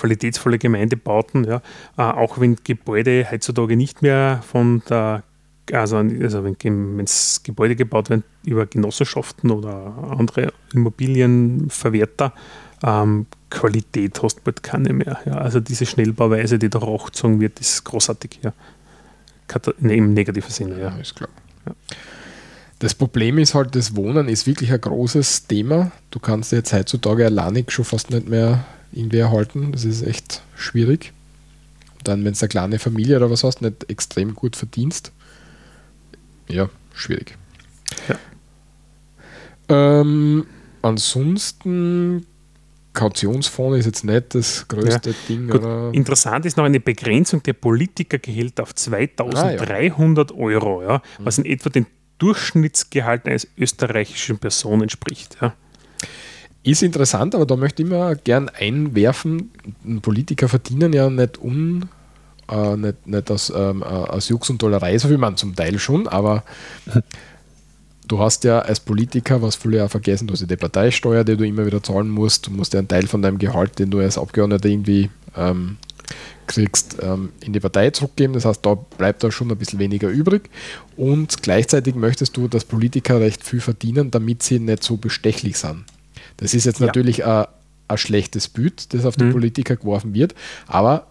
qualitätsvolle 0.00 0.58
Gemeindebauten, 0.58 1.44
ja, 1.44 1.62
äh, 1.98 2.02
auch 2.02 2.40
wenn 2.40 2.56
Gebäude 2.64 3.26
heutzutage 3.30 3.76
nicht 3.76 4.02
mehr 4.02 4.42
von 4.46 4.82
der 4.88 5.22
also, 5.72 5.98
also 5.98 6.44
wenn 6.44 7.04
es 7.04 7.42
Gebäude 7.44 7.76
gebaut 7.76 8.10
werden 8.10 8.24
über 8.44 8.66
Genossenschaften 8.66 9.52
oder 9.52 9.94
andere 10.18 10.52
Immobilienverwerter, 10.72 12.32
ähm, 12.82 13.26
Qualität 13.50 14.20
hast 14.22 14.38
du 14.38 14.40
bald 14.44 14.62
keine 14.62 14.92
mehr. 14.92 15.20
Ja. 15.26 15.34
Also 15.34 15.60
diese 15.60 15.86
Schnellbauweise, 15.86 16.58
die 16.58 16.70
da 16.70 16.80
hochgezogen 16.80 17.40
wird, 17.40 17.60
ist 17.60 17.84
großartig. 17.84 18.40
Ja. 18.42 18.52
Im 19.80 20.14
negativen 20.14 20.50
Sinne. 20.50 20.80
Ja, 20.80 20.96
ist 20.96 21.16
klar. 21.16 21.28
Ja. 21.66 21.72
Das 22.78 22.94
Problem 22.94 23.38
ist 23.38 23.54
halt, 23.54 23.76
das 23.76 23.94
Wohnen 23.94 24.28
ist 24.28 24.46
wirklich 24.46 24.72
ein 24.72 24.80
großes 24.80 25.46
Thema. 25.46 25.92
Du 26.10 26.18
kannst 26.18 26.52
jetzt 26.52 26.72
heutzutage 26.72 27.26
alleinig 27.26 27.70
schon 27.70 27.84
fast 27.84 28.10
nicht 28.10 28.28
mehr 28.28 28.64
irgendwie 28.92 29.18
erhalten. 29.18 29.72
Das 29.72 29.84
ist 29.84 30.02
echt 30.02 30.42
schwierig. 30.56 31.12
dann, 32.04 32.24
wenn 32.24 32.32
du 32.32 32.40
eine 32.40 32.48
kleine 32.48 32.78
Familie 32.78 33.16
oder 33.16 33.30
was 33.30 33.44
hast, 33.44 33.60
nicht 33.60 33.90
extrem 33.90 34.34
gut 34.34 34.56
verdienst, 34.56 35.12
ja, 36.48 36.68
schwierig. 36.94 37.36
Ja. 38.08 38.18
Ähm, 40.00 40.46
ansonsten, 40.82 42.26
Kautionsfonds 42.92 43.78
ist 43.78 43.86
jetzt 43.86 44.04
nicht 44.04 44.34
das 44.34 44.66
größte 44.66 45.14
Ding. 45.28 45.48
Gut, 45.48 45.94
interessant 45.94 46.44
ist 46.46 46.56
noch 46.56 46.64
eine 46.64 46.80
Begrenzung 46.80 47.42
der 47.42 47.52
Politikergehälter 47.52 48.64
auf 48.64 48.74
2300 48.74 50.32
Euro, 50.32 50.82
ja, 50.82 51.02
was 51.18 51.38
in 51.38 51.44
etwa 51.44 51.70
dem 51.70 51.86
Durchschnittsgehalt 52.18 53.26
eines 53.26 53.46
österreichischen 53.56 54.38
Person 54.38 54.82
entspricht. 54.82 55.36
Ja. 55.40 55.54
Ist 56.62 56.82
interessant, 56.82 57.34
aber 57.34 57.46
da 57.46 57.56
möchte 57.56 57.82
ich 57.82 57.88
immer 57.88 58.14
gern 58.14 58.48
einwerfen, 58.50 59.50
Politiker 60.02 60.48
verdienen 60.48 60.92
ja 60.92 61.08
nicht 61.08 61.38
un 61.38 61.88
äh, 62.50 62.76
nicht, 62.76 63.06
nicht 63.06 63.30
aus, 63.30 63.50
ähm, 63.54 63.82
äh, 63.82 63.86
aus 63.86 64.28
Jux 64.28 64.50
und 64.50 64.60
Dollerei, 64.60 64.98
so 64.98 65.08
wie 65.08 65.16
man 65.16 65.36
zum 65.36 65.54
Teil 65.54 65.78
schon, 65.78 66.06
aber 66.06 66.42
du 68.08 68.18
hast 68.18 68.44
ja 68.44 68.58
als 68.58 68.80
Politiker, 68.80 69.40
was 69.40 69.56
viele 69.56 69.78
ja 69.78 69.88
vergessen, 69.88 70.26
du 70.26 70.32
hast 70.32 70.40
ja 70.40 70.46
die 70.46 70.56
Parteisteuer, 70.56 71.24
die 71.24 71.36
du 71.36 71.46
immer 71.46 71.64
wieder 71.64 71.82
zahlen 71.82 72.10
musst, 72.10 72.48
du 72.48 72.50
musst 72.50 72.74
ja 72.74 72.80
einen 72.80 72.88
Teil 72.88 73.06
von 73.06 73.22
deinem 73.22 73.38
Gehalt, 73.38 73.78
den 73.78 73.90
du 73.90 74.00
als 74.00 74.18
Abgeordneter 74.18 74.68
irgendwie 74.68 75.08
ähm, 75.36 75.78
kriegst, 76.46 76.96
ähm, 77.00 77.30
in 77.40 77.52
die 77.52 77.60
Partei 77.60 77.90
zurückgeben. 77.90 78.32
Das 78.32 78.44
heißt, 78.44 78.66
da 78.66 78.74
bleibt 78.74 79.22
da 79.22 79.30
schon 79.30 79.50
ein 79.50 79.56
bisschen 79.56 79.78
weniger 79.78 80.08
übrig. 80.08 80.50
Und 80.96 81.42
gleichzeitig 81.42 81.94
möchtest 81.94 82.36
du, 82.36 82.48
dass 82.48 82.64
Politiker 82.64 83.20
recht 83.20 83.44
viel 83.44 83.60
verdienen, 83.60 84.10
damit 84.10 84.42
sie 84.42 84.58
nicht 84.58 84.82
so 84.82 84.96
bestechlich 84.96 85.56
sind. 85.56 85.84
Das 86.40 86.54
ist 86.54 86.64
jetzt 86.64 86.80
Ja. 86.80 86.86
natürlich 86.86 87.24
ein, 87.24 87.46
ein 87.88 87.98
schlechtes 87.98 88.48
Bild, 88.48 88.92
das 88.94 89.04
auf 89.04 89.16
die 89.16 89.24
Mhm. 89.24 89.32
Politiker 89.32 89.76
geworfen 89.76 90.14
wird, 90.14 90.34
aber 90.66 91.06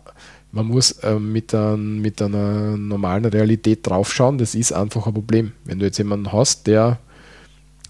man 0.51 0.65
muss 0.65 0.95
ähm, 1.03 1.31
mit, 1.31 1.53
ein, 1.53 1.99
mit 1.99 2.21
einer 2.21 2.75
normalen 2.75 3.25
Realität 3.25 3.85
draufschauen. 3.85 4.39
Das 4.39 4.55
ist 4.55 4.71
einfach 4.73 5.05
ein 5.05 5.13
Problem. 5.13 5.51
Wenn 5.63 5.77
du 5.77 5.85
jetzt 5.85 5.99
jemanden 5.99 6.33
hast, 6.33 6.65
der 6.65 6.97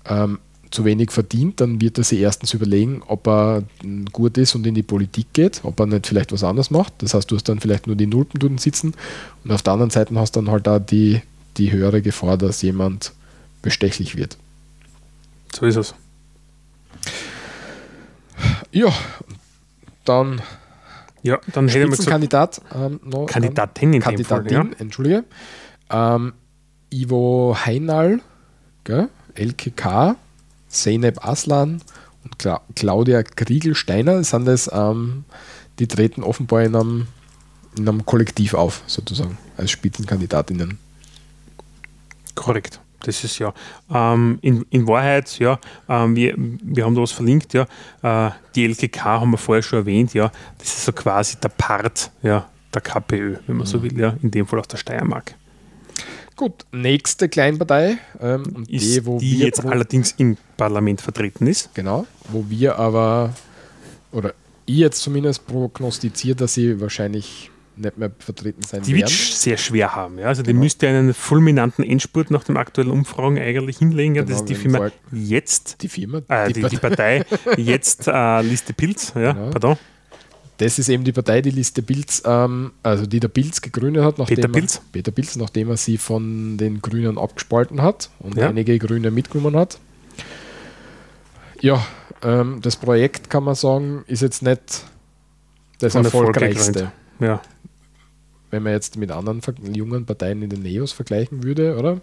ähm, 0.06 0.40
zu 0.70 0.84
wenig 0.86 1.10
verdient, 1.12 1.62
dann 1.62 1.80
wird 1.82 1.98
er 1.98 2.04
sich 2.04 2.20
erstens 2.20 2.54
überlegen, 2.54 3.02
ob 3.08 3.28
er 3.28 3.64
gut 4.12 4.38
ist 4.38 4.56
und 4.56 4.68
in 4.68 4.76
die 4.76 4.84
Politik 4.84 5.28
geht, 5.34 5.62
ob 5.64 5.80
er 5.80 5.86
nicht 5.88 6.06
vielleicht 6.06 6.32
was 6.34 6.44
anderes 6.44 6.70
macht. 6.70 6.94
Das 7.00 7.14
heißt, 7.14 7.32
du 7.32 7.36
hast 7.38 7.48
dann 7.48 7.60
vielleicht 7.62 7.88
nur 7.88 7.96
die 7.96 8.08
Nulpen 8.08 8.58
sitzen 8.58 8.94
und 9.46 9.52
auf 9.52 9.62
der 9.64 9.74
anderen 9.74 9.90
Seite 9.90 10.14
hast 10.16 10.36
du 10.36 10.42
dann 10.42 10.52
halt 10.52 10.68
auch 10.68 10.80
die, 10.80 11.22
die 11.58 11.72
höhere 11.72 12.02
Gefahr, 12.02 12.38
dass 12.38 12.62
jemand 12.62 13.14
bestechlich 13.62 14.16
wird. 14.18 14.38
So 15.56 15.66
ist 15.66 15.78
es. 15.78 15.96
Ja, 18.72 18.94
dann 20.06 20.42
Ja, 21.22 21.40
dann 21.54 21.68
hätte 21.68 21.80
ich 21.80 21.86
mal 21.86 21.90
gesagt, 21.92 21.96
Spitzenkandidat. 21.96 22.62
Ähm, 22.74 23.00
noch, 23.04 23.26
Kandidatin 23.26 23.94
in 23.94 24.00
dem 24.00 24.02
Fall, 24.02 24.14
Kandidatin, 24.14 24.72
ja. 24.72 24.80
entschuldige. 24.80 25.24
Ähm, 25.90 26.34
Ivo 26.92 27.58
Heinal, 27.66 28.22
gell? 28.84 29.10
LKK, 29.36 30.16
Zeynep 30.68 31.26
Aslan 31.26 31.82
und 32.24 32.40
Cla 32.40 32.62
Claudia 32.76 33.24
Kriegelsteiner 33.24 34.24
sind 34.24 34.46
das, 34.46 34.70
ähm, 34.72 35.26
die 35.80 35.88
treten 35.88 36.24
offenbar 36.24 36.64
in 36.64 36.76
einem, 36.76 37.08
in 37.78 37.88
einem 37.88 38.06
Kollektiv 38.06 38.54
auf, 38.54 38.84
sozusagen, 38.88 39.38
als 39.58 39.72
Spitzenkandidatinnen. 39.72 40.78
Korrekt. 42.36 42.80
Das 43.04 43.24
ist 43.24 43.40
ja. 43.40 43.54
Ähm, 43.94 44.40
in, 44.42 44.66
in 44.70 44.88
Wahrheit, 44.88 45.40
ja, 45.40 45.60
ähm, 45.88 46.16
wir, 46.16 46.34
wir 46.38 46.86
haben 46.86 46.96
da 46.96 47.02
was 47.02 47.12
verlinkt, 47.12 47.54
ja. 47.54 47.66
Äh, 48.02 48.32
die 48.56 48.66
LKK 48.66 49.04
haben 49.22 49.32
wir 49.32 49.38
vorher 49.38 49.64
schon 49.64 49.80
erwähnt, 49.80 50.14
ja. 50.14 50.32
Das 50.58 50.68
ist 50.68 50.86
so 50.86 50.92
quasi 50.92 51.38
der 51.38 51.50
Part 51.50 52.12
ja, 52.22 52.50
der 52.74 52.82
KPÖ, 52.82 53.38
wenn 53.48 53.58
man 53.58 53.66
Mhm. 53.68 53.72
so 53.72 53.82
will, 53.84 53.98
ja. 54.00 54.16
In 54.22 54.32
dem 54.32 54.46
Fall 54.46 54.60
aus 54.60 54.68
der 54.68 54.78
Steiermark. 54.78 55.34
Gut, 56.36 56.66
nächste 56.72 57.28
Kleinpartei, 57.28 57.98
ähm, 58.22 58.66
Ist 58.70 58.96
die, 58.96 59.06
wo 59.06 59.20
die 59.20 59.40
jetzt 59.40 59.66
allerdings 59.66 60.14
im 60.18 60.38
Parlament 60.56 61.02
vertreten 61.02 61.48
ist. 61.48 61.70
Genau, 61.74 62.06
wo 62.30 62.46
wir 62.48 62.80
aber, 62.80 63.34
oder 64.14 64.34
ich 64.66 64.78
jetzt 64.78 65.02
zumindest 65.02 65.46
prognostiziert, 65.48 66.40
dass 66.40 66.54
sie 66.54 66.80
wahrscheinlich 66.80 67.52
nicht 67.80 67.98
mehr 67.98 68.12
vertreten 68.20 68.62
sein 68.64 68.82
Die 68.84 68.96
wird 68.96 69.10
sehr 69.10 69.58
schwer 69.58 69.96
haben. 69.96 70.20
Ja. 70.20 70.28
Also 70.28 70.42
die 70.44 70.48
Genau. 70.52 70.64
müsste 70.64 70.88
einen 70.88 71.14
fulminanten 71.14 71.84
Endspurt 71.84 72.32
nach 72.32 72.44
den 72.44 72.58
aktuellen 72.58 72.92
Umfragen 72.92 73.38
eigentlich 73.40 73.78
hinlegen. 73.78 74.16
Ja. 74.16 74.22
Das 74.24 74.30
Genau, 74.30 74.40
ist 74.44 74.50
die 74.50 74.56
Firma 74.56 74.92
jetzt, 75.12 75.82
Die 75.82 75.88
Firma, 75.90 76.22
äh, 76.28 76.52
die, 76.52 76.64
die 76.64 76.78
Partei 76.78 77.26
jetzt 77.58 78.08
äh, 78.08 78.42
Liste 78.42 78.74
Pilz. 78.74 79.14
Ja, 79.16 79.34
Genau. 79.34 79.50
pardon. 79.52 79.78
das 80.58 80.78
ist 80.78 80.90
eben 80.90 81.04
die 81.06 81.14
Partei, 81.14 81.42
die 81.42 81.52
Liste 81.52 81.82
Pilz, 81.82 82.22
ähm, 82.26 82.72
also 82.84 83.06
die 83.06 83.20
der 83.22 83.30
Pilz 83.30 83.62
gegründet 83.62 84.04
hat, 84.04 84.18
nachdem 84.20 84.36
Peter 84.36 84.50
er, 84.50 84.52
Pilz. 84.52 84.82
Peter 84.92 85.12
Pilz, 85.12 85.36
nachdem 85.38 85.70
er 85.70 85.78
sie 85.78 85.98
von 85.98 86.58
den 86.58 86.82
Grünen 86.82 87.18
abgespalten 87.18 87.82
hat 87.82 88.10
und 88.20 88.36
Ja. 88.36 88.50
einige 88.50 88.78
Grüne 88.78 89.10
mitgenommen 89.10 89.56
hat. 89.56 89.80
Ja, 91.62 91.86
ähm, 92.24 92.60
das 92.62 92.76
Projekt 92.76 93.30
kann 93.30 93.44
man 93.44 93.56
sagen, 93.56 94.04
ist 94.08 94.22
jetzt 94.22 94.42
nicht 94.44 94.84
das 95.80 95.96
erfolgreichste. 95.96 96.92
Ja. 97.20 97.42
Wenn 98.52 98.64
man 98.64 98.74
jetzt 98.74 98.98
mit 98.98 99.12
anderen 99.12 99.42
jungen 99.74 100.06
Parteien 100.06 100.42
in 100.42 100.50
den 100.50 100.62
Neos 100.62 100.92
vergleichen 100.92 101.44
würde, 101.44 101.78
oder? 101.78 102.02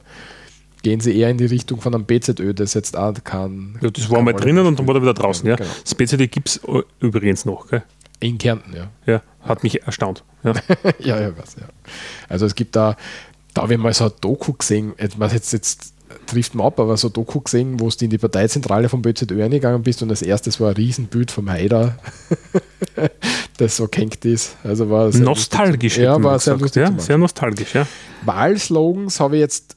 Gehen 0.83 1.01
sie 1.01 1.19
eher 1.19 1.31
in 1.31 1.39
die 1.39 1.47
Richtung 1.47 1.81
von 1.81 1.95
einem 1.95 2.05
BZÖ, 2.05 2.55
das 2.55 2.75
jetzt 2.75 2.97
auch 2.97 3.15
kann. 3.25 3.79
Ja, 3.81 3.91
das 3.91 4.11
war 4.11 4.23
mal 4.23 4.35
drinnen 4.35 4.67
und 4.67 4.79
dann 4.79 4.87
war 4.87 4.95
er 4.95 5.03
wieder 5.03 5.15
draußen. 5.15 5.49
Ja. 5.49 5.57
Genau. 5.57 5.71
Das 5.83 5.95
BCD 5.95 6.29
gibt 6.29 6.49
es 6.49 6.61
übrigens 7.01 7.45
noch. 7.45 7.69
Gell? 7.69 7.83
In 8.21 8.39
Kärnten, 8.39 8.75
ja. 8.75 8.91
Ja, 9.07 9.23
hat 9.41 9.63
mich 9.63 9.83
erstaunt. 9.83 10.23
Ja. 10.45 10.55
ja, 11.01 11.21
ja, 11.21 11.33
was, 11.37 11.57
ja. 11.57 11.67
Also 12.29 12.47
es 12.47 12.55
gibt 12.55 12.77
da, 12.77 12.97
da 13.53 13.63
habe 13.63 13.75
ich 13.75 13.81
mal 13.81 13.93
so 13.93 14.05
ein 14.05 14.13
Doku 14.21 14.53
gesehen, 14.53 14.95
was 15.17 15.33
jetzt, 15.33 15.53
jetzt 15.53 15.95
trifft 16.27 16.55
man 16.55 16.67
ab, 16.67 16.81
aber 16.81 16.97
so 16.97 17.09
ein 17.09 17.13
Doku 17.13 17.41
gesehen, 17.41 17.81
wo 17.81 17.89
du 17.89 18.05
in 18.05 18.11
die 18.11 18.19
Parteizentrale 18.19 18.89
vom 18.89 19.03
BZÖ 19.03 19.45
eingegangen 19.45 19.83
bist 19.83 20.03
und 20.03 20.11
als 20.11 20.23
erstes 20.23 20.61
war 20.61 20.71
ein 20.71 20.77
Riesenbild 20.77 21.31
vom 21.31 21.51
Haider, 21.51 21.99
das 23.59 23.77
so 23.77 23.89
gehängt 23.89 24.25
ist. 24.25 24.57
Also 24.63 24.91
war 24.91 25.13
sehr 25.13 25.23
Nostalgisch. 25.23 25.99
Ja, 25.99 26.23
war 26.23 26.39
sehr 26.39 26.55
gesagt, 26.55 26.77
lustig. 26.77 26.83
Ja, 26.83 26.99
sehr 27.03 27.19
nostalgisch, 27.19 27.75
ja. 27.75 27.87
Wahlslogans 28.25 29.21
habe 29.21 29.37
ich 29.37 29.41
jetzt 29.41 29.77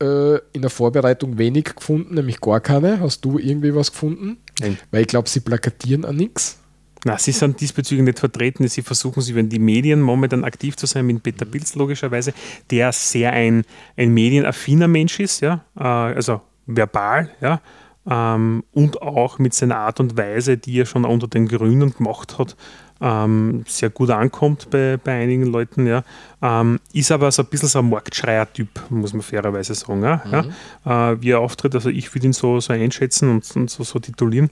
äh, 0.00 0.36
in 0.52 0.62
der 0.62 0.70
Vorbereitung 0.70 1.38
wenig 1.38 1.76
gefunden, 1.76 2.14
nämlich 2.14 2.40
gar 2.40 2.60
keine. 2.60 3.00
Hast 3.00 3.24
du 3.24 3.38
irgendwie 3.38 3.74
was 3.74 3.92
gefunden? 3.92 4.38
Nein. 4.60 4.78
Weil 4.90 5.02
ich 5.02 5.08
glaube, 5.08 5.28
sie 5.28 5.40
plakatieren 5.40 6.04
an 6.04 6.16
nichts. 6.16 6.58
Na, 7.04 7.16
sie 7.16 7.32
sind 7.32 7.60
diesbezüglich 7.60 8.04
nicht 8.04 8.18
vertreten. 8.18 8.66
Sie 8.68 8.82
versuchen, 8.82 9.22
sie 9.22 9.32
über 9.32 9.42
die 9.42 9.58
Medien 9.58 10.00
momentan 10.00 10.44
aktiv 10.44 10.76
zu 10.76 10.86
sein, 10.86 11.06
mit 11.06 11.22
Peter 11.22 11.44
Pilz 11.44 11.74
logischerweise, 11.74 12.32
der 12.70 12.92
sehr 12.92 13.32
ein, 13.32 13.64
ein 13.96 14.12
medienaffiner 14.12 14.88
Mensch 14.88 15.20
ist, 15.20 15.40
ja, 15.40 15.64
äh, 15.78 15.82
also 15.82 16.40
verbal, 16.66 17.30
ja, 17.40 17.60
ähm, 18.08 18.64
und 18.72 19.02
auch 19.02 19.38
mit 19.38 19.54
seiner 19.54 19.78
Art 19.78 20.00
und 20.00 20.16
Weise, 20.16 20.56
die 20.56 20.80
er 20.80 20.86
schon 20.86 21.04
unter 21.04 21.28
den 21.28 21.46
Grünen 21.46 21.94
gemacht 21.94 22.38
hat, 22.38 22.56
ähm, 23.00 23.64
sehr 23.68 23.90
gut 23.90 24.10
ankommt 24.10 24.70
bei, 24.70 24.96
bei 25.02 25.22
einigen 25.22 25.46
Leuten, 25.46 25.86
ja. 25.86 26.02
Ähm, 26.42 26.80
ist 26.92 27.12
aber 27.12 27.30
so 27.30 27.42
ein 27.42 27.48
bisschen 27.48 27.68
so 27.68 27.78
ein 27.78 27.88
Marktschreier-Typ, 27.90 28.68
muss 28.90 29.12
man 29.12 29.22
fairerweise 29.22 29.74
sagen, 29.74 30.02
ja. 30.02 30.22
ja. 30.84 31.12
Äh, 31.12 31.22
wie 31.22 31.30
er 31.30 31.40
auftritt, 31.40 31.74
also 31.74 31.90
ich 31.90 32.12
würde 32.12 32.26
ihn 32.26 32.32
so, 32.32 32.58
so 32.60 32.72
einschätzen 32.72 33.28
und, 33.28 33.56
und 33.56 33.70
so, 33.70 33.84
so 33.84 33.98
titulieren. 34.00 34.50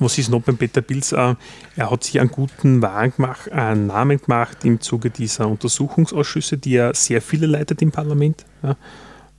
Was 0.00 0.18
ist 0.18 0.30
noch 0.30 0.42
beim 0.42 0.56
Peter 0.56 0.82
Pilz? 0.82 1.12
Äh, 1.12 1.34
er 1.76 1.90
hat 1.90 2.04
sich 2.04 2.20
einen 2.20 2.30
guten 2.30 2.80
gemacht, 2.80 3.50
einen 3.52 3.86
Namen 3.86 4.20
gemacht 4.20 4.64
im 4.64 4.80
Zuge 4.80 5.10
dieser 5.10 5.48
Untersuchungsausschüsse, 5.48 6.58
die 6.58 6.76
er 6.76 6.94
sehr 6.94 7.22
viele 7.22 7.46
leitet 7.46 7.82
im 7.82 7.92
Parlament. 7.92 8.44
Ja. 8.62 8.76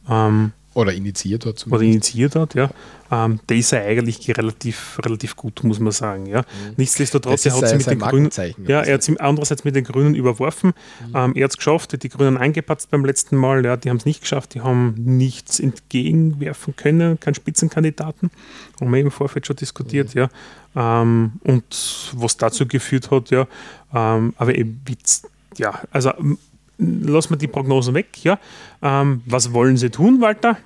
Ähm, 0.10 0.52
Oder 0.76 0.94
initiiert 0.94 1.46
hat 1.46 1.48
oder 1.48 1.56
zumindest. 1.56 1.92
initiiert 2.14 2.36
hat, 2.36 2.54
ja. 2.54 2.70
Ähm, 3.10 3.40
der 3.48 3.58
ist 3.58 3.72
er 3.72 3.86
eigentlich 3.86 4.28
relativ, 4.38 5.00
relativ 5.04 5.38
gut, 5.38 5.64
muss 5.64 5.80
man 5.80 5.94
sagen. 5.94 6.26
Ja. 6.26 6.44
Nichtsdestotrotz, 6.76 7.46
Mhm. 7.46 7.50
Das 7.50 7.62
er 7.62 7.62
hat 7.62 7.70
sie 7.70 7.78
mit 7.78 7.88
den 7.88 8.00
Grünen, 8.00 8.30
ja, 8.68 8.82
er 8.82 8.94
hat 8.96 9.04
sie 9.04 9.18
andererseits 9.20 9.64
mit 9.64 9.74
den 9.76 9.86
Grünen 9.86 10.16
überworfen. 10.16 10.74
Ähm, 11.14 11.34
er 11.34 11.46
hat 11.46 11.52
es 11.52 11.58
geschafft, 11.58 11.94
hat 11.94 12.04
die 12.04 12.10
Grünen 12.10 12.38
eingepatzt 12.38 12.92
beim 12.92 13.06
letzten 13.06 13.38
Mal. 13.38 13.64
Ja, 13.64 13.78
die 13.78 13.90
haben 13.90 13.98
es 13.98 14.06
nicht 14.06 14.20
geschafft, 14.20 14.54
die 14.54 14.62
haben 14.62 14.96
nichts 14.98 15.62
entgegenwerfen 15.62 16.76
können, 16.76 17.20
keinen 17.22 17.36
Spitzenkandidaten. 17.36 18.30
Haben 18.82 18.92
wir 18.92 19.00
im 19.00 19.12
Vorfeld 19.12 19.48
schon 19.48 19.56
diskutiert, 19.56 20.14
ja. 20.14 20.28
Ähm, 20.76 21.34
und 21.44 22.12
was 22.16 22.36
dazu 22.36 22.68
geführt 22.68 23.12
hat, 23.12 23.30
ja. 23.32 23.48
Ähm, 23.94 24.34
aber 24.36 24.56
eben, 24.56 24.82
Witz, 24.86 25.24
ja, 25.58 25.80
also 25.92 26.12
lassen 26.78 27.32
wir 27.32 27.38
die 27.38 27.48
Prognosen 27.48 27.94
weg, 27.94 28.24
ja. 28.24 28.40
Ähm, 28.82 29.22
was 29.26 29.54
wollen 29.54 29.78
sie 29.78 29.90
tun, 29.90 30.22
Walter? 30.22 30.58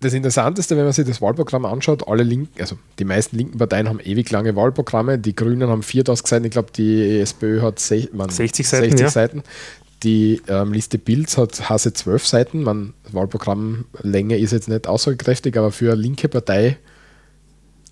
Das 0.00 0.12
Interessanteste, 0.12 0.76
wenn 0.76 0.84
man 0.84 0.92
sich 0.92 1.06
das 1.06 1.20
Wahlprogramm 1.20 1.64
anschaut, 1.64 2.06
alle 2.06 2.22
linken, 2.22 2.60
also 2.60 2.78
die 3.00 3.04
meisten 3.04 3.36
linken 3.36 3.58
Parteien 3.58 3.88
haben 3.88 3.98
ewig 3.98 4.30
lange 4.30 4.54
Wahlprogramme. 4.54 5.18
Die 5.18 5.34
Grünen 5.34 5.68
haben 5.68 5.82
4000 5.82 6.28
Seiten, 6.28 6.44
ich 6.44 6.52
glaube, 6.52 6.70
die 6.70 7.18
SPÖ 7.18 7.62
hat 7.62 7.80
sech, 7.80 8.12
man, 8.12 8.28
60 8.28 8.68
Seiten, 8.68 8.90
60 8.90 9.00
ja. 9.00 9.10
Seiten. 9.10 9.42
Die 10.04 10.40
ähm, 10.46 10.72
Liste 10.72 10.98
Bilds 10.98 11.36
hat 11.36 11.68
Hase 11.68 11.92
12 11.92 12.26
Seiten. 12.26 12.62
Man, 12.62 12.94
Wahlprogrammlänge 13.10 14.38
ist 14.38 14.52
jetzt 14.52 14.68
nicht 14.68 14.86
aussagekräftig, 14.86 15.58
aber 15.58 15.72
für 15.72 15.92
eine 15.92 16.00
linke 16.00 16.28
Partei 16.28 16.78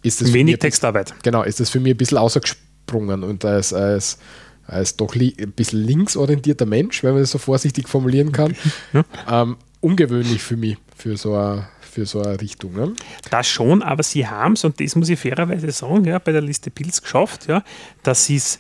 ist 0.03 0.21
das 0.21 0.29
für 0.29 0.35
Wenig 0.35 0.59
Textarbeit. 0.59 1.13
Genau, 1.25 1.43
ist 1.43 1.59
das 1.59 1.71
für 1.71 1.81
mich 1.81 1.95
ein 1.95 1.97
bisschen 1.97 2.19
außergesprungen 2.19 3.25
und 3.25 3.45
als, 3.45 3.73
als 3.73 4.19
als 4.67 4.97
doch 4.97 5.15
ein 5.15 5.53
bisschen 5.53 5.85
linksorientierter 5.85 6.67
Mensch, 6.67 7.03
wenn 7.03 7.13
man 7.13 7.23
das 7.23 7.31
so 7.31 7.39
vorsichtig 7.39 7.89
formulieren 7.89 8.33
kann, 8.33 8.57
ja. 8.93 9.05
ähm, 9.31 9.57
ungewöhnlich 9.81 10.43
für 10.43 10.57
mich, 10.57 10.77
für 10.97 11.17
so 11.17 11.35
eine, 11.35 11.69
für 11.81 12.07
so 12.07 12.21
eine 12.21 12.41
Richtung. 12.41 12.75
Ne? 12.75 12.93
Das 13.31 13.49
schon, 13.49 13.83
aber 13.83 14.03
sie 14.03 14.27
haben 14.27 14.55
es, 14.55 14.65
und 14.65 14.81
das 14.81 14.97
muss 14.97 15.09
ich 15.09 15.19
fairerweise 15.19 15.71
sagen, 15.71 16.05
ja, 16.05 16.19
bei 16.19 16.33
der 16.33 16.43
Liste 16.43 16.71
Pilz 16.71 17.01
geschafft, 17.01 17.47
ja, 17.49 17.63
dass 18.03 18.27
sie 18.27 18.37
es 18.37 18.59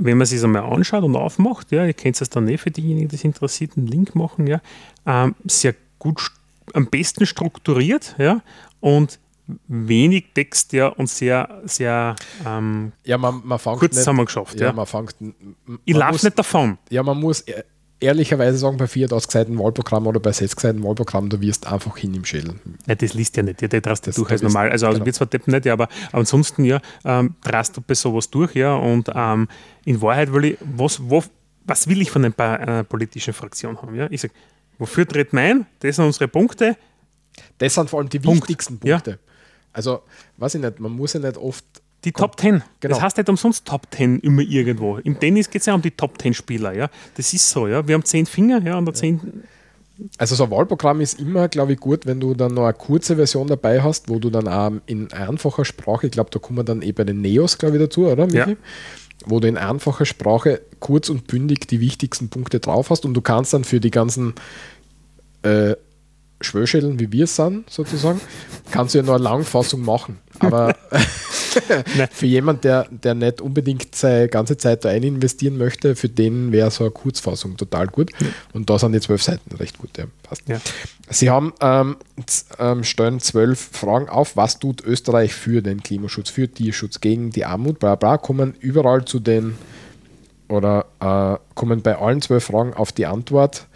wenn 0.00 0.16
man 0.16 0.26
sich 0.26 0.42
einmal 0.42 0.62
anschaut 0.62 1.02
und 1.02 1.16
aufmacht, 1.16 1.72
ja, 1.72 1.84
ihr 1.84 1.92
kennt 1.92 2.20
es 2.20 2.30
dann 2.30 2.44
nicht 2.44 2.60
für 2.60 2.70
diejenigen, 2.70 3.08
die 3.08 3.16
es 3.16 3.24
interessiert, 3.24 3.76
einen 3.76 3.88
Link 3.88 4.14
machen, 4.14 4.46
ja, 4.46 4.60
ähm, 5.06 5.34
sehr 5.46 5.74
gut, 5.98 6.30
am 6.72 6.86
besten 6.86 7.26
strukturiert, 7.26 8.14
ja, 8.16 8.40
und 8.80 9.18
wenig 9.66 10.26
Text 10.34 10.72
ja 10.72 10.88
und 10.88 11.08
sehr, 11.08 11.62
sehr 11.64 12.16
ähm, 12.46 12.92
ja, 13.04 13.18
man, 13.18 13.40
man 13.44 13.58
kurz 13.58 13.82
nicht, 13.82 13.94
zusammengeschafft. 13.94 14.60
Ja, 14.60 14.66
ja. 14.68 14.72
Man 14.72 14.86
fängt, 14.86 15.14
ich 15.84 15.96
laufe 15.96 16.24
nicht 16.24 16.38
davon. 16.38 16.78
Ja, 16.90 17.02
man 17.02 17.18
muss 17.18 17.40
e-, 17.42 17.62
ehrlicherweise 18.00 18.58
sagen, 18.58 18.76
bei 18.76 18.86
4000 18.86 19.30
Seiten 19.30 19.58
Wahlprogramm 19.58 20.06
oder 20.06 20.20
bei 20.20 20.32
60 20.32 20.60
Seiten 20.60 20.84
Wahlprogramm, 20.84 21.28
du 21.28 21.40
wirst 21.40 21.66
einfach 21.66 21.96
hin 21.96 22.14
im 22.14 22.24
Schädel. 22.24 22.54
Ja, 22.86 22.94
das 22.94 23.14
liest 23.14 23.36
ja 23.36 23.42
nicht, 23.42 23.62
ja, 23.62 23.68
der 23.68 23.80
drast 23.80 24.06
du 24.06 24.12
durch 24.12 24.30
als 24.30 24.42
normal. 24.42 24.70
Also, 24.70 24.86
also 24.86 24.96
genau. 24.96 25.06
wird 25.06 25.16
zwar 25.16 25.30
tippen 25.30 25.52
nicht, 25.52 25.64
ja, 25.64 25.72
aber, 25.72 25.88
ansonsten 26.12 26.64
ja, 26.64 26.80
ähm, 27.04 27.34
drast 27.42 27.76
du 27.76 27.80
bei 27.80 27.94
sowas 27.94 28.30
durch, 28.30 28.54
ja, 28.54 28.74
und 28.74 29.10
ähm, 29.14 29.48
in 29.84 30.00
Wahrheit 30.02 30.32
will 30.32 30.44
ich, 30.44 30.58
was, 30.60 31.00
wo, 31.02 31.24
was 31.64 31.88
will 31.88 32.00
ich 32.00 32.10
von 32.10 32.24
einer 32.24 32.84
politischen 32.84 33.34
Fraktion 33.34 33.80
haben? 33.80 33.94
Ja? 33.94 34.06
Ich 34.10 34.20
sage, 34.20 34.34
wofür 34.78 35.06
tritt 35.06 35.32
mein? 35.32 35.66
Das 35.80 35.96
sind 35.96 36.04
unsere 36.04 36.28
Punkte. 36.28 36.76
Das 37.58 37.74
sind 37.74 37.90
vor 37.90 38.00
allem 38.00 38.08
die 38.08 38.18
Punkt. 38.18 38.42
wichtigsten 38.42 38.78
Punkte. 38.78 39.10
Ja. 39.10 39.16
Also, 39.78 40.00
weiß 40.38 40.56
ich 40.56 40.60
nicht, 40.60 40.80
man 40.80 40.90
muss 40.90 41.12
ja 41.12 41.20
nicht 41.20 41.36
oft. 41.36 41.64
Die 42.04 42.10
Top 42.10 42.38
10. 42.40 42.64
Genau. 42.80 42.94
Das 42.94 43.00
heißt 43.00 43.16
nicht 43.16 43.28
umsonst 43.28 43.64
Top 43.64 43.86
10 43.92 44.18
immer 44.20 44.42
irgendwo. 44.42 44.98
Im 44.98 45.20
Tennis 45.20 45.48
geht 45.48 45.60
es 45.60 45.66
ja 45.66 45.74
um 45.74 45.82
die 45.82 45.92
Top 45.92 46.20
10 46.20 46.34
Spieler. 46.34 46.72
Ja? 46.72 46.90
Das 47.16 47.32
ist 47.32 47.48
so. 47.48 47.68
Ja? 47.68 47.86
Wir 47.86 47.94
haben 47.94 48.04
zehn 48.04 48.26
Finger 48.26 48.60
ja, 48.60 48.76
und 48.76 48.86
der 48.86 48.94
zehn. 48.94 49.44
Also 50.16 50.34
so 50.34 50.44
ein 50.44 50.50
Wahlprogramm 50.50 51.00
ist 51.00 51.20
immer, 51.20 51.46
glaube 51.46 51.74
ich, 51.74 51.78
gut, 51.78 52.06
wenn 52.06 52.18
du 52.18 52.34
dann 52.34 52.54
noch 52.54 52.64
eine 52.64 52.72
kurze 52.72 53.14
Version 53.14 53.46
dabei 53.46 53.80
hast, 53.80 54.08
wo 54.08 54.18
du 54.18 54.30
dann 54.30 54.48
auch 54.48 54.72
in 54.86 55.12
einfacher 55.12 55.64
Sprache, 55.64 56.06
ich 56.06 56.12
glaube, 56.12 56.30
da 56.30 56.40
kommen 56.40 56.58
wir 56.58 56.64
dann 56.64 56.82
eh 56.82 56.90
bei 56.90 57.04
den 57.04 57.20
Neos, 57.20 57.56
glaube 57.56 57.76
ich, 57.76 57.82
dazu, 57.82 58.08
oder 58.08 58.26
Michi? 58.26 58.50
Ja. 58.50 58.56
Wo 59.26 59.38
du 59.38 59.46
in 59.46 59.56
einfacher 59.56 60.06
Sprache 60.06 60.60
kurz 60.80 61.08
und 61.08 61.28
bündig 61.28 61.68
die 61.68 61.80
wichtigsten 61.80 62.30
Punkte 62.30 62.58
drauf 62.58 62.90
hast 62.90 63.04
und 63.04 63.14
du 63.14 63.20
kannst 63.20 63.54
dann 63.54 63.62
für 63.62 63.78
die 63.78 63.92
ganzen 63.92 64.34
äh, 65.42 65.74
Schwörschädeln, 66.40 67.00
wie 67.00 67.10
wir 67.12 67.24
es 67.24 67.36
sind, 67.36 67.68
sozusagen, 67.68 68.20
kannst 68.70 68.94
du 68.94 68.98
ja 68.98 69.04
nur 69.04 69.16
eine 69.16 69.24
Langfassung 69.24 69.82
machen. 69.82 70.18
Aber 70.40 70.74
für 72.10 72.26
jemanden, 72.26 72.62
der, 72.62 72.86
der 72.90 73.14
nicht 73.14 73.40
unbedingt 73.40 73.94
seine 73.94 74.28
ganze 74.28 74.56
Zeit 74.56 74.84
da 74.84 74.88
ein 74.90 75.02
investieren 75.02 75.58
möchte, 75.58 75.96
für 75.96 76.08
den 76.08 76.52
wäre 76.52 76.70
so 76.70 76.84
eine 76.84 76.90
Kurzfassung 76.90 77.56
total 77.56 77.88
gut. 77.88 78.10
Ja. 78.20 78.28
Und 78.52 78.70
da 78.70 78.78
sind 78.78 78.92
die 78.92 79.00
zwölf 79.00 79.22
Seiten 79.22 79.56
recht 79.56 79.78
gut. 79.78 79.96
Ja, 79.98 80.04
passt. 80.22 80.48
Ja. 80.48 80.60
Sie 81.10 81.30
haben 81.30 81.52
ähm, 81.60 81.96
ähm, 82.58 82.84
stellen 82.84 83.20
zwölf 83.20 83.70
Fragen 83.72 84.08
auf, 84.08 84.36
was 84.36 84.58
tut 84.58 84.82
Österreich 84.84 85.32
für 85.34 85.62
den 85.62 85.82
Klimaschutz, 85.82 86.30
für 86.30 86.48
Tierschutz, 86.48 87.00
gegen 87.00 87.30
die 87.30 87.44
Armut, 87.44 87.78
bla 87.78 87.94
bla, 87.94 88.18
kommen 88.18 88.54
überall 88.60 89.04
zu 89.04 89.18
den 89.18 89.56
oder 90.48 90.86
äh, 91.00 91.38
kommen 91.54 91.82
bei 91.82 91.96
allen 91.96 92.22
zwölf 92.22 92.44
Fragen 92.44 92.74
auf 92.74 92.92
die 92.92 93.06
Antwort 93.06 93.66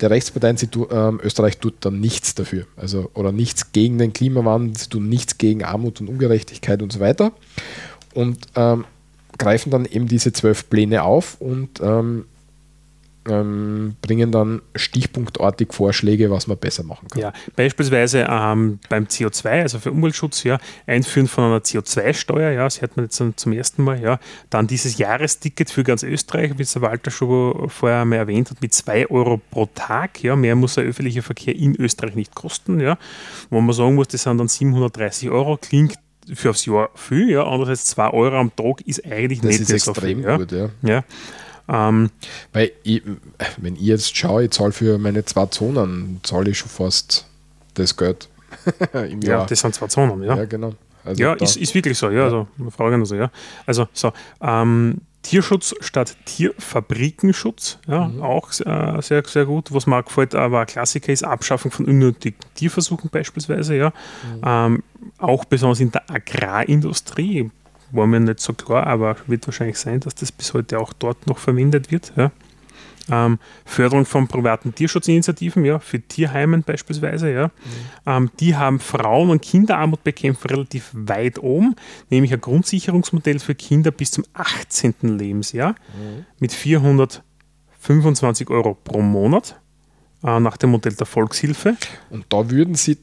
der 0.00 0.10
Rechtsparteien, 0.10 0.56
sie 0.56 0.68
tu, 0.68 0.86
ähm, 0.90 1.20
Österreich 1.22 1.58
tut 1.58 1.74
dann 1.80 2.00
nichts 2.00 2.34
dafür. 2.34 2.66
Also, 2.76 3.10
oder 3.14 3.32
nichts 3.32 3.72
gegen 3.72 3.98
den 3.98 4.12
Klimawandel, 4.12 4.76
sie 4.76 4.88
tun 4.88 5.08
nichts 5.08 5.38
gegen 5.38 5.64
Armut 5.64 6.00
und 6.00 6.08
Ungerechtigkeit 6.08 6.82
und 6.82 6.92
so 6.92 7.00
weiter. 7.00 7.32
Und 8.14 8.38
ähm, 8.56 8.84
greifen 9.38 9.70
dann 9.70 9.86
eben 9.86 10.06
diese 10.06 10.32
zwölf 10.32 10.68
Pläne 10.68 11.02
auf 11.02 11.40
und 11.40 11.80
ähm, 11.80 12.26
ähm, 13.28 13.96
bringen 14.00 14.32
dann 14.32 14.62
stichpunktartig 14.74 15.72
Vorschläge, 15.72 16.30
was 16.30 16.46
man 16.46 16.56
besser 16.56 16.84
machen 16.84 17.08
kann. 17.08 17.20
Ja, 17.20 17.32
beispielsweise 17.54 18.26
ähm, 18.28 18.78
beim 18.88 19.04
CO2, 19.04 19.62
also 19.62 19.78
für 19.78 19.92
Umweltschutz, 19.92 20.44
ja, 20.44 20.58
Einführen 20.86 21.28
von 21.28 21.44
einer 21.44 21.58
CO2-Steuer, 21.58 22.52
ja, 22.52 22.64
das 22.64 22.80
hört 22.80 22.96
man 22.96 23.06
jetzt 23.06 23.22
zum, 23.36 23.52
ersten 23.52 23.84
Mal, 23.84 24.00
ja. 24.00 24.18
Dann 24.48 24.66
dieses 24.66 24.96
Jahresticket 24.96 25.70
für 25.70 25.84
ganz 25.84 26.02
Österreich, 26.02 26.56
wie 26.56 26.62
es 26.62 26.72
der 26.72 26.82
Walter 26.82 27.10
schon 27.10 27.68
vorher 27.68 28.04
mal 28.04 28.16
erwähnt 28.16 28.50
hat, 28.50 28.62
mit 28.62 28.72
2 28.72 29.10
Euro 29.10 29.40
pro 29.50 29.66
Tag, 29.74 30.22
ja, 30.22 30.34
mehr 30.34 30.56
muss 30.56 30.74
der 30.74 30.84
öffentliche 30.84 31.22
Verkehr 31.22 31.54
in 31.54 31.76
Österreich 31.76 32.14
nicht 32.14 32.34
kosten, 32.34 32.80
ja. 32.80 32.96
Wo 33.50 33.60
man 33.60 33.74
sagen 33.74 33.94
muss, 33.94 34.08
das 34.08 34.22
sind 34.22 34.38
dann 34.38 34.48
730 34.48 35.30
Euro, 35.30 35.58
klingt 35.58 35.98
für 36.32 36.50
aufs 36.50 36.64
Jahr 36.66 36.90
viel, 36.94 37.30
ja, 37.30 37.44
andererseits 37.44 37.86
2 37.86 38.10
Euro 38.10 38.36
am 38.36 38.54
Tag 38.54 38.80
ist 38.82 39.04
eigentlich 39.04 39.40
das 39.40 39.50
nicht 39.50 39.60
ist 39.60 39.70
extrem 39.88 40.22
viel, 40.22 40.38
gut, 40.38 40.52
ja. 40.52 40.70
ja. 40.82 41.04
Ähm, 41.70 42.10
Weil, 42.52 42.72
ich, 42.82 43.02
wenn 43.58 43.76
ich 43.76 43.82
jetzt 43.82 44.16
schaue, 44.16 44.44
ich 44.44 44.50
zahle 44.50 44.72
für 44.72 44.98
meine 44.98 45.24
zwei 45.24 45.46
Zonen, 45.46 46.20
zahle 46.22 46.50
ich 46.50 46.58
schon 46.58 46.68
fast 46.68 47.26
das 47.74 47.96
Geld 47.96 48.28
im 48.92 49.22
Jahr. 49.22 49.40
Ja, 49.40 49.46
das 49.46 49.60
sind 49.60 49.74
zwei 49.74 49.86
Zonen, 49.86 50.22
ja. 50.24 50.36
Ja, 50.36 50.44
genau. 50.44 50.74
Also 51.04 51.22
ja, 51.22 51.32
ist, 51.34 51.56
ist 51.56 51.74
wirklich 51.74 51.96
so, 51.96 52.10
ja. 52.10 52.18
ja. 52.18 52.24
Also, 52.24 52.48
Fragen 52.70 53.00
also, 53.00 53.14
ja. 53.14 53.30
Also, 53.66 53.88
so, 53.92 54.12
ähm, 54.42 55.00
Tierschutz 55.22 55.74
statt 55.80 56.16
Tierfabrikenschutz, 56.24 57.78
ja, 57.86 58.08
mhm. 58.08 58.22
auch 58.22 58.50
äh, 58.60 59.02
sehr, 59.02 59.22
sehr 59.26 59.44
gut. 59.44 59.72
Was 59.72 59.86
mir 59.86 60.02
gefällt, 60.02 60.34
aber 60.34 60.60
ein 60.60 60.66
Klassiker 60.66 61.12
ist 61.12 61.24
Abschaffung 61.24 61.70
von 61.70 61.84
unnötigen 61.84 62.38
Tierversuchen 62.54 63.10
beispielsweise, 63.10 63.76
ja. 63.76 63.88
Mhm. 63.88 64.42
Ähm, 64.44 64.82
auch 65.18 65.44
besonders 65.44 65.80
in 65.80 65.92
der 65.92 66.10
Agrarindustrie 66.10 67.50
war 67.92 68.06
mir 68.06 68.20
nicht 68.20 68.40
so 68.40 68.52
klar, 68.52 68.86
aber 68.86 69.16
wird 69.26 69.46
wahrscheinlich 69.46 69.78
sein, 69.78 70.00
dass 70.00 70.14
das 70.14 70.32
bis 70.32 70.54
heute 70.54 70.78
auch 70.78 70.92
dort 70.92 71.26
noch 71.26 71.38
verwendet 71.38 71.90
wird. 71.90 72.12
Ja. 72.16 72.30
Ähm, 73.10 73.38
Förderung 73.64 74.04
von 74.04 74.28
privaten 74.28 74.74
Tierschutzinitiativen, 74.74 75.64
ja, 75.64 75.78
für 75.80 76.00
Tierheimen 76.00 76.62
beispielsweise, 76.62 77.32
ja. 77.32 77.46
Mhm. 77.46 77.50
Ähm, 78.06 78.30
die 78.38 78.56
haben 78.56 78.78
Frauen- 78.78 79.30
und 79.30 79.42
Kinderarmut 79.42 80.04
bekämpft 80.04 80.48
relativ 80.50 80.90
weit 80.92 81.38
oben, 81.42 81.74
nämlich 82.08 82.32
ein 82.32 82.40
Grundsicherungsmodell 82.40 83.40
für 83.40 83.54
Kinder 83.54 83.90
bis 83.90 84.12
zum 84.12 84.24
18. 84.34 84.94
Lebensjahr 85.18 85.70
mhm. 85.70 86.26
mit 86.38 86.52
425 86.52 88.48
Euro 88.50 88.74
pro 88.74 89.00
Monat. 89.02 89.60
Äh, 90.22 90.38
nach 90.38 90.58
dem 90.58 90.68
Modell 90.70 90.92
der 90.92 91.06
Volkshilfe. 91.06 91.76
Und 92.10 92.26
da 92.28 92.50
würden 92.50 92.74
Sie 92.74 92.98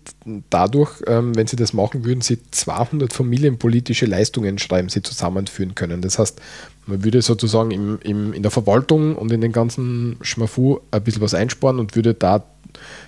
dadurch, 0.52 1.02
ähm, 1.07 1.35
wenn 1.35 1.48
Sie 1.48 1.56
das 1.56 1.73
machen, 1.73 2.06
würden 2.06 2.22
Sie 2.22 2.38
200 2.52 3.11
familienpolitische 3.11 4.06
Leistungen 4.06 4.60
schreiben, 4.60 4.89
Sie 4.89 5.02
zusammenführen 5.02 5.73
können. 5.73 6.02
Das 6.03 6.19
heißt, 6.19 6.39
man 6.85 7.03
würde 7.03 7.23
sozusagen 7.23 7.72
im, 7.72 7.98
im, 8.03 8.34
in 8.34 8.44
der 8.44 8.52
Verwaltung 8.52 9.15
und 9.15 9.31
in 9.31 9.41
den 9.41 9.52
ganzen 9.52 10.18
Schmafu 10.22 10.80
ein 10.91 11.03
bisschen 11.03 11.23
was 11.23 11.34
einsparen 11.34 11.80
und 11.80 11.95
würde 11.95 12.14
da 12.14 12.44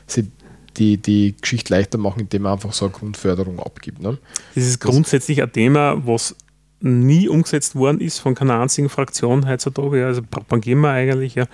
Sie 0.08 0.32
die, 0.78 0.98
die 0.98 1.36
Geschichte 1.40 1.72
leichter 1.72 2.00
machen, 2.00 2.22
indem 2.22 2.44
man 2.44 2.54
einfach 2.54 2.74
so 2.74 2.86
eine 2.86 2.94
Grundförderung 2.94 3.60
abgibt. 3.60 4.02
Ne? 4.02 4.18
Das 4.56 4.66
ist 4.66 4.80
grundsätzlich 4.80 5.44
ein 5.44 5.52
Thema, 5.52 6.02
was 6.08 6.36
nie 6.80 7.28
umgesetzt 7.28 7.76
worden 7.76 8.02
ist 8.02 8.18
von 8.18 8.34
keiner 8.34 8.60
einzigen 8.60 8.90
Fraktion 8.90 9.48
heutzutage. 9.48 10.04
Also 10.04 10.24
propagieren 10.24 10.80
wir 10.80 10.90
eigentlich, 10.90 11.36
ja 11.36 11.46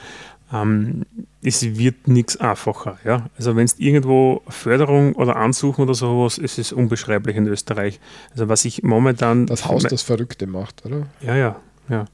ähm, 0.54 1.06
es 1.46 1.78
wird 1.78 2.08
nichts 2.08 2.38
einfacher. 2.38 2.98
Ja? 3.06 3.30
Also 3.38 3.56
wenn 3.56 3.66
es 3.66 3.78
irgendwo 3.78 4.42
Förderung 4.48 5.14
oder 5.14 5.36
Ansuchen 5.36 5.84
oder 5.84 5.94
sowas, 5.94 6.38
ist 6.38 6.58
es 6.58 6.74
unbeschreiblich 6.74 7.36
in 7.36 7.48
Österreich. 7.48 8.00
Also 8.32 8.50
was 8.50 8.66
ich 8.66 8.84
momentan... 8.84 9.46
Das 9.46 9.66
Haus, 9.66 9.84
das 9.84 10.02
Verrückte 10.02 10.48
macht, 10.48 10.86
oder? 10.86 11.08
Ja, 11.22 11.36
ja, 11.36 11.56
ja. 11.90 12.06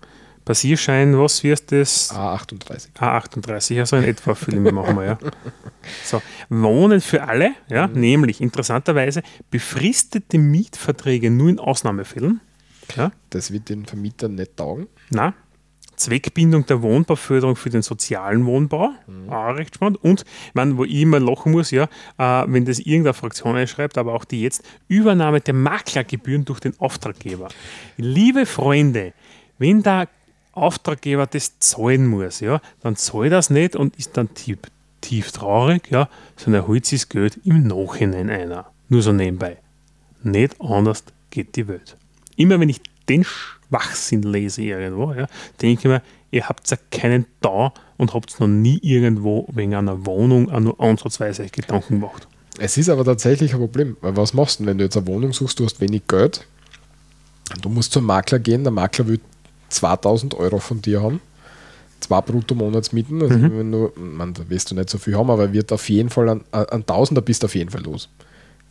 Passierschein, 0.44 1.18
was 1.18 1.44
wird 1.44 1.72
das? 1.72 2.12
A38. 2.12 2.94
A38, 2.98 3.74
ja, 3.76 3.86
so 3.86 3.96
in 3.96 4.04
etwa 4.04 4.34
Filme 4.34 4.72
machen 4.72 4.98
wir, 4.98 5.06
ja. 5.06 5.18
So, 6.04 6.22
Wohnen 6.50 7.00
für 7.00 7.24
alle, 7.24 7.52
ja, 7.70 7.88
mhm. 7.88 8.00
nämlich 8.00 8.42
interessanterweise 8.42 9.22
befristete 9.52 10.40
Mietverträge 10.40 11.30
nur 11.30 11.50
in 11.50 11.60
Ausnahmefällen. 11.60 12.42
Ja. 12.96 13.12
Das 13.30 13.52
wird 13.52 13.70
den 13.70 13.86
Vermietern 13.86 14.36
nicht 14.36 14.58
taugen. 14.58 14.88
Nein, 15.12 15.34
Zweckbindung 16.02 16.66
der 16.66 16.82
Wohnbauförderung 16.82 17.56
für 17.56 17.70
den 17.70 17.82
sozialen 17.82 18.46
Wohnbau, 18.46 18.90
mhm. 19.08 19.30
auch 19.30 19.56
recht 19.56 19.76
spannend. 19.76 20.04
Und, 20.04 20.26
meine, 20.54 20.78
wo 20.78 20.84
ich 20.84 21.02
immer 21.02 21.20
lachen 21.20 21.52
muss, 21.52 21.72
ja, 21.72 21.84
äh, 22.18 22.44
wenn 22.48 22.66
das 22.66 22.80
irgendeine 22.80 23.14
Fraktion 23.14 23.56
einschreibt, 23.56 23.98
aber 23.98 24.14
auch 24.14 24.26
die 24.26 24.42
jetzt, 24.42 24.64
Übernahme 24.88 25.42
der 25.42 25.54
Maklergebühren 25.54 26.46
durch 26.46 26.60
den 26.60 26.74
Auftraggeber. 26.80 27.50
Liebe 27.98 28.46
Freunde, 28.46 29.14
wenn 29.58 29.84
der 29.84 30.08
Auftraggeber 30.54 31.28
das 31.28 31.60
zahlen 31.60 32.08
muss, 32.08 32.40
ja, 32.40 32.62
dann 32.82 32.96
zahlt 32.96 33.32
das 33.32 33.50
nicht 33.50 33.76
und 33.76 33.96
ist 33.98 34.18
dann 34.18 34.34
tief, 34.34 34.58
tief 35.00 35.32
traurig, 35.32 35.90
ja, 35.90 36.10
sondern 36.36 36.68
holt 36.68 36.86
sich 36.86 37.02
das 37.02 37.10
Geld 37.10 37.40
im 37.46 37.68
Nachhinein 37.68 38.30
einer. 38.30 38.72
Nur 38.90 39.02
so 39.02 39.14
nebenbei. 39.14 39.58
Nicht 40.24 40.60
anders 40.60 41.04
geht 41.30 41.56
die 41.56 41.68
Welt. 41.68 41.96
Immer 42.36 42.60
wenn 42.60 42.70
ich 42.70 42.82
den 43.08 43.26
Schwachsinn 43.72 44.24
lese 44.24 44.62
irgendwo, 44.64 45.14
ja, 45.14 45.28
denke 45.62 45.80
ich 45.80 45.86
mir, 45.86 46.02
ihr 46.32 46.48
habt 46.50 46.70
ja 46.70 46.78
keinen 46.92 47.26
da 47.42 47.72
und 47.98 48.14
habt 48.14 48.38
noch 48.40 48.48
nie 48.48 48.80
irgendwo 48.82 49.48
wegen 49.54 49.74
einer 49.76 50.06
Wohnung 50.06 50.52
auch 50.52 50.60
nur 50.60 50.80
ansatzweise 50.80 51.46
Gedanken 51.48 52.02
gemacht. 52.02 52.28
Es 52.60 52.78
ist 52.78 52.90
aber 52.90 53.06
tatsächlich 53.06 53.54
ein 53.54 53.60
Problem, 53.60 53.96
weil 54.02 54.16
was 54.18 54.34
machst 54.34 54.60
du, 54.60 54.66
wenn 54.66 54.78
du 54.78 54.84
jetzt 54.84 54.98
eine 54.98 55.08
Wohnung 55.08 55.32
suchst, 55.34 55.58
du 55.60 55.64
hast 55.66 55.80
wenig 55.80 56.04
Geld, 56.08 56.46
du 57.62 57.70
musst 57.70 57.94
zum 57.94 58.06
Makler 58.06 58.40
gehen, 58.40 58.64
der 58.64 58.72
Makler 58.72 59.08
will 59.08 59.20
2000 59.70 60.34
Euro 60.36 60.60
von 60.60 60.82
dir 60.82 61.02
haben 61.02 61.22
zwei 62.02 62.20
Bruttomonatsmieten. 62.20 63.22
Also 63.22 63.38
Mhm. 63.38 63.58
wenn 63.60 63.72
du, 63.72 63.92
man, 63.96 64.34
da 64.34 64.50
wirst 64.50 64.72
du 64.72 64.76
nicht 64.76 64.90
so 64.90 64.98
viel 64.98 65.16
haben, 65.16 65.30
aber 65.30 65.54
wird 65.54 65.72
auf 65.72 65.88
jeden 65.88 66.10
Fall 66.10 66.30
an, 66.30 66.44
an 66.52 66.84
Tausender 66.86 67.22
bist 67.22 67.44
du 67.44 67.46
auf 67.46 67.54
jeden 67.56 67.70
Fall 67.70 67.84
los. 67.84 68.10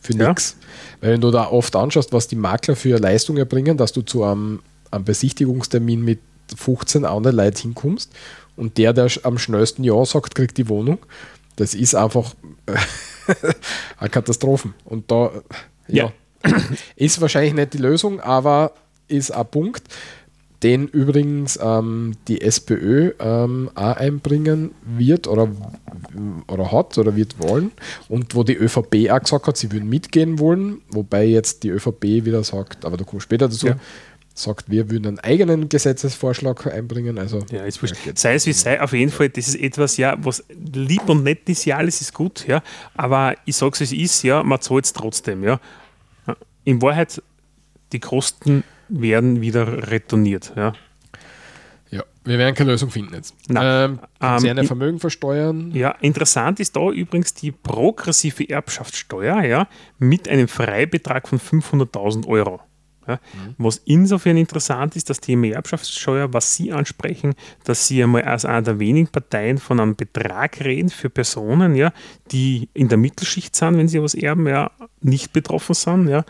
Für 0.01 0.13
Ja. 0.13 0.27
nix. 0.29 0.57
Weil 0.99 1.13
wenn 1.13 1.21
du 1.21 1.31
da 1.31 1.47
oft 1.47 1.73
anschaust, 1.75 2.11
was 2.11 2.27
die 2.27 2.35
Makler 2.35 2.75
für 2.75 2.97
Leistung 2.97 3.37
erbringen, 3.37 3.77
dass 3.77 3.93
du 3.93 4.01
zu 4.01 4.23
einem, 4.25 4.59
einem 4.91 5.05
Besichtigungstermin 5.05 6.03
mit 6.03 6.19
15 6.55 7.05
anderen 7.05 7.37
Leuten 7.37 7.57
hinkommst 7.57 8.11
und 8.55 8.77
der, 8.77 8.93
der 8.93 9.09
am 9.23 9.37
schnellsten 9.37 9.83
Ja 9.83 10.03
sagt, 10.05 10.35
kriegt 10.35 10.57
die 10.57 10.69
Wohnung. 10.69 10.99
Das 11.55 11.73
ist 11.73 11.95
einfach 11.95 12.33
eine 13.97 14.09
Katastrophe. 14.09 14.73
Und 14.85 15.09
da, 15.11 15.31
ja, 15.87 16.11
ist 16.95 17.21
wahrscheinlich 17.21 17.53
nicht 17.53 17.73
die 17.73 17.79
Lösung, 17.79 18.19
aber 18.19 18.73
ist 19.07 19.31
ein 19.31 19.47
Punkt, 19.47 19.83
den 20.63 20.87
übrigens 20.87 21.57
ähm, 21.61 22.13
die 22.27 22.41
SPÖ 22.41 23.13
ähm, 23.19 23.71
auch 23.73 23.95
einbringen 23.97 24.71
wird 24.85 25.27
oder, 25.27 25.49
oder 26.47 26.71
hat 26.71 26.97
oder 26.97 27.15
wird 27.15 27.39
wollen 27.39 27.71
und 28.09 28.35
wo 28.35 28.43
die 28.43 28.55
ÖVP 28.55 29.09
auch 29.09 29.19
gesagt 29.21 29.47
hat, 29.47 29.57
sie 29.57 29.71
würden 29.71 29.89
mitgehen 29.89 30.37
wollen, 30.37 30.81
wobei 30.89 31.25
jetzt 31.25 31.63
die 31.63 31.69
ÖVP 31.69 32.03
wieder 32.03 32.43
sagt, 32.43 32.85
aber 32.85 32.97
da 32.97 33.03
kommen 33.03 33.17
wir 33.17 33.21
später 33.21 33.47
dazu, 33.47 33.67
Ja. 33.67 33.75
Sagt, 34.33 34.69
wir 34.69 34.89
würden 34.89 35.07
einen 35.07 35.19
eigenen 35.19 35.69
Gesetzesvorschlag 35.69 36.67
einbringen. 36.67 37.17
Also 37.17 37.43
Ja, 37.51 37.63
ist 37.63 37.81
wurscht. 37.81 37.95
Ja, 38.05 38.13
sei 38.15 38.35
es 38.35 38.45
wie 38.45 38.53
sei, 38.53 38.81
auf 38.81 38.93
jeden 38.93 39.11
Fall, 39.11 39.29
das 39.29 39.47
ist 39.47 39.55
etwas, 39.55 39.97
ja, 39.97 40.15
was 40.19 40.43
lieb 40.73 41.07
und 41.09 41.23
nett 41.23 41.47
ist, 41.49 41.65
ja, 41.65 41.77
alles 41.77 42.01
ist 42.01 42.13
gut, 42.13 42.47
ja, 42.47 42.61
aber 42.95 43.35
ich 43.45 43.55
sage 43.55 43.73
es, 43.73 43.81
es 43.81 43.93
ist, 43.93 44.23
ja, 44.23 44.43
man 44.43 44.61
zahlt 44.61 44.85
es 44.85 44.93
trotzdem, 44.93 45.43
ja. 45.43 45.59
In 46.63 46.81
Wahrheit, 46.81 47.21
die 47.91 47.99
Kosten 47.99 48.63
werden 48.87 49.41
wieder 49.41 49.89
retourniert, 49.89 50.53
ja. 50.55 50.73
ja, 51.89 52.03
wir 52.23 52.37
werden 52.37 52.55
keine 52.55 52.71
Lösung 52.71 52.91
finden 52.91 53.15
jetzt. 53.15 53.35
Nein. 53.47 53.91
Ähm, 53.91 53.99
Konzerne 54.19 54.61
Ähm, 54.61 54.67
Vermögen 54.67 54.99
versteuern. 54.99 55.71
Ja, 55.73 55.91
interessant 56.01 56.59
ist 56.59 56.75
da 56.75 56.89
übrigens 56.89 57.33
die 57.33 57.51
progressive 57.51 58.47
Erbschaftssteuer 58.47 59.43
ja, 59.43 59.67
mit 59.97 60.27
einem 60.29 60.47
Freibetrag 60.47 61.27
von 61.27 61.39
500.000 61.39 62.27
Euro. 62.27 62.61
Ja, 63.07 63.19
Was 63.57 63.81
insofern 63.85 64.37
interessant 64.37 64.95
ist, 64.95 65.09
das 65.09 65.19
Thema 65.19 65.47
Erbschaftssteuer, 65.47 66.33
was 66.33 66.55
Sie 66.55 66.71
ansprechen, 66.71 67.33
dass 67.63 67.87
Sie 67.87 68.03
einmal 68.03 68.21
als 68.23 68.45
einer 68.45 68.61
der 68.61 68.79
wenigen 68.79 69.07
Parteien 69.07 69.57
von 69.57 69.79
einem 69.79 69.95
Betrag 69.95 70.59
reden 70.63 70.89
für 70.89 71.09
Personen, 71.09 71.75
ja, 71.75 71.91
die 72.31 72.69
in 72.73 72.89
der 72.89 72.97
Mittelschicht 72.97 73.55
sind, 73.55 73.77
wenn 73.77 73.87
sie 73.87 74.01
was 74.01 74.13
erben, 74.13 74.47
ja, 74.47 74.69
nicht 75.01 75.33
betroffen 75.33 75.73
sind. 75.73 76.07
Ja. 76.09 76.23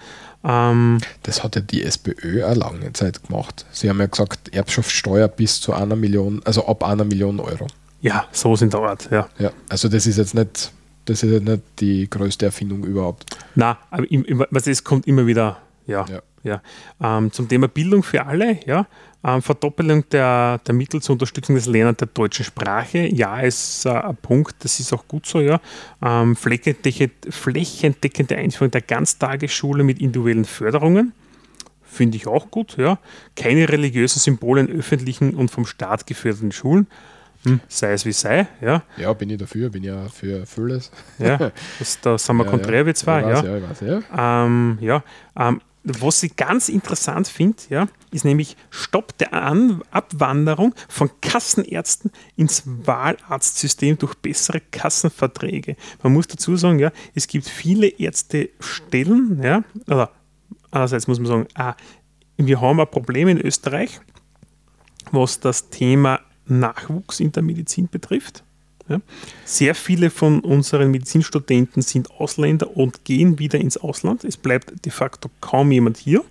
Ähm, 0.43 0.99
Das 1.23 1.43
hat 1.43 1.56
ja 1.56 1.61
die 1.61 1.84
SPÖ 1.84 2.45
eine 2.45 2.56
lange 2.56 2.93
Zeit 2.93 3.22
gemacht. 3.27 3.65
Sie 3.72 3.89
haben 3.89 3.99
ja 3.99 4.06
gesagt, 4.07 4.53
Erbschaftssteuer 4.56 5.27
bis 5.27 5.60
zu 5.61 5.73
einer 5.73 5.95
Million, 5.95 6.41
also 6.45 6.65
ab 6.68 6.84
einer 6.84 7.03
Million 7.03 7.39
Euro. 7.39 7.68
ja, 8.02 8.26
sowas 8.31 8.61
in 8.61 8.69
der 8.69 8.80
Art. 8.80 9.10
Ja. 9.11 9.27
Ja, 9.38 9.52
also 9.69 9.88
das 9.89 10.07
ist 10.07 10.18
jetzt 10.18 10.34
nicht, 10.34 10.72
das 11.06 11.22
ist 11.22 11.31
jetzt 11.31 11.43
nicht 11.43 11.61
die 11.80 12.10
größte 12.10 12.45
Erfindung 12.45 12.84
überhaupt. 12.84 13.26
Na, 13.56 13.77
aber 13.91 14.10
im, 14.10 14.23
im, 14.26 14.45
was 14.49 14.65
es 14.68 14.84
kommt 14.84 15.06
immer 15.07 15.27
wieder, 15.27 15.57
ja. 15.85 16.06
Ja. 16.10 16.22
Ja. 16.44 16.62
Ähm, 17.02 17.32
zum 17.32 17.48
Thema 17.48 17.68
Bildung 17.68 18.04
für 18.04 18.26
alle, 18.26 18.60
ja. 18.66 18.88
Ähm, 19.24 19.42
Verdoppelung 19.44 20.10
der, 20.10 20.60
der 20.66 20.74
Mittel 20.74 21.02
zur 21.02 21.14
Unterstützung 21.14 21.56
des 21.56 21.68
Lernens 21.68 21.98
der 21.98 22.08
deutschen 22.08 22.44
Sprache, 22.44 23.08
ja, 23.14 23.40
ist 23.40 23.86
äh, 23.86 23.90
ein 23.90 24.18
Punkt, 24.18 24.56
das 24.64 24.80
ist 24.80 24.92
auch 24.94 25.08
gut 25.08 25.28
so, 25.28 25.40
ja. 25.40 25.60
Ähm, 26.02 26.36
flächendeckende, 26.36 27.14
flächendeckende 27.30 28.38
Einführung 28.38 28.72
der 28.72 28.82
Ganztagesschule 28.82 29.84
mit 29.84 30.00
individuellen 30.00 30.46
Förderungen, 30.46 31.14
finde 31.84 32.18
ich 32.18 32.26
auch 32.26 32.50
gut, 32.50 32.78
ja. 32.78 32.98
Keine 33.36 33.70
religiösen 33.70 34.20
Symbole 34.20 34.62
in 34.62 34.80
öffentlichen 34.80 35.36
und 35.36 35.52
vom 35.52 35.68
Staat 35.68 36.08
geförderten 36.08 36.52
Schulen, 36.52 36.88
hm, 37.44 37.60
sei 37.68 37.94
es 37.94 38.06
wie 38.06 38.12
sei, 38.12 38.48
ja. 38.60 38.84
Ja, 38.98 39.14
bin 39.14 39.30
ich 39.30 39.38
dafür, 39.38 39.70
bin 39.70 39.84
ja 39.84 40.08
für 40.10 40.46
vieles. 40.48 40.92
ja. 41.20 41.52
Das, 41.80 42.00
da 42.02 42.18
sind 42.18 42.38
wir 42.38 42.46
Ja, 42.46 42.50
konträr, 42.50 42.86
wir 42.86 42.96
zwei, 42.96 43.20
ich 43.20 43.26
weiß, 43.26 43.44
ja. 43.44 43.50
ja. 43.50 43.58
Ich 43.58 43.70
weiß, 43.70 43.82
ja. 43.82 44.46
Ähm, 44.46 44.78
ja, 44.82 45.04
ähm, 45.38 45.62
was 45.84 46.22
ich 46.22 46.36
ganz 46.36 46.70
interessant 46.70 47.28
finde, 47.28 47.58
ja, 47.70 47.88
ist 48.12 48.26
nämlich 48.26 48.56
Stopp 48.70 49.18
der 49.18 49.34
An 49.34 49.82
Abwanderung 49.90 50.76
von 50.88 51.10
Kassenärzten 51.22 52.12
ins 52.36 52.64
Wahlarztsystem 52.66 53.98
durch 53.98 54.16
bessere 54.16 54.62
Kassenverträge. 54.62 55.76
Man 56.03 56.14
muss 56.14 56.28
dazu 56.28 56.56
sagen, 56.56 56.80
ja, 56.80 56.91
es 57.16 57.28
gibt 57.28 57.48
viele 57.48 57.88
Ärztestellen, 57.88 59.41
ja, 59.41 59.64
oder 59.88 60.12
andererseits 60.70 61.08
muss 61.08 61.20
man 61.20 61.28
sagen, 61.28 61.48
ah, 61.56 61.76
wir 62.38 62.62
haben 62.62 62.80
ein 62.80 62.90
Problem 62.90 63.28
in 63.28 63.40
Österreich, 63.40 64.02
was 65.12 65.40
das 65.40 65.70
Thema 65.70 66.20
Nachwuchs 66.45 67.20
in 67.20 67.32
der 67.32 67.44
Medizin 67.44 67.88
betrifft. 67.90 68.44
Ja. 68.92 69.02
Sehr 69.46 69.76
viele 69.76 70.10
von 70.10 70.40
unseren 70.42 70.92
Medizinstudenten 70.92 71.82
sind 71.82 72.12
Ausländer 72.12 72.76
und 72.76 73.04
gehen 73.06 73.40
wieder 73.40 73.60
ins 73.60 73.78
Ausland. 73.78 74.24
Es 74.24 74.38
bleibt 74.38 74.86
de 74.86 74.92
facto 74.92 75.30
kaum 75.42 75.72
jemand 75.72 75.98
hier. 75.98 76.24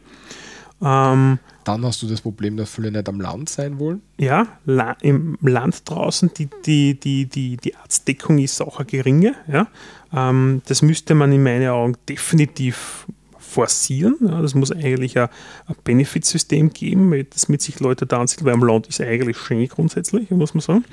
Ähm, 0.82 1.38
Dann 1.64 1.84
hast 1.84 2.02
du 2.02 2.06
das 2.06 2.20
Problem, 2.22 2.56
dass 2.56 2.70
viele 2.74 2.90
nicht 2.90 3.08
am 3.08 3.20
Land 3.20 3.48
sein 3.50 3.78
wollen. 3.78 4.00
ja, 4.18 4.46
la 4.64 4.92
im 5.02 5.36
Land 5.42 5.82
draußen, 5.88 6.30
die, 6.36 6.48
die, 6.64 6.98
die, 6.98 7.26
die, 7.26 7.56
die 7.58 7.76
Arztdeckung 7.76 8.38
ist 8.38 8.60
auch 8.62 8.78
eine 8.78 8.86
geringe. 8.86 9.34
Ja. 9.52 9.66
Ähm, 10.12 10.62
das 10.66 10.80
müsste 10.82 11.14
man 11.14 11.32
in 11.32 11.42
meinen 11.42 11.68
Augen 11.68 11.96
definitiv 12.08 13.06
forcieren. 13.50 14.16
Ja. 14.22 14.40
Das 14.40 14.54
muss 14.54 14.72
eigentlich 14.72 15.18
ein, 15.18 15.28
ein 15.66 15.76
Benefitsystem 15.84 16.72
geben, 16.72 17.26
das 17.30 17.48
mit 17.48 17.60
sich 17.60 17.80
Leute 17.80 18.06
da 18.06 18.20
ansieht, 18.20 18.44
weil 18.44 18.54
am 18.54 18.64
Land 18.64 18.86
ist 18.86 19.00
eigentlich 19.00 19.38
schön 19.38 19.66
grundsätzlich, 19.68 20.30
muss 20.30 20.54
man 20.54 20.60
sagen. 20.60 20.84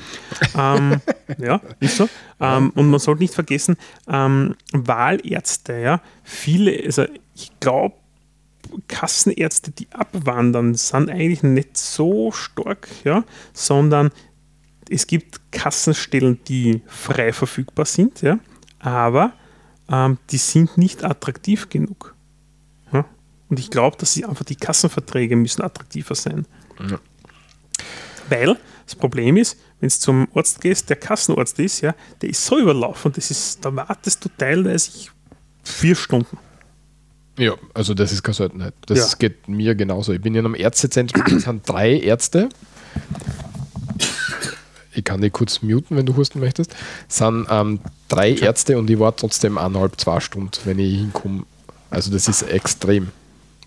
ähm, 0.58 1.02
ja, 1.38 1.62
ist 1.80 1.98
so. 1.98 2.10
Ähm, 2.40 2.72
und 2.76 2.90
man 2.90 3.00
sollte 3.00 3.22
nicht 3.22 3.34
vergessen, 3.34 3.78
ähm, 4.08 4.56
Wahlärzte, 4.74 5.74
ja, 5.80 6.02
viele, 6.24 6.84
also 6.84 7.06
ich 7.36 7.52
glaube, 7.60 7.96
Kassenärzte, 8.88 9.72
die 9.72 9.88
abwandern, 9.92 10.76
sind 10.76 11.10
eigentlich 11.10 11.44
nicht 11.44 11.78
so 11.78 12.32
stark, 12.32 12.88
ja, 13.04 13.24
sondern 13.54 14.12
es 14.90 15.08
gibt 15.08 15.52
Kassenstellen, 15.52 16.40
die 16.48 16.82
frei 16.88 17.32
verfügbar 17.34 17.86
sind, 17.86 18.22
ja, 18.22 18.40
aber 18.80 19.34
ähm, 19.90 20.18
die 20.32 20.38
sind 20.38 20.78
nicht 20.78 21.04
attraktiv 21.04 21.70
genug. 21.70 22.17
Und 23.50 23.60
ich 23.60 23.70
glaube, 23.70 23.98
dass 23.98 24.14
sie 24.14 24.26
einfach 24.26 24.46
die 24.46 24.56
Kassenverträge 24.56 25.36
müssen 25.36 25.62
attraktiver 25.62 26.16
sein. 26.16 26.46
Ja. 26.90 27.00
Weil 28.30 28.58
das 28.86 28.96
Problem 28.96 29.38
ist, 29.38 29.58
wenn 29.80 29.90
du 29.90 29.96
zum 29.96 30.28
Arzt 30.34 30.60
gehst, 30.62 30.90
der 30.90 30.98
Kassenarzt 30.98 31.60
ist, 31.60 31.82
ja, 31.82 31.96
der 32.22 32.30
ist 32.30 32.46
so 32.46 32.60
überlaufen, 32.60 33.12
das 33.14 33.32
ist, 33.32 33.64
da 33.64 33.74
wartest 33.76 34.24
du 34.26 34.30
teilweise 34.38 34.92
vier 35.64 35.96
Stunden. 35.96 36.38
Ja, 37.38 37.54
also 37.74 37.94
das 37.94 38.12
ist 38.12 38.24
keine 38.24 38.34
Seltenheit. 38.36 38.74
Das 38.88 39.12
Ja. 39.12 39.18
geht 39.20 39.48
mir 39.48 39.76
genauso. 39.76 40.12
Ich 40.12 40.22
bin 40.22 40.34
in 40.36 40.46
einem 40.46 40.56
Ärztezentrum, 40.56 41.24
das 41.30 41.44
sind 41.44 41.70
drei 41.70 42.00
Ärzte. 42.00 42.50
Ich 44.94 45.04
kann 45.04 45.22
dich 45.22 45.32
kurz 45.32 45.62
muten, 45.62 45.96
wenn 45.96 46.08
du 46.08 46.16
husten 46.16 46.40
möchtest. 46.40 46.76
Es 47.08 47.18
sind 47.18 47.46
ähm, 47.52 47.80
drei 48.08 48.34
Ärzte 48.34 48.80
und 48.80 48.90
ich 48.90 48.98
war 48.98 49.16
trotzdem 49.16 49.58
eineinhalb, 49.60 50.00
zwei 50.02 50.20
Stunden, 50.20 50.52
wenn 50.66 50.80
ich 50.80 50.96
hinkomme. 50.98 51.44
Also 51.92 52.12
das 52.12 52.28
ist 52.28 52.42
extrem. 52.42 53.10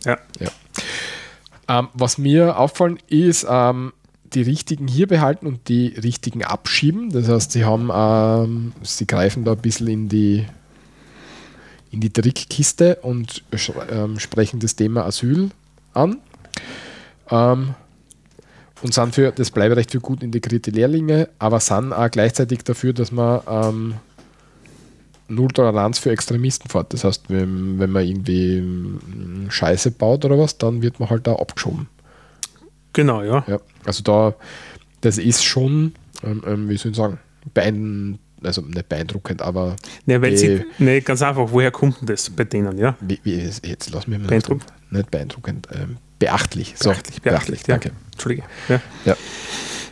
Ja. 0.04 0.18
Ja. 0.38 0.50
Ähm, 1.68 1.88
was 1.94 2.18
mir 2.18 2.58
auffallen 2.58 2.98
ist, 3.08 3.46
ähm, 3.48 3.92
die 4.34 4.42
richtigen 4.42 4.86
hier 4.86 5.06
behalten 5.06 5.46
und 5.46 5.68
die 5.68 5.88
richtigen 5.88 6.44
abschieben. 6.44 7.10
Das 7.10 7.28
heißt, 7.28 7.52
sie 7.52 7.64
haben, 7.64 7.90
ähm, 7.92 8.72
sie 8.82 9.06
greifen 9.06 9.44
da 9.44 9.52
ein 9.52 9.58
bisschen 9.58 9.88
in 9.88 10.08
die 10.08 10.46
in 11.92 12.00
die 12.00 12.10
Trickkiste 12.10 12.96
und 13.02 13.42
ähm, 13.90 14.20
sprechen 14.20 14.60
das 14.60 14.76
Thema 14.76 15.06
Asyl 15.06 15.50
an. 15.92 16.18
Ähm, 17.30 17.74
und 18.82 18.94
sind 18.94 19.14
für 19.14 19.30
das 19.32 19.50
Bleiberecht 19.50 19.90
für 19.90 20.00
gut 20.00 20.22
integrierte 20.22 20.70
Lehrlinge, 20.70 21.28
aber 21.38 21.60
sind 21.60 21.92
auch 21.92 22.10
gleichzeitig 22.10 22.64
dafür, 22.64 22.92
dass 22.92 23.12
man 23.12 23.40
ähm, 23.46 23.94
Null 25.30 25.48
Toleranz 25.48 25.98
für 25.98 26.10
Extremisten 26.10 26.68
fährt. 26.68 26.92
Das 26.92 27.04
heißt, 27.04 27.24
wenn, 27.28 27.78
wenn 27.78 27.90
man 27.90 28.04
irgendwie 28.04 28.58
ähm, 28.58 29.46
Scheiße 29.48 29.92
baut 29.92 30.24
oder 30.24 30.38
was, 30.38 30.58
dann 30.58 30.82
wird 30.82 31.00
man 31.00 31.08
halt 31.10 31.26
da 31.26 31.34
abgeschoben. 31.36 31.88
Genau, 32.92 33.22
ja. 33.22 33.44
Ja, 33.46 33.58
also 33.84 34.02
da, 34.02 34.34
das 35.00 35.18
ist 35.18 35.44
schon, 35.44 35.94
ähm, 36.24 36.42
ähm, 36.46 36.68
wie 36.68 36.76
soll 36.76 36.90
ich 36.90 36.96
sagen, 36.96 37.18
beein, 37.54 38.18
also 38.42 38.62
nicht 38.62 38.88
beeindruckend, 38.88 39.42
aber 39.42 39.76
Ne, 40.06 40.20
weil 40.20 40.30
die- 40.32 40.36
sie, 40.36 40.64
ne, 40.78 41.00
ganz 41.00 41.22
einfach, 41.22 41.48
woher 41.52 41.70
kommt 41.70 42.00
denn 42.00 42.06
das 42.06 42.28
bei 42.30 42.44
denen, 42.44 42.76
ja? 42.78 42.96
wie, 43.00 43.20
wie, 43.22 43.36
jetzt 43.36 43.90
lass 43.92 44.06
mich 44.06 44.18
mal 44.18 44.26
Beeindruckend? 44.26 44.66
nicht 44.90 45.10
beeindruckend, 45.10 45.68
ähm, 45.72 45.98
beachtlich. 46.18 46.74
So, 46.76 46.90
Beachtlich, 46.90 47.22
beachtlich, 47.22 47.60
ja. 47.60 47.66
danke. 47.78 47.92
Entschuldige. 48.12 48.42
Ja. 48.68 48.80
Ja. 49.04 49.16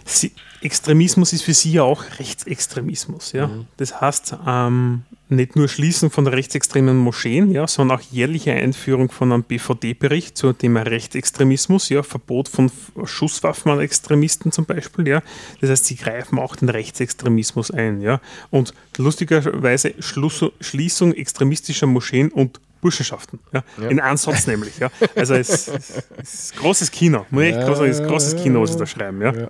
Sie, 0.04 0.32
Extremismus 0.60 1.32
ist 1.32 1.42
für 1.42 1.54
sie 1.54 1.72
ja 1.72 1.82
auch 1.82 2.04
Rechtsextremismus. 2.18 3.32
Ja? 3.32 3.46
Mhm. 3.46 3.66
Das 3.76 4.00
heißt, 4.00 4.36
ähm, 4.46 5.02
nicht 5.28 5.56
nur 5.56 5.68
Schließen 5.68 6.10
von 6.10 6.26
rechtsextremen 6.26 6.96
Moscheen, 6.96 7.50
ja, 7.50 7.66
sondern 7.66 7.98
auch 7.98 8.02
jährliche 8.02 8.52
Einführung 8.52 9.10
von 9.10 9.32
einem 9.32 9.42
BVD-Bericht 9.42 10.36
zum 10.36 10.56
Thema 10.56 10.82
Rechtsextremismus, 10.82 11.90
ja, 11.90 12.02
Verbot 12.02 12.48
von 12.48 12.70
Schusswaffen 13.04 13.70
an 13.70 13.80
Extremisten 13.80 14.52
zum 14.52 14.64
Beispiel. 14.64 15.06
Ja. 15.06 15.22
Das 15.60 15.70
heißt, 15.70 15.84
sie 15.84 15.96
greifen 15.96 16.38
auch 16.38 16.56
den 16.56 16.70
Rechtsextremismus 16.70 17.70
ein. 17.70 18.00
Ja. 18.00 18.20
Und 18.50 18.72
lustigerweise 18.96 19.94
Schluss, 19.98 20.44
Schließung 20.60 21.12
extremistischer 21.12 21.86
Moscheen 21.86 22.30
und 22.30 22.60
Burschenschaften. 22.80 23.38
Ja? 23.52 23.64
ja. 23.80 23.88
In 23.88 24.00
Ansatz 24.00 24.46
nämlich. 24.46 24.78
Ja? 24.78 24.90
Also 25.14 25.34
es, 25.34 25.68
es, 25.68 26.04
es 26.16 26.34
ist 26.34 26.56
großes 26.56 26.90
Kino. 26.90 27.26
Muss 27.30 27.42
ich 27.42 27.48
echt 27.50 27.58
ja, 27.58 27.74
sagen, 27.74 27.90
es 27.90 28.00
ist 28.00 28.06
großes 28.06 28.36
Kino, 28.36 28.62
was 28.62 28.72
sie 28.72 28.78
da 28.78 28.86
schreiben. 28.86 29.20
Ja? 29.20 29.32
ja. 29.32 29.48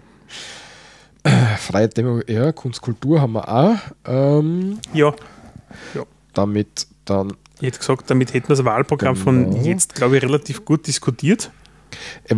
Freie 1.59 1.89
Demo, 1.89 2.21
ja, 2.27 2.53
Kunstkultur 2.53 3.21
haben 3.21 3.33
wir 3.33 3.49
auch. 3.49 3.77
Ähm, 4.07 4.79
ja. 4.93 5.15
ja. 5.95 6.05
Damit 6.35 6.87
dann. 7.05 7.35
Ich 7.61 7.67
hätte 7.67 7.79
gesagt, 7.79 8.11
damit 8.11 8.35
hätten 8.35 8.49
wir 8.49 8.57
das 8.57 8.65
Wahlprogramm 8.65 9.15
genau. 9.15 9.25
von 9.25 9.65
jetzt, 9.65 9.95
glaube 9.95 10.17
ich, 10.17 10.23
relativ 10.23 10.65
gut 10.65 10.87
diskutiert. 10.87 11.51
Äh, 12.25 12.37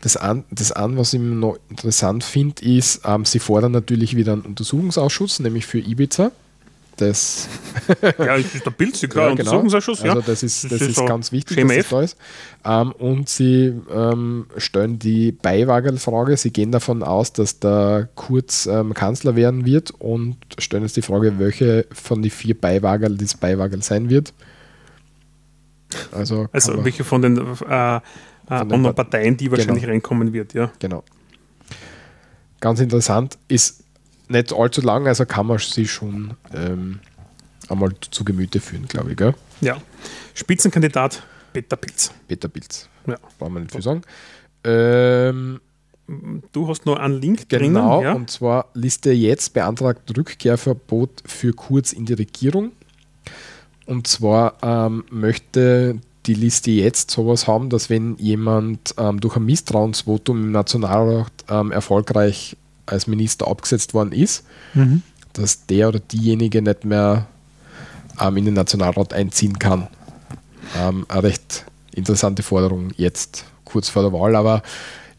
das 0.00 0.16
an, 0.16 0.44
das 0.50 0.72
an 0.72 0.96
was 0.96 1.14
ich 1.14 1.20
noch 1.20 1.58
interessant 1.70 2.24
finde, 2.24 2.62
ist, 2.62 3.02
ähm, 3.04 3.24
sie 3.24 3.38
fordern 3.38 3.72
natürlich 3.72 4.16
wieder 4.16 4.32
einen 4.32 4.42
Untersuchungsausschuss, 4.42 5.40
nämlich 5.40 5.66
für 5.66 5.78
Ibiza 5.78 6.32
das. 7.00 7.48
ja, 8.18 8.34
ist 8.34 8.66
der 8.66 8.72
klar, 8.72 9.28
ja, 9.28 9.34
genau. 9.34 9.50
Untersuchungsausschuss, 9.60 10.02
ja. 10.02 10.10
Also 10.10 10.22
das 10.22 10.42
ist, 10.42 10.64
das, 10.64 10.70
das 10.70 10.80
ist, 10.82 10.98
ist 10.98 11.06
ganz 11.06 11.32
wichtig, 11.32 11.56
dass 11.56 11.76
das 11.76 11.88
da 11.88 12.02
ist. 12.02 12.16
Ähm, 12.64 12.92
und 12.92 13.28
sie 13.28 13.74
ähm, 13.90 14.46
stellen 14.56 14.98
die 14.98 15.32
Beiwagerl-Frage. 15.32 16.36
Sie 16.36 16.52
gehen 16.52 16.72
davon 16.72 17.02
aus, 17.02 17.32
dass 17.32 17.60
der 17.60 18.08
Kurz 18.14 18.66
ähm, 18.66 18.94
Kanzler 18.94 19.36
werden 19.36 19.64
wird 19.64 19.92
und 19.92 20.36
stellen 20.58 20.82
jetzt 20.82 20.96
die 20.96 21.02
Frage, 21.02 21.38
welche 21.38 21.86
von 21.92 22.22
den 22.22 22.30
vier 22.30 22.58
Beiwagerl 22.58 23.16
das 23.16 23.34
Beiwagerl 23.34 23.82
sein 23.82 24.10
wird. 24.10 24.32
Also, 26.12 26.48
also 26.52 26.84
welche 26.84 27.04
von 27.04 27.22
den, 27.22 27.38
äh, 27.38 28.00
von 28.46 28.84
äh, 28.84 28.92
Parteien, 28.92 29.36
die 29.36 29.50
wahrscheinlich 29.50 29.82
genau. 29.82 29.92
reinkommen 29.92 30.32
wird, 30.32 30.54
ja. 30.54 30.70
Genau. 30.78 31.02
Ganz 32.60 32.80
interessant 32.80 33.38
ist 33.46 33.84
nicht 34.28 34.52
allzu 34.52 34.80
lang, 34.80 35.06
also 35.06 35.26
kann 35.26 35.46
man 35.46 35.58
sich 35.58 35.90
schon 35.90 36.34
ähm, 36.54 37.00
einmal 37.68 37.90
zu 38.10 38.24
Gemüte 38.24 38.60
führen, 38.60 38.86
glaube 38.86 39.12
ich. 39.12 39.16
Gell? 39.16 39.34
Ja. 39.60 39.76
Spitzenkandidat 40.34 41.22
Peter 41.52 41.76
Pilz. 41.76 42.12
Peter 42.26 42.48
Pilz. 42.48 42.88
Ja. 43.06 43.16
Brauchen 43.38 43.54
wir 43.54 43.60
nicht 43.60 43.72
viel 43.72 43.82
sagen. 43.82 44.02
Ähm, 44.64 45.60
du 46.52 46.68
hast 46.68 46.86
noch 46.86 46.96
einen 46.96 47.20
Link 47.20 47.48
genau, 47.48 47.58
drinnen. 47.58 47.74
Genau, 47.74 48.02
ja? 48.02 48.12
und 48.12 48.30
zwar 48.30 48.66
Liste 48.74 49.12
jetzt 49.12 49.54
beantragt 49.54 50.16
Rückkehrverbot 50.16 51.22
für 51.26 51.52
Kurz 51.52 51.92
in 51.92 52.04
die 52.04 52.14
Regierung. 52.14 52.72
Und 53.86 54.06
zwar 54.06 54.54
ähm, 54.62 55.04
möchte 55.10 55.98
die 56.26 56.34
Liste 56.34 56.70
jetzt 56.70 57.10
sowas 57.10 57.46
haben, 57.46 57.70
dass 57.70 57.88
wenn 57.88 58.16
jemand 58.18 58.94
ähm, 58.98 59.18
durch 59.18 59.36
ein 59.36 59.46
Misstrauensvotum 59.46 60.42
im 60.42 60.52
Nationalrat 60.52 61.32
ähm, 61.48 61.72
erfolgreich 61.72 62.56
als 62.88 63.06
Minister 63.06 63.48
abgesetzt 63.48 63.94
worden 63.94 64.12
ist, 64.12 64.44
mhm. 64.74 65.02
dass 65.32 65.66
der 65.66 65.88
oder 65.88 66.00
diejenige 66.00 66.62
nicht 66.62 66.84
mehr 66.84 67.26
ähm, 68.20 68.36
in 68.36 68.44
den 68.46 68.54
Nationalrat 68.54 69.12
einziehen 69.12 69.58
kann. 69.58 69.88
Ähm, 70.76 71.06
eine 71.08 71.22
recht 71.22 71.64
interessante 71.94 72.42
Forderung 72.42 72.90
jetzt, 72.96 73.44
kurz 73.64 73.88
vor 73.88 74.02
der 74.02 74.12
Wahl, 74.12 74.36
aber 74.36 74.62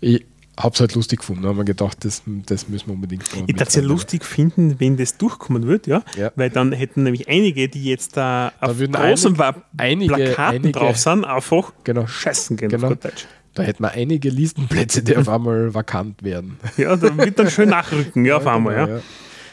ich 0.01 0.25
habe 0.57 0.73
es 0.73 0.79
halt 0.81 0.93
lustig 0.95 1.19
gefunden. 1.19 1.43
Da 1.43 1.49
haben 1.49 1.57
wir 1.57 1.63
gedacht, 1.63 2.03
das, 2.03 2.21
das 2.25 2.67
müssen 2.67 2.87
wir 2.87 2.93
unbedingt 2.93 3.23
machen. 3.31 3.45
Ich 3.47 3.55
würde 3.55 3.65
es 3.65 3.75
ja 3.75 3.81
lustig 3.81 4.25
finden, 4.25 4.79
wenn 4.79 4.97
das 4.97 5.17
durchkommen 5.17 5.67
wird, 5.67 5.87
ja? 5.87 6.03
ja? 6.17 6.31
Weil 6.35 6.49
dann 6.49 6.73
hätten 6.73 7.03
nämlich 7.03 7.29
einige, 7.29 7.69
die 7.69 7.85
jetzt 7.85 8.17
da, 8.17 8.51
da 8.59 8.67
auf 8.67 8.77
großen 8.77 9.37
einige, 9.77 10.13
Plakaten 10.13 10.55
einige, 10.57 10.71
drauf 10.73 10.97
sind, 10.97 11.23
einfach 11.23 11.71
genau, 11.85 12.07
scheißen 12.07 12.57
gehen 12.57 12.69
genau. 12.69 12.89
auf 12.89 12.97
Deutsch. 12.97 13.25
Da 13.53 13.63
hätten 13.63 13.83
wir 13.83 13.91
einige 13.91 14.29
Listenplätze, 14.29 15.03
die 15.03 15.17
auf 15.17 15.27
einmal 15.29 15.73
vakant 15.73 16.23
werden. 16.23 16.59
Ja, 16.77 16.95
da 16.95 17.15
wird 17.17 17.39
dann 17.39 17.49
schön 17.49 17.69
nachrücken, 17.69 18.25
ja, 18.25 18.37
auf 18.37 18.47
einmal. 18.47 18.75
Genau, 18.75 18.87
ja. 18.87 18.95
ja. 18.97 19.03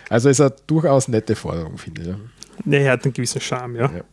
Also 0.09 0.28
ist 0.28 0.40
eine 0.40 0.55
durchaus 0.66 1.09
nette 1.09 1.35
Forderung, 1.35 1.78
finde 1.78 2.02
ich. 2.02 2.09
Ja. 2.09 2.16
Ja, 2.64 2.78
er 2.78 2.93
hat 2.93 3.05
einen 3.05 3.12
gewissen 3.12 3.40
Charme, 3.40 3.77
ja. 3.77 3.93
ja. 3.97 4.05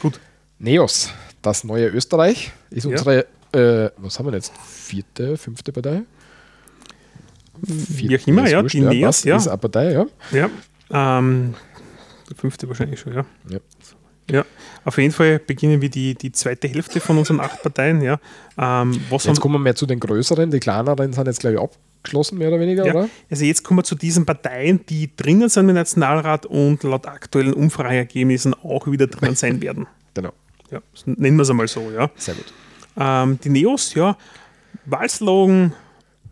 Gut. 0.00 0.20
Neos, 0.58 1.10
das 1.40 1.64
neue 1.64 1.86
Österreich, 1.88 2.52
ist 2.70 2.84
unsere, 2.84 3.26
äh, 3.52 3.90
was 3.96 4.18
haben 4.18 4.26
wir 4.26 4.34
jetzt, 4.34 4.52
vierte, 4.58 5.36
fünfte 5.38 5.72
Partei? 5.72 6.02
Vierte, 7.62 7.98
Wie 7.98 8.18
auch 8.18 8.26
immer, 8.26 8.48
ja, 8.48 8.62
die 8.62 8.80
Neos, 8.80 9.24
ja. 9.24 9.36
Ist 9.36 9.48
eine 9.48 9.56
Partei, 9.56 9.92
ja. 9.92 10.06
Ja, 10.32 10.50
ähm, 11.18 11.54
fünfte 12.36 12.68
wahrscheinlich 12.68 13.00
schon, 13.00 13.14
ja. 13.14 13.24
ja. 13.48 13.58
Ja, 14.30 14.44
auf 14.84 14.98
jeden 14.98 15.12
Fall 15.12 15.38
beginnen 15.38 15.80
wir 15.80 15.90
die, 15.90 16.14
die 16.14 16.32
zweite 16.32 16.68
Hälfte 16.68 17.00
von 17.00 17.18
unseren 17.18 17.40
acht 17.40 17.62
Parteien. 17.62 18.02
Ja. 18.02 18.18
Ähm, 18.58 19.00
jetzt 19.10 19.40
kommen 19.40 19.54
wir 19.54 19.58
mehr 19.58 19.74
zu 19.74 19.86
den 19.86 20.00
größeren, 20.00 20.50
die 20.50 20.60
kleineren 20.60 21.12
sind 21.12 21.26
jetzt, 21.26 21.40
glaube 21.40 21.56
ich, 21.56 21.60
abgeschlossen, 21.60 22.38
mehr 22.38 22.48
oder 22.48 22.60
weniger, 22.60 22.86
ja. 22.86 22.94
oder? 22.94 23.08
Also 23.30 23.44
jetzt 23.44 23.62
kommen 23.62 23.78
wir 23.78 23.84
zu 23.84 23.94
diesen 23.94 24.24
Parteien, 24.24 24.84
die 24.88 25.14
drinnen 25.14 25.48
sind 25.48 25.68
im 25.68 25.74
Nationalrat 25.74 26.46
und 26.46 26.82
laut 26.82 27.06
aktuellen 27.06 27.52
Umfrageergebnissen 27.52 28.54
auch 28.54 28.86
wieder 28.86 29.06
drinnen 29.06 29.36
sein 29.36 29.60
werden. 29.62 29.86
Genau. 30.14 30.32
Ja, 30.70 30.80
nennen 31.04 31.36
wir 31.36 31.42
es 31.42 31.50
einmal 31.50 31.68
so, 31.68 31.90
ja. 31.90 32.10
Sehr 32.16 32.34
gut. 32.34 32.52
Ähm, 32.98 33.38
die 33.42 33.48
Neos, 33.50 33.94
ja, 33.94 34.16
Wahlslogan 34.86 35.72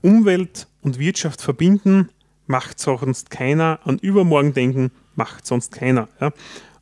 Umwelt 0.03 0.69
und 0.83 0.99
Wirtschaft 0.99 1.43
verbinden, 1.43 2.11
macht 2.47 2.79
sonst 2.79 3.31
keiner, 3.31 3.81
an 3.85 3.99
übermorgen 3.99 4.55
denken, 4.55 4.91
macht 5.15 5.47
sonst 5.47 5.73
keiner. 5.73 6.09
Ja. 6.21 6.33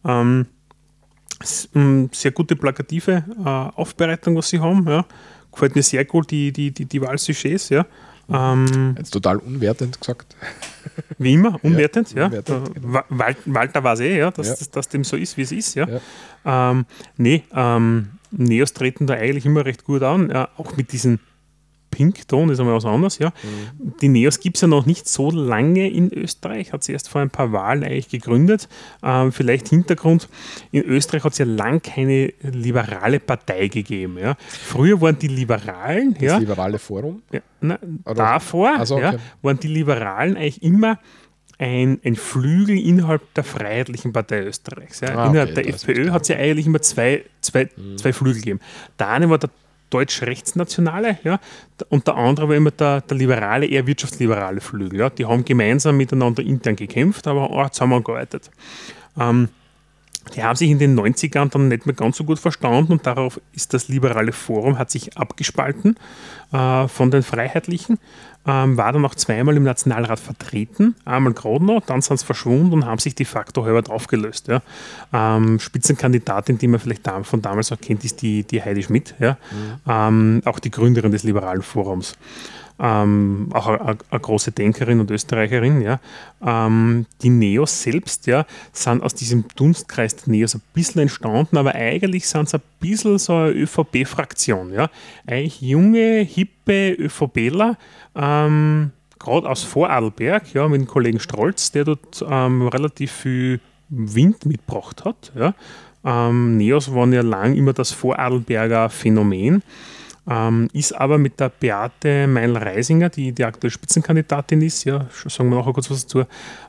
Ähm, 0.05 0.47
sehr 1.43 2.31
gute 2.33 2.57
plakative 2.57 3.25
äh, 3.45 3.49
Aufbereitung, 3.49 4.37
was 4.37 4.49
sie 4.49 4.61
haben. 4.61 4.87
Ja. 4.89 5.05
Gefällt 5.53 5.75
mir 5.75 5.83
sehr 5.83 6.05
gut, 6.05 6.31
die, 6.31 6.53
die, 6.53 6.71
die, 6.71 6.85
die 6.85 7.01
Wahlsujets. 7.01 7.69
Ja. 7.69 7.87
Ähm, 8.29 8.95
Jetzt 8.99 9.11
total 9.11 9.39
unwertend 9.39 10.01
gesagt. 10.01 10.37
Wie 11.19 11.35
immer, 11.35 11.59
unwertend, 11.63 12.13
ja. 12.13 12.23
ja. 12.23 12.27
Unwertend, 12.27 12.75
genau. 12.75 13.01
Walter 13.47 13.85
weiß 13.85 14.01
eh, 14.01 14.19
ja, 14.19 14.31
dass, 14.31 14.49
ja. 14.49 14.55
Dass, 14.55 14.71
dass, 14.71 14.89
dem 14.89 15.05
so 15.05 15.17
ist, 15.17 15.37
wie 15.37 15.43
es 15.43 15.53
ist. 15.53 15.75
Ja. 15.75 15.87
ja. 16.45 16.71
Ähm, 16.71 16.87
nee, 17.17 17.45
ähm, 17.55 18.11
Neos 18.31 18.73
treten 18.73 19.07
da 19.07 19.15
eigentlich 19.15 19.47
immer 19.47 19.65
recht 19.65 19.85
gut 19.85 20.03
an, 20.03 20.33
auch 20.33 20.77
mit 20.77 20.93
diesen 20.93 21.21
Pinkton 21.97 22.51
ist 22.51 22.61
einmal 22.61 22.75
was 22.75 22.85
anderes, 22.85 23.19
ja. 23.19 23.29
Mhm. 23.29 23.95
Die 24.03 24.09
Neos 24.09 24.39
gibt 24.39 24.57
es 24.57 24.61
ja 24.61 24.69
noch 24.69 24.85
nicht 24.85 25.09
so 25.09 25.31
lange 25.31 25.89
in 25.89 26.13
Österreich, 26.13 26.75
hat 26.75 26.85
sie 26.85 26.93
erst 26.93 27.09
vor 27.09 27.23
ein 27.23 27.31
paar 27.31 27.53
Wahlen 27.53 27.83
eigentlich 27.83 28.11
gegründet. 28.11 28.69
Ähm, 29.03 29.33
vielleicht 29.33 29.69
Hintergrund, 29.69 30.29
in 30.73 30.83
Österreich 30.83 31.25
hat 31.25 31.33
es 31.33 31.39
ja 31.39 31.47
lang 31.47 31.81
keine 31.81 32.35
liberale 32.43 33.19
Partei 33.19 33.69
gegeben. 33.69 34.19
Ja. 34.19 34.37
Früher 34.47 35.01
waren 35.01 35.19
die 35.19 35.29
Liberalen, 35.29 36.13
das 36.13 36.23
ja, 36.23 36.37
liberale 36.37 36.79
Forum? 36.79 37.23
Ja, 37.33 37.41
na, 37.63 37.79
davor 38.05 38.79
also, 38.79 38.97
okay. 38.97 39.15
ja, 39.15 39.19
waren 39.41 39.59
die 39.59 39.69
Liberalen 39.69 40.37
eigentlich 40.37 40.63
immer 40.63 40.99
ein, 41.59 41.99
ein, 42.05 42.17
Flügel 42.17 42.79
innerhalb 42.79 43.33
der 43.33 43.45
Freiheitlichen 43.45 44.13
Partei 44.13 44.43
Österreichs. 44.43 45.01
Ja. 45.01 45.17
Ah, 45.17 45.29
innerhalb 45.29 45.53
okay, 45.53 45.63
der 45.63 45.75
FPÖ 45.75 46.11
hat 46.11 46.23
es 46.23 46.29
ja 46.29 46.37
eigentlich 46.37 46.67
immer 46.67 46.83
zwei, 46.83 47.25
zwei, 47.41 47.71
mhm. 47.75 47.97
zwei 47.97 48.13
Flügel 48.13 48.43
gegeben. 48.43 48.61
Der 48.99 49.09
eine 49.09 49.31
war 49.31 49.39
der 49.39 49.49
deutsch-rechtsnationale, 49.91 51.19
ja, 51.23 51.39
und 51.89 52.07
der 52.07 52.17
andere 52.17 52.49
war 52.49 52.57
immer 52.57 52.71
der, 52.71 53.01
der 53.03 53.17
liberale, 53.17 53.67
eher 53.67 53.87
wirtschaftsliberale 53.87 54.61
Flügel. 54.61 55.01
Ja. 55.01 55.11
Die 55.11 55.27
haben 55.27 55.45
gemeinsam 55.45 55.97
miteinander 55.97 56.43
intern 56.43 56.77
gekämpft, 56.77 57.27
aber 57.27 57.51
auch 57.51 57.71
zusammengearbeitet. 57.71 58.51
Ähm, 59.19 59.49
die 60.35 60.43
haben 60.43 60.57
sich 60.57 60.71
in 60.71 60.79
den 60.79 60.99
90ern 60.99 61.51
dann 61.51 61.69
nicht 61.69 61.87
mehr 61.87 61.95
ganz 61.95 62.17
so 62.17 62.25
gut 62.25 62.39
verstanden 62.39 62.93
und 62.93 63.07
darauf 63.07 63.41
ist 63.53 63.75
das 63.75 63.89
liberale 63.89 64.33
Forum, 64.33 64.79
hat 64.79 64.91
sich 64.91 65.17
abgespalten 65.17 65.97
äh, 66.53 66.89
von 66.89 67.11
den 67.11 67.23
Freiheitlichen, 67.23 67.99
ähm, 68.47 68.77
war 68.77 68.93
dann 68.93 69.05
auch 69.05 69.15
zweimal 69.15 69.57
im 69.57 69.65
Nationalrat 69.65 70.21
vertreten, 70.21 70.95
einmal 71.05 71.33
gerade 71.33 71.65
noch, 71.65 71.85
dann 71.85 72.03
sind 72.03 72.19
sie 72.19 72.27
verschwunden 72.27 72.73
und 72.73 72.87
haben 72.87 72.99
sich 72.99 73.15
de 73.15 73.27
facto 73.27 73.65
halber 73.65 73.83
aufgelöst. 73.91 74.49
Ja. 74.49 74.63
Ähm, 75.13 75.59
Spitzenkandidatin, 75.59 76.59
die 76.59 76.69
man 76.69 76.81
vielleicht 76.81 77.09
von 77.23 77.43
damals 77.43 77.73
auch 77.73 77.81
kennt, 77.81 78.05
ist 78.05 78.23
die, 78.23 78.45
die 78.45 78.63
Heidi 78.63 78.83
Schmidt, 78.83 79.15
ja. 79.19 79.33
Mhm. 79.51 79.81
Ähm, 79.89 80.43
auch 80.45 80.59
die 80.59 80.71
Gründerin 80.71 81.13
des 81.13 81.25
liberalen 81.25 81.63
Forums 81.63 82.17
ähm, 82.79 83.49
auch 83.53 83.69
eine, 83.69 83.97
große 84.11 84.53
Denkerin 84.53 85.01
und 85.01 85.11
Österreicherin. 85.11 85.81
Ja. 85.81 86.01
Ähm, 86.45 87.07
die 87.23 87.31
Neos 87.31 87.83
selbst 87.83 88.27
ja, 88.27 88.47
sind 88.73 89.03
aus 89.03 89.15
diesem 89.15 89.45
Dunstkreis 89.57 90.17
der 90.17 90.31
Neos 90.31 90.55
ein 90.55 90.63
bisschen 90.75 91.03
entstanden, 91.03 91.57
aber 91.57 91.75
eigentlich 91.75 92.29
sind 92.29 92.49
sie 92.49 92.59
ein 92.59 92.63
bisschen 92.81 93.19
so 93.19 93.35
eine 93.35 93.51
ÖVP-Fraktion. 93.53 94.73
Ja. 94.73 94.91
Eigentlich 95.27 95.61
junge, 95.61 96.21
hippe 96.21 96.93
ÖVPler, 96.93 97.79
ähm, 98.15 98.91
gerade 99.19 99.49
aus 99.49 99.63
Vorarlberg, 99.63 100.53
ja, 100.53 100.69
mit 100.69 100.81
dem 100.81 100.87
Kollegen 100.87 101.21
Strolz, 101.21 101.73
der 101.73 101.85
dort 101.85 102.25
ähm, 102.29 102.69
relativ 102.69 103.13
viel 103.13 103.61
Wind 103.89 104.45
mitgebracht 104.45 105.05
hat. 105.05 105.33
Ja. 105.35 105.55
Ähm, 106.05 106.57
Neos 106.57 106.95
waren 106.95 107.13
ja 107.13 107.23
lang 107.23 107.57
immer 107.57 107.73
das 107.73 107.93
Vorarlberger 107.93 108.91
Phänomen. 108.91 109.63
Ähm, 110.29 110.69
ist 110.73 110.93
aber 110.93 111.19
mit 111.19 111.39
der 111.41 111.51
Beate 111.51 112.27
Meinl-Reisinger, 112.27 113.11
die 113.11 113.33
die 113.33 113.45
aktuelle 113.45 113.71
Spitzenkandidatin 113.71 114.63
ist, 114.63 114.85
ja, 114.85 115.07
sagen 115.27 115.51
wir 115.51 115.59
nachher 115.59 115.73
kurz 115.73 115.91
was 115.91 116.03
dazu, 116.03 116.25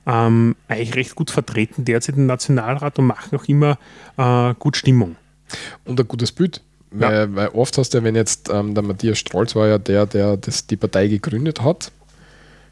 ähm, 0.06 0.56
eigentlich 0.68 0.96
recht 0.96 1.16
gut 1.16 1.32
vertreten 1.32 1.86
derzeit 1.86 2.18
im 2.18 2.26
Nationalrat 2.26 3.00
und 3.00 3.08
machen 3.08 3.38
auch 3.38 3.46
immer 3.46 3.78
äh, 4.18 4.54
gut 4.60 4.78
Stimmung. 4.78 5.16
Und 5.86 6.00
ein 6.00 6.08
gutes 6.08 6.32
Bild. 6.32 6.62
Ja. 6.92 7.10
Weil, 7.10 7.36
weil, 7.36 7.48
oft 7.50 7.78
hast 7.78 7.94
du 7.94 7.98
ja, 7.98 8.04
wenn 8.04 8.16
jetzt 8.16 8.50
ähm, 8.50 8.74
der 8.74 8.84
Matthias 8.84 9.20
Strolz 9.20 9.56
war 9.56 9.68
ja 9.68 9.78
der, 9.78 10.06
der 10.06 10.38
das, 10.38 10.68
die 10.68 10.78
Partei 10.78 11.08
gegründet 11.08 11.62
hat. 11.62 11.92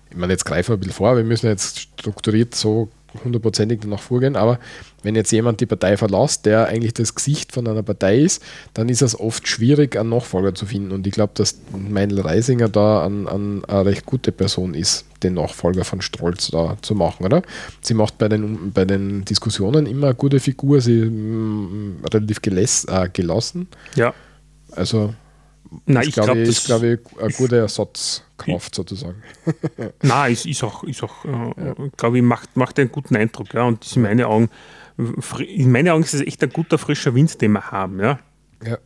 Ich 0.09 0.17
meine, 0.17 0.33
jetzt 0.33 0.45
greifen 0.45 0.69
wir 0.69 0.77
ein 0.77 0.79
bisschen 0.79 0.93
vor, 0.93 1.17
wir 1.17 1.23
müssen 1.23 1.47
jetzt 1.47 1.79
strukturiert 1.79 2.55
so 2.55 2.89
hundertprozentig 3.23 3.79
danach 3.81 4.01
vorgehen, 4.01 4.35
aber 4.35 4.59
wenn 5.03 5.15
jetzt 5.15 5.31
jemand 5.31 5.61
die 5.61 5.65
Partei 5.65 5.97
verlässt, 5.97 6.45
der 6.45 6.67
eigentlich 6.67 6.93
das 6.93 7.13
Gesicht 7.13 7.51
von 7.51 7.67
einer 7.67 7.83
Partei 7.83 8.19
ist, 8.19 8.41
dann 8.73 8.89
ist 8.89 9.01
es 9.01 9.19
oft 9.19 9.47
schwierig, 9.47 9.95
einen 9.95 10.09
Nachfolger 10.09 10.55
zu 10.55 10.65
finden. 10.65 10.91
Und 10.91 11.05
ich 11.05 11.13
glaube, 11.13 11.33
dass 11.35 11.59
Meinl 11.71 12.19
Reisinger 12.19 12.69
da 12.69 13.03
an, 13.03 13.27
an 13.27 13.63
eine 13.65 13.85
recht 13.85 14.05
gute 14.05 14.31
Person 14.31 14.73
ist, 14.73 15.05
den 15.21 15.35
Nachfolger 15.35 15.83
von 15.83 16.01
Strolz 16.01 16.47
da 16.47 16.77
zu 16.81 16.95
machen, 16.95 17.25
oder? 17.25 17.43
Sie 17.81 17.93
macht 17.93 18.17
bei 18.17 18.27
den, 18.27 18.71
bei 18.71 18.85
den 18.85 19.25
Diskussionen 19.25 19.85
immer 19.85 20.07
eine 20.07 20.15
gute 20.15 20.39
Figur, 20.39 20.81
sie 20.81 21.05
mm, 21.05 22.03
relativ 22.11 22.41
geläs, 22.41 22.85
äh, 22.85 23.07
gelassen. 23.11 23.67
Ja. 23.95 24.13
Also 24.71 25.13
Nein, 25.85 26.07
ich 26.07 26.13
glaube, 26.13 26.33
glaub, 26.33 26.47
ist, 26.47 26.65
glaube 26.65 26.87
ich, 26.87 27.21
eine 27.21 27.31
gute 27.33 27.57
Ersatzkraft 27.57 28.75
sozusagen. 28.75 29.21
Nein, 30.01 30.33
ist, 30.33 30.45
ist 30.45 30.63
auch, 30.63 30.83
ist 30.83 31.03
auch 31.03 31.25
äh, 31.25 31.29
ja. 31.29 31.75
glaube 31.97 32.17
ich, 32.17 32.23
macht, 32.23 32.55
macht 32.57 32.79
einen 32.79 32.91
guten 32.91 33.15
Eindruck. 33.15 33.53
Ja, 33.53 33.63
und 33.63 33.95
in 33.95 34.01
meinen 34.01 34.25
Augen, 34.25 34.49
in 35.39 35.71
meinen 35.71 35.89
Augen 35.89 36.03
ist 36.03 36.13
es 36.13 36.21
echt 36.21 36.43
ein 36.43 36.49
guter, 36.49 36.77
frischer 36.77 37.13
Wind, 37.15 37.41
den 37.41 37.53
wir 37.53 37.71
haben. 37.71 37.99
Ja. 37.99 38.19
ja. 38.65 38.77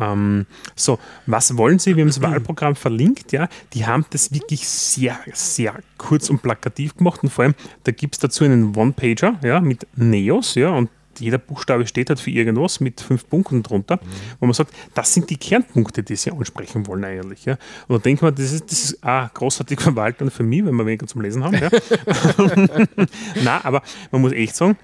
Ähm, 0.00 0.46
so, 0.74 0.98
was 1.26 1.56
wollen 1.56 1.78
Sie? 1.78 1.96
Wir 1.96 2.02
haben 2.02 2.08
das 2.08 2.22
Wahlprogramm 2.22 2.76
verlinkt, 2.76 3.32
ja. 3.32 3.48
Die 3.74 3.86
haben 3.86 4.04
das 4.10 4.32
wirklich 4.32 4.66
sehr, 4.68 5.18
sehr 5.32 5.74
kurz 5.98 6.30
und 6.30 6.42
plakativ 6.42 6.96
gemacht 6.96 7.22
und 7.22 7.30
vor 7.30 7.44
allem, 7.44 7.54
da 7.84 7.92
gibt 7.92 8.14
es 8.14 8.20
dazu 8.20 8.44
einen 8.44 8.74
One-Pager, 8.74 9.38
ja, 9.42 9.60
mit 9.60 9.86
Neos, 9.96 10.54
ja, 10.54 10.70
und 10.70 10.90
jeder 11.18 11.38
Buchstabe 11.38 11.86
steht 11.86 12.08
halt 12.08 12.20
für 12.20 12.30
irgendwas 12.30 12.80
mit 12.80 13.00
fünf 13.00 13.28
Punkten 13.28 13.62
drunter, 13.62 13.96
mhm. 13.96 14.08
wo 14.40 14.46
man 14.46 14.54
sagt, 14.54 14.72
das 14.94 15.12
sind 15.12 15.30
die 15.30 15.36
Kernpunkte, 15.36 16.02
die 16.02 16.16
sie 16.16 16.30
ansprechen 16.30 16.86
wollen 16.86 17.04
eigentlich. 17.04 17.44
Ja. 17.44 17.58
Und 17.88 17.96
da 17.96 17.98
denkt 17.98 18.22
man, 18.22 18.34
das 18.34 18.52
ist, 18.52 18.70
das 18.70 18.84
ist 18.84 19.04
ah, 19.04 19.30
großartig 19.32 19.80
verwaltet 19.82 20.32
für 20.32 20.42
mich, 20.42 20.64
wenn 20.64 20.74
wir 20.74 20.86
weniger 20.86 21.06
zum 21.06 21.22
Lesen 21.22 21.44
haben. 21.44 21.58
Ja. 21.58 21.70
Na, 23.44 23.64
aber 23.64 23.82
man 24.10 24.20
muss 24.20 24.32
echt 24.32 24.56
sagen, 24.56 24.76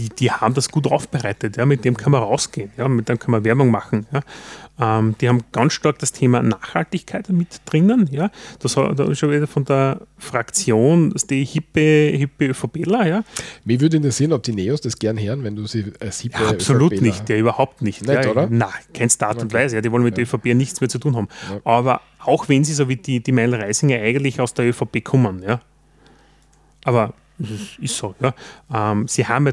die, 0.00 0.08
die 0.08 0.30
haben 0.30 0.54
das 0.54 0.70
gut 0.70 0.86
aufbereitet, 0.86 1.56
ja, 1.56 1.66
mit 1.66 1.84
dem 1.84 1.96
kann 1.96 2.12
man 2.12 2.22
rausgehen, 2.22 2.70
ja, 2.76 2.88
mit 2.88 3.08
dem 3.08 3.18
kann 3.18 3.32
man 3.32 3.44
Werbung 3.44 3.70
machen. 3.70 4.06
Ja. 4.12 4.20
Ähm, 4.80 5.14
die 5.20 5.28
haben 5.28 5.42
ganz 5.52 5.74
stark 5.74 5.98
das 5.98 6.12
Thema 6.12 6.42
Nachhaltigkeit 6.42 7.28
mit 7.28 7.60
drinnen. 7.66 8.08
Ja. 8.10 8.30
Das 8.60 8.74
da 8.74 9.14
schon 9.14 9.30
wieder 9.30 9.46
von 9.46 9.64
der 9.64 10.00
Fraktion, 10.16 11.10
das 11.10 11.26
die 11.26 11.44
hippe, 11.44 12.12
hippe 12.16 12.46
ÖVPler. 12.46 13.06
Ja. 13.06 13.24
Mich 13.64 13.80
würde 13.80 13.98
interessieren, 13.98 14.32
ob 14.32 14.42
die 14.42 14.52
Neos 14.52 14.80
das 14.80 14.98
gern 14.98 15.18
hören, 15.18 15.44
wenn 15.44 15.54
du 15.54 15.66
sie 15.66 15.92
als 16.00 16.20
hippe 16.20 16.42
ja, 16.42 16.50
Absolut 16.50 16.92
ÖVPler 16.92 17.06
nicht, 17.06 17.28
ja, 17.28 17.36
überhaupt 17.36 17.82
nicht. 17.82 18.06
nicht 18.06 18.24
ja, 18.24 18.30
oder? 18.30 18.48
Nein, 18.48 18.70
keinster 18.94 19.28
Art 19.28 19.42
und 19.42 19.52
Weise. 19.52 19.76
Ja, 19.76 19.82
die 19.82 19.92
wollen 19.92 20.04
mit 20.04 20.16
ja. 20.16 20.24
der 20.24 20.34
ÖVP 20.34 20.54
nichts 20.54 20.80
mehr 20.80 20.88
zu 20.88 20.98
tun 20.98 21.14
haben. 21.14 21.28
Aber 21.64 22.00
auch 22.20 22.48
wenn 22.48 22.64
sie 22.64 22.72
so 22.72 22.88
wie 22.88 22.96
die, 22.96 23.20
die 23.20 23.32
Meil 23.32 23.54
Reisinger 23.54 23.98
eigentlich 23.98 24.40
aus 24.40 24.54
der 24.54 24.66
ÖVP 24.66 25.04
kommen, 25.04 25.42
ja. 25.42 25.60
Aber 26.84 27.12
ist 27.80 27.96
so, 27.96 28.14
ja. 28.20 28.34
Ähm, 28.72 29.08
sie 29.08 29.26
haben 29.26 29.46
ja 29.46 29.52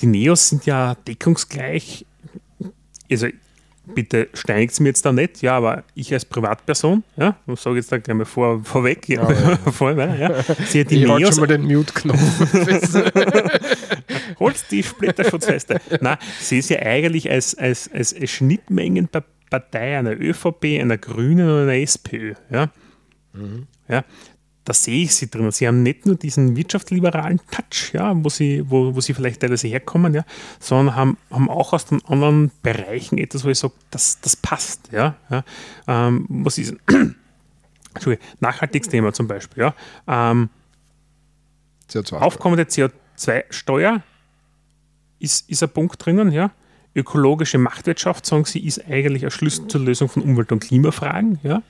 die 0.00 0.06
Neos 0.06 0.48
sind 0.48 0.66
ja 0.66 0.94
deckungsgleich. 0.94 2.06
Also 3.10 3.28
bitte 3.94 4.28
steinigt 4.34 4.72
es 4.72 4.80
mir 4.80 4.88
jetzt 4.88 5.04
da 5.04 5.12
nicht, 5.12 5.42
ja, 5.42 5.56
aber 5.56 5.84
ich 5.94 6.12
als 6.12 6.24
Privatperson, 6.24 7.02
ja, 7.16 7.36
ich 7.46 7.60
sage 7.60 7.76
jetzt 7.76 7.90
da 7.90 7.98
gleich 7.98 8.16
mal 8.16 8.24
vor, 8.24 8.62
vorweg, 8.62 9.08
ja, 9.08 9.30
ja. 9.30 9.56
vor, 9.72 9.92
ja, 9.92 10.42
sehe 10.66 10.84
die 10.84 11.02
ich 11.02 11.06
Neos. 11.06 11.34
schon 11.34 11.40
mal 11.40 11.46
den 11.46 11.62
Mute-Knopf. 11.62 12.18
Holst 14.40 14.70
die 14.70 14.82
Splitterschutzweste. 14.82 15.80
Nein, 16.00 16.18
sehe 16.38 16.62
sie 16.62 16.74
ja 16.74 16.82
eigentlich 16.82 17.30
als, 17.30 17.56
als, 17.56 17.90
als 17.92 18.14
Schnittmengenpartei 18.30 19.98
einer 19.98 20.12
ÖVP, 20.12 20.80
einer 20.80 20.98
Grünen 20.98 21.48
und 21.48 21.62
einer 21.62 21.74
SPÖ, 21.74 22.34
ja. 22.50 22.70
Mhm. 23.32 23.66
ja 23.88 24.04
da 24.68 24.74
sehe 24.74 25.04
ich 25.04 25.14
sie 25.14 25.30
drin. 25.30 25.50
Sie 25.50 25.66
haben 25.66 25.82
nicht 25.82 26.04
nur 26.04 26.16
diesen 26.16 26.54
wirtschaftsliberalen 26.54 27.40
Touch, 27.50 27.94
ja, 27.94 28.12
wo 28.22 28.28
sie, 28.28 28.62
wo, 28.68 28.94
wo 28.94 29.00
sie 29.00 29.14
vielleicht 29.14 29.40
teilweise 29.40 29.66
herkommen, 29.66 30.12
ja, 30.12 30.26
sondern 30.60 30.94
haben, 30.94 31.16
haben 31.30 31.48
auch 31.48 31.72
aus 31.72 31.86
den 31.86 32.04
anderen 32.04 32.50
Bereichen 32.62 33.16
etwas, 33.16 33.44
wo 33.44 33.48
ich 33.48 33.58
sage, 33.58 33.72
das, 33.90 34.20
das 34.20 34.36
passt. 34.36 34.90
Ja, 34.92 35.16
ja. 35.30 35.42
Ähm, 35.86 36.26
was 36.28 36.58
ist 36.58 36.74
Nachhaltigsthema 38.40 39.14
zum 39.14 39.26
Beispiel. 39.26 39.62
Ja. 39.62 39.74
Ähm, 40.06 40.50
CO2 41.90 42.18
aufkommende 42.18 42.64
CO2-Steuer 42.64 44.02
ist, 45.18 45.48
ist 45.48 45.62
ein 45.62 45.70
Punkt 45.70 46.04
drinnen, 46.04 46.30
ja. 46.30 46.50
Ökologische 46.94 47.56
Machtwirtschaft, 47.56 48.26
sagen 48.26 48.44
sie, 48.44 48.66
ist 48.66 48.86
eigentlich 48.86 49.24
ein 49.24 49.30
Schlüssel 49.30 49.66
zur 49.68 49.80
Lösung 49.80 50.10
von 50.10 50.22
Umwelt- 50.22 50.52
und 50.52 50.60
Klimafragen. 50.60 51.38
Ja 51.42 51.62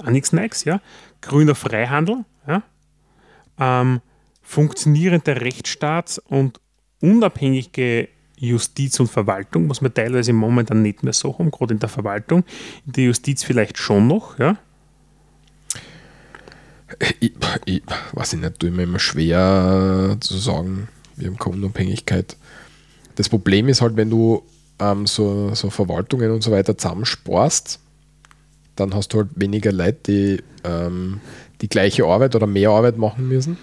auch 0.00 0.10
nichts 0.10 0.32
Neues, 0.32 0.64
ja. 0.64 0.80
Grüner 1.20 1.54
Freihandel, 1.54 2.24
ja. 2.46 2.62
Ähm, 3.58 4.00
funktionierender 4.42 5.40
Rechtsstaat 5.40 6.20
und 6.28 6.60
unabhängige 7.00 8.08
Justiz 8.38 9.00
und 9.00 9.08
Verwaltung, 9.08 9.68
was 9.70 9.82
wir 9.82 9.92
teilweise 9.92 10.32
momentan 10.32 10.82
nicht 10.82 11.02
mehr 11.02 11.12
so 11.12 11.38
haben, 11.38 11.50
gerade 11.50 11.74
in 11.74 11.80
der 11.80 11.88
Verwaltung, 11.88 12.44
in 12.86 12.92
der 12.92 13.04
Justiz 13.04 13.42
vielleicht 13.42 13.78
schon 13.78 14.06
noch, 14.06 14.38
ja. 14.38 14.56
Ich, 17.20 17.34
ich 17.64 17.82
weiß 18.12 18.34
ich 18.34 18.40
nicht, 18.40 18.60
tue 18.60 18.70
mir 18.70 18.84
immer 18.84 18.98
schwer 18.98 20.16
zu 20.20 20.36
sagen, 20.36 20.88
wir 21.16 21.28
haben 21.28 21.38
keine 21.38 21.56
Unabhängigkeit. 21.56 22.36
Das 23.16 23.28
Problem 23.28 23.68
ist 23.68 23.80
halt, 23.80 23.96
wenn 23.96 24.10
du 24.10 24.42
ähm, 24.78 25.06
so, 25.06 25.54
so 25.54 25.70
Verwaltungen 25.70 26.30
und 26.30 26.42
so 26.42 26.52
weiter 26.52 26.76
zusammensporst, 26.76 27.80
dann 28.76 28.94
hast 28.94 29.12
du 29.12 29.18
halt 29.18 29.28
weniger 29.34 29.72
Leute, 29.72 29.98
die 30.06 30.42
ähm, 30.64 31.20
die 31.60 31.68
gleiche 31.68 32.04
Arbeit 32.04 32.34
oder 32.34 32.46
mehr 32.46 32.70
Arbeit 32.70 32.98
machen 32.98 33.28
müssen. 33.28 33.56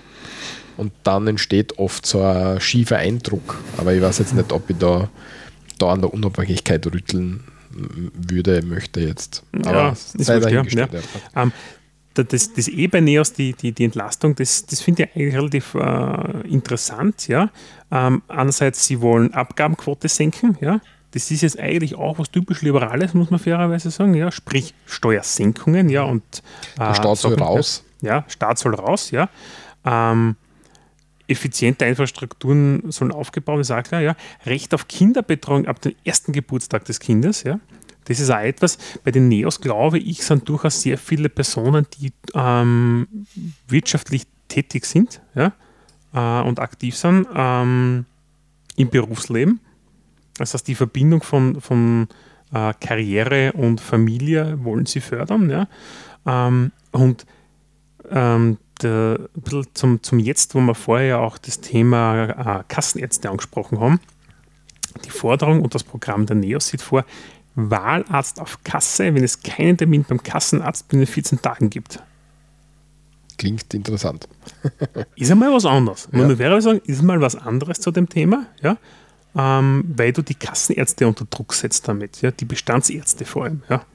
Und 0.76 0.92
dann 1.04 1.28
entsteht 1.28 1.78
oft 1.78 2.06
so 2.06 2.22
ein 2.22 2.60
schiefer 2.60 2.98
Eindruck. 2.98 3.60
Aber 3.78 3.94
ich 3.94 4.02
weiß 4.02 4.18
jetzt 4.20 4.34
nicht, 4.34 4.52
ob 4.52 4.70
ich 4.70 4.78
da, 4.78 5.10
da 5.78 5.92
an 5.92 6.02
der 6.02 6.14
Unabhängigkeit 6.14 6.86
rütteln 6.88 7.44
würde, 8.14 8.62
möchte 8.64 9.00
jetzt. 9.02 9.44
Aber 9.64 9.72
ja, 9.72 9.90
ist 9.92 10.16
wurscht, 10.16 10.74
ja. 10.74 10.88
ja. 10.92 11.42
Um, 11.42 11.50
ähm, 11.50 11.52
das, 12.16 12.54
das 12.54 12.68
eh 12.68 12.88
bei 12.88 13.02
NEOS, 13.02 13.34
die, 13.34 13.54
die, 13.54 13.72
die 13.72 13.86
Entlastung, 13.86 14.36
das, 14.36 14.68
das 14.68 14.82
finde 14.82 15.04
ich 15.04 15.16
eigentlich 15.16 15.36
relativ 15.36 15.74
äh, 15.74 16.48
interessant. 16.48 17.28
Ja. 17.28 17.50
Ähm, 17.92 18.22
einerseits, 18.28 18.86
sie 18.86 19.02
wollen 19.02 19.34
Abgabenquote 19.34 20.08
senken, 20.08 20.58
ja. 20.62 20.80
Das 21.14 21.30
ist 21.30 21.42
jetzt 21.42 21.60
eigentlich 21.60 21.94
auch 21.96 22.18
was 22.18 22.32
typisch 22.32 22.64
Liberales, 22.64 23.14
muss 23.14 23.30
man 23.30 23.40
fairerweise 23.40 23.92
sagen. 23.92 24.16
Ja, 24.16 24.32
sprich 24.32 24.74
Steuersenkungen, 24.88 25.90
ja, 25.90 26.04
und 26.04 26.24
äh, 26.76 26.80
der 26.80 26.96
Staat 26.96 27.18
soll 27.18 27.36
raus. 27.36 27.84
Ja, 28.02 28.26
Staat 28.28 28.58
soll 28.58 28.74
raus, 28.74 29.12
ja. 29.12 29.30
Ähm, 29.86 30.36
effiziente 31.28 31.86
Infrastrukturen 31.86 32.92
sollen 32.92 33.12
aufgebaut 33.12 33.54
werden, 33.54 33.62
ist 33.62 33.72
auch 33.72 33.84
klar, 33.84 34.02
ja. 34.02 34.16
Recht 34.48 34.74
auf 34.74 34.88
Kinderbetreuung 34.88 35.68
ab 35.68 35.82
dem 35.82 35.94
ersten 36.04 36.34
Geburtstag 36.34 36.86
des 36.86 37.00
Kindes, 37.00 37.44
ja. 37.44 37.60
Das 38.06 38.20
ist 38.20 38.32
auch 38.32 38.40
etwas, 38.40 38.80
bei 39.04 39.12
den 39.12 39.28
Neos, 39.28 39.62
glaube 39.62 40.00
ich, 40.00 40.24
sind 40.24 40.50
durchaus 40.50 40.82
sehr 40.82 40.98
viele 40.98 41.30
Personen, 41.30 41.86
die 42.00 42.12
ähm, 42.34 43.08
wirtschaftlich 43.68 44.24
tätig 44.48 44.86
sind 44.86 45.22
ja, 45.36 45.54
äh, 46.14 46.48
und 46.48 46.60
aktiv 46.60 46.98
sind 46.98 47.28
ähm, 47.36 48.06
im 48.76 48.90
Berufsleben 48.90 49.62
das 50.38 50.54
heißt, 50.54 50.68
die 50.68 50.76
Verbindung 50.76 51.22
von, 51.22 51.62
von 51.62 52.08
äh, 52.54 52.74
Karriere 52.80 53.54
und 53.54 53.82
Familie 53.82 54.64
wollen 54.64 54.86
sie 54.86 55.02
fördern. 55.02 55.50
Ja? 55.50 55.68
Ähm, 56.26 56.72
und 56.92 57.26
ähm, 58.10 58.58
der, 58.82 59.30
zum, 59.74 60.02
zum 60.04 60.20
Jetzt, 60.20 60.56
wo 60.56 60.60
wir 60.62 60.76
vorher 60.76 61.08
ja 61.08 61.20
auch 61.20 61.38
das 61.38 61.62
Thema 61.62 62.60
äh, 62.60 62.64
Kassenärzte 62.68 63.30
angesprochen 63.30 63.80
haben, 63.80 64.00
die 65.06 65.10
Forderung 65.10 65.62
und 65.62 65.74
das 65.76 65.84
Programm 65.84 66.26
der 66.26 66.36
NEOS 66.36 66.68
sieht 66.68 66.82
vor, 66.82 67.06
Wahlarzt 67.56 68.40
auf 68.40 68.64
Kasse, 68.64 69.14
wenn 69.14 69.24
es 69.24 69.44
keinen 69.44 69.78
Termin 69.78 70.04
beim 70.08 70.22
Kassenarzt 70.22 70.88
binnen 70.88 71.06
14 71.06 71.42
Tagen 71.42 71.70
gibt. 71.70 72.02
Klingt 73.38 73.74
interessant. 73.74 74.28
ist 75.16 75.32
einmal 75.32 75.54
was 75.54 75.66
anderes. 75.66 76.10
Ja. 76.12 76.20
Man 76.20 76.38
wäre 76.40 76.62
sagen, 76.62 76.82
ist 76.86 77.04
mal 77.04 77.22
was 77.22 77.36
anderes 77.36 77.80
zu 77.80 77.92
dem 77.92 78.10
Thema. 78.10 78.48
Ja? 78.62 78.78
Ähm, 79.36 79.84
weil 79.96 80.14
du 80.14 80.22
die 80.22 80.36
Kassenärzte 80.36 81.08
unter 81.08 81.26
Druck 81.26 81.54
setzt 81.54 81.88
damit, 81.88 82.22
ja, 82.22 82.32
die 82.32 82.46
Bestandsärzte 82.46 83.26
vor 83.26 83.46
allem. 83.46 83.64
Ja. 83.70 83.86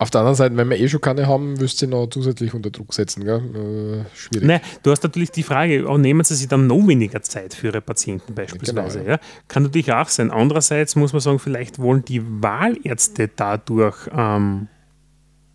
Auf 0.00 0.10
der 0.10 0.20
anderen 0.20 0.36
Seite, 0.36 0.56
wenn 0.56 0.70
wir 0.70 0.78
eh 0.78 0.88
schon 0.88 1.00
keine 1.00 1.26
haben, 1.26 1.54
müsst 1.54 1.82
ihr 1.82 1.88
noch 1.88 2.06
zusätzlich 2.06 2.54
unter 2.54 2.70
Druck 2.70 2.94
setzen. 2.94 3.24
Gell? 3.24 3.38
Äh, 3.38 4.16
schwierig. 4.16 4.46
Nein, 4.46 4.60
du 4.84 4.92
hast 4.92 5.02
natürlich 5.02 5.32
die 5.32 5.42
Frage, 5.42 5.88
oh, 5.88 5.98
nehmen 5.98 6.22
sie 6.22 6.36
sich 6.36 6.46
dann 6.46 6.68
noch 6.68 6.86
weniger 6.86 7.20
Zeit 7.22 7.52
für 7.52 7.66
ihre 7.66 7.80
Patienten 7.80 8.32
beispielsweise. 8.32 9.00
Genau, 9.00 9.10
ja. 9.10 9.18
Kann 9.48 9.64
natürlich 9.64 9.92
auch 9.92 10.08
sein. 10.08 10.30
Andererseits 10.30 10.94
muss 10.94 11.12
man 11.12 11.20
sagen, 11.20 11.40
vielleicht 11.40 11.80
wollen 11.80 12.04
die 12.04 12.22
Wahlärzte 12.24 13.28
dadurch, 13.34 14.08
ähm, 14.12 14.68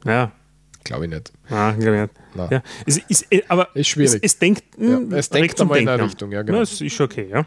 ja, 0.06 0.34
Glaube 0.84 1.06
ich 1.06 1.12
nicht. 1.12 1.32
Nein, 1.50 1.80
glaube 1.80 1.96
ich 1.96 2.02
nicht. 2.02 2.14
Nein. 2.36 2.48
Ja. 2.52 2.64
Es 2.86 2.98
ist, 2.98 3.26
aber 3.48 3.74
Ist 3.74 3.88
schwierig. 3.88 4.16
Es, 4.16 4.34
es 4.34 4.40
denkt, 4.40 4.64
Ja, 4.78 5.00
mh, 5.00 5.16
es 5.18 5.30
denkt 5.30 5.62
einmal 5.62 5.80
in 5.80 5.88
eine. 5.88 6.04
Richtung, 6.04 6.32
ja, 6.32 6.42
genau. 6.42 6.58
Ja, 6.58 6.64
das 6.64 6.82
ist 6.82 6.94
schon 6.94 7.06
okay, 7.06 7.30
ja. 7.32 7.46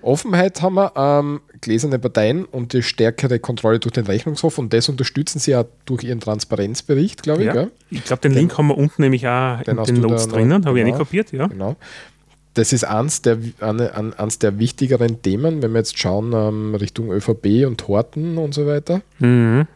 Offenheit 0.00 0.62
haben 0.62 0.74
wir, 0.74 0.92
ähm, 0.96 1.40
gläserne 1.60 1.98
Parteien 1.98 2.44
und 2.44 2.72
die 2.72 2.82
stärkere 2.82 3.38
Kontrolle 3.38 3.78
durch 3.78 3.92
den 3.92 4.06
Rechnungshof 4.06 4.58
und 4.58 4.72
das 4.72 4.88
unterstützen 4.88 5.38
sie 5.38 5.52
ja 5.52 5.64
durch 5.84 6.04
ihren 6.04 6.20
Transparenzbericht, 6.20 7.22
glaube 7.22 7.40
ich. 7.40 7.46
ja. 7.46 7.52
Gell? 7.52 7.70
Ich 7.90 8.04
glaube, 8.04 8.22
den 8.22 8.32
Link 8.32 8.56
haben 8.56 8.68
wir 8.68 8.78
unten 8.78 9.02
nämlich 9.02 9.26
auch 9.26 9.62
Den 9.62 9.78
in 9.78 9.84
den 9.84 10.00
Notes 10.00 10.28
drinnen, 10.28 10.64
habe 10.64 10.78
ich 10.78 10.84
genau. 10.84 10.96
nicht 10.96 11.06
kopiert, 11.06 11.32
ja. 11.32 11.46
Genau. 11.46 11.76
Das 12.54 12.72
ist 12.72 12.84
eins 12.84 13.22
der, 13.22 13.38
eine, 13.60 14.18
eins 14.18 14.38
der 14.38 14.58
wichtigeren 14.58 15.22
Themen, 15.22 15.62
wenn 15.62 15.72
wir 15.72 15.78
jetzt 15.78 15.98
schauen 15.98 16.32
ähm, 16.34 16.74
Richtung 16.74 17.10
ÖVP 17.10 17.66
und 17.66 17.88
Horten 17.88 18.36
und 18.36 18.52
so 18.52 18.66
weiter. 18.66 19.00
Mhm. 19.20 19.66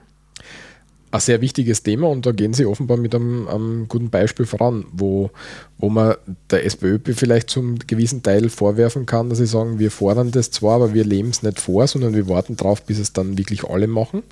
Ein 1.17 1.21
sehr 1.21 1.41
wichtiges 1.41 1.83
Thema 1.83 2.09
und 2.09 2.27
da 2.27 2.33
gehen 2.33 2.53
sie 2.53 2.67
offenbar 2.67 2.99
mit 2.99 3.15
einem, 3.15 3.49
einem 3.49 3.89
guten 3.89 4.11
Beispiel 4.11 4.45
voran, 4.45 4.85
wo, 4.93 5.31
wo 5.79 5.89
man 5.89 6.17
der 6.51 6.67
SPÖ 6.67 6.99
vielleicht 7.15 7.49
zum 7.49 7.79
gewissen 7.79 8.23
Teil 8.23 8.51
vorwerfen 8.51 9.07
kann, 9.07 9.31
dass 9.31 9.39
sie 9.39 9.47
sagen, 9.47 9.79
wir 9.79 9.91
fordern 9.91 10.31
das 10.31 10.51
zwar, 10.51 10.75
aber 10.75 10.93
wir 10.93 11.05
leben 11.05 11.31
es 11.31 11.43
nicht 11.43 11.59
vor, 11.59 11.87
sondern 11.87 12.15
wir 12.15 12.29
warten 12.29 12.57
drauf, 12.57 12.83
bis 12.83 12.99
es 12.99 13.15
dann 13.15 13.39
wirklich 13.39 13.65
alle 13.65 13.87
machen. 13.87 14.25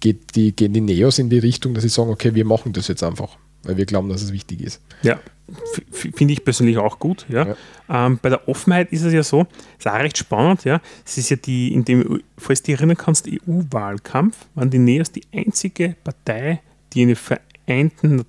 Geht 0.00 0.36
die, 0.36 0.54
gehen 0.54 0.74
die 0.74 0.82
Neos 0.82 1.18
in 1.18 1.30
die 1.30 1.38
Richtung, 1.38 1.72
dass 1.72 1.82
sie 1.82 1.88
sagen, 1.88 2.10
okay, 2.10 2.34
wir 2.34 2.44
machen 2.44 2.74
das 2.74 2.88
jetzt 2.88 3.02
einfach, 3.02 3.38
weil 3.62 3.76
wir 3.76 3.86
glauben, 3.86 4.08
dass 4.08 4.22
es 4.22 4.32
wichtig 4.32 4.60
ist. 4.60 4.80
Ja, 5.02 5.18
finde 5.90 6.32
ich 6.32 6.44
persönlich 6.44 6.78
auch 6.78 6.98
gut. 6.98 7.26
Ja. 7.28 7.56
Ähm, 7.88 8.18
bei 8.20 8.28
der 8.28 8.48
Offenheit 8.48 8.92
ist 8.92 9.02
es 9.02 9.12
ja 9.12 9.22
so, 9.22 9.46
ist 9.78 9.88
auch 9.88 9.94
recht 9.94 10.18
spannend, 10.18 10.64
ja. 10.64 10.80
Es 11.04 11.18
ist 11.18 11.30
ja 11.30 11.36
die, 11.36 11.72
in 11.72 11.84
dem, 11.84 12.22
falls 12.36 12.62
du 12.62 12.66
dich 12.66 12.80
erinnern 12.80 12.96
kannst, 12.96 13.28
EU-Wahlkampf, 13.28 14.36
waren 14.54 14.70
die 14.70 14.78
NEOS 14.78 15.12
die 15.12 15.24
einzige 15.32 15.96
Partei, 16.04 16.60
die 16.92 17.02
eine 17.02 17.16
Vereinten, 17.16 18.24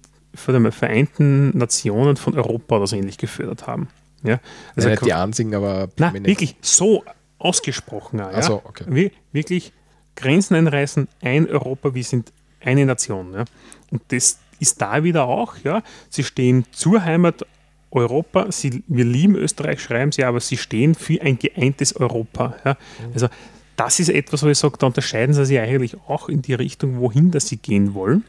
mal, 0.47 0.71
Vereinten 0.71 1.57
Nationen 1.57 2.15
von 2.15 2.35
Europa 2.35 2.77
oder 2.77 2.87
so 2.87 2.95
ähnlich 2.95 3.17
gefördert 3.17 3.67
haben. 3.67 3.89
Ja. 4.23 4.39
Also 4.75 4.87
Also 4.87 4.89
nicht 4.89 5.05
die 5.05 5.13
einzigen, 5.13 5.55
aber 5.55 5.89
na, 5.97 6.13
wirklich 6.13 6.55
so 6.61 7.03
ausgesprochen. 7.37 8.19
Ja? 8.19 8.41
So, 8.41 8.61
okay. 8.63 8.85
Wir, 8.87 9.11
wirklich 9.31 9.73
Grenzen 10.15 10.55
einreißen, 10.55 11.07
ein 11.21 11.49
Europa, 11.49 11.93
wir 11.93 12.03
sind 12.03 12.31
eine 12.61 12.85
Nation. 12.85 13.33
Ja? 13.33 13.45
Und 13.91 14.01
das 14.09 14.39
ist 14.59 14.81
da 14.81 15.03
wieder 15.03 15.25
auch, 15.25 15.55
ja. 15.63 15.81
Sie 16.09 16.23
stehen 16.23 16.65
zur 16.71 17.03
Heimat 17.03 17.45
Europa, 17.91 18.51
sie, 18.51 18.83
wir 18.87 19.05
lieben 19.05 19.35
Österreich, 19.35 19.81
schreiben 19.81 20.11
sie, 20.11 20.23
aber 20.23 20.39
sie 20.39 20.57
stehen 20.57 20.95
für 20.95 21.21
ein 21.21 21.39
geeintes 21.39 21.95
Europa. 21.95 22.55
Ja? 22.63 22.77
Also 23.13 23.29
das 23.75 23.99
ist 23.99 24.09
etwas, 24.09 24.43
wo 24.43 24.47
ich 24.47 24.57
sage, 24.57 24.77
da 24.77 24.87
unterscheiden 24.87 25.33
sie 25.33 25.45
sich 25.45 25.59
eigentlich 25.59 25.95
auch 26.07 26.29
in 26.29 26.41
die 26.41 26.53
Richtung, 26.53 26.99
wohin 26.99 27.31
dass 27.31 27.47
sie 27.47 27.57
gehen 27.57 27.93
wollen. 27.93 28.25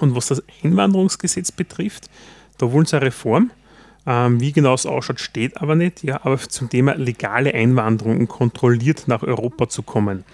Und 0.00 0.14
was 0.14 0.26
das 0.26 0.42
Einwanderungsgesetz 0.62 1.52
betrifft, 1.52 2.10
da 2.58 2.70
wollen 2.72 2.86
sie 2.86 2.96
eine 2.96 3.06
Reform. 3.06 3.50
Ähm, 4.06 4.40
wie 4.40 4.52
genau 4.52 4.74
es 4.74 4.86
ausschaut, 4.86 5.20
steht 5.20 5.60
aber 5.60 5.74
nicht. 5.74 6.02
Ja, 6.02 6.20
aber 6.24 6.38
zum 6.38 6.70
Thema 6.70 6.94
legale 6.94 7.54
Einwanderung 7.54 8.18
und 8.20 8.28
kontrolliert 8.28 9.04
nach 9.06 9.22
Europa 9.22 9.68
zu 9.68 9.82
kommen, 9.82 10.24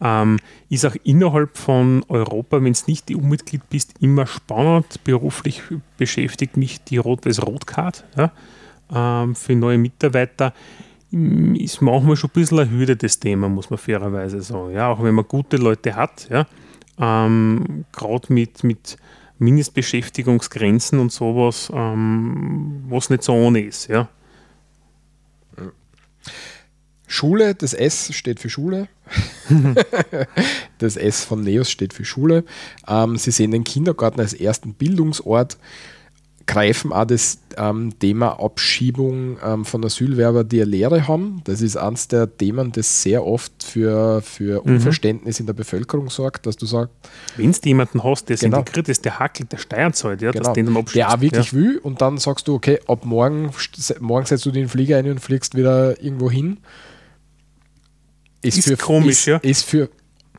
ähm, 0.00 0.38
ist 0.68 0.86
auch 0.86 0.96
innerhalb 1.04 1.58
von 1.58 2.04
Europa, 2.08 2.62
wenn 2.62 2.72
es 2.72 2.86
nicht 2.86 3.10
EU-Mitglied 3.10 3.68
bist, 3.68 3.94
immer 4.00 4.26
spannend. 4.26 5.04
Beruflich 5.04 5.62
beschäftigt 5.98 6.56
mich 6.56 6.82
die 6.84 6.96
Rot-Weiß 6.96 7.42
Rotcard 7.46 8.04
ja, 8.16 8.32
ähm, 8.92 9.34
für 9.34 9.54
neue 9.54 9.78
Mitarbeiter. 9.78 10.54
Mm, 11.10 11.54
Ist 11.54 11.82
manchmal 11.82 12.16
schon 12.16 12.30
ein 12.30 12.34
bisschen 12.34 12.70
Hürde, 12.70 12.96
das 12.96 13.18
Thema, 13.18 13.48
muss 13.48 13.68
man 13.68 13.78
fairerweise 13.78 14.40
sagen. 14.40 14.72
Ja, 14.72 14.88
auch 14.88 15.02
wenn 15.02 15.14
man 15.14 15.26
gute 15.28 15.58
Leute 15.58 15.94
hat, 15.94 16.28
ja, 16.30 16.46
ähm, 16.98 17.84
gerade 17.92 18.32
mit, 18.32 18.64
mit 18.64 18.96
Mindestbeschäftigungsgrenzen 19.38 20.98
und 20.98 21.12
sowas, 21.12 21.70
ähm, 21.74 22.84
was 22.88 23.10
nicht 23.10 23.22
so 23.22 23.34
ohne 23.34 23.60
ist. 23.60 23.88
Ja. 23.88 24.08
Schule, 27.10 27.56
das 27.56 27.74
S 27.74 28.14
steht 28.14 28.38
für 28.38 28.48
Schule. 28.48 28.86
das 30.78 30.96
S 30.96 31.24
von 31.24 31.42
Neos 31.42 31.68
steht 31.68 31.92
für 31.92 32.04
Schule. 32.04 32.44
Ähm, 32.86 33.16
sie 33.16 33.32
sehen 33.32 33.50
den 33.50 33.64
Kindergarten 33.64 34.20
als 34.20 34.32
ersten 34.32 34.74
Bildungsort, 34.74 35.58
greifen 36.46 36.92
auch 36.92 37.04
das 37.04 37.40
ähm, 37.56 37.98
Thema 37.98 38.40
Abschiebung 38.40 39.38
ähm, 39.44 39.64
von 39.64 39.84
Asylwerber, 39.84 40.44
die 40.44 40.62
eine 40.62 40.70
Lehre 40.70 41.08
haben. 41.08 41.42
Das 41.44 41.62
ist 41.62 41.76
eines 41.76 42.06
der 42.06 42.36
Themen, 42.36 42.70
das 42.70 43.02
sehr 43.02 43.26
oft 43.26 43.64
für, 43.64 44.22
für 44.22 44.62
Unverständnis 44.62 45.40
in 45.40 45.46
der 45.46 45.54
Bevölkerung 45.54 46.10
sorgt, 46.10 46.46
dass 46.46 46.56
du 46.56 46.66
sagst, 46.66 46.94
Wenn 47.36 47.50
du 47.50 47.58
jemanden 47.64 48.04
hast, 48.04 48.28
der 48.28 48.36
Genau. 48.36 48.58
integriert 48.58 48.88
ist, 48.88 49.04
der 49.04 49.18
hackelt, 49.18 49.50
der 49.50 49.58
Steuern 49.58 49.92
zahlt, 49.92 50.22
ja, 50.22 50.30
genau, 50.30 50.44
dass 50.44 50.52
den 50.52 50.72
dann 50.72 50.84
der 50.94 51.12
auch 51.12 51.20
wirklich 51.20 51.50
ja. 51.50 51.58
will 51.58 51.78
und 51.78 52.00
dann 52.00 52.18
sagst 52.18 52.46
du, 52.46 52.54
okay, 52.54 52.78
ab 52.86 53.04
morgen, 53.04 53.50
morgen 53.98 54.26
setzt 54.26 54.46
du 54.46 54.52
den 54.52 54.68
Flieger 54.68 54.98
ein 54.98 55.10
und 55.10 55.18
fliegst 55.18 55.56
wieder 55.56 56.00
irgendwo 56.00 56.30
hin. 56.30 56.58
Ist 58.42 58.78
komisch, 58.78 59.10
ist, 59.20 59.26
ja. 59.26 59.36
Ist 59.38 59.64
für, 59.64 59.88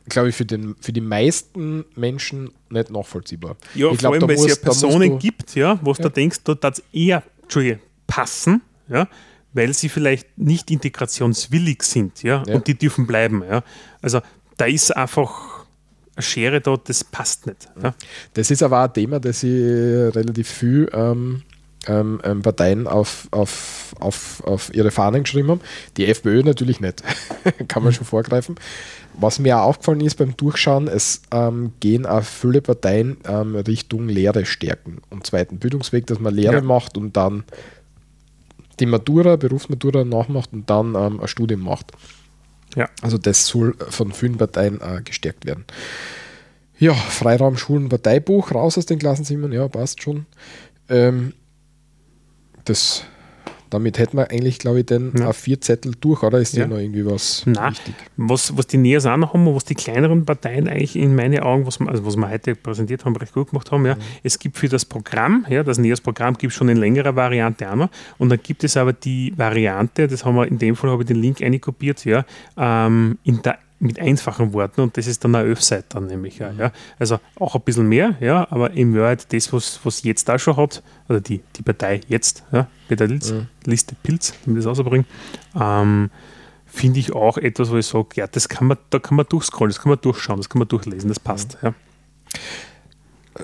glaube 0.09 0.29
ich, 0.29 0.35
für, 0.35 0.45
den, 0.45 0.75
für 0.79 0.91
die 0.93 1.01
meisten 1.01 1.85
Menschen 1.95 2.51
nicht 2.69 2.89
nachvollziehbar. 2.89 3.57
Ja, 3.75 3.91
ich 3.91 3.99
vor 4.01 4.13
allem, 4.13 4.21
weil 4.23 4.35
es 4.35 4.47
ja 4.47 4.55
Personen 4.55 5.11
du- 5.11 5.17
gibt, 5.19 5.55
ja, 5.55 5.79
wo 5.83 5.93
du 5.93 6.01
da 6.03 6.09
denkst, 6.09 6.39
da 6.43 6.55
das 6.55 6.81
eher 6.91 7.23
passen, 8.07 8.61
ja, 8.89 9.07
weil 9.53 9.73
sie 9.73 9.89
vielleicht 9.89 10.37
nicht 10.37 10.71
integrationswillig 10.71 11.83
sind, 11.83 12.23
ja, 12.23 12.43
Ja. 12.47 12.55
und 12.55 12.67
die 12.67 12.77
dürfen 12.77 13.05
bleiben, 13.07 13.43
ja. 13.43 13.63
Also 14.01 14.21
da 14.57 14.65
ist 14.65 14.95
einfach 14.95 15.65
eine 16.15 16.23
Schere 16.23 16.61
da, 16.61 16.77
das 16.77 17.03
passt 17.03 17.47
nicht. 17.47 17.69
Ja. 17.81 17.93
Das 18.33 18.51
ist 18.51 18.63
aber 18.63 18.79
auch 18.81 18.87
ein 18.87 18.93
Thema, 18.93 19.19
das 19.19 19.41
sie 19.41 19.57
relativ 20.13 20.49
viel 20.49 20.89
ähm, 20.93 21.43
ähm, 21.87 22.21
ähm, 22.23 22.41
Parteien 22.41 22.87
auf, 22.87 23.27
auf, 23.31 23.95
auf, 23.99 24.43
auf 24.45 24.73
ihre 24.73 24.91
Fahnen 24.91 25.23
geschrieben 25.23 25.49
haben. 25.49 25.61
Die 25.97 26.05
FPÖ 26.07 26.43
natürlich 26.43 26.79
nicht. 26.79 27.03
Kann 27.67 27.83
man 27.83 27.93
schon 27.93 28.05
vorgreifen. 28.05 28.55
Was 29.13 29.39
mir 29.39 29.57
auch 29.59 29.67
aufgefallen 29.67 30.01
ist 30.01 30.15
beim 30.15 30.37
Durchschauen, 30.37 30.87
es 30.87 31.21
ähm, 31.31 31.73
gehen 31.79 32.05
auch 32.05 32.23
viele 32.23 32.61
Parteien 32.61 33.17
ähm, 33.27 33.55
Richtung 33.55 34.07
Lehre 34.07 34.45
stärken 34.45 35.01
und 35.09 35.25
zweiten 35.25 35.57
Bildungsweg, 35.57 36.05
dass 36.07 36.19
man 36.19 36.33
Lehre 36.33 36.55
Ja. 36.55 36.61
macht 36.61 36.97
und 36.97 37.17
dann 37.17 37.43
die 38.79 38.85
Matura, 38.85 39.35
Berufsmatura 39.35 40.03
nachmacht 40.03 40.53
und 40.53 40.69
dann 40.69 40.95
ähm, 40.95 41.19
ein 41.19 41.27
Studium 41.27 41.61
macht. 41.61 41.91
Ja. 42.75 42.89
Also 43.01 43.17
das 43.17 43.47
soll 43.47 43.75
von 43.89 44.11
vielen 44.13 44.37
Parteien 44.37 44.79
äh, 44.81 45.01
gestärkt 45.03 45.45
werden. 45.45 45.65
Ja, 46.79 46.93
Freiraum, 46.93 47.57
Schulen, 47.57 47.89
Parteibuch, 47.89 48.53
raus 48.53 48.77
aus 48.77 48.85
den 48.85 48.97
Klassenzimmern, 48.97 49.51
ja, 49.51 49.67
passt 49.67 50.01
schon. 50.01 50.25
Ähm, 50.89 51.33
das, 52.71 53.03
damit 53.69 53.97
hätten 53.99 54.17
wir 54.17 54.29
eigentlich, 54.31 54.59
glaube 54.59 54.79
ich, 54.81 54.85
den 54.85 55.13
Ja. 55.17 55.29
A4-Zettel 55.29 55.93
durch, 56.01 56.23
oder 56.23 56.39
ist 56.39 56.55
Ja. 56.57 56.67
noch 56.67 56.77
irgendwie 56.77 57.05
was 57.05 57.43
Nein, 57.45 57.71
wichtig? 57.71 57.95
was, 58.17 58.57
was 58.57 58.67
die 58.67 58.77
Neos 58.77 59.05
auch 59.05 59.15
noch 59.17 59.33
haben 59.33 59.45
was 59.55 59.63
die 59.63 59.75
kleineren 59.75 60.25
Parteien 60.25 60.67
eigentlich 60.67 60.95
in 60.97 61.15
meinen 61.15 61.39
Augen, 61.39 61.65
was 61.65 61.79
wir, 61.79 61.87
also 61.89 62.05
was 62.05 62.17
wir 62.17 62.29
heute 62.29 62.55
präsentiert 62.55 63.05
haben, 63.05 63.15
recht 63.15 63.33
gut 63.33 63.51
gemacht 63.51 63.71
haben, 63.71 63.85
ja, 63.85 63.95
es 64.23 64.37
gibt 64.39 64.57
für 64.57 64.67
das 64.67 64.83
Programm, 64.85 65.45
ja, 65.49 65.63
das 65.63 65.77
Neos-Programm 65.77 66.37
gibt 66.37 66.51
es 66.51 66.57
schon 66.57 66.67
in 66.69 66.77
längerer 66.77 67.15
Variante 67.15 67.71
auch 67.71 67.75
noch 67.75 67.89
und 68.17 68.27
dann 68.29 68.39
gibt 68.43 68.63
es 68.65 68.75
aber 68.75 68.91
die 68.93 69.33
Variante, 69.37 70.07
das 70.07 70.25
haben 70.25 70.35
wir 70.35 70.47
in 70.47 70.57
dem 70.57 70.75
Fall 70.75 70.89
habe 70.89 71.03
ich 71.03 71.07
den 71.07 71.21
Link 71.21 71.41
einkopiert, 71.41 72.03
ja, 72.03 72.25
ähm, 72.57 73.17
in 73.23 73.41
der 73.41 73.57
mit 73.81 73.99
einfachen 73.99 74.53
Worten 74.53 74.81
und 74.81 74.95
das 74.95 75.07
ist 75.07 75.23
dann 75.23 75.33
eine 75.33 75.49
Öff-Seite 75.49 75.85
dann 75.89 76.05
nämlich. 76.05 76.37
Ja, 76.37 76.51
ja. 76.51 76.71
Also 76.99 77.19
auch 77.39 77.55
ein 77.55 77.61
bisschen 77.61 77.87
mehr, 77.87 78.15
ja, 78.19 78.47
aber 78.51 78.71
im 78.71 78.95
Wahrheit 78.95 79.33
das, 79.33 79.51
was, 79.51 79.79
was 79.83 80.03
jetzt 80.03 80.29
da 80.29 80.37
schon 80.37 80.55
hat, 80.55 80.83
also 81.07 81.19
die, 81.19 81.41
die 81.55 81.63
Partei 81.63 82.01
jetzt, 82.07 82.43
ja, 82.51 82.67
Peter 82.87 83.07
Litz, 83.07 83.33
Liste 83.65 83.95
Pilz, 84.03 84.35
wenn 84.45 84.55
wir 84.55 84.61
das 84.61 84.79
ausbringen, 84.79 85.07
ähm, 85.59 86.11
finde 86.67 86.99
ich 86.99 87.13
auch 87.13 87.37
etwas, 87.37 87.71
wo 87.71 87.77
ich 87.77 87.87
sage, 87.87 88.09
ja, 88.15 88.27
das 88.27 88.47
kann 88.47 88.67
man, 88.67 88.77
da 88.91 88.99
kann 88.99 89.17
man 89.17 89.25
durchscrollen, 89.27 89.71
das 89.71 89.81
kann 89.81 89.89
man 89.89 89.99
durchschauen, 89.99 90.37
das 90.37 90.49
kann 90.49 90.59
man 90.59 90.67
durchlesen, 90.67 91.09
das 91.09 91.19
passt. 91.19 91.57
Ja. 91.63 91.73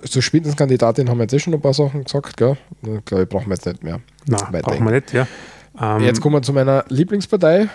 Zur 0.03 0.21
Spitzenkandidatin 0.21 1.09
haben 1.09 1.17
wir 1.17 1.23
jetzt 1.23 1.33
eh 1.33 1.39
schon 1.39 1.53
ein 1.53 1.61
paar 1.61 1.73
Sachen 1.73 2.03
gesagt, 2.03 2.37
gell? 2.37 2.57
Ich 2.83 3.05
glaube, 3.05 3.25
brauchen 3.25 3.47
wir 3.47 3.55
jetzt 3.55 3.65
nicht 3.65 3.83
mehr. 3.83 4.01
Nein, 4.27 4.61
brauchen 4.61 4.85
wir 4.85 4.91
nicht, 4.91 5.13
ja. 5.13 5.27
Ähm, 5.81 6.03
Jetzt 6.03 6.21
kommen 6.21 6.35
wir 6.35 6.41
zu 6.43 6.53
meiner 6.53 6.85
Lieblingspartei. 6.89 7.69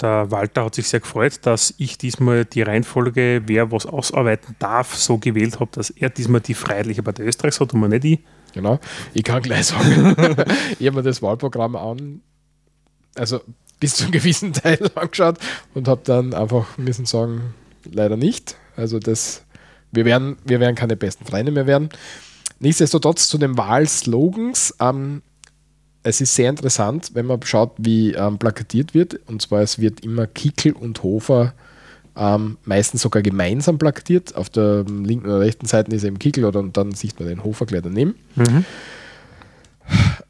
Der 0.00 0.30
Walter 0.30 0.64
hat 0.64 0.74
sich 0.74 0.88
sehr 0.88 1.00
gefreut, 1.00 1.40
dass 1.42 1.74
ich 1.78 1.98
diesmal 1.98 2.44
die 2.44 2.62
Reihenfolge, 2.62 3.42
wer 3.46 3.70
was 3.70 3.86
ausarbeiten 3.86 4.56
darf, 4.58 4.94
so 4.96 5.18
gewählt 5.18 5.60
habe, 5.60 5.70
dass 5.72 5.90
er 5.90 6.10
diesmal 6.10 6.40
die 6.40 6.54
Freiheitliche 6.54 7.02
Partei 7.02 7.24
Österreichs 7.24 7.60
hat 7.60 7.74
und 7.74 7.80
man 7.80 7.90
nicht 7.90 8.04
ich. 8.04 8.18
Genau. 8.54 8.80
Ich 9.14 9.24
kann 9.24 9.42
gleich 9.42 9.66
sagen, 9.66 10.16
ich 10.78 10.86
habe 10.86 10.96
mir 10.96 11.02
das 11.02 11.22
Wahlprogramm 11.22 11.76
an, 11.76 12.20
also 13.14 13.40
bis 13.78 13.96
zu 13.96 14.04
einem 14.04 14.12
gewissen 14.12 14.52
Teil 14.52 14.90
angeschaut 14.94 15.38
und 15.74 15.86
habe 15.86 16.00
dann 16.04 16.34
einfach 16.34 16.78
müssen 16.78 17.06
sagen, 17.06 17.54
leider 17.84 18.16
nicht. 18.16 18.56
Also 18.76 18.98
das 18.98 19.44
wir 19.92 20.04
werden, 20.04 20.36
wir 20.44 20.60
werden 20.60 20.76
keine 20.76 20.96
besten 20.96 21.24
Freunde 21.24 21.52
mehr 21.52 21.66
werden. 21.66 21.88
Nichtsdestotrotz 22.58 23.28
zu 23.28 23.38
den 23.38 23.56
Wahlslogans. 23.56 24.74
Ähm, 24.80 25.22
es 26.02 26.20
ist 26.20 26.34
sehr 26.34 26.48
interessant, 26.48 27.10
wenn 27.14 27.26
man 27.26 27.42
schaut, 27.42 27.72
wie 27.78 28.12
ähm, 28.12 28.38
plakatiert 28.38 28.94
wird. 28.94 29.20
Und 29.26 29.42
zwar, 29.42 29.60
es 29.60 29.78
wird 29.78 30.00
immer 30.00 30.26
Kickel 30.26 30.72
und 30.72 31.02
Hofer 31.02 31.54
ähm, 32.16 32.56
meistens 32.64 33.02
sogar 33.02 33.22
gemeinsam 33.22 33.78
plakatiert. 33.78 34.34
Auf 34.34 34.48
der 34.48 34.84
linken 34.84 35.26
oder 35.26 35.40
rechten 35.40 35.66
Seite 35.66 35.94
ist 35.94 36.04
eben 36.04 36.18
Kickel 36.18 36.44
oder 36.44 36.60
und 36.60 36.76
dann 36.76 36.92
sieht 36.92 37.18
man 37.18 37.28
den 37.28 37.44
Hofer 37.44 37.66
gleich 37.66 37.82
daneben. 37.82 38.14
Mhm. 38.34 38.64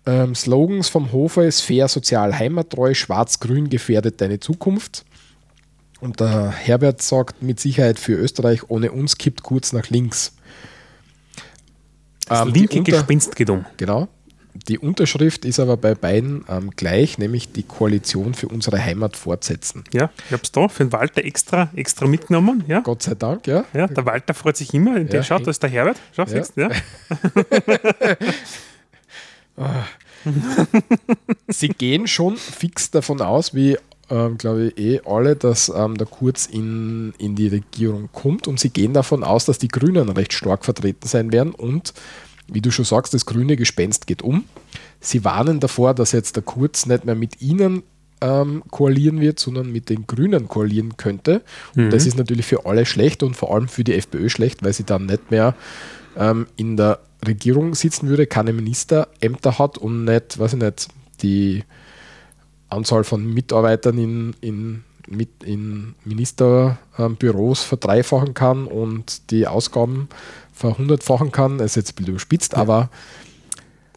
Ähm, 0.06 0.34
Slogans 0.34 0.88
vom 0.88 1.12
Hofer 1.12 1.44
ist 1.44 1.60
fair, 1.60 1.86
sozial, 1.88 2.36
heimattreu, 2.38 2.94
schwarz-grün 2.94 3.68
gefährdet 3.68 4.20
deine 4.20 4.40
Zukunft. 4.40 5.04
Und 6.00 6.20
der 6.20 6.50
Herbert 6.50 7.02
sagt 7.02 7.42
mit 7.42 7.60
Sicherheit 7.60 7.98
für 7.98 8.14
Österreich, 8.14 8.70
ohne 8.70 8.90
uns 8.90 9.18
kippt 9.18 9.42
kurz 9.42 9.72
nach 9.72 9.90
links. 9.90 10.32
Das 12.26 12.46
ähm, 12.46 12.54
linke 12.54 12.82
Gespenst 12.82 13.36
geht 13.36 13.50
um. 13.50 13.66
Genau. 13.76 14.08
Die 14.54 14.78
Unterschrift 14.78 15.44
ist 15.44 15.60
aber 15.60 15.76
bei 15.76 15.94
beiden 15.94 16.44
ähm, 16.48 16.70
gleich, 16.74 17.18
nämlich 17.18 17.52
die 17.52 17.62
Koalition 17.62 18.34
für 18.34 18.48
unsere 18.48 18.82
Heimat 18.84 19.16
fortsetzen. 19.16 19.84
Ja, 19.92 20.10
ich 20.26 20.32
habe 20.32 20.42
es 20.42 20.50
da 20.52 20.68
für 20.68 20.84
den 20.84 20.92
Walter 20.92 21.24
extra, 21.24 21.70
extra 21.74 22.06
mitgenommen. 22.06 22.64
Ja. 22.66 22.80
Gott 22.80 23.02
sei 23.02 23.14
Dank, 23.14 23.46
ja. 23.46 23.64
Ja, 23.72 23.86
der 23.86 24.04
Walter 24.06 24.34
freut 24.34 24.56
sich 24.56 24.74
immer. 24.74 24.98
Ja, 24.98 25.22
schaut, 25.22 25.46
da 25.46 25.50
ist 25.50 25.62
der 25.62 25.70
Herbert. 25.70 25.98
Schau, 26.14 26.24
ja. 26.24 26.28
siehst 26.28 26.56
ja. 26.56 26.70
Sie 31.48 31.68
gehen 31.68 32.06
schon 32.06 32.36
fix 32.36 32.90
davon 32.90 33.20
aus, 33.20 33.54
wie 33.54 33.76
ähm, 34.10 34.38
glaube 34.38 34.72
ich, 34.74 34.78
eh 34.78 35.00
alle, 35.06 35.36
dass 35.36 35.68
ähm, 35.68 35.96
der 35.96 36.06
Kurz 36.06 36.46
in, 36.46 37.14
in 37.18 37.36
die 37.36 37.48
Regierung 37.48 38.08
kommt 38.12 38.48
und 38.48 38.58
sie 38.58 38.70
gehen 38.70 38.92
davon 38.92 39.22
aus, 39.22 39.44
dass 39.44 39.58
die 39.58 39.68
Grünen 39.68 40.08
recht 40.08 40.32
stark 40.32 40.64
vertreten 40.64 41.06
sein 41.06 41.32
werden 41.32 41.54
und 41.54 41.94
wie 42.52 42.60
du 42.60 42.70
schon 42.70 42.84
sagst, 42.84 43.14
das 43.14 43.26
grüne 43.26 43.56
Gespenst 43.56 44.06
geht 44.06 44.22
um. 44.22 44.44
Sie 45.00 45.24
warnen 45.24 45.60
davor, 45.60 45.94
dass 45.94 46.12
jetzt 46.12 46.36
der 46.36 46.42
Kurz 46.42 46.86
nicht 46.86 47.04
mehr 47.04 47.14
mit 47.14 47.40
ihnen 47.40 47.82
ähm, 48.20 48.62
koalieren 48.70 49.20
wird, 49.20 49.38
sondern 49.38 49.72
mit 49.72 49.88
den 49.88 50.06
Grünen 50.06 50.48
koalieren 50.48 50.96
könnte. 50.96 51.42
Und 51.74 51.86
mhm. 51.86 51.90
das 51.90 52.06
ist 52.06 52.18
natürlich 52.18 52.46
für 52.46 52.66
alle 52.66 52.84
schlecht 52.86 53.22
und 53.22 53.34
vor 53.34 53.54
allem 53.54 53.68
für 53.68 53.84
die 53.84 53.94
FPÖ 53.94 54.28
schlecht, 54.28 54.62
weil 54.62 54.72
sie 54.72 54.84
dann 54.84 55.06
nicht 55.06 55.30
mehr 55.30 55.54
ähm, 56.16 56.46
in 56.56 56.76
der 56.76 57.00
Regierung 57.26 57.74
sitzen 57.74 58.08
würde, 58.08 58.26
keine 58.26 58.52
Ministerämter 58.52 59.58
hat 59.58 59.78
und 59.78 60.04
nicht, 60.04 60.38
weiß 60.38 60.54
ich 60.54 60.58
nicht, 60.60 60.88
die 61.22 61.64
Anzahl 62.68 63.04
von 63.04 63.26
Mitarbeitern 63.32 63.98
in, 63.98 64.34
in, 64.40 64.84
mit 65.06 65.42
in 65.44 65.94
Ministerbüros 66.04 67.62
verdreifachen 67.62 68.32
kann 68.32 68.66
und 68.66 69.30
die 69.30 69.46
Ausgaben 69.46 70.08
verhundertfachen 70.60 71.32
kann. 71.32 71.58
Ist 71.58 71.76
jetzt 71.76 71.92
ein 71.92 71.94
bisschen 71.96 72.12
überspitzt, 72.12 72.52
ja. 72.52 72.58
aber 72.58 72.90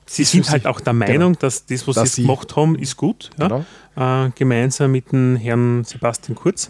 Sie 0.06 0.26
sind 0.26 0.50
halt 0.50 0.68
auch 0.68 0.80
der 0.82 0.94
Meinung, 0.94 1.34
genau, 1.34 1.40
dass 1.40 1.66
das, 1.66 1.88
was 1.88 1.96
dass 1.96 2.16
sie 2.16 2.24
gemacht 2.24 2.56
haben, 2.56 2.78
ist 2.78 2.98
gut. 2.98 3.32
Ja? 3.40 3.48
Genau. 3.96 4.26
Äh, 4.26 4.32
gemeinsam 4.36 4.92
mit 4.92 5.12
dem 5.12 5.38
Herrn 5.38 5.84
Sebastian 5.86 6.36
Kurz. 6.36 6.70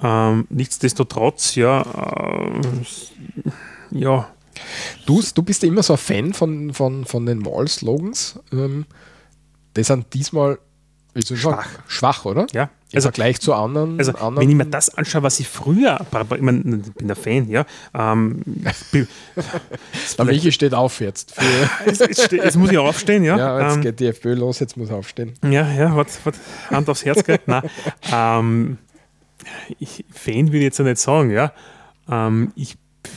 Ja. 0.00 0.30
Ähm, 0.30 0.46
nichtsdestotrotz, 0.48 1.54
ja, 1.56 1.82
äh, 1.82 2.60
ja. 3.90 4.28
Du, 5.06 5.22
du 5.34 5.42
bist 5.42 5.62
ja 5.62 5.68
immer 5.68 5.82
so 5.82 5.94
ein 5.94 5.98
Fan 5.98 6.32
von, 6.32 6.72
von, 6.72 7.04
von 7.04 7.26
den 7.26 7.44
Wahlslogans. 7.44 8.38
Ähm, 8.52 8.86
die 9.76 9.82
sind 9.82 10.12
diesmal 10.14 10.58
schwach. 11.22 11.68
schwach, 11.88 12.24
oder? 12.24 12.46
Ja. 12.52 12.70
Im 12.90 12.96
also, 12.96 13.08
Vergleich 13.08 13.38
zu 13.38 13.52
anderen, 13.52 13.98
also 13.98 14.12
anderen. 14.12 14.36
Wenn 14.38 14.48
ich 14.48 14.56
mir 14.56 14.64
das 14.64 14.96
anschaue, 14.96 15.22
was 15.22 15.38
ich 15.40 15.46
früher, 15.46 15.98
ich, 16.34 16.40
mein, 16.40 16.84
ich 16.86 16.94
bin 16.94 17.06
der 17.06 17.16
Fan, 17.16 17.46
ja. 17.50 17.66
Ähm, 17.92 18.42
der 20.18 20.24
Michi 20.24 20.52
steht 20.52 20.72
auf 20.72 21.00
jetzt. 21.00 21.34
jetzt, 21.84 22.00
jetzt, 22.00 22.32
jetzt, 22.32 22.56
muss 22.56 22.70
ich 22.70 22.78
aufstehen, 22.78 23.24
ja. 23.24 23.36
Ja, 23.38 23.60
jetzt 23.60 23.76
ähm, 23.76 23.82
geht 23.82 24.00
die 24.00 24.06
FPÖ 24.06 24.34
los, 24.34 24.58
jetzt 24.60 24.78
muss 24.78 24.88
er 24.88 24.96
aufstehen. 24.96 25.34
Ja, 25.42 25.70
ja, 25.70 25.94
hat, 25.94 26.08
hat 26.24 26.34
Hand 26.70 26.88
aufs 26.88 27.04
Herz 27.04 27.22
gell? 27.24 27.38
Nein. 27.44 27.68
Ähm, 28.10 28.78
ich, 29.78 30.06
Fan 30.10 30.46
würde 30.46 30.58
ich 30.58 30.64
jetzt 30.64 30.78
ja 30.78 30.84
nicht 30.86 30.98
sagen, 30.98 31.30
ja. 31.30 31.52
Ähm, 32.10 32.52
ich 32.56 32.76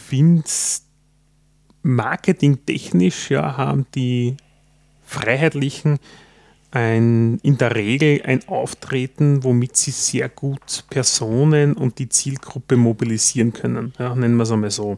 finde 0.10 0.44
es 0.46 0.86
marketingtechnisch, 1.82 3.32
ja, 3.32 3.56
haben 3.56 3.86
die 3.96 4.36
Freiheitlichen 5.06 6.00
ein, 6.72 7.40
in 7.44 7.58
der 7.58 7.76
Regel 7.76 8.22
ein 8.24 8.48
Auftreten, 8.48 9.44
womit 9.44 9.76
sie 9.78 9.92
sehr 9.92 10.30
gut 10.30 10.86
Personen 10.90 11.74
und 11.74 12.00
die 12.00 12.10
Zielgruppe 12.10 12.78
mobilisieren 12.78 13.54
können. 13.54 13.94
Ja, 14.00 14.16
nennen 14.16 14.38
wir 14.38 14.44
es 14.44 14.52
einmal 14.52 14.72
so. 14.72 14.98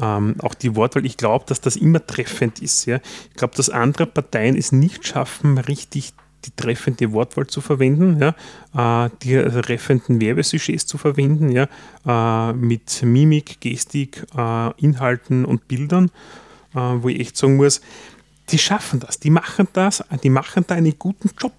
Ähm, 0.00 0.36
auch 0.38 0.54
die 0.54 0.74
Wortwahl, 0.74 1.04
ich 1.04 1.18
glaube, 1.18 1.44
dass 1.46 1.60
das 1.60 1.76
immer 1.76 2.04
treffend 2.04 2.60
ist. 2.60 2.86
Ja. 2.86 2.98
Ich 3.30 3.36
glaube, 3.36 3.54
dass 3.54 3.68
andere 3.68 4.06
Parteien 4.06 4.56
es 4.56 4.72
nicht 4.72 5.06
schaffen, 5.06 5.58
richtig 5.58 6.14
die 6.44 6.50
treffende 6.56 7.12
Wortwahl 7.12 7.46
zu 7.46 7.60
verwenden, 7.60 8.18
ja, 8.20 9.06
äh, 9.06 9.10
die 9.22 9.36
treffenden 9.62 10.20
Werbesujets 10.20 10.86
zu 10.86 10.98
verwenden, 10.98 11.50
ja, 11.50 11.68
äh, 12.06 12.52
mit 12.52 13.02
Mimik, 13.02 13.60
Gestik, 13.60 14.24
äh, 14.36 14.70
Inhalten 14.82 15.44
und 15.44 15.68
Bildern, 15.68 16.10
wo 16.74 17.10
ich 17.10 17.20
echt 17.20 17.36
sagen 17.36 17.56
muss, 17.56 17.82
die 18.52 18.58
schaffen 18.58 19.00
das, 19.00 19.18
die 19.18 19.30
machen 19.30 19.68
das, 19.72 20.04
die 20.22 20.30
machen 20.30 20.64
da 20.66 20.74
einen 20.74 20.98
guten 20.98 21.30
Job. 21.38 21.52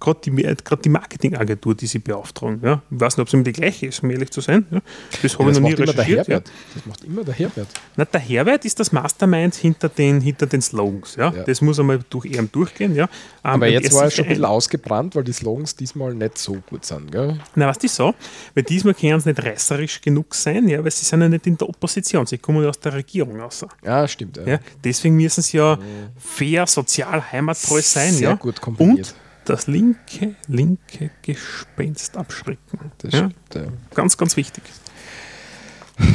Gerade 0.00 0.20
die, 0.24 0.56
die 0.84 0.88
Marketingagentur, 0.88 1.74
die 1.74 1.86
sie 1.86 1.98
beauftragen. 1.98 2.60
Ja? 2.62 2.82
Ich 2.90 3.00
weiß 3.00 3.16
nicht, 3.16 3.22
ob 3.22 3.28
es 3.28 3.34
immer 3.34 3.44
die 3.44 3.52
gleiche 3.52 3.86
ist, 3.86 4.02
um 4.02 4.10
ehrlich 4.10 4.30
zu 4.30 4.40
sein. 4.40 4.66
Ja? 4.70 4.80
Das 5.22 5.38
habe 5.38 5.44
ja, 5.44 5.50
ich 5.50 5.60
noch 5.60 5.68
nie 5.68 5.74
recherchiert. 5.74 6.28
Ja. 6.28 6.40
Das 6.40 6.86
macht 6.86 7.04
immer 7.04 7.24
der 7.24 7.34
Herbert. 7.34 7.68
Na, 7.96 8.04
der 8.04 8.20
Herbert 8.20 8.64
ist 8.64 8.78
das 8.80 8.92
Mastermind 8.92 9.54
hinter 9.54 9.88
den, 9.88 10.20
hinter 10.20 10.46
den 10.46 10.62
Slogans. 10.62 11.16
Ja? 11.16 11.30
Das 11.30 11.60
muss 11.60 11.78
einmal 11.78 12.00
durch 12.08 12.26
EM 12.26 12.50
durchgehen. 12.50 12.94
Ja? 12.94 13.08
Aber 13.42 13.66
jetzt 13.66 13.92
war 13.94 14.04
er 14.04 14.10
schon 14.10 14.24
ein 14.24 14.28
bisschen 14.28 14.44
ausgebrannt, 14.44 15.14
weil 15.16 15.24
die 15.24 15.32
Slogans 15.32 15.76
diesmal 15.76 16.14
nicht 16.14 16.38
so 16.38 16.54
gut 16.68 16.84
sind. 16.84 17.12
Gell? 17.12 17.38
Na, 17.54 17.66
was 17.66 17.78
ist 17.78 17.96
so? 17.96 18.14
Weil 18.54 18.64
diesmal 18.64 18.94
können 18.94 19.20
sie 19.20 19.30
nicht 19.30 19.44
reißerisch 19.44 20.00
genug 20.00 20.34
sein, 20.34 20.68
ja? 20.68 20.82
weil 20.82 20.90
sie 20.90 21.04
sind 21.04 21.20
ja 21.20 21.28
nicht 21.28 21.46
in 21.46 21.56
der 21.56 21.68
Opposition, 21.68 22.26
sie 22.26 22.38
kommen 22.38 22.62
ja 22.62 22.68
aus 22.68 22.80
der 22.80 22.94
Regierung 22.94 23.40
raus. 23.40 23.64
Ja, 23.84 24.06
stimmt. 24.08 24.40
Ja. 24.44 24.58
Deswegen 24.82 25.16
müssen 25.16 25.42
sie 25.42 25.58
ja 25.58 25.78
fair, 26.16 26.66
sozial, 26.66 27.32
heimattreu 27.32 27.80
sein. 27.80 28.12
Sehr 28.12 28.30
ja? 28.30 28.34
gut 28.34 28.60
kombiniert. 28.60 29.08
Und 29.08 29.23
das 29.44 29.66
linke, 29.66 30.34
linke 30.48 31.10
Gespenst 31.22 32.16
abschrecken. 32.16 32.92
Das 32.98 33.12
ja? 33.12 33.18
Stimmt, 33.18 33.54
ja. 33.54 33.72
Ganz, 33.94 34.16
ganz 34.16 34.36
wichtig. 34.36 34.64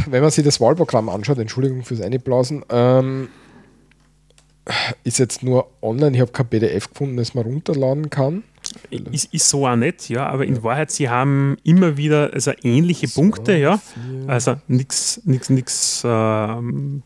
Wenn 0.07 0.21
man 0.21 0.31
sich 0.31 0.43
das 0.43 0.59
Wahlprogramm 0.59 1.09
anschaut, 1.09 1.37
Entschuldigung 1.39 1.83
fürs 1.83 2.01
Einblasen, 2.01 2.65
ähm, 2.69 3.29
ist 5.03 5.19
jetzt 5.19 5.41
nur 5.41 5.69
online, 5.81 6.15
ich 6.15 6.21
habe 6.21 6.31
kein 6.31 6.47
PDF 6.47 6.89
gefunden, 6.89 7.17
das 7.17 7.33
man 7.33 7.45
runterladen 7.45 8.09
kann. 8.09 8.43
Ist, 8.89 9.33
ist 9.33 9.49
so 9.49 9.65
auch 9.65 9.75
nicht, 9.75 10.09
ja, 10.09 10.27
aber 10.27 10.45
in 10.45 10.57
ja. 10.57 10.63
Wahrheit, 10.63 10.91
sie 10.91 11.09
haben 11.09 11.57
immer 11.63 11.97
wieder 11.97 12.31
also 12.33 12.51
ähnliche 12.61 13.07
so, 13.07 13.21
Punkte, 13.21 13.55
ja. 13.55 13.77
Vier. 13.77 14.29
Also 14.29 14.57
nichts 14.67 15.21
nichts 15.25 16.03
ähm, 16.05 17.03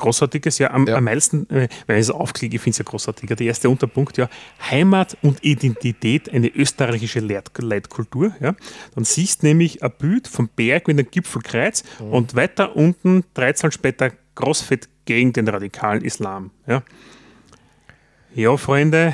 Großartiges, 0.00 0.58
ja. 0.58 0.70
Am, 0.72 0.86
ja. 0.86 0.96
am 0.96 1.04
meisten, 1.04 1.48
äh, 1.50 1.68
wenn 1.86 1.96
ich 1.96 2.02
es 2.02 2.10
aufklicke, 2.10 2.56
ich 2.56 2.62
finde 2.62 2.72
es 2.72 2.78
ja 2.78 2.84
großartiger. 2.84 3.36
Der 3.36 3.46
erste 3.46 3.68
Unterpunkt, 3.70 4.16
ja, 4.18 4.28
Heimat 4.70 5.16
und 5.22 5.44
Identität, 5.44 6.32
eine 6.32 6.48
österreichische 6.48 7.20
Leitkultur. 7.20 8.34
Ja. 8.40 8.54
Dann 8.94 9.04
siehst 9.04 9.42
du 9.42 9.46
nämlich 9.46 9.82
ein 9.82 9.92
Bild 9.98 10.26
vom 10.26 10.48
Berg 10.48 10.88
mit 10.88 10.98
einem 10.98 11.10
Gipfelkreuz 11.10 11.84
mhm. 12.00 12.12
und 12.12 12.34
weiter 12.34 12.74
unten, 12.76 13.24
13 13.34 13.70
später, 13.70 14.10
Großfett 14.34 14.88
gegen 15.04 15.32
den 15.32 15.48
radikalen 15.48 16.02
Islam. 16.02 16.50
Ja, 16.66 16.82
ja 18.34 18.56
Freunde, 18.56 19.12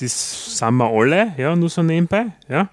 das 0.00 0.58
sind 0.58 0.74
wir 0.76 0.90
alle, 0.90 1.32
ja, 1.38 1.56
nur 1.56 1.70
so 1.70 1.82
nebenbei. 1.82 2.26
Ja. 2.48 2.68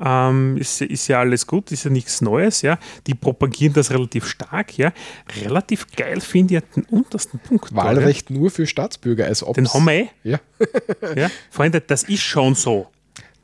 Ähm, 0.00 0.56
ist, 0.56 0.80
ist, 0.80 1.08
ja 1.08 1.20
alles 1.20 1.46
gut, 1.46 1.72
ist 1.72 1.84
ja 1.84 1.90
nichts 1.90 2.20
Neues, 2.20 2.62
ja. 2.62 2.78
Die 3.06 3.14
propagieren 3.14 3.74
das 3.74 3.90
relativ 3.90 4.26
stark, 4.26 4.78
ja. 4.78 4.92
Relativ 5.42 5.86
geil 5.96 6.20
finde 6.20 6.56
ich 6.56 6.62
den 6.76 6.84
untersten 6.84 7.40
Punkt. 7.40 7.74
Wahlrecht 7.74 8.30
da, 8.30 8.34
ja. 8.34 8.40
nur 8.40 8.50
für 8.50 8.66
Staatsbürger, 8.66 9.26
als 9.26 9.42
ob 9.42 9.54
Den 9.54 9.72
haben 9.72 9.84
wir 9.84 9.92
eh. 9.92 10.08
Ja. 10.22 10.40
ja. 11.16 11.30
Freunde, 11.50 11.80
das 11.80 12.04
ist 12.04 12.22
schon 12.22 12.54
so. 12.54 12.86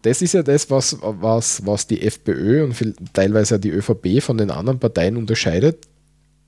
Das 0.03 0.21
ist 0.23 0.35
ja 0.35 0.43
das, 0.43 0.71
was, 0.71 0.99
was, 1.01 1.65
was 1.67 1.87
die 1.87 2.03
FPÖ 2.03 2.65
und 2.65 2.77
teilweise 3.15 3.59
die 3.59 3.71
ÖVP 3.71 4.23
von 4.23 4.37
den 4.37 4.51
anderen 4.51 4.79
Parteien 4.79 5.17
unterscheidet. 5.17 5.89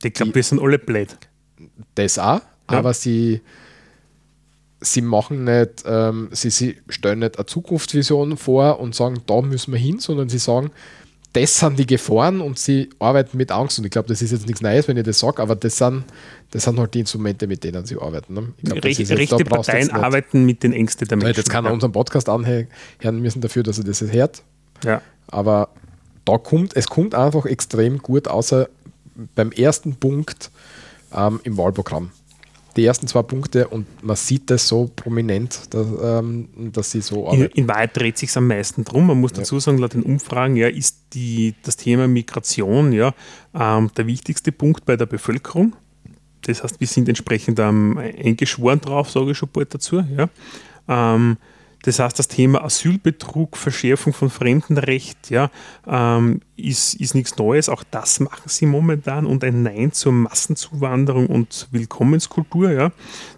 Ich 0.03 0.13
glaube, 0.13 0.35
wir 0.35 0.43
sind 0.43 0.61
alle 0.61 0.79
blöd. 0.79 1.17
Das 1.95 2.19
auch, 2.19 2.43
aber 2.67 2.93
sie 2.93 3.41
sie 4.93 5.03
machen 5.03 5.45
nicht, 5.45 5.85
ähm, 5.87 6.29
sie, 6.33 6.51
sie 6.51 6.77
stellen 6.89 7.21
nicht 7.21 7.39
eine 7.39 7.47
Zukunftsvision 7.47 8.37
vor 8.37 8.81
und 8.81 8.95
sagen, 8.95 9.21
da 9.27 9.41
müssen 9.43 9.73
wir 9.73 9.81
hin, 9.81 9.99
sondern 9.99 10.29
sie 10.29 10.39
sagen, 10.39 10.71
das 11.33 11.59
sind 11.59 11.79
die 11.79 11.87
Gefahren 11.87 12.41
und 12.41 12.59
sie 12.59 12.89
arbeiten 12.99 13.37
mit 13.37 13.53
Angst. 13.53 13.79
Und 13.79 13.85
ich 13.85 13.91
glaube, 13.91 14.09
das 14.09 14.23
ist 14.23 14.31
jetzt 14.31 14.47
nichts 14.47 14.63
Neues, 14.63 14.89
wenn 14.89 14.97
ich 14.97 15.05
das 15.05 15.19
sage, 15.19 15.43
aber 15.43 15.55
das 15.55 15.77
sind, 15.77 16.05
das 16.51 16.65
sind 16.65 16.79
halt 16.79 16.95
die 16.95 17.01
Instrumente, 17.01 17.47
mit 17.47 17.63
denen 17.63 17.85
sie 17.85 17.97
arbeiten. 18.01 18.33
Ne? 18.33 18.53
Glaub, 18.65 18.83
Recht, 18.83 18.99
jetzt, 18.99 19.13
rechte 19.13 19.45
Parteien 19.45 19.91
arbeiten 19.91 20.47
mit 20.47 20.63
den 20.63 20.73
Ängsten 20.73 21.07
der 21.07 21.19
Menschen. 21.19 21.37
Jetzt 21.37 21.51
kann 21.51 21.67
er 21.67 21.69
ja. 21.69 21.75
unseren 21.75 21.93
Podcast 21.93 22.31
anhören 22.31 22.69
müssen 23.13 23.43
dafür, 23.43 23.63
dass 23.63 23.77
er 23.77 23.85
das 23.85 24.01
hört. 24.01 24.43
Ja. 24.83 25.03
Aber 25.29 25.69
da 26.25 26.39
kommt, 26.39 26.75
es 26.75 26.87
kommt 26.87 27.15
einfach 27.15 27.45
extrem 27.45 27.99
gut, 27.99 28.29
außer 28.29 28.69
beim 29.35 29.53
ersten 29.53 29.97
Punkt 29.97 30.51
ähm, 31.15 31.41
im 31.43 31.59
Wahlprogramm. 31.59 32.13
Die 32.77 32.85
ersten 32.85 33.07
zwei 33.07 33.23
Punkte 33.23 33.69
und 33.69 33.87
man 34.05 34.17
sieht 34.17 34.51
das 34.51 34.69
so 34.69 34.91
prominent, 34.95 35.73
dass, 35.73 35.87
ähm, 36.03 36.49
dass 36.73 36.91
sie 36.91 37.01
so 37.01 37.31
in, 37.33 37.45
in 37.47 37.69
Wahrheit 37.69 37.97
dreht 37.97 38.19
sich 38.19 38.37
am 38.37 38.47
meisten 38.47 38.85
drum. 38.85 39.07
Man 39.07 39.21
muss 39.21 39.33
dazu 39.33 39.59
sagen, 39.59 39.79
laut 39.79 39.95
den 39.95 40.03
Umfragen 40.03 40.57
ja, 40.57 40.69
ist 40.69 40.99
die, 41.15 41.55
das 41.63 41.77
Thema 41.77 42.07
Migration 42.07 42.93
ja, 42.93 43.15
ähm, 43.55 43.91
der 43.97 44.07
wichtigste 44.07 44.53
Punkt 44.53 44.85
bei 44.85 44.97
der 44.97 45.07
Bevölkerung. 45.07 45.75
Das 46.43 46.63
heißt, 46.63 46.79
wir 46.79 46.87
sind 46.87 47.09
entsprechend 47.09 47.59
ähm, 47.59 47.99
eingeschworen 47.99 48.81
drauf, 48.81 49.11
sage 49.11 49.33
ich 49.33 49.39
schon 49.39 49.49
bald 49.53 49.75
dazu. 49.75 50.05
Ja. 50.17 50.29
Ähm, 50.89 51.39
das 51.87 52.01
heißt, 52.01 52.19
das 52.19 52.27
Thema 52.27 52.65
Asylbetrug, 52.65 53.57
Verschärfung 53.57 54.13
von 54.13 54.29
Fremdenrecht 54.29 55.31
ja, 55.31 55.53
ähm, 55.87 56.41
ist, 56.57 56.95
ist 56.95 57.15
nichts 57.15 57.37
Neues. 57.37 57.69
Auch 57.69 57.85
das 57.89 58.19
machen 58.19 58.43
sie 58.47 58.67
momentan 58.67 59.25
und 59.25 59.45
ein 59.45 59.63
Nein 59.63 59.93
zur 59.93 60.11
Massenzuwanderung 60.11 61.29
und 61.29 61.69
Willkommenskultur. 61.71 62.73
Ja. 62.73 62.91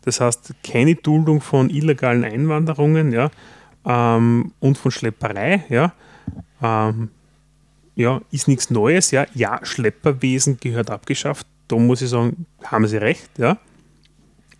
Das 0.03 0.23
heißt, 0.23 0.55
keine 0.65 0.95
Duldung 0.95 1.43
von 1.43 1.69
illegalen 1.69 2.25
Einwanderungen 2.25 3.12
ja, 3.12 3.31
ähm, 3.85 4.53
und 4.61 4.79
von 4.79 4.93
Schlepperei. 4.93 5.65
Ja. 5.69 5.93
Ähm, 6.62 7.11
ja, 7.97 8.23
ist 8.31 8.49
nichts 8.49 8.70
Neues. 8.70 9.11
Ja. 9.11 9.27
ja, 9.35 9.61
Schlepperwesen 9.62 10.57
gehört 10.59 10.91
abgeschafft. 10.91 11.47
Da 11.69 11.77
muss 11.77 12.01
ich 12.01 12.09
sagen, 12.09 12.47
haben 12.65 12.87
sie 12.87 12.97
recht. 12.97 13.29
Ja. 13.37 13.59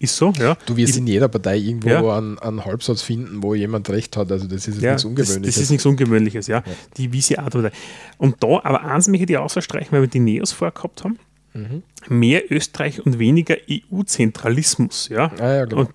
Ist 0.01 0.17
so, 0.17 0.33
ja. 0.39 0.57
Du 0.65 0.77
wirst 0.77 0.97
in 0.97 1.09
jeder 1.09 1.27
Partei 1.27 1.57
irgendwo 1.57 1.89
ja. 1.89 2.19
einen, 2.19 2.39
einen, 2.39 2.65
Halbsatz 2.65 3.03
finden, 3.03 3.43
wo 3.43 3.55
jemand 3.55 3.91
recht 3.91 4.17
hat. 4.17 4.31
Also 4.31 4.47
das 4.47 4.69
ist 4.69 4.81
ja, 4.81 4.93
nichts 4.93 5.05
Ungewöhnliches. 5.05 5.43
Das, 5.43 5.55
das, 5.55 5.63
ist 5.65 5.71
nichts 5.71 5.87
Ungewöhnliches, 5.87 6.47
ja. 6.47 6.59
ja. 6.59 6.73
Die 6.97 7.13
wie 7.13 7.21
sie 7.21 7.37
Partei. 7.37 7.73
Und 8.17 8.37
da, 8.43 8.61
aber 8.63 8.85
eins 8.85 9.09
möchte 9.09 9.33
ich 9.33 9.39
ausstreichen, 9.39 9.91
weil 9.91 10.03
wir 10.03 10.09
die 10.09 10.21
Neos 10.21 10.53
vorgehabt 10.53 11.03
haben. 11.03 11.19
Mhm. 11.53 11.83
Mehr 12.09 12.53
Österreich 12.53 13.05
und 13.05 13.19
weniger 13.19 13.57
EU-Zentralismus, 13.69 15.09
ja. 15.09 15.33
Ah, 15.39 15.55
ja 15.55 15.65
genau. 15.65 15.81
Und 15.81 15.91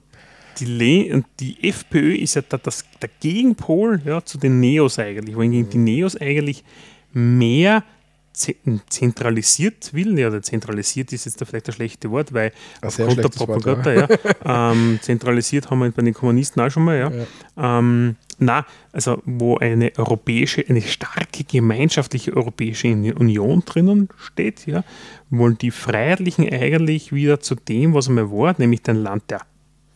die, 0.60 1.12
und 1.14 1.26
die 1.40 1.70
FPÖ 1.70 2.16
ist 2.16 2.36
ja 2.36 2.42
da, 2.48 2.58
das, 2.58 2.86
der 3.02 3.10
Gegenpol 3.22 4.02
ja, 4.06 4.24
zu 4.24 4.38
den 4.38 4.60
Neos 4.60 5.00
eigentlich, 5.00 5.36
wohingegen 5.36 5.68
mhm. 5.68 5.72
die 5.72 5.78
Neos 5.78 6.20
eigentlich 6.20 6.64
mehr 7.14 7.84
zentralisiert 8.34 9.94
will, 9.94 10.18
ja, 10.18 10.28
oder 10.28 10.42
zentralisiert 10.42 11.14
ist 11.14 11.26
jetzt 11.26 11.40
da 11.40 11.46
vielleicht 11.46 11.68
ein 11.70 11.74
schlechtes 11.74 12.10
Wort, 12.10 12.34
weil 12.34 12.52
aufgrund 12.82 13.18
der 13.18 13.30
Propaganda, 13.30 13.96
Wort, 13.96 14.20
ja. 14.46 14.72
ähm, 14.72 15.00
zentralisiert 15.02 15.70
haben 15.70 15.80
wir 15.80 15.92
bei 15.92 16.02
den 16.02 16.14
Kommunisten 16.16 16.62
auch 16.62 16.70
schon 16.70 16.84
mal, 16.84 16.98
ja. 16.98 17.12
ja. 17.12 17.80
Ähm, 17.80 18.16
na, 18.40 18.66
also 18.92 19.22
wo 19.26 19.58
eine 19.58 19.92
europäische, 19.98 20.66
eine 20.68 20.82
starke 20.82 21.44
gemeinschaftliche 21.44 22.36
Europäische 22.36 22.88
Union 22.88 23.64
drinnen 23.66 24.10
steht, 24.18 24.66
ja, 24.66 24.84
wollen 25.30 25.58
die 25.60 25.72
Freiheitlichen 25.72 26.52
eigentlich 26.52 27.14
wieder 27.14 27.40
zu 27.40 27.56
dem, 27.56 27.94
was 27.94 28.08
einmal 28.08 28.32
war, 28.32 28.56
nämlich 28.58 28.82
ein 28.88 29.04
Land 29.04 29.30
der 29.30 29.42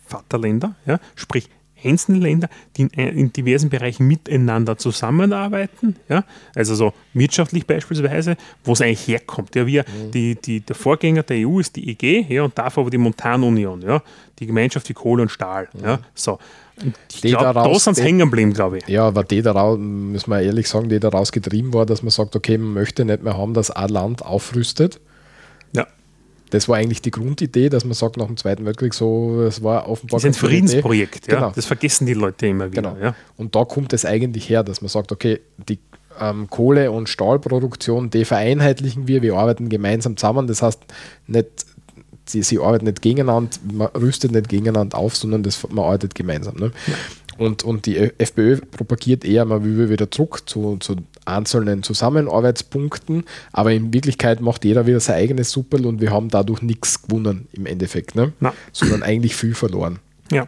Vaterländer, 0.05 0.75
ja, 0.85 0.99
sprich 1.15 1.49
einzelne 1.83 2.19
Länder, 2.19 2.49
die 2.75 2.83
in, 2.83 2.93
äh, 2.93 3.09
in, 3.09 3.33
diversen 3.33 3.69
Bereichen 3.69 4.07
miteinander 4.07 4.77
zusammenarbeiten, 4.77 5.95
ja, 6.09 6.23
also 6.55 6.75
so 6.75 6.93
wirtschaftlich 7.13 7.65
beispielsweise, 7.65 8.37
wo 8.63 8.73
es 8.73 8.81
eigentlich 8.81 9.07
herkommt. 9.07 9.55
Ja, 9.55 9.65
wir, 9.65 9.83
mhm. 9.83 10.11
die, 10.11 10.35
die, 10.35 10.61
der 10.61 10.75
Vorgänger 10.75 11.23
der 11.23 11.47
EU 11.47 11.59
ist 11.59 11.75
die 11.75 11.89
EG, 11.89 12.25
ja, 12.29 12.43
und 12.43 12.57
davor 12.57 12.83
aber 12.83 12.91
die 12.91 12.97
Montanunion, 12.97 13.81
ja, 13.81 14.01
die 14.39 14.47
Gemeinschaft 14.47 14.87
wie 14.89 14.93
Kohle 14.93 15.23
und 15.23 15.29
Stahl, 15.29 15.67
mhm. 15.73 15.85
ja, 15.85 15.99
so. 16.13 16.39
ich 17.11 17.21
glaube, 17.21 17.53
da 17.53 17.79
sind 17.79 18.01
hängen 18.01 18.19
geblieben, 18.19 18.53
glaube 18.53 18.79
ich. 18.79 18.87
Ja, 18.87 19.07
aber 19.07 19.23
die 19.23 19.41
daraus, 19.41 19.77
müssen 19.79 20.29
wir 20.29 20.41
ehrlich 20.41 20.67
sagen, 20.67 20.89
die 20.89 20.99
daraus 20.99 21.31
getrieben 21.31 21.73
war, 21.73 21.85
dass 21.85 22.03
man 22.03 22.11
sagt, 22.11 22.35
okay, 22.35 22.57
man 22.57 22.73
möchte 22.73 23.05
nicht 23.05 23.23
mehr 23.23 23.37
haben, 23.37 23.53
dass 23.53 23.71
ein 23.71 23.89
Land 23.89 24.25
aufrüstet, 24.25 24.99
das 26.49 26.69
war 26.69 26.77
eigentlich 26.77 27.01
die 27.01 27.11
Grundidee, 27.11 27.69
dass 27.69 27.83
man 27.83 27.93
sagt, 27.93 28.17
nach 28.17 28.27
dem 28.27 28.37
Zweiten 28.37 28.65
Weltkrieg 28.65 28.93
so, 28.93 29.41
es 29.41 29.63
war 29.63 29.89
offenbar. 29.89 30.19
Das 30.19 30.23
ist 30.23 30.37
ein 30.37 30.47
Friedensprojekt, 30.47 31.27
ja. 31.27 31.35
Genau. 31.35 31.51
Das 31.55 31.65
vergessen 31.65 32.05
die 32.05 32.13
Leute 32.13 32.47
immer 32.47 32.71
wieder. 32.71 32.81
Genau. 32.81 32.97
Ja. 33.01 33.15
Und 33.35 33.55
da 33.55 33.65
kommt 33.65 33.93
es 33.93 34.05
eigentlich 34.05 34.49
her, 34.49 34.63
dass 34.63 34.81
man 34.81 34.89
sagt, 34.89 35.11
okay, 35.11 35.41
die 35.67 35.79
ähm, 36.19 36.49
Kohle- 36.49 36.91
und 36.91 37.09
Stahlproduktion, 37.09 38.09
die 38.09 38.25
vereinheitlichen 38.25 39.07
wir, 39.07 39.21
wir 39.21 39.35
arbeiten 39.35 39.69
gemeinsam 39.69 40.17
zusammen. 40.17 40.47
Das 40.47 40.61
heißt, 40.61 40.79
nicht, 41.27 41.47
sie, 42.25 42.43
sie 42.43 42.59
arbeiten 42.59 42.85
nicht 42.85 43.01
gegeneinander, 43.01 43.51
man 43.71 43.87
rüstet 43.87 44.31
nicht 44.31 44.49
gegeneinander 44.49 44.97
auf, 44.97 45.15
sondern 45.15 45.43
das, 45.43 45.67
man 45.69 45.85
arbeitet 45.85 46.15
gemeinsam. 46.15 46.55
Ne? 46.55 46.71
Ja. 46.87 46.93
Und, 47.37 47.63
und 47.63 47.85
die 47.85 47.97
FPÖ 47.97 48.57
propagiert 48.57 49.25
eher, 49.25 49.45
man 49.45 49.63
will 49.63 49.89
wieder 49.89 50.09
zurück 50.09 50.43
zu, 50.45 50.77
zu 50.77 50.95
einzelnen 51.25 51.83
Zusammenarbeitspunkten, 51.83 53.25
aber 53.51 53.73
in 53.73 53.93
Wirklichkeit 53.93 54.41
macht 54.41 54.65
jeder 54.65 54.87
wieder 54.87 54.99
sein 54.99 55.17
eigenes 55.17 55.51
Suppel 55.51 55.85
und 55.85 56.01
wir 56.01 56.11
haben 56.11 56.29
dadurch 56.29 56.61
nichts 56.61 57.01
gewonnen 57.01 57.47
im 57.53 57.65
Endeffekt, 57.65 58.15
ne? 58.15 58.33
sondern 58.71 59.03
eigentlich 59.03 59.35
viel 59.35 59.53
verloren. 59.53 59.99
Ja, 60.31 60.47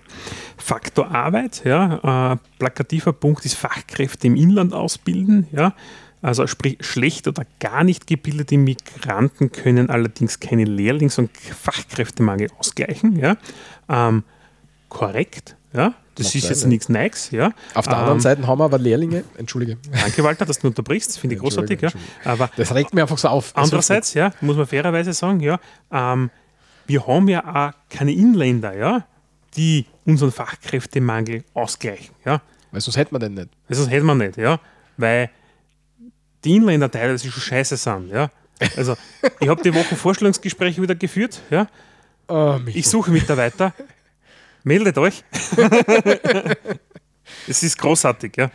Faktor 0.57 1.11
Arbeit, 1.11 1.61
ja, 1.63 2.33
äh, 2.33 2.37
plakativer 2.57 3.13
Punkt 3.13 3.45
ist 3.45 3.55
Fachkräfte 3.55 4.27
im 4.27 4.35
Inland 4.35 4.73
ausbilden, 4.73 5.47
ja. 5.51 5.73
Also 6.21 6.47
sprich, 6.47 6.77
schlecht 6.81 7.29
oder 7.29 7.45
gar 7.61 7.85
nicht 7.85 8.05
gebildete 8.05 8.57
Migranten 8.57 9.53
können 9.53 9.89
allerdings 9.89 10.41
keine 10.41 10.65
Lehrlings- 10.65 11.17
und 11.17 11.29
Fachkräftemangel 11.37 12.49
ausgleichen. 12.59 13.15
Ja. 13.17 13.37
Ähm, 13.87 14.23
korrekt, 14.89 15.55
ja, 15.71 15.93
das 16.19 16.35
ist 16.35 16.49
jetzt 16.49 16.65
nichts 16.67 16.89
Neues. 16.89 17.31
Ja. 17.31 17.51
Auf 17.73 17.85
der 17.85 17.97
anderen 17.97 18.17
ähm, 18.17 18.21
Seite 18.21 18.47
haben 18.47 18.59
wir 18.59 18.65
aber 18.65 18.77
Lehrlinge, 18.77 19.23
entschuldige. 19.37 19.77
Danke, 19.91 20.23
Walter, 20.23 20.45
dass 20.45 20.59
du 20.59 20.67
unterbrichst, 20.67 21.17
finde 21.19 21.35
ich 21.35 21.41
großartig. 21.41 21.81
Ja. 21.81 21.89
Aber 22.23 22.49
das 22.55 22.73
regt 22.73 22.93
mir 22.93 23.01
einfach 23.01 23.17
so 23.17 23.27
auf. 23.29 23.51
Andererseits, 23.55 24.13
ja, 24.13 24.31
muss 24.41 24.57
man 24.57 24.67
fairerweise 24.67 25.13
sagen, 25.13 25.39
ja, 25.39 25.59
ähm, 25.91 26.29
wir 26.87 27.05
haben 27.05 27.27
ja 27.27 27.43
auch 27.43 27.73
keine 27.89 28.13
Inländer, 28.13 28.75
ja, 28.75 29.05
die 29.55 29.85
unseren 30.05 30.31
Fachkräftemangel 30.31 31.43
ausgleichen. 31.53 32.15
Ja. 32.25 32.41
Weil 32.71 32.81
sonst 32.81 32.97
hätten 32.97 33.15
wir 33.15 33.19
den 33.19 33.33
nicht. 33.33 33.49
Weil 33.67 33.77
sonst 33.77 33.89
hätten 33.89 34.05
wir 34.05 34.15
nicht, 34.15 34.37
ja. 34.37 34.59
Weil 34.97 35.29
die 36.43 36.55
Inländer 36.55 36.89
teilweise 36.89 37.29
schon 37.29 37.41
scheiße 37.41 37.77
sind, 37.77 38.09
ja. 38.09 38.29
Also, 38.75 38.95
ich 39.39 39.47
habe 39.47 39.61
die 39.63 39.73
Woche 39.73 39.95
Vorstellungsgespräche 39.95 40.81
wieder 40.81 40.95
geführt, 40.95 41.41
ja. 41.49 41.67
Oh, 42.27 42.59
ich 42.67 42.87
suche 42.87 43.09
Mitarbeiter. 43.09 43.73
Meldet 44.63 44.97
euch. 44.97 45.23
es 47.47 47.63
ist 47.63 47.77
großartig, 47.77 48.37
ja. 48.37 48.51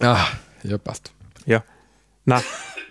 Ah, 0.00 0.26
ja, 0.62 0.78
passt. 0.78 1.12
Ja. 1.46 1.64
Na, 2.24 2.42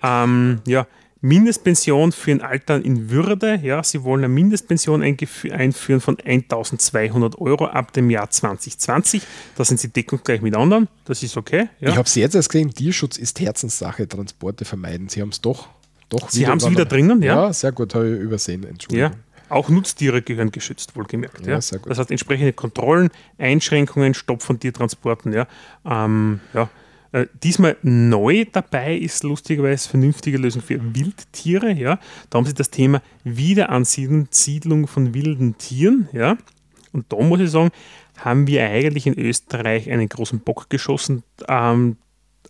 ähm, 0.03 0.61
ja. 0.65 0.87
Mindestpension 1.21 2.13
für 2.13 2.31
ein 2.31 2.41
Alter 2.41 2.83
in 2.83 3.09
Würde. 3.09 3.59
Ja, 3.61 3.83
sie 3.83 4.03
wollen 4.03 4.23
eine 4.23 4.33
Mindestpension 4.33 5.03
einführen 5.03 5.99
von 5.99 6.17
1200 6.17 7.37
Euro 7.39 7.65
ab 7.65 7.91
dem 7.91 8.09
Jahr 8.09 8.29
2020. 8.29 9.23
Da 9.57 9.65
sind 9.65 9.81
sie 9.81 9.89
deckungsgleich 9.89 10.41
mit 10.41 10.55
anderen. 10.55 10.87
Das 11.03 11.21
ist 11.21 11.35
okay. 11.35 11.67
Ja. 11.81 11.89
Ich 11.89 11.97
habe 11.97 12.07
es 12.07 12.15
jetzt 12.15 12.35
erst 12.35 12.49
gesehen, 12.49 12.73
Tierschutz 12.73 13.17
ist 13.17 13.39
Herzenssache, 13.41 14.07
Transporte 14.07 14.63
vermeiden. 14.63 15.09
Sie 15.09 15.21
haben 15.21 15.29
es 15.29 15.41
doch, 15.41 15.67
doch 16.07 16.29
Sie 16.29 16.47
haben 16.47 16.59
es 16.59 16.69
wieder 16.69 16.85
drinnen, 16.85 17.21
ja? 17.21 17.47
Ja, 17.47 17.53
sehr 17.53 17.73
gut, 17.73 17.95
habe 17.95 18.07
ich 18.07 18.21
übersehen, 18.21 18.63
Entschuldigung. 18.63 19.11
Ja, 19.11 19.17
auch 19.49 19.69
Nutztiere 19.69 20.21
gehören 20.21 20.51
geschützt, 20.51 20.95
wohlgemerkt. 20.95 21.45
Ja, 21.45 21.59
ja. 21.59 21.79
Das 21.85 21.99
heißt, 21.99 22.11
entsprechende 22.11 22.53
Kontrollen, 22.53 23.09
Einschränkungen, 23.37 24.13
Stopp 24.13 24.41
von 24.41 24.59
Tiertransporten. 24.59 25.33
Ja. 25.33 25.47
Ähm, 25.85 26.39
ja. 26.53 26.69
Äh, 27.11 27.25
diesmal 27.43 27.75
neu 27.81 28.45
dabei 28.51 28.95
ist 28.95 29.23
lustigerweise 29.23 29.89
vernünftige 29.89 30.37
Lösung 30.37 30.61
für 30.61 30.79
Wildtiere. 30.95 31.71
Ja. 31.71 31.99
Da 32.29 32.37
haben 32.37 32.45
sie 32.45 32.53
das 32.53 32.69
Thema 32.69 33.01
Wiederansiedlung 33.23 34.87
von 34.87 35.13
wilden 35.13 35.57
Tieren. 35.57 36.09
Ja. 36.13 36.37
Und 36.91 37.11
da 37.11 37.17
muss 37.17 37.39
ich 37.39 37.51
sagen, 37.51 37.71
haben 38.17 38.47
wir 38.47 38.63
eigentlich 38.65 39.07
in 39.07 39.17
Österreich 39.17 39.89
einen 39.89 40.09
großen 40.09 40.39
Bock 40.41 40.69
geschossen. 40.69 41.23
Ähm, 41.47 41.97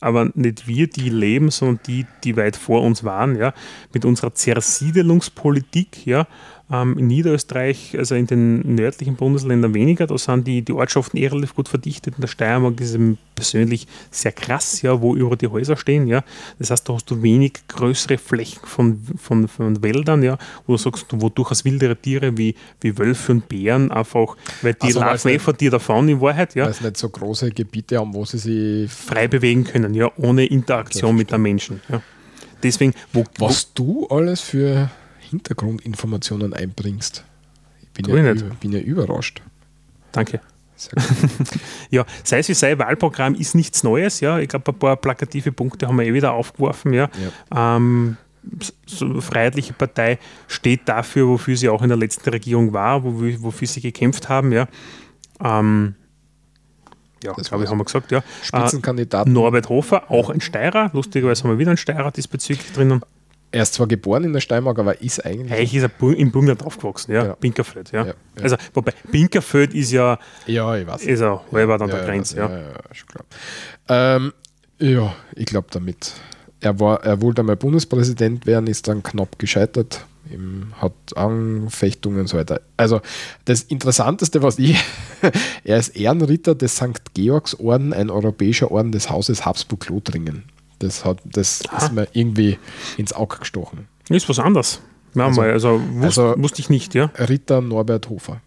aber 0.02 0.32
nicht 0.34 0.68
wir, 0.68 0.88
die 0.88 1.10
leben, 1.10 1.52
sondern 1.52 1.80
die, 1.86 2.06
die 2.24 2.38
weit 2.38 2.56
vor 2.56 2.82
uns 2.84 3.04
waren, 3.04 3.36
ja, 3.36 3.54
mit 3.94 4.06
unserer 4.06 4.34
Zersiedelungspolitik, 4.34 6.06
ja, 6.06 6.28
ähm, 6.72 6.98
in 6.98 7.08
Niederösterreich, 7.08 7.98
also 7.98 8.16
in 8.16 8.28
den 8.28 8.76
nördlichen 8.76 9.16
Bundesländern 9.16 9.74
weniger, 9.74 10.06
da 10.06 10.18
sind 10.18 10.46
die, 10.46 10.62
die 10.62 10.74
Ortschaften 10.74 11.18
eher 11.18 11.32
relativ 11.32 11.56
gut 11.56 11.68
verdichtet. 11.68 12.16
In 12.16 12.22
der 12.22 12.28
Steiermark 12.28 12.80
ist 12.80 12.94
es 12.94 13.00
persönlich 13.34 13.88
sehr 14.12 14.32
krass, 14.32 14.82
ja, 14.82 15.02
wo 15.02 15.16
über 15.16 15.36
die 15.36 15.48
Häuser 15.48 15.78
stehen. 15.78 16.08
Ja. 16.08 16.24
Das 16.60 16.70
heißt, 16.70 16.88
da 16.88 16.94
hast 16.94 17.10
du 17.10 17.22
wenig 17.24 17.54
größere 17.68 18.18
Flächen 18.18 18.62
von, 18.64 19.02
von, 19.18 19.48
von 19.48 19.82
Wäldern, 19.82 20.22
ja, 20.22 20.38
wo 20.68 20.74
du 20.74 20.78
sagst, 20.78 21.08
wo 21.12 21.30
durchaus 21.30 21.66
wildere 21.66 21.96
Tiere 21.96 22.38
wie, 22.38 22.56
wie 22.82 22.98
Wölfe 22.98 23.32
und 23.32 23.50
Bären 23.50 23.92
einfach, 23.92 24.38
weil 24.62 24.76
die 24.76 24.88
also, 24.88 25.00
laufen 25.00 25.30
eh 25.30 25.40
vor 25.40 25.54
dir 25.54 25.72
davon 25.72 26.08
in 26.08 26.22
Wahrheit. 26.22 26.54
Ja. 26.54 26.66
Weil 26.66 26.72
es 26.72 26.82
nicht 26.82 26.98
so 26.98 27.10
große 27.10 27.50
Gebiete 27.52 27.98
haben, 27.98 28.14
wo 28.14 28.26
sie 28.26 28.38
sich 28.38 28.92
frei 28.92 29.28
bewegen 29.28 29.64
können, 29.64 29.94
ja, 29.96 30.12
ohne 30.18 30.46
Interaktion 30.46 31.16
mit 31.16 31.32
den 31.32 31.42
Menschen. 31.42 31.82
Ja. 31.90 32.02
Deswegen, 32.62 32.94
wo, 33.14 33.24
Was 33.38 33.72
wo, 33.76 33.84
du 33.84 34.08
alles 34.08 34.42
für 34.42 34.92
Hintergrundinformationen 35.30 36.54
einbringst. 36.54 37.24
Ich 37.82 37.90
bin, 37.90 38.16
ja, 38.16 38.34
ich 38.34 38.44
bin 38.60 38.72
ja 38.72 38.80
überrascht. 38.80 39.42
Danke. 40.12 40.42
ja, 41.90 42.06
sei 42.24 42.40
es 42.40 42.50
wie 42.50 42.54
sei, 42.54 42.78
Wahlprogramm 42.78 43.36
ist 43.36 43.56
nichts 43.56 43.84
Neues. 43.84 44.20
Ja. 44.22 44.40
Ich 44.40 44.50
glaube, 44.50 44.72
ein 44.72 44.80
paar 44.80 44.96
plakative 44.96 45.52
Punkte 45.52 45.88
haben 45.88 45.98
wir 45.98 46.06
eh 46.06 46.14
wieder 46.14 46.34
aufgeworfen. 46.34 46.94
Ja. 46.94 47.10
ja. 47.52 47.78
Ähm, 47.78 48.18
so 48.86 49.20
Freiheitliche 49.22 49.74
Partei 49.74 50.20
steht 50.48 50.88
dafür, 50.88 51.28
wofür 51.28 51.58
sie 51.58 51.70
auch 51.70 51.82
in 51.82 51.90
der 51.90 51.98
letzten 51.98 52.30
Regierung 52.30 52.74
war, 52.74 53.04
wofür, 53.04 53.42
wofür 53.42 53.68
sie 53.68 53.82
gekämpft 53.82 54.30
haben. 54.30 54.52
Ja, 54.52 54.68
ähm, 55.44 55.96
ja 57.24 57.34
glaube 57.34 57.64
ich, 57.64 57.70
haben 57.70 57.78
wir 57.78 57.86
gesagt. 57.86 58.12
Ja. 58.12 58.24
Spitzenkandidat. 58.42 59.28
Äh, 59.28 59.30
Norbert 59.30 59.70
Hofer, 59.70 60.10
auch 60.10 60.30
ein 60.30 60.42
Steirer. 60.42 60.90
Lustigerweise 60.94 61.44
haben 61.44 61.52
wir 61.52 61.60
wieder 61.60 61.72
einen 61.72 61.78
Steirer 61.78 62.12
diesbezüglich 62.12 62.72
drinnen. 62.72 63.02
Er 63.52 63.64
ist 63.64 63.74
zwar 63.74 63.88
geboren 63.88 64.24
in 64.26 64.34
der 64.34 64.42
Steiermark, 64.42 64.78
aber 64.78 65.02
ist 65.02 65.26
eigentlich. 65.26 65.52
Eigentlich 65.52 65.76
ist 65.76 65.84
er 65.84 66.14
im 66.16 66.32
Burgenland 66.32 66.64
aufgewachsen, 66.64 67.14
ja. 67.14 67.26
ja. 67.26 67.36
Pinkerfeld, 67.36 67.92
ja. 67.92 68.02
ja, 68.02 68.08
ja. 68.08 68.44
Also, 68.44 68.58
wobei 68.74 68.94
Pinkerfeld 69.12 69.74
ist 69.74 69.92
ja. 69.92 70.20
Ja, 70.46 70.76
ich 70.76 70.86
weiß. 70.86 71.04
Ist 71.04 71.22
er 71.22 71.44
halber 71.52 71.82
an 71.82 71.90
der 71.90 72.06
Grenze, 72.06 72.38
ja. 72.38 72.50
Ja, 72.50 72.74
schon 72.92 73.08
klar. 73.08 73.26
Ähm, 73.88 74.34
ja, 74.80 75.16
ich 75.36 75.46
glaube 75.46 75.68
damit. 75.72 76.14
Er, 76.62 76.80
war, 76.80 77.04
er 77.04 77.22
wollte 77.22 77.42
einmal 77.42 77.56
Bundespräsident 77.56 78.46
werden, 78.46 78.68
ist 78.68 78.88
dann 78.88 79.02
knapp 79.02 79.40
gescheitert, 79.40 80.06
hat 80.74 80.94
Anfechtungen 81.16 82.22
und 82.22 82.28
so 82.28 82.38
weiter. 82.38 82.62
Also 82.78 83.02
das 83.46 83.64
Interessanteste, 83.64 84.44
was 84.44 84.60
ich, 84.60 84.78
er 85.64 85.78
ist 85.78 85.96
Ehrenritter 85.96 86.56
des 86.56 86.76
St. 86.76 87.14
Georgsorden, 87.14 87.94
ein 87.94 88.10
europäischer 88.10 88.72
Orden 88.72 88.92
des 88.92 89.10
Hauses 89.10 89.46
Habsburg-Lothringen. 89.46 90.44
Das, 90.80 91.06
hat, 91.06 91.20
das 91.26 91.62
ist 91.78 91.92
mir 91.92 92.08
irgendwie 92.14 92.58
ins 92.98 93.14
Auge 93.14 93.38
gestochen. 93.40 93.88
Ist 94.10 94.30
was 94.30 94.40
anderes. 94.40 94.82
Ja, 95.16 95.26
also, 95.26 95.42
mal, 95.42 95.52
also, 95.52 95.82
wusste, 95.94 96.24
also 96.24 96.42
wusste 96.42 96.62
ich 96.62 96.70
nicht, 96.70 96.96
ja. 96.96 97.06
Ritter 97.16 97.62
Norbert 97.62 98.10
Hofer. 98.10 98.42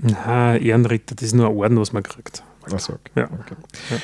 Na, 0.00 0.56
Ehrenritter, 0.56 1.14
das 1.14 1.26
ist 1.26 1.34
nur 1.34 1.48
ein 1.48 1.56
Orden, 1.56 1.78
was 1.78 1.92
man 1.92 2.02
kriegt. 2.02 2.42
Achso, 2.70 2.94
okay. 2.94 3.12
Ja. 3.16 3.24
okay. 3.24 3.54
Ja. 3.90 3.96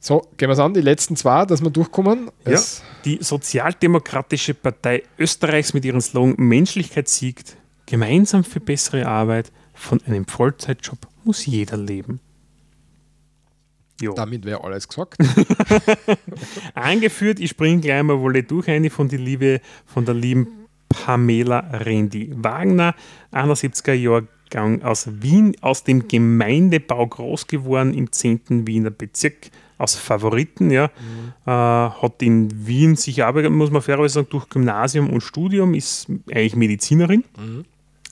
So, 0.00 0.20
gehen 0.36 0.48
wir 0.48 0.52
es 0.52 0.58
an, 0.58 0.74
die 0.74 0.82
letzten 0.82 1.16
zwei, 1.16 1.46
dass 1.46 1.62
wir 1.62 1.70
durchkommen. 1.70 2.30
Ja, 2.46 2.60
die 3.04 3.18
Sozialdemokratische 3.22 4.52
Partei 4.52 5.02
Österreichs 5.18 5.72
mit 5.72 5.84
ihrem 5.84 6.00
Slogan 6.00 6.34
Menschlichkeit 6.36 7.08
siegt, 7.08 7.56
gemeinsam 7.86 8.44
für 8.44 8.60
bessere 8.60 9.06
Arbeit, 9.06 9.50
von 9.72 10.00
einem 10.06 10.26
Vollzeitjob 10.26 10.98
muss 11.24 11.46
jeder 11.46 11.76
leben. 11.76 12.20
Jo. 14.00 14.12
Damit 14.14 14.44
wäre 14.44 14.62
alles 14.64 14.88
gesagt. 14.88 15.18
Angeführt, 16.74 17.38
ich 17.38 17.50
springe 17.50 17.80
gleich 17.80 18.02
mal 18.02 18.18
wohl 18.18 18.42
durch 18.42 18.68
eine 18.68 18.90
von, 18.90 19.08
die 19.08 19.16
Liebe, 19.16 19.60
von 19.86 20.04
der 20.04 20.14
lieben 20.14 20.48
Pamela 20.88 21.60
Rendi 21.72 22.32
Wagner, 22.34 22.94
71er 23.32 23.92
Jahrgang 23.92 24.82
aus 24.82 25.08
Wien, 25.22 25.56
aus 25.60 25.84
dem 25.84 26.08
Gemeindebau 26.08 27.06
groß 27.06 27.46
geworden 27.46 27.94
im 27.94 28.10
10. 28.10 28.66
Wiener 28.66 28.90
Bezirk, 28.90 29.50
aus 29.78 29.96
Favoriten, 29.96 30.70
ja. 30.70 30.86
Mhm. 30.86 31.32
Äh, 31.46 31.50
hat 31.50 32.22
in 32.22 32.66
Wien 32.66 32.96
sich 32.96 33.24
aber, 33.24 33.48
muss 33.50 33.70
man 33.70 33.82
fairerweise 33.82 34.14
sagen, 34.14 34.28
durch 34.30 34.48
Gymnasium 34.48 35.10
und 35.10 35.20
Studium, 35.20 35.74
ist 35.74 36.08
eigentlich 36.30 36.56
Medizinerin. 36.56 37.24
Mhm 37.38 37.64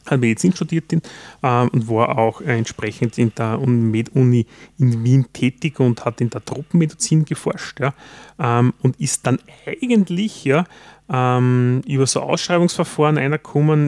hat 0.06 0.20
Medizin 0.20 0.52
studiert 0.52 0.92
ähm, 0.92 1.68
und 1.72 1.88
war 1.88 2.18
auch 2.18 2.40
entsprechend 2.40 3.18
in 3.18 3.32
der 3.36 3.58
Med-Uni 3.90 4.46
in 4.78 5.04
Wien 5.04 5.26
tätig 5.32 5.80
und 5.80 6.04
hat 6.04 6.20
in 6.20 6.30
der 6.30 6.44
Tropenmedizin 6.44 7.24
geforscht 7.24 7.80
ja, 7.80 7.94
ähm, 8.38 8.74
und 8.82 9.00
ist 9.00 9.26
dann 9.26 9.38
eigentlich 9.66 10.44
ja, 10.44 10.64
ähm, 11.10 11.82
über 11.86 12.06
so 12.06 12.20
Ausschreibungsverfahren 12.20 13.18
einer 13.18 13.38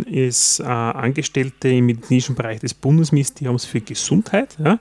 ist 0.06 0.60
äh, 0.60 0.64
Angestellte 0.64 1.68
im 1.68 1.86
medizinischen 1.86 2.34
Bereich 2.34 2.60
des 2.60 2.74
Bundesministeriums 2.74 3.64
für 3.64 3.80
Gesundheit 3.80 4.56
ja, 4.62 4.78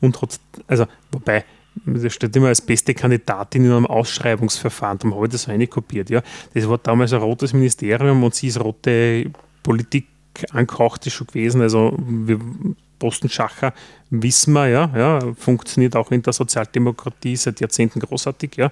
und 0.00 0.20
hat, 0.22 0.40
also 0.66 0.86
wobei 1.10 1.44
das 1.86 2.12
steht 2.12 2.36
immer 2.36 2.48
als 2.48 2.60
beste 2.60 2.94
Kandidatin 2.94 3.64
in 3.64 3.72
einem 3.72 3.86
Ausschreibungsverfahren, 3.86 4.98
da 4.98 5.10
habe 5.10 5.26
ich 5.26 5.32
das 5.32 5.48
eine 5.48 5.66
kopiert. 5.66 6.10
Ja. 6.10 6.22
Das 6.54 6.68
war 6.68 6.78
damals 6.78 7.12
ein 7.12 7.22
rotes 7.22 7.54
Ministerium 7.54 8.22
und 8.22 8.34
sie 8.34 8.48
ist 8.48 8.60
rote 8.60 9.30
Politik 9.62 10.06
angehaucht 10.50 11.06
ist 11.06 11.14
schon 11.14 11.26
gewesen. 11.26 11.60
Also 11.60 11.96
wir 11.98 12.38
Postenschacher 13.02 13.74
wissen 14.10 14.52
wir, 14.52 14.68
ja, 14.68 14.92
ja, 14.94 15.34
funktioniert 15.34 15.96
auch 15.96 16.12
in 16.12 16.22
der 16.22 16.32
Sozialdemokratie 16.32 17.34
seit 17.34 17.58
Jahrzehnten 17.58 17.98
großartig, 17.98 18.56
ja. 18.56 18.70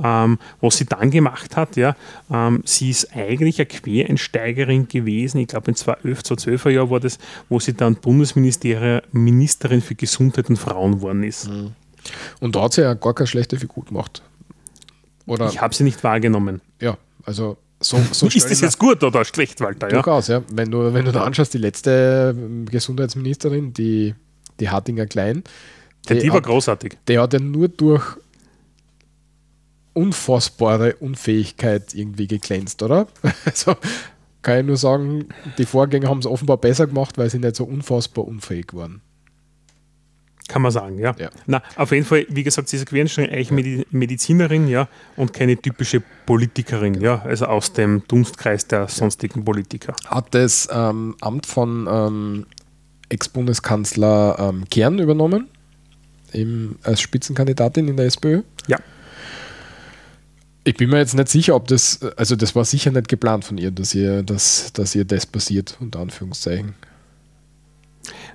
Ähm, 0.00 0.38
was 0.60 0.76
sie 0.76 0.84
dann 0.84 1.10
gemacht 1.10 1.56
hat, 1.56 1.74
ja, 1.74 1.96
ähm, 2.30 2.62
sie 2.64 2.90
ist 2.90 3.16
eigentlich 3.16 3.58
eine 3.58 3.66
Quereinsteigerin 3.66 4.86
gewesen, 4.86 5.38
ich 5.38 5.48
glaube 5.48 5.72
in 5.72 5.74
2011, 5.74 6.22
2012 6.22 6.64
Jahr 6.76 6.88
war 6.88 7.00
das, 7.00 7.18
wo 7.48 7.58
sie 7.58 7.74
dann 7.74 7.96
Bundesministerin 7.96 9.02
für 9.80 9.94
Gesundheit 9.96 10.48
und 10.50 10.56
Frauen 10.56 10.96
geworden 10.96 11.24
ist. 11.24 11.48
Mhm. 11.48 11.72
Und 12.38 12.54
da 12.54 12.62
hat 12.62 12.74
sie 12.74 12.82
ja 12.82 12.94
gar 12.94 13.14
keine 13.14 13.26
schlechte 13.26 13.58
Figur 13.58 13.84
gemacht. 13.86 14.22
Oder? 15.26 15.48
Ich 15.48 15.60
habe 15.60 15.74
sie 15.74 15.82
nicht 15.82 16.04
wahrgenommen. 16.04 16.60
Ja, 16.80 16.96
also 17.24 17.56
so, 17.80 17.98
so 18.12 18.26
ist 18.26 18.50
das 18.50 18.60
jetzt 18.60 18.78
gut 18.78 19.02
oder 19.02 19.24
schlecht, 19.24 19.60
Walter? 19.60 19.88
Durchaus, 19.88 20.28
ja. 20.28 20.42
Wenn 20.52 20.70
du, 20.70 20.92
wenn 20.94 21.04
du 21.04 21.12
da 21.12 21.24
anschaust, 21.24 21.54
die 21.54 21.58
letzte 21.58 22.34
ähm, 22.36 22.66
Gesundheitsministerin, 22.66 23.72
die, 23.72 24.14
die 24.60 24.68
Hartinger 24.68 25.06
Klein, 25.06 25.44
die, 26.08 26.18
die 26.18 26.28
war 26.28 26.36
hat, 26.36 26.44
großartig. 26.44 26.96
Der 27.08 27.22
hat 27.22 27.32
ja 27.32 27.38
nur 27.38 27.68
durch 27.68 28.04
unfassbare 29.94 30.96
Unfähigkeit 30.96 31.94
irgendwie 31.94 32.26
geglänzt, 32.26 32.82
oder? 32.82 33.06
Also 33.44 33.76
kann 34.42 34.60
ich 34.60 34.66
nur 34.66 34.76
sagen, 34.76 35.28
die 35.56 35.64
Vorgänger 35.64 36.08
haben 36.08 36.18
es 36.18 36.26
offenbar 36.26 36.58
besser 36.58 36.86
gemacht, 36.86 37.16
weil 37.16 37.30
sie 37.30 37.38
nicht 37.38 37.56
so 37.56 37.64
unfassbar 37.64 38.26
unfähig 38.26 38.74
waren. 38.74 39.00
Kann 40.46 40.60
man 40.60 40.70
sagen, 40.70 40.98
ja. 40.98 41.14
ja. 41.18 41.30
Na, 41.46 41.62
auf 41.76 41.90
jeden 41.90 42.04
Fall, 42.04 42.26
wie 42.28 42.42
gesagt, 42.42 42.68
sie 42.68 42.76
ist 42.76 42.92
eine 42.92 43.30
eigentlich 43.30 43.86
Medizinerin, 43.90 44.68
ja, 44.68 44.88
und 45.16 45.32
keine 45.32 45.56
typische 45.56 46.02
Politikerin, 46.26 47.00
ja, 47.00 47.22
also 47.22 47.46
aus 47.46 47.72
dem 47.72 48.02
Dunstkreis 48.08 48.66
der 48.66 48.88
sonstigen 48.88 49.44
Politiker. 49.44 49.94
Hat 50.06 50.34
das 50.34 50.68
ähm, 50.70 51.16
Amt 51.22 51.46
von 51.46 51.88
ähm, 51.90 52.46
Ex-Bundeskanzler 53.08 54.36
ähm, 54.38 54.64
Kern 54.70 54.98
übernommen, 54.98 55.48
im, 56.32 56.76
als 56.82 57.00
Spitzenkandidatin 57.00 57.88
in 57.88 57.96
der 57.96 58.06
SPÖ? 58.06 58.42
Ja. 58.66 58.78
Ich 60.64 60.74
bin 60.76 60.90
mir 60.90 60.98
jetzt 60.98 61.14
nicht 61.14 61.28
sicher, 61.28 61.54
ob 61.54 61.68
das, 61.68 62.00
also 62.16 62.36
das 62.36 62.54
war 62.54 62.64
sicher 62.64 62.90
nicht 62.90 63.08
geplant 63.08 63.44
von 63.44 63.56
ihr, 63.56 63.70
dass 63.70 63.94
ihr, 63.94 64.22
dass, 64.22 64.72
dass 64.74 64.94
ihr 64.94 65.04
das 65.06 65.24
passiert, 65.24 65.76
unter 65.80 66.00
Anführungszeichen. 66.00 66.74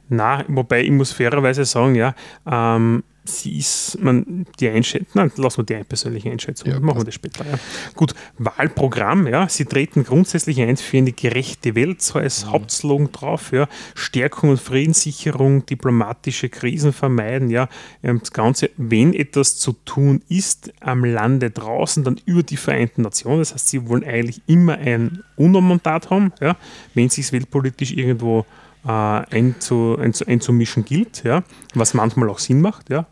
Na, 0.10 0.44
wobei 0.48 0.84
ich 0.84 0.92
muss 0.92 1.12
fairerweise 1.12 1.66
sagen, 1.66 1.96
ja, 1.96 2.16
ähm, 2.50 3.04
sie 3.30 3.58
ist, 3.58 3.98
man, 4.02 4.46
die 4.60 4.70
Einschätzung, 4.70 5.08
nein, 5.14 5.32
lassen 5.38 5.58
wir 5.60 5.78
die 5.78 5.84
persönliche 5.84 6.32
Einschätzung, 6.32 6.70
ja, 6.72 6.80
machen 6.80 7.02
wir 7.02 7.06
das 7.06 7.14
später. 7.14 7.46
Ja. 7.46 7.60
Gut, 7.96 8.14
Wahlprogramm, 8.38 9.28
ja, 9.28 9.48
sie 9.48 9.66
treten 9.66 10.04
grundsätzlich 10.04 10.62
ein 10.62 10.78
für 10.78 10.98
eine 10.98 11.12
gerechte 11.12 11.76
Welt, 11.76 12.02
so 12.02 12.20
als 12.20 12.46
mhm. 12.46 12.52
Hauptslogan 12.52 13.12
drauf, 13.12 13.52
ja, 13.52 13.68
Stärkung 13.96 14.52
und 14.52 14.60
Friedenssicherung, 14.60 15.66
diplomatische 15.66 16.50
Krisen 16.50 16.94
vermeiden, 16.94 17.50
ja, 17.50 17.70
ähm, 18.04 18.20
das 18.20 18.32
Ganze, 18.32 18.70
wenn 18.78 19.14
etwas 19.14 19.58
zu 19.58 19.74
tun 19.86 20.22
ist 20.30 20.74
am 20.80 21.06
Lande 21.06 21.52
draußen, 21.52 22.04
dann 22.04 22.20
über 22.26 22.44
die 22.44 22.58
Vereinten 22.58 23.04
Nationen, 23.04 23.40
das 23.40 23.54
heißt, 23.54 23.70
sie 23.70 23.88
wollen 23.88 24.04
eigentlich 24.04 24.42
immer 24.48 24.78
ein 24.78 25.24
UNO-Mandat 25.36 26.10
haben, 26.10 26.34
ja, 26.42 26.56
wenn 26.94 27.08
es 27.08 27.16
sich 27.16 27.32
weltpolitisch 27.32 27.92
irgendwo 27.92 28.46
äh, 28.86 28.90
einzu, 28.90 29.98
einzu, 30.00 30.26
einzumischen 30.26 30.86
gilt, 30.86 31.24
ja, 31.24 31.44
was 31.74 31.94
manchmal 31.94 32.30
auch 32.30 32.40
Sinn 32.40 32.62
macht, 32.62 32.90
ja. 32.90 33.08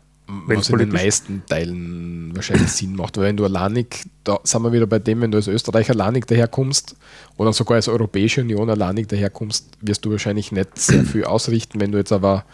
Was 0.46 0.68
in 0.68 0.76
den 0.76 0.90
meisten 0.90 1.42
Teilen 1.46 2.36
wahrscheinlich 2.36 2.68
Sinn 2.68 2.94
macht. 2.94 3.16
Weil 3.16 3.24
wenn 3.24 3.38
du 3.38 3.46
alleinig, 3.46 4.04
da 4.24 4.38
sind 4.44 4.60
wir 4.60 4.72
wieder 4.72 4.86
bei 4.86 4.98
dem, 4.98 5.22
wenn 5.22 5.30
du 5.30 5.38
als 5.38 5.48
Österreicher 5.48 5.94
alleinig 5.94 6.26
daherkommst 6.26 6.96
oder 7.38 7.54
sogar 7.54 7.76
als 7.76 7.88
Europäische 7.88 8.42
Union 8.42 8.68
alleinig 8.68 9.08
daherkommst, 9.08 9.70
wirst 9.80 10.04
du 10.04 10.10
wahrscheinlich 10.10 10.52
nicht 10.52 10.76
sehr 10.78 11.04
viel 11.04 11.24
ausrichten, 11.24 11.80
wenn 11.80 11.92
du 11.92 11.98
jetzt 11.98 12.12
aber 12.12 12.44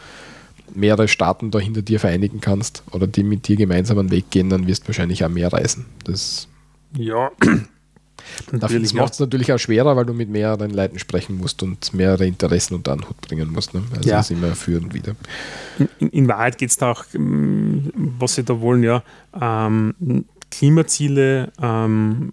mehrere 0.73 1.09
Staaten 1.09 1.51
da 1.51 1.59
hinter 1.59 1.83
dir 1.83 1.99
vereinigen 1.99 2.41
kannst 2.41 2.85
oder 2.93 3.09
die 3.09 3.25
mit 3.25 3.49
dir 3.49 3.57
gemeinsam 3.57 3.99
einen 3.99 4.13
Weg 4.13 4.31
gehen, 4.31 4.51
dann 4.51 4.69
wirst 4.69 4.85
du 4.85 4.89
wahrscheinlich 4.89 5.25
auch 5.25 5.29
mehr 5.29 5.53
reisen. 5.53 5.87
Das 6.05 6.47
ja, 6.97 7.33
das 8.53 8.95
macht 8.95 9.15
es 9.15 9.21
natürlich 9.21 9.53
auch 9.53 9.59
schwerer, 9.59 9.97
weil 9.97 10.07
du 10.07 10.15
mit 10.15 10.29
mehreren 10.29 10.71
Leuten 10.71 10.99
sprechen 10.99 11.39
musst 11.39 11.63
und 11.63 11.93
mehrere 11.95 12.27
Interessen 12.27 12.75
unter 12.75 12.93
einen 12.93 13.09
Hut 13.09 13.21
bringen 13.21 13.51
musst. 13.51 13.75
Ne? 13.75 13.83
Also 13.97 14.09
ja. 14.09 14.17
das 14.17 14.31
ist 14.31 14.37
immer 14.37 14.55
für 14.55 14.79
und 14.79 14.95
wieder. 14.95 15.15
In, 15.99 16.09
in 16.11 16.29
Wahrheit 16.29 16.59
geht 16.59 16.71
es 16.71 16.77
da 16.77 16.93
auch, 16.93 17.05
mm, 17.13 17.89
was 18.19 18.35
sie 18.35 18.45
da 18.45 18.61
wollen, 18.61 18.83
ja, 18.83 19.03
ähm, 19.41 20.25
Klimaziele 20.51 21.53
ähm, 21.61 22.33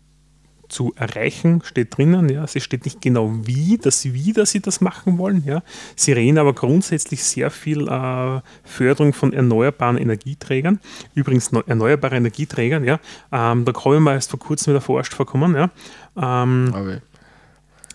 zu 0.71 0.93
erreichen, 0.95 1.61
steht 1.63 1.97
drinnen. 1.97 2.29
Ja. 2.29 2.43
Es 2.43 2.61
steht 2.63 2.85
nicht 2.85 3.01
genau 3.01 3.31
wie, 3.43 3.77
das 3.77 4.05
wie, 4.05 4.33
dass 4.33 4.51
sie 4.51 4.61
das 4.61 4.81
machen 4.81 5.17
wollen. 5.17 5.43
Ja. 5.45 5.61
Sie 5.95 6.13
reden 6.13 6.37
aber 6.37 6.53
grundsätzlich 6.53 7.23
sehr 7.23 7.51
viel 7.51 7.87
äh, 7.87 8.41
Förderung 8.63 9.13
von 9.13 9.33
erneuerbaren 9.33 9.97
Energieträgern. 9.97 10.79
Übrigens 11.13 11.51
erneuerbare 11.67 12.15
Energieträgern, 12.15 12.83
ja. 12.83 12.99
Ähm, 13.31 13.65
da 13.65 13.73
habe 13.73 13.95
ich 13.95 14.01
mal 14.01 14.13
erst 14.13 14.31
vor 14.31 14.39
kurzem 14.39 14.73
wieder 14.73 14.81
forscht 14.81 15.13
vorkommen. 15.13 15.55
Ja. 15.55 15.69
Ähm, 16.17 16.73
okay. 16.73 16.97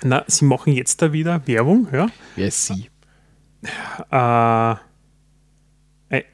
na, 0.03 0.25
sie 0.27 0.45
machen 0.45 0.73
jetzt 0.73 1.03
da 1.03 1.13
wieder 1.13 1.47
Werbung. 1.47 1.89
Ja. 1.93 2.09
Wer 2.37 2.49
ist 2.49 2.67
sie? 2.67 2.89
Äh, 4.11 4.75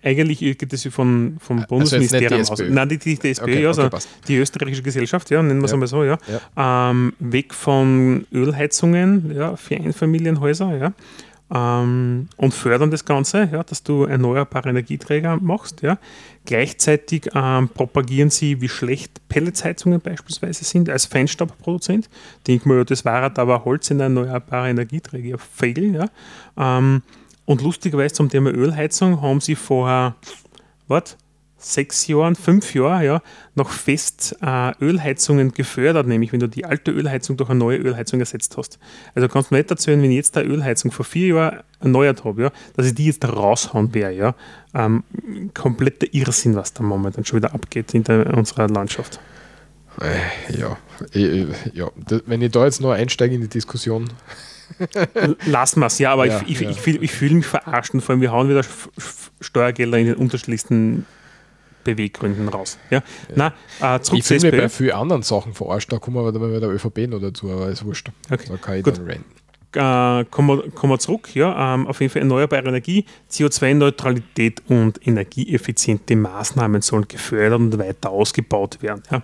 Eigentlich 0.02 0.38
geht 0.40 0.72
es 0.72 0.86
von, 0.88 1.36
vom 1.40 1.58
Also 1.58 1.68
Bundesministerium 1.68 2.40
aus. 2.42 2.50
SPÖ. 2.60 2.70
Nein, 2.70 2.88
die, 2.90 2.98
die, 2.98 3.18
die 3.18 3.30
SPÖ, 3.30 3.44
Okay, 3.44 3.52
ja, 3.54 3.58
okay, 3.70 3.80
also 3.80 3.90
passt. 3.90 4.08
die 4.28 4.36
österreichische 4.36 4.82
Gesellschaft, 4.82 5.30
ja, 5.30 5.42
nennen 5.42 5.60
wir 5.60 5.64
es 5.64 5.70
Ja. 5.70 5.74
einmal 5.76 5.88
so, 5.88 6.04
ja. 6.04 6.18
Ähm, 6.56 7.14
weg 7.18 7.54
von 7.54 8.26
Ölheizungen 8.32 9.34
ja, 9.34 9.56
für 9.56 9.76
Einfamilienhäuser, 9.76 10.76
ja. 10.76 10.92
Ähm, 11.54 12.28
und 12.36 12.54
fördern 12.54 12.90
das 12.90 13.04
Ganze, 13.04 13.48
ja, 13.52 13.62
dass 13.62 13.82
du 13.82 14.04
erneuerbare 14.04 14.70
Energieträger 14.70 15.36
machst. 15.40 15.82
Ja. 15.82 15.98
Gleichzeitig 16.44 17.28
ähm, 17.34 17.68
propagieren 17.68 18.30
sie, 18.30 18.60
wie 18.60 18.68
schlecht 18.68 19.26
Pelletsheizungen 19.28 20.00
beispielsweise 20.00 20.64
sind 20.64 20.88
als 20.88 21.04
Feinstaubproduzent. 21.06 22.08
Denk 22.46 22.64
mal, 22.66 22.84
das 22.84 23.04
war 23.04 23.38
aber 23.38 23.64
Holz 23.64 23.90
in 23.90 24.00
erneuerbare 24.00 24.70
Energieträger 24.70 25.28
ja, 25.28 25.36
fail. 25.38 25.94
Ja. 26.56 26.76
Und 27.44 27.62
lustigerweise 27.62 28.14
zum 28.14 28.28
Thema 28.28 28.50
Ölheizung 28.50 29.20
haben 29.20 29.40
sie 29.40 29.56
vor 29.56 30.16
was, 30.88 31.16
sechs 31.56 32.06
Jahren, 32.08 32.34
fünf 32.34 32.74
Jahren 32.74 33.04
ja, 33.04 33.22
noch 33.54 33.70
fest 33.70 34.36
äh, 34.42 34.72
Ölheizungen 34.80 35.52
gefördert, 35.52 36.06
nämlich 36.08 36.32
wenn 36.32 36.40
du 36.40 36.48
die 36.48 36.64
alte 36.64 36.90
Ölheizung 36.90 37.36
durch 37.36 37.50
eine 37.50 37.58
neue 37.58 37.78
Ölheizung 37.78 38.18
ersetzt 38.20 38.56
hast. 38.56 38.78
Also 39.14 39.28
kannst 39.28 39.50
du 39.50 39.54
mir 39.54 39.60
nicht 39.60 39.70
erzählen, 39.70 40.02
wenn 40.02 40.10
ich 40.10 40.16
jetzt 40.16 40.36
eine 40.36 40.48
Ölheizung 40.48 40.90
vor 40.90 41.04
vier 41.04 41.28
Jahren 41.28 41.60
erneuert 41.80 42.24
habe, 42.24 42.42
ja, 42.42 42.52
dass 42.74 42.86
ich 42.86 42.94
die 42.94 43.06
jetzt 43.06 43.24
raushauen 43.24 43.94
werde. 43.94 44.16
Ja. 44.16 44.34
Ähm, 44.74 45.04
kompletter 45.54 46.06
Irrsinn, 46.12 46.56
was 46.56 46.72
da 46.72 46.82
momentan 46.82 47.24
schon 47.24 47.36
wieder 47.38 47.54
abgeht 47.54 47.94
in 47.94 48.02
der, 48.04 48.36
unserer 48.36 48.68
Landschaft. 48.68 49.20
Äh, 50.00 50.58
ja, 50.58 50.76
äh, 51.14 51.46
ja. 51.74 51.90
Da- 51.96 52.20
wenn 52.26 52.42
ich 52.42 52.50
da 52.50 52.64
jetzt 52.64 52.80
noch 52.80 52.90
einsteige 52.90 53.34
in 53.36 53.40
die 53.42 53.48
Diskussion, 53.48 54.08
Lassen 55.46 55.80
wir 55.80 55.86
es, 55.86 55.98
ja, 55.98 56.12
aber 56.12 56.26
Ja, 56.26 56.40
ich, 56.46 56.52
ich, 56.52 56.60
ja. 56.60 56.70
ich, 56.70 56.80
fühl- 56.80 57.02
ich 57.02 57.12
fühle 57.12 57.34
mich 57.36 57.46
verarscht 57.46 57.94
und 57.94 58.00
vor 58.00 58.14
allem, 58.14 58.20
wir 58.20 58.32
hauen 58.32 58.48
wieder 58.48 58.62
Steuergelder 59.40 59.98
in 59.98 60.06
den 60.06 60.14
unterschiedlichsten 60.16 61.06
Beweggründen 61.84 62.48
raus. 62.48 62.78
Ja? 62.90 63.02
Na, 63.34 63.52
äh, 63.80 64.00
zurück 64.00 64.20
ich 64.20 64.26
fühle 64.26 64.40
mich 64.52 64.60
bei 64.60 64.68
vielen 64.68 64.92
anderen 64.92 65.22
Sachen 65.22 65.52
verarscht, 65.52 65.92
da 65.92 65.98
kommen 65.98 66.16
wir 66.24 66.30
dann 66.32 66.40
bei 66.40 66.60
der 66.60 66.70
ÖVP 66.70 67.08
noch 67.08 67.20
dazu, 67.20 67.50
aber 67.50 67.68
ist 67.68 67.84
wurscht. 67.84 68.10
Okay, 68.30 68.44
Da 68.48 68.56
kann 68.56 68.76
ich 68.78 68.84
gut. 68.84 68.98
dann 68.98 69.06
ranten. 69.06 70.22
äh, 70.22 70.24
kommen, 70.30 70.48
wir, 70.58 70.70
kommen 70.70 70.92
wir 70.92 70.98
zurück, 71.00 71.34
ja, 71.34 71.74
ähm, 71.74 71.86
auf 71.88 72.00
jeden 72.00 72.12
Fall 72.12 72.22
erneuerbare 72.22 72.68
Energie, 72.68 73.04
CO2-Neutralität 73.30 74.62
und 74.68 75.04
energieeffiziente 75.06 76.14
Maßnahmen 76.14 76.82
sollen 76.82 77.08
gefördert 77.08 77.58
und 77.58 77.78
weiter 77.78 78.10
ausgebaut 78.10 78.80
werden. 78.82 79.02
Ja. 79.10 79.22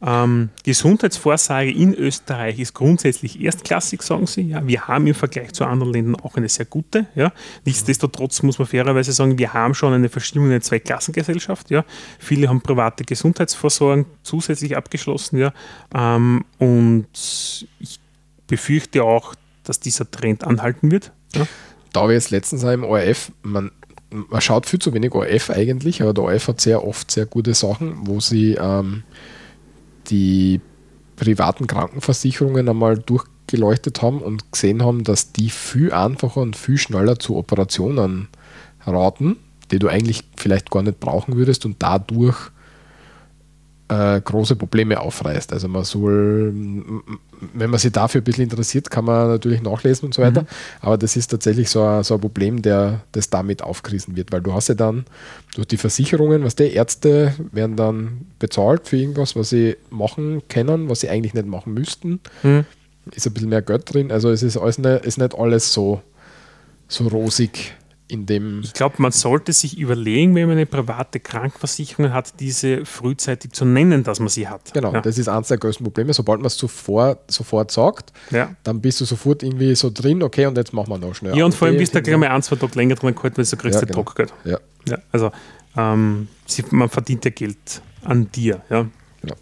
Ähm, 0.00 0.50
Gesundheitsvorsorge 0.64 1.72
in 1.72 1.92
Österreich 1.92 2.60
ist 2.60 2.72
grundsätzlich 2.72 3.40
erstklassig, 3.40 4.02
sagen 4.02 4.26
sie. 4.26 4.42
Ja. 4.42 4.64
Wir 4.64 4.86
haben 4.86 5.06
im 5.08 5.14
Vergleich 5.14 5.52
zu 5.52 5.64
anderen 5.64 5.92
Ländern 5.92 6.16
auch 6.16 6.36
eine 6.36 6.48
sehr 6.48 6.66
gute. 6.66 7.06
Ja. 7.16 7.32
Nichtsdestotrotz 7.64 8.42
muss 8.42 8.58
man 8.58 8.68
fairerweise 8.68 9.12
sagen, 9.12 9.38
wir 9.38 9.52
haben 9.52 9.74
schon 9.74 9.92
eine 9.92 10.08
Verschiebung 10.08 10.46
in 10.46 10.52
eine 10.52 10.60
Zweiklassengesellschaft. 10.60 11.70
Ja. 11.70 11.84
Viele 12.20 12.48
haben 12.48 12.60
private 12.60 13.04
Gesundheitsvorsorgen 13.04 14.06
zusätzlich 14.22 14.76
abgeschlossen. 14.76 15.38
Ja. 15.38 15.52
Ähm, 15.92 16.44
und 16.58 17.06
ich 17.80 17.98
befürchte 18.46 19.02
auch, 19.02 19.34
dass 19.64 19.80
dieser 19.80 20.08
Trend 20.08 20.44
anhalten 20.44 20.92
wird. 20.92 21.10
Ja. 21.34 21.46
Da 21.92 22.04
ich 22.06 22.12
jetzt 22.12 22.30
letztens 22.30 22.62
im 22.62 22.84
ORF, 22.84 23.32
man, 23.42 23.72
man 24.10 24.40
schaut 24.40 24.66
viel 24.66 24.78
zu 24.78 24.94
wenig 24.94 25.12
ORF 25.12 25.50
eigentlich, 25.50 26.02
aber 26.02 26.14
der 26.14 26.24
ORF 26.24 26.48
hat 26.48 26.60
sehr 26.60 26.84
oft 26.86 27.10
sehr 27.10 27.26
gute 27.26 27.54
Sachen, 27.54 28.06
wo 28.06 28.20
sie 28.20 28.54
ähm, 28.54 29.02
die 30.10 30.60
privaten 31.16 31.66
Krankenversicherungen 31.66 32.68
einmal 32.68 32.98
durchgeleuchtet 32.98 34.02
haben 34.02 34.20
und 34.20 34.52
gesehen 34.52 34.82
haben, 34.82 35.04
dass 35.04 35.32
die 35.32 35.50
viel 35.50 35.92
einfacher 35.92 36.40
und 36.40 36.56
viel 36.56 36.78
schneller 36.78 37.18
zu 37.18 37.36
Operationen 37.36 38.28
raten, 38.86 39.36
die 39.70 39.78
du 39.78 39.88
eigentlich 39.88 40.24
vielleicht 40.36 40.70
gar 40.70 40.82
nicht 40.82 41.00
brauchen 41.00 41.36
würdest 41.36 41.66
und 41.66 41.76
dadurch 41.80 42.36
äh, 43.88 44.20
große 44.20 44.56
Probleme 44.56 45.00
aufreißt. 45.00 45.52
Also 45.52 45.68
man 45.68 45.84
soll, 45.84 46.52
wenn 47.54 47.70
man 47.70 47.78
sich 47.78 47.92
dafür 47.92 48.20
ein 48.20 48.24
bisschen 48.24 48.44
interessiert, 48.44 48.90
kann 48.90 49.04
man 49.04 49.28
natürlich 49.28 49.62
nachlesen 49.62 50.06
und 50.06 50.14
so 50.14 50.22
weiter. 50.22 50.46
Aber 50.80 50.98
das 50.98 51.16
ist 51.16 51.28
tatsächlich 51.28 51.70
so 51.70 51.82
ein, 51.82 52.02
so 52.04 52.14
ein 52.14 52.20
Problem, 52.20 52.60
der 52.62 53.00
das 53.12 53.30
damit 53.30 53.62
aufgerissen 53.62 54.16
wird, 54.16 54.30
weil 54.30 54.42
du 54.42 54.52
hast 54.52 54.68
ja 54.68 54.74
dann 54.74 55.06
durch 55.54 55.68
die 55.68 55.76
Versicherungen, 55.76 56.44
was 56.44 56.54
die 56.56 56.72
Ärzte 56.72 57.34
werden 57.52 57.76
dann 57.76 58.26
bezahlt 58.38 58.86
für 58.86 58.96
irgendwas, 58.96 59.36
was 59.36 59.50
sie 59.50 59.76
machen 59.90 60.42
können, 60.48 60.88
was 60.88 61.00
sie 61.00 61.08
eigentlich 61.08 61.34
nicht 61.34 61.46
machen 61.46 61.74
müssten. 61.74 62.20
Mhm. 62.42 62.64
Ist 63.12 63.26
ein 63.26 63.32
bisschen 63.32 63.48
mehr 63.48 63.62
Geld 63.62 63.92
drin. 63.92 64.12
Also 64.12 64.30
es 64.30 64.42
ist 64.42 64.58
alles 64.58 64.78
nicht, 64.78 65.06
ist 65.06 65.18
nicht 65.18 65.34
alles 65.34 65.72
so, 65.72 66.02
so 66.88 67.08
rosig 67.08 67.74
in 68.08 68.24
dem. 68.26 68.60
Ich 68.64 68.72
glaube, 68.72 68.96
man 68.98 69.12
sollte 69.12 69.52
sich 69.52 69.78
überlegen, 69.78 70.34
wenn 70.34 70.46
man 70.48 70.56
eine 70.56 70.66
private 70.66 71.20
Krankenversicherung 71.20 72.12
hat, 72.12 72.40
diese 72.40 72.84
frühzeitig 72.86 73.52
zu 73.52 73.64
nennen, 73.64 74.02
dass 74.02 74.18
man 74.18 74.28
sie 74.28 74.48
hat. 74.48 74.72
Genau, 74.72 74.92
Ja. 74.94 75.00
das 75.02 75.18
ist 75.18 75.28
eines 75.28 75.48
der 75.48 75.58
größten 75.58 75.84
Probleme. 75.84 76.12
Sobald 76.14 76.40
man 76.40 76.46
es 76.46 76.56
sofort, 76.56 77.30
sofort 77.30 77.70
sagt, 77.70 78.12
Ja. 78.30 78.54
dann 78.64 78.80
bist 78.80 79.00
du 79.00 79.04
sofort 79.04 79.42
irgendwie 79.42 79.74
so 79.74 79.90
drin, 79.92 80.22
okay, 80.22 80.46
und 80.46 80.56
jetzt 80.56 80.72
machen 80.72 80.88
wir 80.90 80.98
noch 80.98 81.14
schnell. 81.14 81.36
Ja, 81.36 81.44
und 81.44 81.54
vor 81.54 81.68
allem 81.68 81.76
bist 81.76 81.94
du 81.94 82.00
gleich 82.02 82.16
mal 82.16 82.28
ein, 82.28 82.42
zwei 82.42 82.56
Tage 82.56 82.74
länger 82.76 82.94
dran 82.94 83.14
gehalten, 83.14 83.36
weil 83.36 83.44
du 83.44 83.56
kriegst 83.56 83.74
Ja, 83.80 83.86
genau. 83.86 84.02
Druckgeld. 84.02 84.32
Ja, 84.44 84.58
Ja, 84.86 84.98
also 85.12 85.30
ähm, 85.76 86.28
sie, 86.46 86.64
man 86.70 86.88
verdient 86.88 87.24
ja 87.26 87.30
Geld 87.30 87.82
an 88.04 88.30
dir. 88.32 88.62
Ja. 88.70 88.86
genau. 89.20 89.34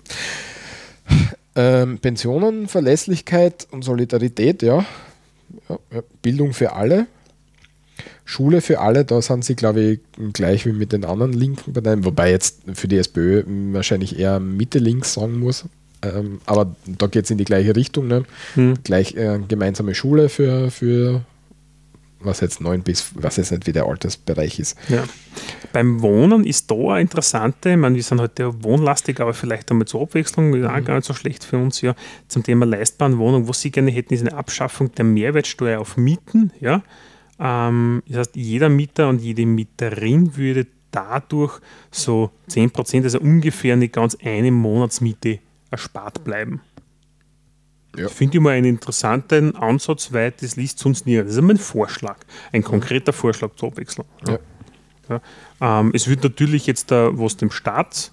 Ähm, 1.55 1.99
Pensionen, 1.99 2.69
Verlässlichkeit 2.69 3.67
und 3.71 3.83
Solidarität, 3.83 4.63
ja. 4.63 4.85
Bildung 6.21 6.53
für 6.53 6.73
alle. 6.73 7.07
Schule 8.29 8.61
für 8.61 8.81
alle, 8.81 9.05
da 9.05 9.23
sind 9.23 9.45
sie, 9.45 9.55
glaube 9.55 9.81
ich, 9.81 10.01
gleich 10.33 10.67
wie 10.67 10.73
mit 10.73 10.93
den 10.93 11.05
anderen 11.05 11.33
linken 11.33 11.73
Parteien, 11.73 12.05
wobei 12.05 12.31
jetzt 12.31 12.61
für 12.75 12.89
die 12.89 12.99
SPÖ 12.99 13.45
wahrscheinlich 13.73 14.19
eher 14.19 14.41
Mitte-Links 14.41 15.15
sagen 15.15 15.39
muss. 15.39 15.65
Ähm, 16.03 16.41
aber 16.45 16.75
da 16.87 17.07
geht 17.07 17.25
es 17.25 17.31
in 17.31 17.39
die 17.39 17.45
gleiche 17.45 17.77
Richtung. 17.77 18.09
Ne? 18.09 18.25
Hm. 18.55 18.75
Gleich 18.83 19.15
äh, 19.15 19.39
gemeinsame 19.47 19.95
Schule 19.95 20.29
für, 20.29 20.73
für 20.73 21.23
was 22.19 22.41
jetzt 22.41 22.61
neun 22.61 22.83
bis, 22.83 23.13
was 23.15 23.37
jetzt 23.37 23.53
nicht 23.53 23.69
wie 23.69 23.73
der 23.73 23.87
Altersbereich 23.87 24.59
ist. 24.59 24.77
Ja. 24.89 25.05
Beim 25.73 26.03
Wohnen 26.03 26.45
ist 26.45 26.69
da 26.69 26.75
eine 26.75 27.03
interessante, 27.03 27.71
ich 27.71 27.77
meine, 27.77 27.95
wir 27.95 28.03
sind 28.03 28.21
heute 28.21 28.43
ja 28.43 28.63
wohnlastig, 28.65 29.21
aber 29.21 29.35
vielleicht 29.35 29.71
einmal 29.71 29.87
zur 29.87 30.03
Abwechslung, 30.03 30.53
ist 30.53 30.67
auch 30.67 30.85
gar 30.85 30.97
nicht 30.97 31.07
so 31.07 31.15
schlecht 31.15 31.45
für 31.45 31.59
uns, 31.59 31.81
ja, 31.81 31.95
zum 32.27 32.43
Thema 32.43 32.67
leistbaren 32.67 33.19
Wohnung. 33.19 33.49
Was 33.49 33.61
Sie 33.61 33.71
gerne 33.71 33.93
hätten, 33.93 34.15
ist 34.15 34.23
eine 34.23 34.35
Abschaffung 34.35 34.93
der 34.97 35.05
Mehrwertsteuer 35.05 35.81
auf 35.81 35.97
Mieten. 35.97 36.51
Ja. 36.61 36.83
Ähm, 37.39 38.03
das 38.09 38.19
heißt, 38.19 38.37
jeder 38.37 38.69
Mieter 38.69 39.09
und 39.09 39.21
jede 39.21 39.47
Mieterin 39.47 40.37
würde 40.37 40.67
dadurch 40.91 41.61
so 41.91 42.31
10%, 42.49 43.03
also 43.03 43.21
ungefähr 43.21 43.77
nicht 43.77 43.93
ganz 43.93 44.17
eine 44.23 44.51
Monatsmiete 44.51 45.41
erspart 45.71 46.25
bleiben. 46.25 46.63
Ja. 47.97 48.09
Finde 48.09 48.37
ich 48.37 48.43
mal 48.43 48.51
einen 48.51 48.67
interessanten 48.67 49.57
Ansatz, 49.57 50.13
weil 50.13 50.33
das 50.33 50.57
liest 50.57 50.79
sonst 50.79 51.07
nie. 51.07 51.17
Das 51.17 51.35
ist 51.35 51.41
mein 51.41 51.57
Vorschlag, 51.57 52.19
ein 52.53 52.63
konkreter 52.63 53.13
Vorschlag 53.13 53.55
zur 53.57 53.71
Abwechslung. 53.71 54.07
Ja. 54.27 54.39
Ja. 55.09 55.21
Ähm, 55.61 55.93
es 55.95 56.09
wird 56.09 56.23
natürlich 56.23 56.67
jetzt 56.67 56.91
da, 56.91 57.11
was 57.13 57.37
dem 57.37 57.51
Staat 57.51 58.11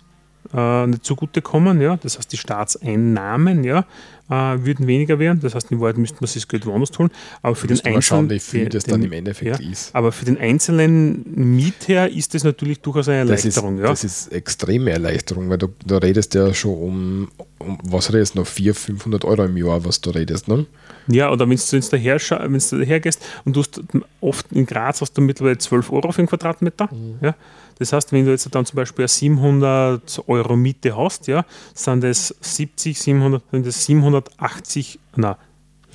äh, 0.53 0.87
nicht 0.87 1.03
zugutekommen, 1.05 1.81
ja. 1.81 1.97
das 1.97 2.17
heißt, 2.17 2.31
die 2.31 2.37
Staatseinnahmen 2.37 3.63
ja, 3.63 3.85
äh, 4.29 4.33
würden 4.65 4.87
weniger 4.87 5.19
werden. 5.19 5.39
Das 5.41 5.55
heißt, 5.55 5.71
in 5.71 5.79
Wahrheit 5.79 5.97
müsste 5.97 6.17
man 6.21 6.27
sich 6.27 6.43
das 6.43 6.47
Geld 6.47 6.65
woanders 6.65 6.97
holen. 6.97 7.09
Aber 7.41 7.55
für 7.55 7.67
den 7.67 7.79
man 7.83 8.01
schauen, 8.01 8.19
Einzelnen. 8.25 8.29
wie 8.29 8.39
viel 8.39 8.69
das 8.69 8.83
den- 8.83 8.91
dann 8.93 9.03
im 9.03 9.11
Endeffekt 9.13 9.59
ja, 9.59 9.71
ist. 9.71 9.93
Aber 9.95 10.11
für 10.11 10.25
den 10.25 10.37
einzelnen 10.37 11.23
Mieter 11.55 12.09
ist 12.09 12.33
das 12.33 12.43
natürlich 12.43 12.79
durchaus 12.81 13.07
eine 13.09 13.25
Das 13.25 13.45
ist, 13.45 13.57
Erleichterung. 13.57 13.77
ja. 13.79 13.87
das 13.87 14.03
ist 14.03 14.31
extreme 14.31 14.91
Erleichterung, 14.91 15.49
weil 15.49 15.57
du, 15.57 15.69
du 15.85 15.95
redest 15.97 16.33
ja 16.35 16.53
schon 16.53 16.71
um, 16.77 17.27
um 17.59 17.77
was 17.83 18.13
redest 18.13 18.35
du 18.35 18.39
noch, 18.39 18.47
400, 18.47 18.77
500 18.83 19.25
Euro 19.25 19.45
im 19.45 19.57
Jahr, 19.57 19.83
was 19.85 20.01
du 20.01 20.11
redest, 20.11 20.47
ne? 20.47 20.65
Ja, 21.07 21.31
oder 21.31 21.49
wenn 21.49 21.57
du 21.57 21.79
daher, 21.91 22.17
wenn's 22.47 22.69
du 22.69 22.77
daher 22.79 22.99
gehst 23.01 23.21
und 23.43 23.55
du 23.55 23.59
hast 23.59 23.81
oft 24.21 24.51
in 24.53 24.65
Graz 24.65 25.01
hast 25.01 25.17
du 25.17 25.21
mittlerweile 25.21 25.57
12 25.57 25.91
Euro 25.91 26.11
für 26.13 26.19
einen 26.19 26.27
Quadratmeter. 26.29 26.89
Ja. 27.21 27.35
Das 27.79 27.93
heißt, 27.93 28.11
wenn 28.11 28.25
du 28.25 28.31
jetzt 28.31 28.47
dann 28.53 28.65
zum 28.65 28.75
Beispiel 28.75 29.03
eine 29.03 29.07
700 29.07 30.23
Euro 30.27 30.55
Miete 30.55 30.95
hast, 30.95 31.27
ja, 31.27 31.45
sind 31.73 32.03
das 32.03 32.35
70, 32.41 32.99
700, 32.99 33.43
sind 33.51 33.65
das 33.65 33.85
780, 33.85 34.99
na, 35.15 35.37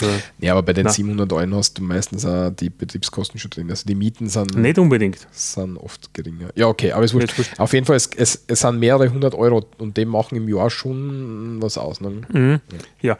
ja, 0.00 0.08
Ja, 0.38 0.52
aber 0.52 0.62
bei 0.62 0.72
den 0.72 0.84
Na. 0.84 0.90
700 0.90 1.32
Euro 1.32 1.56
hast 1.56 1.78
du 1.78 1.82
meistens 1.82 2.24
auch 2.24 2.50
die 2.50 2.70
Betriebskosten 2.70 3.38
schon 3.40 3.50
drin. 3.50 3.70
Also 3.70 3.84
die 3.86 3.94
Mieten 3.94 4.28
sind, 4.28 4.56
nicht 4.56 4.78
unbedingt. 4.78 5.26
sind 5.30 5.76
oft 5.76 6.12
geringer. 6.14 6.50
Ja, 6.54 6.66
okay, 6.66 6.92
aber 6.92 7.04
es 7.04 7.14
wurscht. 7.14 7.34
Auf 7.58 7.72
jeden 7.72 7.86
Fall, 7.86 7.96
es, 7.96 8.08
es, 8.16 8.44
es 8.46 8.60
sind 8.60 8.78
mehrere 8.78 9.10
hundert 9.10 9.34
Euro 9.34 9.64
und 9.78 9.96
dem 9.96 10.08
machen 10.08 10.36
im 10.36 10.48
Jahr 10.48 10.70
schon 10.70 11.60
was 11.60 11.78
aus. 11.78 12.00
Ne? 12.00 12.22
Mhm. 12.32 12.60
Ja, 13.00 13.18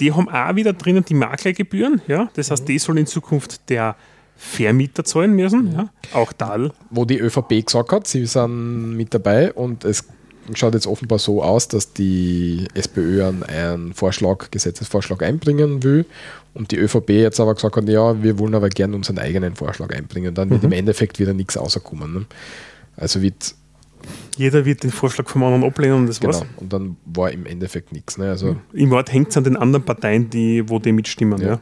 die 0.00 0.12
haben 0.12 0.28
auch 0.28 0.56
wieder 0.56 0.72
drinnen 0.72 1.04
die 1.04 1.14
Maklergebühren, 1.14 2.00
ja, 2.06 2.30
das 2.34 2.50
heißt, 2.50 2.66
die 2.68 2.78
soll 2.78 2.98
in 2.98 3.06
Zukunft 3.06 3.68
der 3.68 3.96
Vermieter 4.44 5.04
zahlen 5.04 5.32
müssen, 5.34 5.72
ja, 5.72 5.88
auch 6.12 6.32
da 6.32 6.70
Wo 6.90 7.04
die 7.04 7.18
ÖVP 7.18 7.64
gesagt 7.66 7.92
hat, 7.92 8.06
sie 8.06 8.26
sind 8.26 8.96
mit 8.96 9.14
dabei 9.14 9.52
und 9.52 9.84
es 9.84 10.04
schaut 10.52 10.74
jetzt 10.74 10.86
offenbar 10.86 11.18
so 11.18 11.42
aus, 11.42 11.68
dass 11.68 11.94
die 11.94 12.66
SPÖ 12.74 13.24
einen, 13.26 13.42
einen 13.44 13.94
Vorschlag, 13.94 14.50
Gesetzesvorschlag 14.50 15.22
einbringen 15.22 15.82
will 15.82 16.04
und 16.52 16.70
die 16.70 16.76
ÖVP 16.76 17.08
jetzt 17.10 17.40
aber 17.40 17.54
gesagt 17.54 17.74
hat, 17.76 17.88
ja, 17.88 18.22
wir 18.22 18.38
wollen 18.38 18.54
aber 18.54 18.68
gerne 18.68 18.94
unseren 18.94 19.18
eigenen 19.18 19.56
Vorschlag 19.56 19.90
einbringen. 19.94 20.34
Dann 20.34 20.50
wird 20.50 20.62
Mhm. 20.62 20.72
im 20.72 20.78
Endeffekt 20.78 21.18
wieder 21.18 21.32
nichts 21.32 21.56
rauskommen. 21.58 22.12
Ne? 22.12 22.26
Also 22.96 23.22
wird, 23.22 23.54
Jeder 24.36 24.66
wird 24.66 24.82
den 24.84 24.90
Vorschlag 24.90 25.26
vom 25.28 25.42
anderen 25.44 25.64
ablehnen 25.64 25.96
und 26.00 26.06
das 26.08 26.20
genau, 26.20 26.34
war's. 26.34 26.44
und 26.58 26.70
dann 26.72 26.96
war 27.06 27.32
im 27.32 27.46
Endeffekt 27.46 27.92
nichts. 27.92 28.18
Ne? 28.18 28.28
Also, 28.28 28.56
Im 28.74 28.90
Wort 28.90 29.10
hängt 29.10 29.30
es 29.30 29.36
an 29.38 29.44
den 29.44 29.56
anderen 29.56 29.84
Parteien, 29.84 30.28
die, 30.28 30.68
wo 30.68 30.78
die 30.78 30.92
mitstimmen. 30.92 31.40
Ja. 31.40 31.48
Ja. 31.48 31.60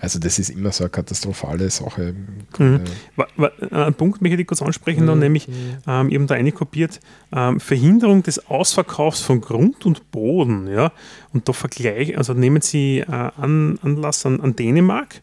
Also 0.00 0.18
das 0.18 0.38
ist 0.38 0.50
immer 0.50 0.72
so 0.72 0.84
eine 0.84 0.90
katastrophale 0.90 1.70
Sache. 1.70 2.14
Mhm. 2.58 2.80
Wa- 3.16 3.28
wa- 3.36 3.52
Ein 3.86 3.94
Punkt 3.94 4.20
möchte 4.22 4.40
ich 4.40 4.46
kurz 4.46 4.62
ansprechen, 4.62 5.04
Mhm. 5.06 5.18
nämlich, 5.18 5.48
ähm, 5.86 6.08
eben 6.10 6.26
da 6.26 6.34
einkopiert, 6.34 7.00
ähm, 7.32 7.60
Verhinderung 7.60 8.22
des 8.22 8.46
Ausverkaufs 8.48 9.20
von 9.20 9.40
Grund 9.40 9.86
und 9.86 10.10
Boden. 10.10 10.66
Ja? 10.68 10.92
Und 11.32 11.48
da 11.48 11.52
vergleich, 11.52 12.16
also 12.18 12.34
nehmen 12.34 12.60
Sie 12.62 12.98
äh, 13.00 13.04
an, 13.10 13.78
Anlass 13.82 14.24
an, 14.26 14.40
an 14.40 14.56
Dänemark. 14.56 15.20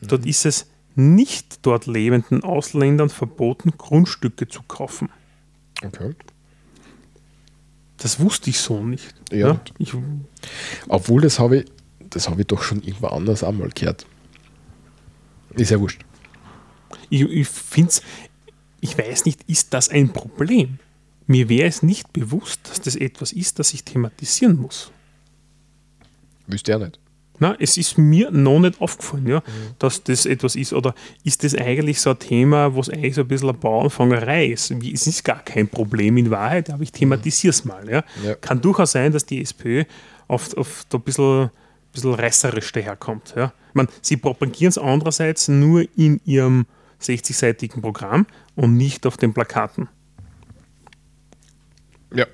Mhm. 0.00 0.08
Dort 0.08 0.26
ist 0.26 0.46
es 0.46 0.66
nicht 0.94 1.60
dort 1.66 1.86
lebenden 1.86 2.44
Ausländern 2.44 3.08
verboten, 3.08 3.72
Grundstücke 3.78 4.46
zu 4.48 4.62
kaufen. 4.62 5.08
Okay. 5.84 6.10
Das 7.98 8.18
wusste 8.20 8.50
ich 8.50 8.58
so 8.58 8.82
nicht. 8.82 9.14
Ja. 9.30 9.60
Ich, 9.78 9.94
Obwohl, 10.88 11.22
das 11.22 11.38
habe 11.38 11.58
ich, 11.58 11.64
das 12.12 12.28
habe 12.28 12.40
ich 12.42 12.46
doch 12.46 12.62
schon 12.62 12.82
irgendwo 12.82 13.08
anders 13.08 13.42
einmal 13.42 13.70
gehört. 13.70 14.06
Ist 15.54 15.70
ja 15.70 15.80
wurscht. 15.80 16.04
ich, 17.10 17.22
ich 17.22 17.48
finde 17.48 17.90
es, 17.90 18.02
ich 18.80 18.96
weiß 18.96 19.26
nicht, 19.26 19.42
ist 19.48 19.72
das 19.74 19.88
ein 19.88 20.12
Problem? 20.12 20.78
Mir 21.26 21.48
wäre 21.48 21.68
es 21.68 21.82
nicht 21.82 22.12
bewusst, 22.12 22.60
dass 22.68 22.80
das 22.80 22.96
etwas 22.96 23.32
ist, 23.32 23.58
das 23.58 23.72
ich 23.74 23.84
thematisieren 23.84 24.56
muss. 24.56 24.90
Wüsste 26.46 26.72
er 26.72 26.78
nicht. 26.78 26.98
Na, 27.38 27.56
es 27.58 27.76
ist 27.76 27.98
mir 27.98 28.30
noch 28.30 28.60
nicht 28.60 28.80
aufgefallen, 28.80 29.26
ja, 29.26 29.42
dass 29.78 30.04
das 30.04 30.26
etwas 30.26 30.54
ist. 30.54 30.72
Oder 30.72 30.94
ist 31.24 31.42
das 31.42 31.54
eigentlich 31.56 32.00
so 32.00 32.10
ein 32.10 32.18
Thema, 32.18 32.76
was 32.76 32.88
eigentlich 32.88 33.16
so 33.16 33.22
ein 33.22 33.28
bisschen 33.28 33.48
eine 33.48 33.58
Bauernfangerei 33.58 34.46
ist? 34.46 34.80
Wie, 34.80 34.92
es 34.92 35.06
ist 35.06 35.24
gar 35.24 35.42
kein 35.42 35.66
Problem 35.66 36.16
in 36.18 36.30
Wahrheit, 36.30 36.70
aber 36.70 36.82
ich 36.82 36.92
thematisiere 36.92 37.50
es 37.50 37.64
mal. 37.64 37.88
Ja. 37.88 38.04
Ja. 38.24 38.34
Kann 38.36 38.60
durchaus 38.60 38.92
sein, 38.92 39.10
dass 39.10 39.26
die 39.26 39.40
SPÖ 39.40 39.84
oft, 40.28 40.56
oft 40.56 40.94
ein 40.94 41.00
bisschen, 41.00 41.50
bisschen 41.92 42.14
reißerisch 42.14 42.72
daherkommt. 42.72 43.34
Ja. 43.36 43.52
Ich 43.68 43.74
meine, 43.74 43.88
sie 44.00 44.16
propagieren 44.16 44.70
es 44.70 44.78
andererseits 44.78 45.48
nur 45.48 45.84
in 45.96 46.20
ihrem 46.24 46.66
60-seitigen 47.00 47.80
Programm 47.80 48.26
und 48.54 48.76
nicht 48.76 49.06
auf 49.06 49.16
den 49.16 49.32
Plakaten. 49.32 49.88
Ja. 52.14 52.26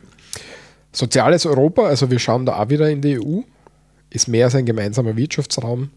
Soziales 0.92 1.46
Europa, 1.46 1.86
also 1.86 2.10
wir 2.10 2.18
schauen 2.18 2.46
da 2.46 2.58
auch 2.58 2.68
wieder 2.68 2.90
in 2.90 3.00
die 3.00 3.18
EU, 3.20 3.42
ist 4.10 4.28
mehr 4.28 4.46
als 4.46 4.54
ein 4.54 4.66
gemeinsamer 4.66 5.16
Wirtschaftsraum, 5.16 5.90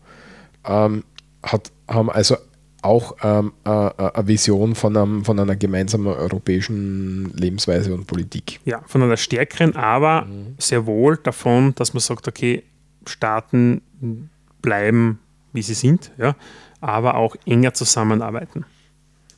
ähm, 0.66 1.04
hat, 1.44 1.72
haben 1.88 2.10
also 2.10 2.38
auch 2.82 3.16
ähm, 3.24 3.54
äh, 3.66 3.70
äh, 3.70 3.92
eine 4.14 4.28
Vision 4.28 4.76
von, 4.76 4.98
einem, 4.98 5.26
von 5.26 5.40
einer 5.40 5.56
gemeinsamen 5.56 6.08
europäischen 6.08 7.32
Lebensweise 7.36 7.94
und 7.94 8.08
Politik. 8.08 8.60
Ja, 8.66 8.82
von 8.88 9.04
einer 9.04 9.18
stärkeren, 9.18 9.76
aber 9.76 10.28
sehr 10.58 10.86
wohl 10.86 11.18
davon, 11.18 11.76
dass 11.76 11.94
man 11.94 12.02
sagt, 12.02 12.28
okay, 12.28 12.64
Staaten 13.06 13.82
bleiben, 14.62 15.20
wie 15.54 15.62
sie 15.62 15.74
sind, 15.74 16.12
ja, 16.18 16.36
aber 16.80 17.16
auch 17.16 17.36
enger 17.46 17.74
zusammenarbeiten. 17.74 18.66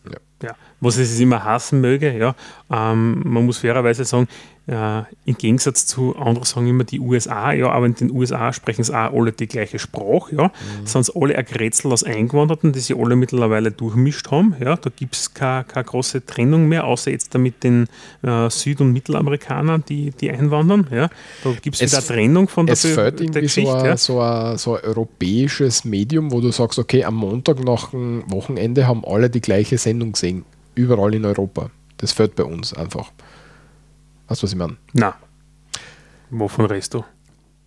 Ja. 0.05 0.17
Ja, 0.49 0.55
was 0.81 0.97
es 0.97 1.19
immer 1.19 1.43
hassen 1.43 1.79
möge, 1.79 2.17
ja, 2.17 2.35
ähm, 2.69 3.21
man 3.25 3.45
muss 3.45 3.59
fairerweise 3.59 4.03
sagen, 4.05 4.27
äh, 4.67 4.99
im 5.25 5.37
Gegensatz 5.37 5.85
zu 5.85 6.15
anderen 6.15 6.45
sagen 6.45 6.67
immer 6.67 6.83
die 6.85 6.99
USA, 6.99 7.51
ja, 7.51 7.69
aber 7.69 7.85
in 7.85 7.95
den 7.95 8.11
USA 8.11 8.53
sprechen 8.53 8.81
es 8.81 8.91
auch 8.91 9.11
alle 9.13 9.31
die 9.31 9.47
gleiche 9.47 9.77
Sprache, 9.79 10.35
ja, 10.35 10.51
sind 10.85 11.01
es 11.01 11.13
alle 11.15 11.37
ein 11.37 11.43
Grätzl 11.45 11.91
aus 11.91 12.03
Eingewanderten, 12.03 12.71
die 12.71 12.79
sich 12.79 12.95
alle 12.97 13.15
mittlerweile 13.15 13.71
durchmischt 13.71 14.31
haben, 14.31 14.55
ja, 14.59 14.75
da 14.77 14.89
gibt 14.95 15.15
es 15.15 15.33
keine, 15.33 15.65
keine 15.65 15.83
große 15.85 16.25
Trennung 16.25 16.67
mehr, 16.69 16.85
außer 16.85 17.11
jetzt 17.11 17.33
mit 17.37 17.63
den 17.63 17.87
äh, 18.21 18.49
Süd- 18.49 18.79
und 18.81 18.93
Mittelamerikanern, 18.93 19.83
die, 19.87 20.11
die 20.11 20.31
einwandern, 20.31 20.87
ja, 20.91 21.09
da 21.43 21.51
gibt 21.61 21.75
es 21.75 21.81
wieder 21.81 21.97
eine 21.97 22.07
Trennung 22.07 22.47
von 22.47 22.65
der, 22.65 22.73
Es 22.73 22.83
Be- 22.83 22.89
fällt 22.89 23.19
der 23.19 23.25
irgendwie 23.25 23.39
so 23.47 23.61
Geschichte, 23.61 23.77
ein, 23.79 23.85
ja. 23.85 23.97
so, 23.97 24.19
ein, 24.21 24.57
so 24.57 24.75
ein 24.77 24.83
europäisches 24.83 25.83
Medium, 25.85 26.31
wo 26.31 26.39
du 26.41 26.51
sagst, 26.51 26.79
okay, 26.79 27.03
am 27.03 27.15
Montag 27.15 27.63
nach 27.63 27.91
dem 27.91 28.23
Wochenende 28.31 28.87
haben 28.87 29.03
alle 29.05 29.29
die 29.29 29.41
gleiche 29.41 29.77
Sendung 29.77 30.13
gesehen, 30.13 30.45
überall 30.75 31.13
in 31.13 31.25
Europa. 31.25 31.69
Das 31.97 32.11
fällt 32.11 32.35
bei 32.35 32.43
uns 32.43 32.73
einfach. 32.73 33.11
Weißt 34.27 34.41
du, 34.41 34.43
was 34.45 34.51
ich 34.51 34.57
meine? 34.57 34.77
Na, 34.93 35.15
wovon 36.29 36.65
redest 36.65 36.93
du? 36.93 37.03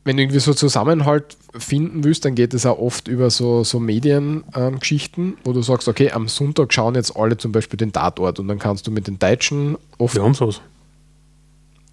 wenn 0.07 0.17
du 0.17 0.23
irgendwie 0.23 0.39
so 0.39 0.55
Zusammenhalt 0.55 1.37
finden 1.59 2.05
willst, 2.05 2.25
dann 2.25 2.37
geht 2.37 2.55
es 2.55 2.65
auch 2.65 2.79
oft 2.79 3.09
über 3.09 3.29
so, 3.29 3.65
so 3.65 3.81
Mediengeschichten, 3.81 5.37
wo 5.43 5.53
du 5.53 5.63
sagst, 5.63 5.89
okay, 5.89 6.13
am 6.13 6.29
Sonntag 6.29 6.73
schauen 6.73 6.95
jetzt 6.95 7.17
alle 7.17 7.37
zum 7.37 7.51
Beispiel 7.51 7.77
den 7.77 7.93
Tatort 7.93 8.39
und 8.39 8.47
dann 8.47 8.61
kannst 8.61 8.87
du 8.87 8.93
mit 8.93 9.09
den 9.09 9.19
Deutschen 9.19 9.77
oft, 9.99 10.15
Wir 10.15 10.23
haben 10.23 10.35
sowas. 10.35 10.61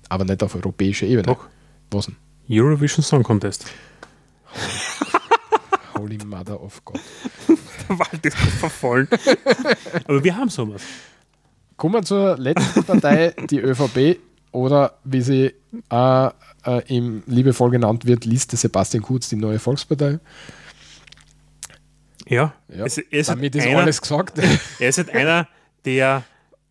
aber 0.09 0.25
nicht 0.25 0.43
auf 0.43 0.53
europäischer 0.53 1.07
Ebene. 1.07 1.23
Doch. 1.23 1.47
Was 1.89 2.05
denn? 2.05 2.15
Eurovision 2.47 3.03
Song 3.03 3.23
Contest. 3.23 3.65
Holy 5.97 6.19
Mother 6.23 6.61
of 6.61 6.85
God. 6.85 6.99
Der 7.89 7.97
Wald 7.97 8.23
ist 8.23 8.37
verfallen. 8.37 9.07
Aber 10.05 10.23
wir 10.23 10.37
haben 10.37 10.49
sowas. 10.49 10.83
Kommen 11.77 11.95
wir 11.95 12.03
zur 12.03 12.37
letzten 12.37 12.83
Partei, 12.83 13.33
die 13.49 13.57
ÖVP, 13.57 14.19
oder 14.53 14.93
wie 15.03 15.21
sie 15.21 15.53
äh, 15.89 16.27
äh, 16.65 16.81
im 16.87 17.23
liebevoll 17.25 17.71
genannt 17.71 18.05
wird, 18.05 18.25
Liste 18.25 18.55
Sebastian 18.55 19.03
Kurz, 19.03 19.27
die 19.29 19.35
neue 19.35 19.59
Volkspartei. 19.59 20.19
Ja, 22.27 22.53
Ja, 22.69 22.85
es, 22.85 22.97
er 22.97 23.11
ist 23.11 23.29
damit 23.29 23.55
ist 23.55 23.67
einer, 23.67 23.79
alles 23.79 24.01
gesagt. 24.01 24.39
Er 24.79 24.89
ist 24.89 24.97
halt 24.97 25.09
einer, 25.13 25.47
der 25.83 26.23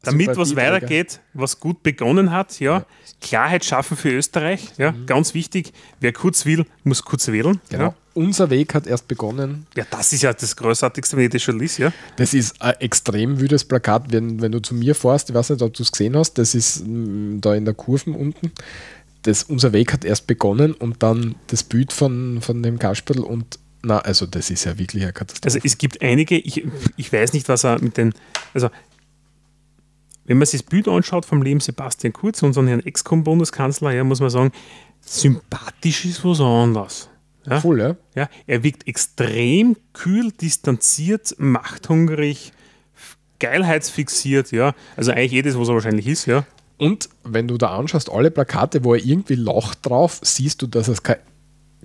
damit 0.02 0.36
was 0.36 0.56
weitergeht, 0.56 1.20
was 1.32 1.60
gut 1.60 1.82
begonnen 1.82 2.32
hat, 2.32 2.58
ja. 2.60 2.84
Klarheit 3.20 3.64
schaffen 3.64 3.96
für 3.96 4.10
Österreich, 4.10 4.72
ja, 4.76 4.94
ganz 5.06 5.32
wichtig. 5.34 5.72
Wer 6.00 6.12
kurz 6.12 6.44
will, 6.44 6.66
muss 6.82 7.04
kurz 7.04 7.28
wählen. 7.28 7.60
Genau. 7.68 7.84
Ja. 7.84 7.94
Unser 8.14 8.50
Weg 8.50 8.74
hat 8.74 8.86
erst 8.86 9.08
begonnen. 9.08 9.66
ja, 9.74 9.86
das 9.90 10.12
ist 10.12 10.22
ja 10.22 10.34
das 10.34 10.56
Großartigste, 10.56 11.16
wenn 11.16 11.24
ich 11.24 11.30
das 11.30 11.42
schon 11.42 11.58
liest, 11.58 11.78
ja. 11.78 11.92
Das 12.16 12.34
ist 12.34 12.60
ein 12.60 12.74
extrem 12.80 13.40
wüdes 13.40 13.64
Plakat, 13.64 14.12
wenn, 14.12 14.42
wenn 14.42 14.52
du 14.52 14.60
zu 14.60 14.74
mir 14.74 14.94
fährst, 14.94 15.30
ich 15.30 15.34
weiß 15.34 15.50
nicht, 15.50 15.62
ob 15.62 15.72
du 15.72 15.82
es 15.82 15.92
gesehen 15.92 16.16
hast, 16.16 16.34
das 16.34 16.54
ist 16.54 16.86
mm, 16.86 17.40
da 17.40 17.54
in 17.54 17.64
der 17.64 17.74
Kurven 17.74 18.14
unten. 18.14 18.52
Das, 19.22 19.44
unser 19.44 19.72
Weg 19.72 19.92
hat 19.92 20.04
erst 20.04 20.26
begonnen 20.26 20.74
und 20.74 21.02
dann 21.02 21.36
das 21.46 21.62
Bild 21.62 21.92
von, 21.92 22.40
von 22.42 22.62
dem 22.62 22.78
Kasperl 22.78 23.20
und 23.20 23.58
na, 23.84 23.98
also 23.98 24.26
das 24.26 24.50
ist 24.50 24.64
ja 24.64 24.78
wirklich 24.78 25.02
eine 25.02 25.12
Katastrophe. 25.12 25.46
Also 25.46 25.58
es 25.64 25.76
gibt 25.76 26.02
einige, 26.02 26.36
ich, 26.36 26.64
ich 26.96 27.12
weiß 27.12 27.32
nicht, 27.32 27.48
was 27.48 27.64
er 27.64 27.82
mit 27.82 27.96
den, 27.96 28.14
also 28.54 28.68
wenn 30.32 30.38
man 30.38 30.46
sich 30.46 30.62
das 30.62 30.70
Bild 30.70 30.88
anschaut 30.88 31.26
vom 31.26 31.42
Leben 31.42 31.60
Sebastian 31.60 32.14
Kurz, 32.14 32.42
unseren 32.42 32.66
Herrn 32.66 32.80
Ex-Bundeskanzler, 32.80 33.92
ja, 33.92 34.02
muss 34.02 34.20
man 34.20 34.30
sagen, 34.30 34.50
sympathisch 35.02 36.06
ist 36.06 36.24
was 36.24 36.40
anderes. 36.40 37.10
Ja? 37.44 37.60
Voll, 37.60 37.80
ja? 37.80 37.96
Ja, 38.14 38.30
er 38.46 38.62
wirkt 38.62 38.88
extrem 38.88 39.76
kühl, 39.92 40.32
distanziert, 40.32 41.34
machthungrig, 41.36 42.52
geilheitsfixiert, 43.40 44.52
ja. 44.52 44.72
Also 44.96 45.10
eigentlich 45.10 45.32
jedes, 45.32 45.59
was 45.59 45.68
er 45.68 45.74
wahrscheinlich 45.74 46.06
ist, 46.06 46.24
ja. 46.24 46.46
Und 46.78 47.10
wenn 47.24 47.46
du 47.46 47.59
da 47.59 47.76
anschaust, 47.76 48.10
alle 48.10 48.30
Plakate, 48.30 48.84
wo 48.84 48.94
er 48.94 49.04
irgendwie 49.04 49.34
lacht 49.34 49.84
drauf, 49.84 50.18
siehst 50.22 50.62
du, 50.62 50.66
dass 50.66 50.88
es 50.88 51.02
kein, 51.02 51.18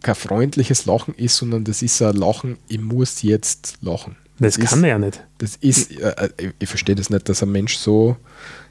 kein 0.01 0.15
freundliches 0.15 0.85
Lachen 0.85 1.13
ist, 1.15 1.35
sondern 1.35 1.65
das 1.65 1.81
ist 1.81 2.01
ein 2.01 2.15
Lachen, 2.15 2.59
ich 2.69 2.79
muss 2.79 3.23
jetzt 3.23 3.79
lachen. 3.81 4.15
Das, 4.39 4.57
ist, 4.57 4.69
kann 4.69 4.83
er 4.83 4.89
ja 4.89 4.99
nicht. 4.99 5.23
Das 5.39 5.55
ist, 5.57 5.99
äh, 5.99 6.29
ich, 6.37 6.53
ich 6.59 6.69
verstehe 6.69 6.95
das 6.95 7.09
nicht, 7.09 7.27
dass 7.27 7.41
ein 7.43 7.51
Mensch 7.51 7.77
so, 7.77 8.17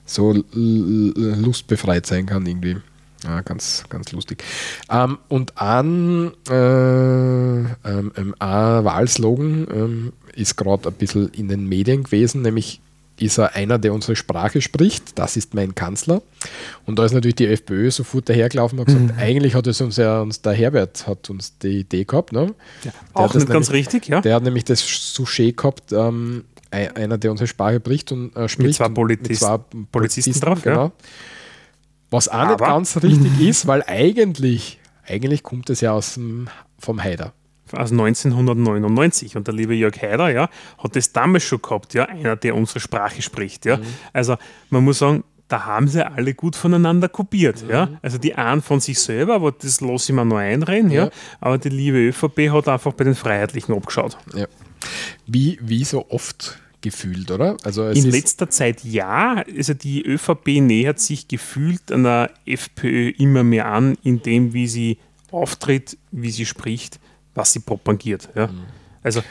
so 0.04 0.32
lustbefreit 0.52 2.06
sein 2.06 2.26
kann 2.26 2.46
irgendwie. 2.46 2.76
Ja, 3.24 3.40
ganz, 3.40 3.84
ganz 3.88 4.12
lustig. 4.12 4.44
Ähm, 4.90 5.18
und 5.28 5.60
ein, 5.60 6.32
äh, 6.48 6.54
ähm, 6.54 8.12
ähm, 8.16 8.34
ein 8.38 8.84
Wahlslogan 8.84 9.66
ähm, 9.72 10.12
ist 10.34 10.56
gerade 10.56 10.88
ein 10.88 10.94
bisschen 10.94 11.28
in 11.30 11.48
den 11.48 11.66
Medien 11.68 12.04
gewesen, 12.04 12.42
nämlich 12.42 12.80
ist 13.18 13.38
er 13.38 13.54
einer, 13.54 13.78
der 13.78 13.94
unsere 13.94 14.14
Sprache 14.16 14.60
spricht. 14.60 15.18
Das 15.18 15.36
ist 15.36 15.54
mein 15.54 15.74
Kanzler. 15.74 16.22
Und 16.84 16.98
da 16.98 17.04
ist 17.04 17.12
natürlich 17.12 17.36
die 17.36 17.46
FPÖ 17.46 17.90
sofort 17.90 18.28
dahergelaufen 18.28 18.78
und 18.78 18.86
hat 18.88 18.94
gesagt, 18.94 19.18
eigentlich 19.18 19.54
hat 19.54 19.66
es 19.66 19.80
uns 19.80 19.96
ja 19.96 20.20
uns 20.20 20.42
der 20.42 20.52
Herbert 20.52 21.06
hat 21.06 21.30
uns 21.30 21.56
die 21.58 21.80
Idee 21.80 22.04
gehabt. 22.04 22.32
Ne? 22.32 22.54
Der 22.84 22.92
Auch 23.14 23.32
nicht 23.34 23.48
ganz 23.48 23.68
nämlich- 23.68 23.86
richtig, 23.86 24.08
ja. 24.08 24.20
der 24.20 24.34
hat 24.34 24.42
nämlich 24.42 24.64
das 24.64 24.80
Sujet 24.80 25.56
gehabt, 25.56 25.92
ähm, 25.92 26.44
ein- 26.70 26.94
einer, 26.96 27.16
der 27.16 27.30
unsere 27.30 27.46
Sprache 27.46 27.80
bricht 27.80 28.12
und 28.12 28.36
äh, 28.36 28.48
spricht. 28.48 28.74
zwei 28.76 28.86
und 28.86 28.94
Polizist- 28.94 29.40
zwei 29.40 29.58
Polizisten 29.92 30.38
drauf, 30.40 30.64
ja. 30.64 30.72
genau. 30.72 30.92
Was 32.10 32.28
auch 32.28 32.34
nicht 32.42 32.52
Aber- 32.60 32.66
ganz 32.66 33.02
richtig 33.02 33.40
ist, 33.40 33.66
weil 33.66 33.82
eigentlich, 33.86 34.78
eigentlich 35.06 35.42
kommt 35.42 35.70
es 35.70 35.80
ja 35.80 35.92
aus 35.92 36.14
dem, 36.14 36.48
vom 36.78 37.02
Haider. 37.02 37.32
Aus 37.72 37.92
1999. 37.92 39.36
Und 39.36 39.46
der 39.46 39.54
liebe 39.54 39.74
Jörg 39.74 40.00
Haider, 40.00 40.30
ja, 40.30 40.48
hat 40.78 40.96
das 40.96 41.12
damals 41.12 41.44
schon 41.44 41.62
gehabt, 41.62 41.94
ja, 41.94 42.04
einer, 42.04 42.36
der 42.36 42.54
unsere 42.54 42.80
Sprache 42.80 43.22
spricht, 43.22 43.64
ja. 43.66 43.78
Also 44.12 44.36
man 44.70 44.84
muss 44.84 44.98
sagen, 44.98 45.24
da 45.48 45.64
haben 45.64 45.88
sie 45.88 46.04
alle 46.04 46.34
gut 46.34 46.56
voneinander 46.56 47.08
kopiert. 47.08 47.62
Mhm. 47.62 47.70
Ja? 47.70 47.88
Also 48.02 48.18
die 48.18 48.34
einen 48.34 48.62
von 48.62 48.80
sich 48.80 48.98
selber, 48.98 49.34
aber 49.34 49.52
das 49.52 49.80
lasse 49.80 50.12
ich 50.12 50.16
mir 50.16 50.24
noch 50.24 50.36
einreden. 50.36 50.90
Ja. 50.90 51.04
ja. 51.04 51.10
Aber 51.40 51.58
die 51.58 51.68
liebe 51.68 51.98
ÖVP 51.98 52.50
hat 52.50 52.68
einfach 52.68 52.92
bei 52.92 53.04
den 53.04 53.14
Freiheitlichen 53.14 53.74
abgeschaut. 53.74 54.16
Ja. 54.34 54.46
Wie, 55.26 55.58
wie 55.62 55.84
so 55.84 56.06
oft 56.10 56.58
gefühlt, 56.80 57.30
oder? 57.30 57.56
Also 57.64 57.88
In 57.88 58.10
letzter 58.10 58.50
Zeit 58.50 58.84
ja. 58.84 59.42
Also 59.56 59.74
die 59.74 60.04
ÖVP 60.04 60.60
nähert 60.60 61.00
sich 61.00 61.28
gefühlt 61.28 61.92
an 61.92 62.04
der 62.04 62.30
FPÖ 62.44 63.10
immer 63.10 63.42
mehr 63.44 63.66
an, 63.66 63.96
in 64.02 64.22
dem, 64.22 64.52
wie 64.52 64.66
sie 64.66 64.98
auftritt, 65.30 65.96
wie 66.12 66.30
sie 66.30 66.46
spricht, 66.46 66.98
was 67.36 67.52
sie 67.52 67.60
propagiert. 67.60 68.28
Ja? 68.34 68.48
Mhm. 68.48 68.64
Also 69.02 69.22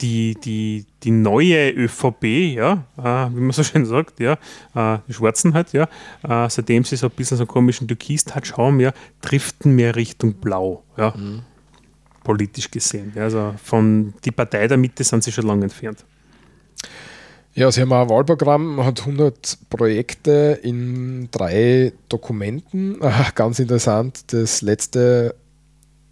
die, 0.00 0.34
die, 0.34 0.86
die 1.02 1.10
neue 1.10 1.70
ÖVP, 1.70 2.24
ja, 2.54 2.84
äh, 2.98 3.34
wie 3.34 3.40
man 3.40 3.52
so 3.52 3.62
schön 3.64 3.86
sagt, 3.86 4.20
ja, 4.20 4.38
äh, 4.74 4.98
die 5.08 5.14
Schwarzen 5.14 5.54
halt, 5.54 5.72
ja, 5.72 5.88
äh, 6.22 6.48
seitdem 6.48 6.84
sie 6.84 6.96
so 6.96 7.06
ein 7.06 7.12
bisschen 7.12 7.36
so 7.36 7.44
einen 7.44 7.48
komischen 7.48 7.88
Türkis-Touch 7.88 8.56
haben, 8.56 8.80
ja, 8.80 8.92
driften 9.20 9.74
mehr 9.74 9.96
Richtung 9.96 10.34
Blau, 10.34 10.82
ja, 10.96 11.14
mhm. 11.16 11.42
politisch 12.22 12.70
gesehen. 12.70 13.12
Ja, 13.14 13.24
also 13.24 13.54
von 13.62 14.14
die 14.24 14.30
Partei 14.30 14.66
der 14.68 14.76
Mitte 14.76 15.04
sind 15.04 15.24
sie 15.24 15.32
schon 15.32 15.46
lange 15.46 15.64
entfernt. 15.64 16.04
Ja, 17.56 17.70
sie 17.70 17.82
haben 17.82 17.92
ein 17.92 18.08
Wahlprogramm, 18.08 18.84
hat 18.84 19.00
100 19.00 19.58
Projekte 19.70 20.58
in 20.60 21.28
drei 21.30 21.92
Dokumenten. 22.08 22.98
Ganz 23.36 23.60
interessant, 23.60 24.32
das 24.32 24.60
letzte 24.60 25.36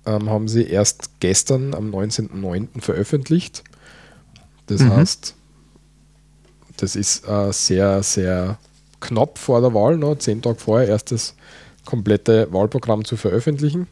ähm, 0.07 0.31
haben 0.31 0.49
sie 0.49 0.65
erst 0.65 1.21
gestern 1.21 1.75
am 1.75 1.91
19.09. 1.91 2.81
veröffentlicht. 2.81 3.63
Das 4.67 4.81
mhm. 4.81 4.97
heißt, 4.97 5.35
das 6.77 6.97
ist 6.97 7.29
äh, 7.29 7.53
sehr, 7.53 8.03
sehr 8.03 8.59
knapp 9.01 9.39
vor 9.39 9.61
der 9.61 9.75
Wahl, 9.75 9.97
noch 9.97 10.17
zehn 10.17 10.43
Tage 10.43 10.59
vorher 10.59 10.89
erst 10.89 11.13
das 11.13 11.35
komplette 11.85 12.53
Wahlprogramm 12.53 13.05
zu 13.05 13.17
veröffentlichen. 13.17 13.89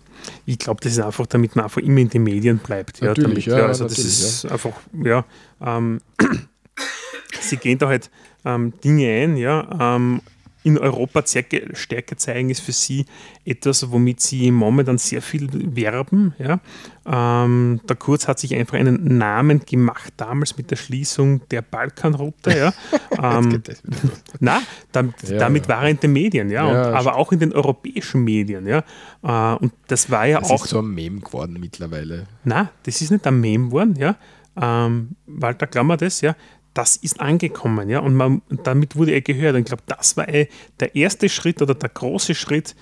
Ich 0.47 0.59
glaube, 0.59 0.81
das 0.83 0.93
ist 0.93 1.01
einfach, 1.01 1.27
damit 1.27 1.57
man 1.57 1.65
einfach 1.65 1.81
immer 1.81 1.99
in 1.99 2.09
den 2.09 2.23
Medien 2.23 2.59
bleibt. 2.59 3.03
Natürlich, 3.03 3.47
ja, 3.47 3.53
damit, 3.53 3.63
ja, 3.63 3.69
also 3.69 3.85
das 3.85 3.99
ist 3.99 4.45
ja. 4.45 4.51
einfach, 4.51 4.73
ja, 5.03 5.25
ähm, 5.61 6.01
sie 7.41 7.57
gehen 7.57 7.79
da 7.79 7.89
halt 7.89 8.11
ähm, 8.45 8.73
Dinge 8.85 9.09
ein, 9.09 9.37
ja, 9.37 9.97
ähm, 9.97 10.21
in 10.63 10.79
Europa 10.79 11.25
Stärke 11.27 12.17
zeigen, 12.17 12.51
ist 12.51 12.61
für 12.61 12.73
sie 12.73 13.07
etwas, 13.45 13.91
womit 13.91 14.21
sie 14.21 14.51
momentan 14.51 14.99
sehr 14.99 15.23
viel 15.23 15.49
werben. 15.75 16.35
Ja. 16.39 16.61
Ähm, 17.07 17.81
der 17.89 17.97
Kurz 17.97 18.29
hat 18.29 18.39
sich 18.39 18.55
einfach 18.55 18.75
einen 18.75 19.17
Namen 19.17 19.61
gemacht, 19.61 20.13
damals 20.19 20.57
mit 20.59 20.71
der 20.71 20.77
Schließung 20.77 21.49
der 21.49 21.63
Balkanroute. 21.63 22.57
Ja. 22.57 22.73
ähm, 23.39 23.63
na, 24.41 24.61
damit, 24.93 25.23
ja, 25.23 25.39
damit 25.39 25.69
war 25.69 25.85
er 25.85 25.91
in 25.91 26.01
den 26.01 26.13
Medien, 26.13 26.51
ja, 26.51 26.67
und, 26.67 26.77
aber 26.77 27.17
auch 27.17 27.33
in 27.33 27.39
den 27.39 27.53
europäischen 27.53 28.23
Medien. 28.23 28.67
Ja. 28.67 28.85
Äh, 29.23 29.57
und 29.59 29.73
das 29.89 30.11
war 30.11 30.27
ja 30.27 30.41
das 30.41 30.51
auch. 30.51 30.57
Das 30.57 30.65
ist 30.65 30.71
so 30.71 30.81
ein 30.81 30.89
Meme 30.89 31.21
geworden 31.21 31.57
mittlerweile. 31.59 32.27
Na, 32.45 32.71
das 32.83 33.01
ist 33.01 33.11
nicht 33.11 33.27
ein 33.27 33.41
Meme 33.41 33.69
geworden, 33.69 33.97
ja. 33.97 34.17
Ähm, 34.61 35.11
Walter 35.27 35.67
Klammer 35.67 35.97
das, 35.97 36.21
ja 36.21 36.35
das 36.81 36.97
ist 36.97 37.21
angekommen, 37.21 37.91
ja, 37.91 37.99
und 37.99 38.15
man, 38.15 38.41
damit 38.65 38.97
wurde 38.97 39.11
er 39.11 39.21
gehört. 39.21 39.55
Und 39.55 39.61
ich 39.61 39.67
glaube, 39.67 39.83
das 39.87 40.17
war 40.17 40.27
eh 40.31 40.49
der 40.81 40.97
erste 40.97 41.29
Schritt 41.29 41.61
oder 41.61 41.75
der 41.75 41.91
große 41.91 42.35
Schritt, 42.35 42.75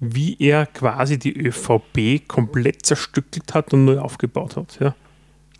wie 0.00 0.36
er 0.40 0.66
quasi 0.66 1.20
die 1.20 1.32
ÖVP 1.32 2.26
komplett 2.26 2.84
zerstückelt 2.84 3.54
hat 3.54 3.72
und 3.72 3.84
neu 3.84 4.00
aufgebaut 4.00 4.56
hat. 4.56 4.76
Ja. 4.80 4.96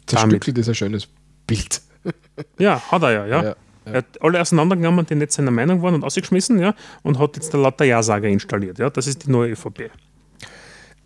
Zerstückelt 0.06 0.48
damit. 0.48 0.58
ist 0.58 0.68
ein 0.68 0.74
schönes 0.74 1.08
Bild. 1.46 1.82
Ja, 2.58 2.82
hat 2.90 3.02
er 3.04 3.12
ja, 3.12 3.26
ja. 3.26 3.42
ja, 3.42 3.48
ja. 3.50 3.56
Er 3.84 3.98
hat 3.98 4.20
alle 4.20 4.40
auseinandergenommen, 4.40 5.06
die 5.06 5.14
nicht 5.14 5.30
seiner 5.30 5.52
Meinung 5.52 5.80
waren 5.82 5.94
und 5.94 6.02
ausgeschmissen, 6.02 6.58
ja, 6.58 6.74
und 7.02 7.20
hat 7.20 7.36
jetzt 7.36 7.52
der 7.52 7.60
lauter 7.60 7.84
Ja-Sager 7.84 8.28
installiert. 8.28 8.80
Ja. 8.80 8.90
Das 8.90 9.06
ist 9.06 9.24
die 9.24 9.30
neue 9.30 9.52
ÖVP 9.52 9.90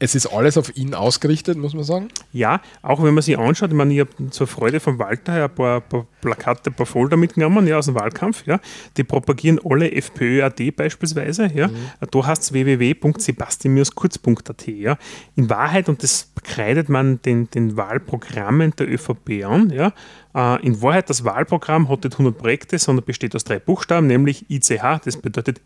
es 0.01 0.15
ist 0.15 0.27
alles 0.27 0.57
auf 0.57 0.77
ihn 0.77 0.95
ausgerichtet, 0.95 1.59
muss 1.59 1.75
man 1.75 1.83
sagen. 1.83 2.09
Ja, 2.33 2.61
auch 2.83 3.03
wenn 3.03 3.15
man 3.15 3.23
sich 3.23 3.37
anschaut, 3.39 3.71
ich 3.71 3.77
meine, 3.77 3.93
ich 3.93 4.01
habe 4.01 4.31
zur 4.31 4.47
Freude 4.47 4.79
von 4.81 4.99
Walter 4.99 5.45
ein 5.45 5.55
paar, 5.55 5.81
paar, 5.81 6.07
Plakate, 6.21 6.71
ein 6.71 6.75
paar 6.75 6.87
Folder 6.87 7.17
mitgenommen, 7.17 7.67
ja, 7.67 7.79
aus 7.79 7.87
dem 7.87 7.97
Wahlkampf, 7.97 8.47
ja. 8.47 8.61
Die 8.97 9.05
propagieren 9.05 9.59
alle 9.65 9.91
FPÖ.at 9.91 10.61
beispielsweise, 10.77 11.51
ja. 11.53 11.69
Mhm. 11.69 11.77
Da 12.11 12.27
heißt 12.27 12.43
es 12.43 12.53
www.sebastian-kurz.at, 12.53 14.69
ja. 14.69 14.99
In 15.35 15.51
Wahrheit, 15.51 15.89
und 15.89 16.03
das 16.03 16.33
kreidet 16.45 16.89
man 16.89 17.21
den, 17.23 17.51
den 17.51 17.77
Wahlprogrammen 17.77 18.75
der 18.77 18.89
ÖVP 18.89 19.45
an, 19.45 19.71
ja. 19.71 19.93
Äh, 20.35 20.65
in 20.65 20.81
Wahrheit, 20.81 21.11
das 21.11 21.25
Wahlprogramm 21.25 21.89
hat 21.89 22.05
nicht 22.05 22.15
100 22.15 22.39
Projekte, 22.39 22.79
sondern 22.79 23.05
besteht 23.05 23.35
aus 23.35 23.43
drei 23.45 23.59
Buchstaben, 23.59 24.07
nämlich 24.07 24.49
ICH, 24.49 25.01
das 25.05 25.17
bedeutet 25.17 25.61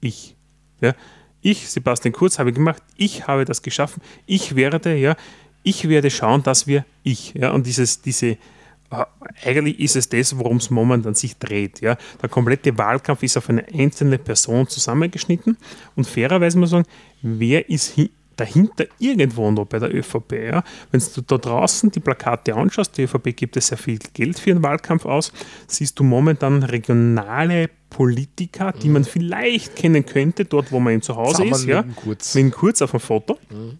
ich, 0.00 0.36
ja. 0.80 0.94
Ich, 1.42 1.68
Sebastian 1.68 2.12
Kurz, 2.12 2.38
habe 2.38 2.52
gemacht, 2.52 2.82
ich 2.96 3.26
habe 3.26 3.44
das 3.44 3.62
geschaffen, 3.62 4.00
ich 4.26 4.54
werde, 4.56 4.94
ja, 4.94 5.16
ich 5.62 5.88
werde 5.88 6.10
schauen, 6.10 6.42
dass 6.42 6.66
wir 6.66 6.84
ich, 7.02 7.34
ja, 7.34 7.50
und 7.50 7.66
dieses, 7.66 8.00
diese, 8.00 8.26
äh, 8.28 9.04
eigentlich 9.44 9.80
ist 9.80 9.96
es 9.96 10.08
das, 10.08 10.38
worum 10.38 10.58
es 10.58 10.70
momentan 10.70 11.14
sich 11.14 11.36
dreht. 11.38 11.80
Ja. 11.80 11.96
Der 12.20 12.28
komplette 12.28 12.76
Wahlkampf 12.78 13.22
ist 13.22 13.36
auf 13.36 13.48
eine 13.48 13.64
einzelne 13.72 14.18
Person 14.18 14.68
zusammengeschnitten 14.68 15.56
und 15.96 16.06
fairerweise 16.06 16.58
muss 16.58 16.70
man 16.70 16.84
sagen, 16.84 16.96
wer 17.22 17.68
ist 17.68 17.98
dahinter 18.36 18.86
irgendwo 18.98 19.50
noch 19.50 19.66
bei 19.66 19.78
der 19.78 19.94
ÖVP. 19.94 20.32
Ja. 20.32 20.64
Wenn 20.90 21.02
du 21.14 21.20
da 21.22 21.38
draußen 21.38 21.90
die 21.90 22.00
Plakate 22.00 22.54
anschaust, 22.54 22.96
die 22.96 23.02
ÖVP 23.02 23.36
gibt 23.36 23.56
es 23.56 23.68
sehr 23.68 23.78
viel 23.78 23.98
Geld 24.14 24.38
für 24.38 24.52
den 24.52 24.62
Wahlkampf 24.62 25.04
aus, 25.04 25.32
siehst 25.66 25.98
du 25.98 26.04
momentan 26.04 26.62
regionale 26.62 27.70
Politiker, 27.90 28.72
die 28.72 28.88
man 28.88 29.04
vielleicht 29.04 29.76
kennen 29.76 30.06
könnte, 30.06 30.44
dort 30.44 30.72
wo 30.72 30.80
man 30.80 30.94
ihm 30.94 31.02
zu 31.02 31.16
Hause 31.16 31.44
ist. 31.44 31.66
Ja, 31.66 31.84
kurz. 31.96 32.34
Mit 32.34 32.52
kurz 32.52 32.80
auf 32.80 32.92
dem 32.92 33.00
Foto. 33.00 33.38
Mhm. 33.50 33.78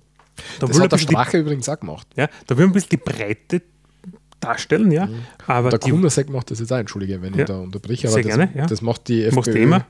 Da 0.61 0.67
das 0.67 0.81
hat 0.81 0.93
der 0.93 0.99
Strache 0.99 1.31
die, 1.33 1.37
übrigens 1.39 1.69
auch 1.69 1.79
gemacht. 1.79 2.07
Ja, 2.17 2.29
da 2.47 2.57
will 2.57 2.67
man 2.67 2.71
ein 2.71 2.75
bisschen 2.75 2.91
die 2.91 2.97
Breite 2.99 3.63
darstellen, 4.41 4.91
ja. 4.91 5.07
Mhm. 5.07 5.23
Aber 5.47 5.71
der 5.71 5.79
Kundersek 5.79 6.29
macht 6.31 6.51
das 6.51 6.61
jetzt 6.61 6.73
auch, 6.73 6.79
entschuldige, 6.79 7.23
wenn 7.23 7.35
ja, 7.35 7.41
ich 7.41 7.47
da 7.47 7.61
unterbreche, 7.61 8.09
aber 8.09 8.15
sehr 8.15 8.23
das, 8.25 8.37
gerne, 8.37 8.53
ja. 8.55 8.67
das 8.67 8.83
macht 8.83 9.09
die 9.09 9.25
FPÖ. 9.25 9.81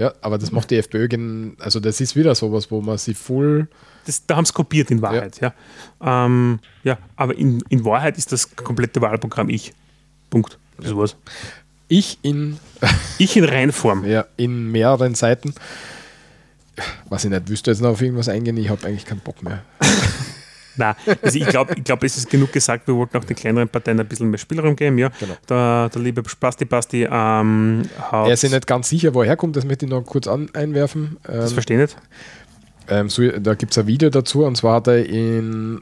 Ja, 0.00 0.14
aber 0.22 0.38
das 0.38 0.50
macht 0.50 0.70
die 0.70 0.78
FPÖ, 0.78 1.08
also 1.58 1.78
das 1.78 2.00
ist 2.00 2.16
wieder 2.16 2.34
sowas, 2.34 2.70
wo 2.70 2.80
man 2.80 2.96
sie 2.96 3.12
voll. 3.12 3.68
Das, 4.06 4.24
da 4.24 4.36
haben 4.36 4.46
sie 4.46 4.54
kopiert 4.54 4.90
in 4.90 5.02
Wahrheit, 5.02 5.38
ja. 5.42 5.52
Ja, 6.00 6.24
ähm, 6.24 6.58
ja 6.82 6.96
aber 7.16 7.36
in, 7.36 7.62
in 7.68 7.84
Wahrheit 7.84 8.16
ist 8.16 8.32
das 8.32 8.56
komplette 8.56 9.02
Wahlprogramm 9.02 9.50
ich. 9.50 9.74
Punkt. 10.30 10.58
Das 10.78 10.96
war's. 10.96 11.16
Ich 11.88 12.18
in. 12.22 12.58
ich 13.18 13.36
in 13.36 13.44
Reinform. 13.44 14.06
Ja, 14.06 14.24
in 14.38 14.72
mehreren 14.72 15.14
Seiten. 15.14 15.52
Was 17.10 17.24
ich 17.24 17.30
nicht, 17.30 17.50
wüsste 17.50 17.70
jetzt 17.70 17.82
noch 17.82 17.90
auf 17.90 18.00
irgendwas 18.00 18.30
eingehen? 18.30 18.56
Ich 18.56 18.70
habe 18.70 18.86
eigentlich 18.86 19.04
keinen 19.04 19.20
Bock 19.20 19.42
mehr. 19.42 19.64
Nein, 20.80 20.94
also 21.22 21.38
ich 21.38 21.46
glaube, 21.46 21.74
ich 21.76 21.84
glaub, 21.84 22.02
es 22.02 22.16
ist 22.16 22.30
genug 22.30 22.52
gesagt, 22.52 22.86
wir 22.88 22.96
wollten 22.96 23.18
auch 23.18 23.24
den 23.24 23.36
kleineren 23.36 23.68
Parteien 23.68 24.00
ein 24.00 24.08
bisschen 24.08 24.30
mehr 24.30 24.38
Spielraum 24.38 24.74
geben. 24.74 24.98
Ja. 24.98 25.10
Genau. 25.20 25.34
Der, 25.48 25.90
der 25.90 26.02
liebe 26.02 26.22
Spasti 26.26 26.64
Basti 26.64 27.04
ähm, 27.04 27.82
hat. 28.00 28.26
Er 28.26 28.32
ist 28.32 28.40
sich 28.40 28.50
nicht 28.50 28.66
ganz 28.66 28.88
sicher, 28.88 29.14
woher 29.14 29.36
kommt, 29.36 29.56
das 29.56 29.64
möchte 29.64 29.84
ich 29.84 29.90
noch 29.90 30.02
kurz 30.02 30.26
an, 30.26 30.48
einwerfen. 30.54 31.18
Ähm, 31.28 31.40
das 31.40 31.52
verstehe 31.52 31.84
ich 31.84 31.94
nicht. 31.94 32.02
Ähm, 32.88 33.08
so, 33.08 33.28
da 33.28 33.54
gibt 33.54 33.72
es 33.72 33.78
ein 33.78 33.86
Video 33.86 34.10
dazu 34.10 34.44
und 34.44 34.56
zwar 34.56 34.76
hat 34.76 34.88
er 34.88 35.06
in, 35.06 35.80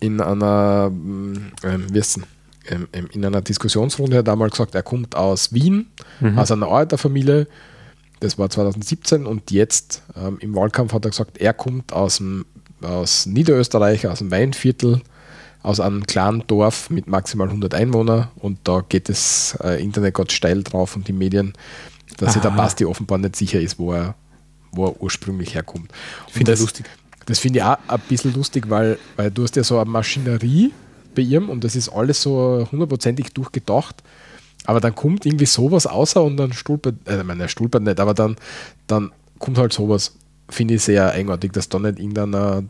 in 0.00 0.20
einer, 0.20 0.90
ähm, 0.92 1.86
wie 1.90 1.98
ist 1.98 2.16
denn? 2.16 2.24
Ähm, 2.68 2.88
ähm, 2.92 3.08
in 3.12 3.24
einer 3.24 3.40
Diskussionsrunde 3.40 4.18
hat 4.18 4.26
er 4.26 4.32
damals 4.32 4.52
gesagt, 4.52 4.74
er 4.74 4.82
kommt 4.82 5.16
aus 5.16 5.52
Wien, 5.52 5.86
mhm. 6.20 6.38
aus 6.38 6.50
einer 6.50 6.66
Arbeiterfamilie. 6.66 7.46
Das 8.20 8.38
war 8.38 8.50
2017 8.50 9.24
und 9.24 9.50
jetzt 9.50 10.02
ähm, 10.14 10.36
im 10.40 10.54
Wahlkampf 10.54 10.92
hat 10.92 11.06
er 11.06 11.10
gesagt, 11.10 11.38
er 11.38 11.54
kommt 11.54 11.94
aus, 11.94 12.18
dem, 12.18 12.44
aus 12.82 13.26
Niederösterreich, 13.26 14.06
aus 14.06 14.18
dem 14.18 14.30
Weinviertel, 14.30 15.00
aus 15.62 15.80
einem 15.80 16.06
kleinen 16.06 16.44
Dorf 16.46 16.90
mit 16.90 17.06
maximal 17.06 17.48
100 17.48 17.74
Einwohnern 17.74 18.28
und 18.36 18.58
da 18.64 18.82
geht 18.88 19.08
das 19.08 19.58
äh, 19.62 19.82
Internet 19.82 20.14
Gott 20.14 20.32
steil 20.32 20.62
drauf 20.62 20.96
und 20.96 21.06
die 21.08 21.12
Medien, 21.12 21.52
dass 22.16 22.32
sich 22.32 22.42
der 22.42 22.50
Basti 22.50 22.84
offenbar 22.84 23.18
nicht 23.18 23.36
sicher 23.36 23.60
ist, 23.60 23.78
wo 23.78 23.92
er, 23.92 24.14
wo 24.72 24.86
er 24.86 25.02
ursprünglich 25.02 25.54
herkommt. 25.54 25.90
Finde 26.28 26.52
ich 26.52 26.60
lustig. 26.60 26.86
Das 27.26 27.38
finde 27.38 27.58
ich 27.58 27.64
auch 27.64 27.76
ein 27.86 28.00
bisschen 28.08 28.34
lustig, 28.34 28.68
weil, 28.68 28.98
weil 29.16 29.30
du 29.30 29.42
hast 29.42 29.54
ja 29.56 29.62
so 29.62 29.78
eine 29.78 29.88
Maschinerie, 29.88 30.72
bei 31.14 31.22
ihm 31.22 31.48
und 31.48 31.64
das 31.64 31.76
ist 31.76 31.88
alles 31.88 32.22
so 32.22 32.66
hundertprozentig 32.70 33.32
durchgedacht. 33.32 34.02
Aber 34.66 34.80
dann 34.80 34.94
kommt 34.94 35.24
irgendwie 35.26 35.46
sowas 35.46 35.86
außer 35.86 36.22
und 36.22 36.36
dann 36.36 36.52
stolpert, 36.52 36.96
äh, 37.06 37.18
ich 37.18 37.24
meine, 37.24 37.42
er 37.42 37.48
stolpert 37.48 37.82
nicht, 37.82 37.98
aber 37.98 38.14
dann, 38.14 38.36
dann 38.86 39.10
kommt 39.38 39.58
halt 39.58 39.72
sowas, 39.72 40.14
finde 40.50 40.74
ich 40.74 40.82
sehr 40.82 41.10
eigenartig, 41.12 41.52
dass 41.52 41.68
da 41.68 41.78
nicht 41.78 41.98
irgendeiner, 41.98 42.62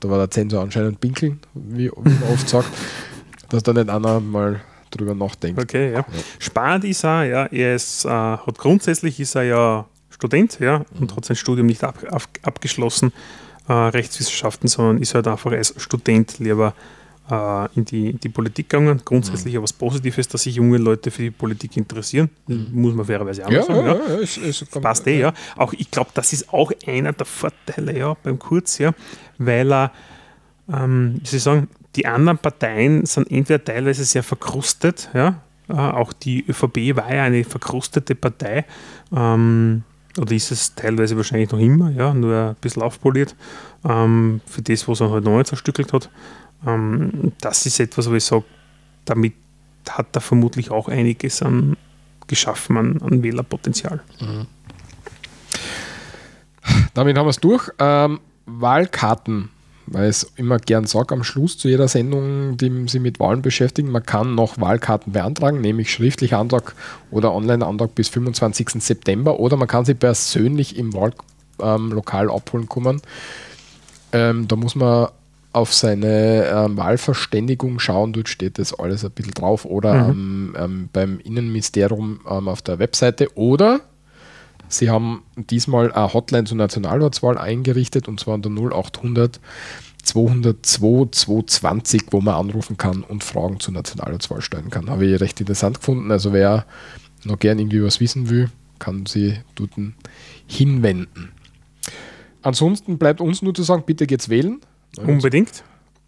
da 0.00 0.08
war 0.08 0.18
der 0.18 0.30
Zensor 0.30 0.62
anscheinend 0.62 1.00
pinkeln, 1.00 1.40
wie, 1.54 1.90
wie 1.90 2.10
man 2.10 2.32
oft 2.32 2.48
sagt, 2.48 2.68
dass 3.48 3.62
da 3.62 3.72
nicht 3.72 3.88
einer 3.88 4.20
mal 4.20 4.60
drüber 4.90 5.14
nachdenkt. 5.14 5.60
Okay, 5.60 5.92
ja. 5.92 5.98
ja. 5.98 6.06
Spannend 6.38 6.84
ist 6.84 7.04
er, 7.04 7.24
ja, 7.24 7.46
er 7.46 7.74
ist, 7.74 8.04
äh, 8.04 8.08
hat 8.08 8.58
grundsätzlich 8.58 9.18
ist 9.20 9.34
er 9.34 9.42
ja 9.44 9.86
Student, 10.10 10.58
ja, 10.60 10.84
und 10.98 11.10
mhm. 11.10 11.16
hat 11.16 11.24
sein 11.24 11.36
Studium 11.36 11.66
nicht 11.66 11.82
ab, 11.82 11.98
ab, 12.10 12.22
abgeschlossen, 12.42 13.12
äh, 13.68 13.72
Rechtswissenschaften, 13.72 14.68
sondern 14.68 14.98
ist 14.98 15.14
halt 15.14 15.26
einfach 15.26 15.52
als 15.52 15.74
Student 15.78 16.38
lieber 16.38 16.74
in, 17.74 17.84
die, 17.84 18.10
in 18.10 18.20
die 18.20 18.28
Politik 18.28 18.68
gegangen. 18.68 19.00
Grundsätzlich 19.04 19.54
mhm. 19.54 19.62
was 19.62 19.72
Positives, 19.72 20.28
dass 20.28 20.42
sich 20.42 20.56
junge 20.56 20.78
Leute 20.78 21.10
für 21.10 21.22
die 21.22 21.30
Politik 21.30 21.76
interessieren. 21.76 22.28
Mhm. 22.46 22.68
Muss 22.72 22.94
man 22.94 23.06
fairerweise 23.06 23.46
auch 23.46 23.50
ja, 23.50 23.62
sagen. 23.62 23.86
Ja, 23.86 23.94
ja. 23.94 24.14
Ist, 24.16 24.36
ist, 24.36 24.70
Passt 24.80 25.06
eh, 25.06 25.20
ja. 25.20 25.32
Auch, 25.56 25.72
ich 25.72 25.90
glaube, 25.90 26.10
das 26.14 26.32
ist 26.32 26.52
auch 26.52 26.72
einer 26.86 27.12
der 27.12 27.26
Vorteile 27.26 27.96
ja, 27.96 28.14
beim 28.22 28.38
Kurz, 28.38 28.78
ja, 28.78 28.92
weil 29.38 29.72
er, 29.72 29.92
ähm, 30.70 31.20
wie 31.20 31.26
Sie 31.26 31.38
sagen, 31.38 31.68
die 31.96 32.06
anderen 32.06 32.38
Parteien 32.38 33.06
sind 33.06 33.30
entweder 33.30 33.62
teilweise 33.62 34.04
sehr 34.04 34.22
verkrustet, 34.22 35.10
ja, 35.14 35.40
äh, 35.68 35.74
auch 35.74 36.12
die 36.12 36.44
ÖVP 36.46 36.96
war 36.96 37.14
ja 37.14 37.24
eine 37.24 37.44
verkrustete 37.44 38.14
Partei, 38.14 38.64
ähm, 39.14 39.84
oder 40.18 40.32
ist 40.32 40.50
es 40.50 40.74
teilweise 40.74 41.16
wahrscheinlich 41.16 41.50
noch 41.50 41.58
immer, 41.58 41.90
ja, 41.90 42.12
nur 42.12 42.34
ein 42.34 42.56
bisschen 42.60 42.82
aufpoliert, 42.82 43.34
ähm, 43.88 44.40
für 44.46 44.62
das, 44.62 44.86
was 44.88 45.00
er 45.00 45.10
halt 45.10 45.24
neu 45.24 45.42
zerstückelt 45.44 45.92
hat. 45.92 46.10
Ähm, 46.66 47.32
das 47.40 47.66
ist 47.66 47.80
etwas, 47.80 48.10
wo 48.10 48.14
ich 48.14 48.24
sage, 48.24 48.44
damit 49.04 49.34
hat 49.88 50.14
er 50.14 50.20
vermutlich 50.20 50.70
auch 50.70 50.88
einiges 50.88 51.42
an, 51.42 51.76
geschaffen 52.26 52.76
an, 52.76 53.02
an 53.02 53.22
Wählerpotenzial. 53.22 54.00
Mhm. 54.20 54.46
Damit 56.94 57.18
haben 57.18 57.26
wir 57.26 57.30
es 57.30 57.40
durch. 57.40 57.70
Ähm, 57.78 58.20
Wahlkarten 58.46 59.50
weil 59.86 60.08
es 60.08 60.24
immer 60.36 60.58
gern 60.58 60.86
sage 60.86 61.14
am 61.14 61.24
Schluss 61.24 61.58
zu 61.58 61.68
jeder 61.68 61.88
Sendung, 61.88 62.56
die 62.56 62.88
sich 62.88 63.00
mit 63.00 63.20
Wahlen 63.20 63.42
beschäftigen, 63.42 63.90
man 63.90 64.04
kann 64.04 64.34
noch 64.34 64.60
Wahlkarten 64.60 65.12
beantragen, 65.12 65.60
nämlich 65.60 65.92
schriftlich 65.92 66.34
Antrag 66.34 66.74
oder 67.10 67.34
Online-Antrag 67.34 67.94
bis 67.94 68.08
25. 68.08 68.70
September 68.82 69.38
oder 69.38 69.56
man 69.56 69.68
kann 69.68 69.84
sie 69.84 69.94
persönlich 69.94 70.76
im 70.76 70.92
Wahllokal 70.94 72.24
ähm, 72.24 72.30
abholen 72.30 72.68
kommen. 72.68 73.02
Ähm, 74.12 74.46
da 74.48 74.56
muss 74.56 74.74
man 74.74 75.08
auf 75.52 75.74
seine 75.74 76.46
ähm, 76.46 76.76
Wahlverständigung 76.76 77.78
schauen, 77.78 78.12
dort 78.12 78.28
steht 78.28 78.58
das 78.58 78.72
alles 78.72 79.04
ein 79.04 79.10
bisschen 79.10 79.34
drauf 79.34 79.64
oder 79.64 80.08
mhm. 80.12 80.56
ähm, 80.58 80.88
beim 80.92 81.20
Innenministerium 81.20 82.20
ähm, 82.28 82.48
auf 82.48 82.62
der 82.62 82.78
Webseite 82.78 83.36
oder 83.36 83.80
Sie 84.68 84.88
haben 84.88 85.22
diesmal 85.36 85.92
eine 85.92 86.14
Hotline 86.14 86.44
zur 86.44 86.56
Nationalratswahl 86.56 87.36
eingerichtet 87.36 88.08
und 88.08 88.18
zwar 88.18 88.34
an 88.34 88.42
der 88.42 88.52
0800 88.52 89.38
202 90.02 91.10
220, 91.12 92.04
wo 92.10 92.20
man 92.20 92.34
anrufen 92.34 92.76
kann 92.76 93.02
und 93.02 93.22
Fragen 93.22 93.60
zur 93.60 93.74
Nationalratswahl 93.74 94.40
stellen 94.40 94.70
kann. 94.70 94.90
Habe 94.90 95.06
ich 95.06 95.20
recht 95.20 95.38
interessant 95.40 95.78
gefunden. 95.78 96.10
Also 96.10 96.32
wer 96.32 96.66
noch 97.24 97.38
gern 97.38 97.58
irgendwie 97.58 97.84
was 97.84 98.00
wissen 98.00 98.30
will, 98.30 98.50
kann 98.78 99.06
sie 99.06 99.38
dort 99.54 99.70
hinwenden. 100.46 101.32
Ansonsten 102.42 102.98
bleibt 102.98 103.20
uns 103.20 103.42
nur 103.42 103.54
zu 103.54 103.62
sagen, 103.62 103.84
bitte 103.86 104.06
geht's 104.06 104.28
wählen. 104.28 104.60
Unbedingt. 104.98 105.64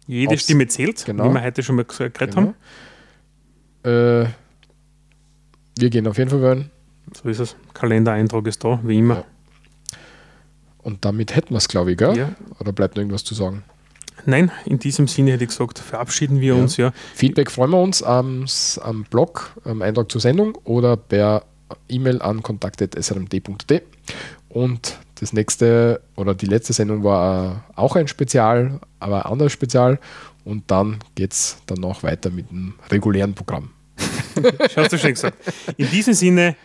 Jede 0.07 0.33
Aufs 0.33 0.43
Stimme 0.43 0.67
zählt, 0.67 1.03
genau. 1.05 1.29
wie 1.29 1.33
wir 1.33 1.43
heute 1.43 1.63
schon 1.63 1.75
mal 1.75 1.85
geredet 1.85 2.17
genau. 2.17 2.53
haben. 3.83 4.23
Äh, 4.23 4.29
wir 5.77 5.89
gehen 5.89 6.07
auf 6.07 6.17
jeden 6.17 6.29
Fall 6.29 6.41
wählen. 6.41 6.71
So 7.13 7.29
ist 7.29 7.39
es. 7.39 7.55
Kalendereintrag 7.73 8.45
ist 8.47 8.63
da, 8.63 8.79
wie 8.83 8.99
immer. 8.99 9.15
Ja. 9.15 9.25
Und 10.83 11.03
damit 11.03 11.35
hätten 11.35 11.51
wir 11.51 11.57
es, 11.57 11.67
glaube 11.67 11.91
ich, 11.91 11.97
gell? 11.97 12.15
Ja. 12.15 12.35
Oder 12.59 12.71
bleibt 12.71 12.95
noch 12.95 13.01
irgendwas 13.01 13.23
zu 13.23 13.33
sagen? 13.33 13.63
Nein, 14.25 14.51
in 14.65 14.79
diesem 14.79 15.07
Sinne 15.07 15.33
hätte 15.33 15.43
ich 15.43 15.49
gesagt, 15.49 15.79
verabschieden 15.79 16.41
wir 16.41 16.55
ja. 16.55 16.61
uns. 16.61 16.77
Ja. 16.77 16.91
Feedback 17.13 17.51
freuen 17.51 17.71
wir 17.71 17.81
uns 17.81 18.01
am, 18.01 18.45
am 18.81 19.03
Blog, 19.03 19.51
am 19.65 19.81
Eintrag 19.81 20.11
zur 20.11 20.21
Sendung 20.21 20.55
oder 20.63 20.95
per 20.97 21.43
E-Mail 21.89 22.21
an 22.21 22.41
kontakt.srmd.de. 22.41 23.81
Und 24.49 24.99
das 25.15 25.33
nächste 25.33 26.01
oder 26.15 26.35
die 26.35 26.45
letzte 26.45 26.73
Sendung 26.73 27.03
war 27.03 27.63
auch 27.75 27.95
ein 27.95 28.07
Spezial, 28.07 28.79
aber 28.99 29.25
ein 29.25 29.31
anderes 29.31 29.53
Spezial. 29.53 29.99
Und 30.43 30.69
dann 30.69 30.99
geht 31.15 31.33
es 31.33 31.57
dann 31.65 31.79
noch 31.79 32.03
weiter 32.03 32.29
mit 32.29 32.51
dem 32.51 32.75
regulären 32.91 33.33
Programm. 33.33 33.71
Hast 34.75 34.91
du 34.93 34.97
schon 34.97 35.11
gesagt. 35.11 35.37
In 35.77 35.89
diesem 35.89 36.13
Sinne, 36.13 36.55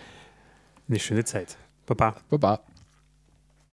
eine 0.89 0.99
schöne 0.99 1.25
Zeit. 1.25 1.57
Baba. 1.87 2.17
Baba. 2.29 2.61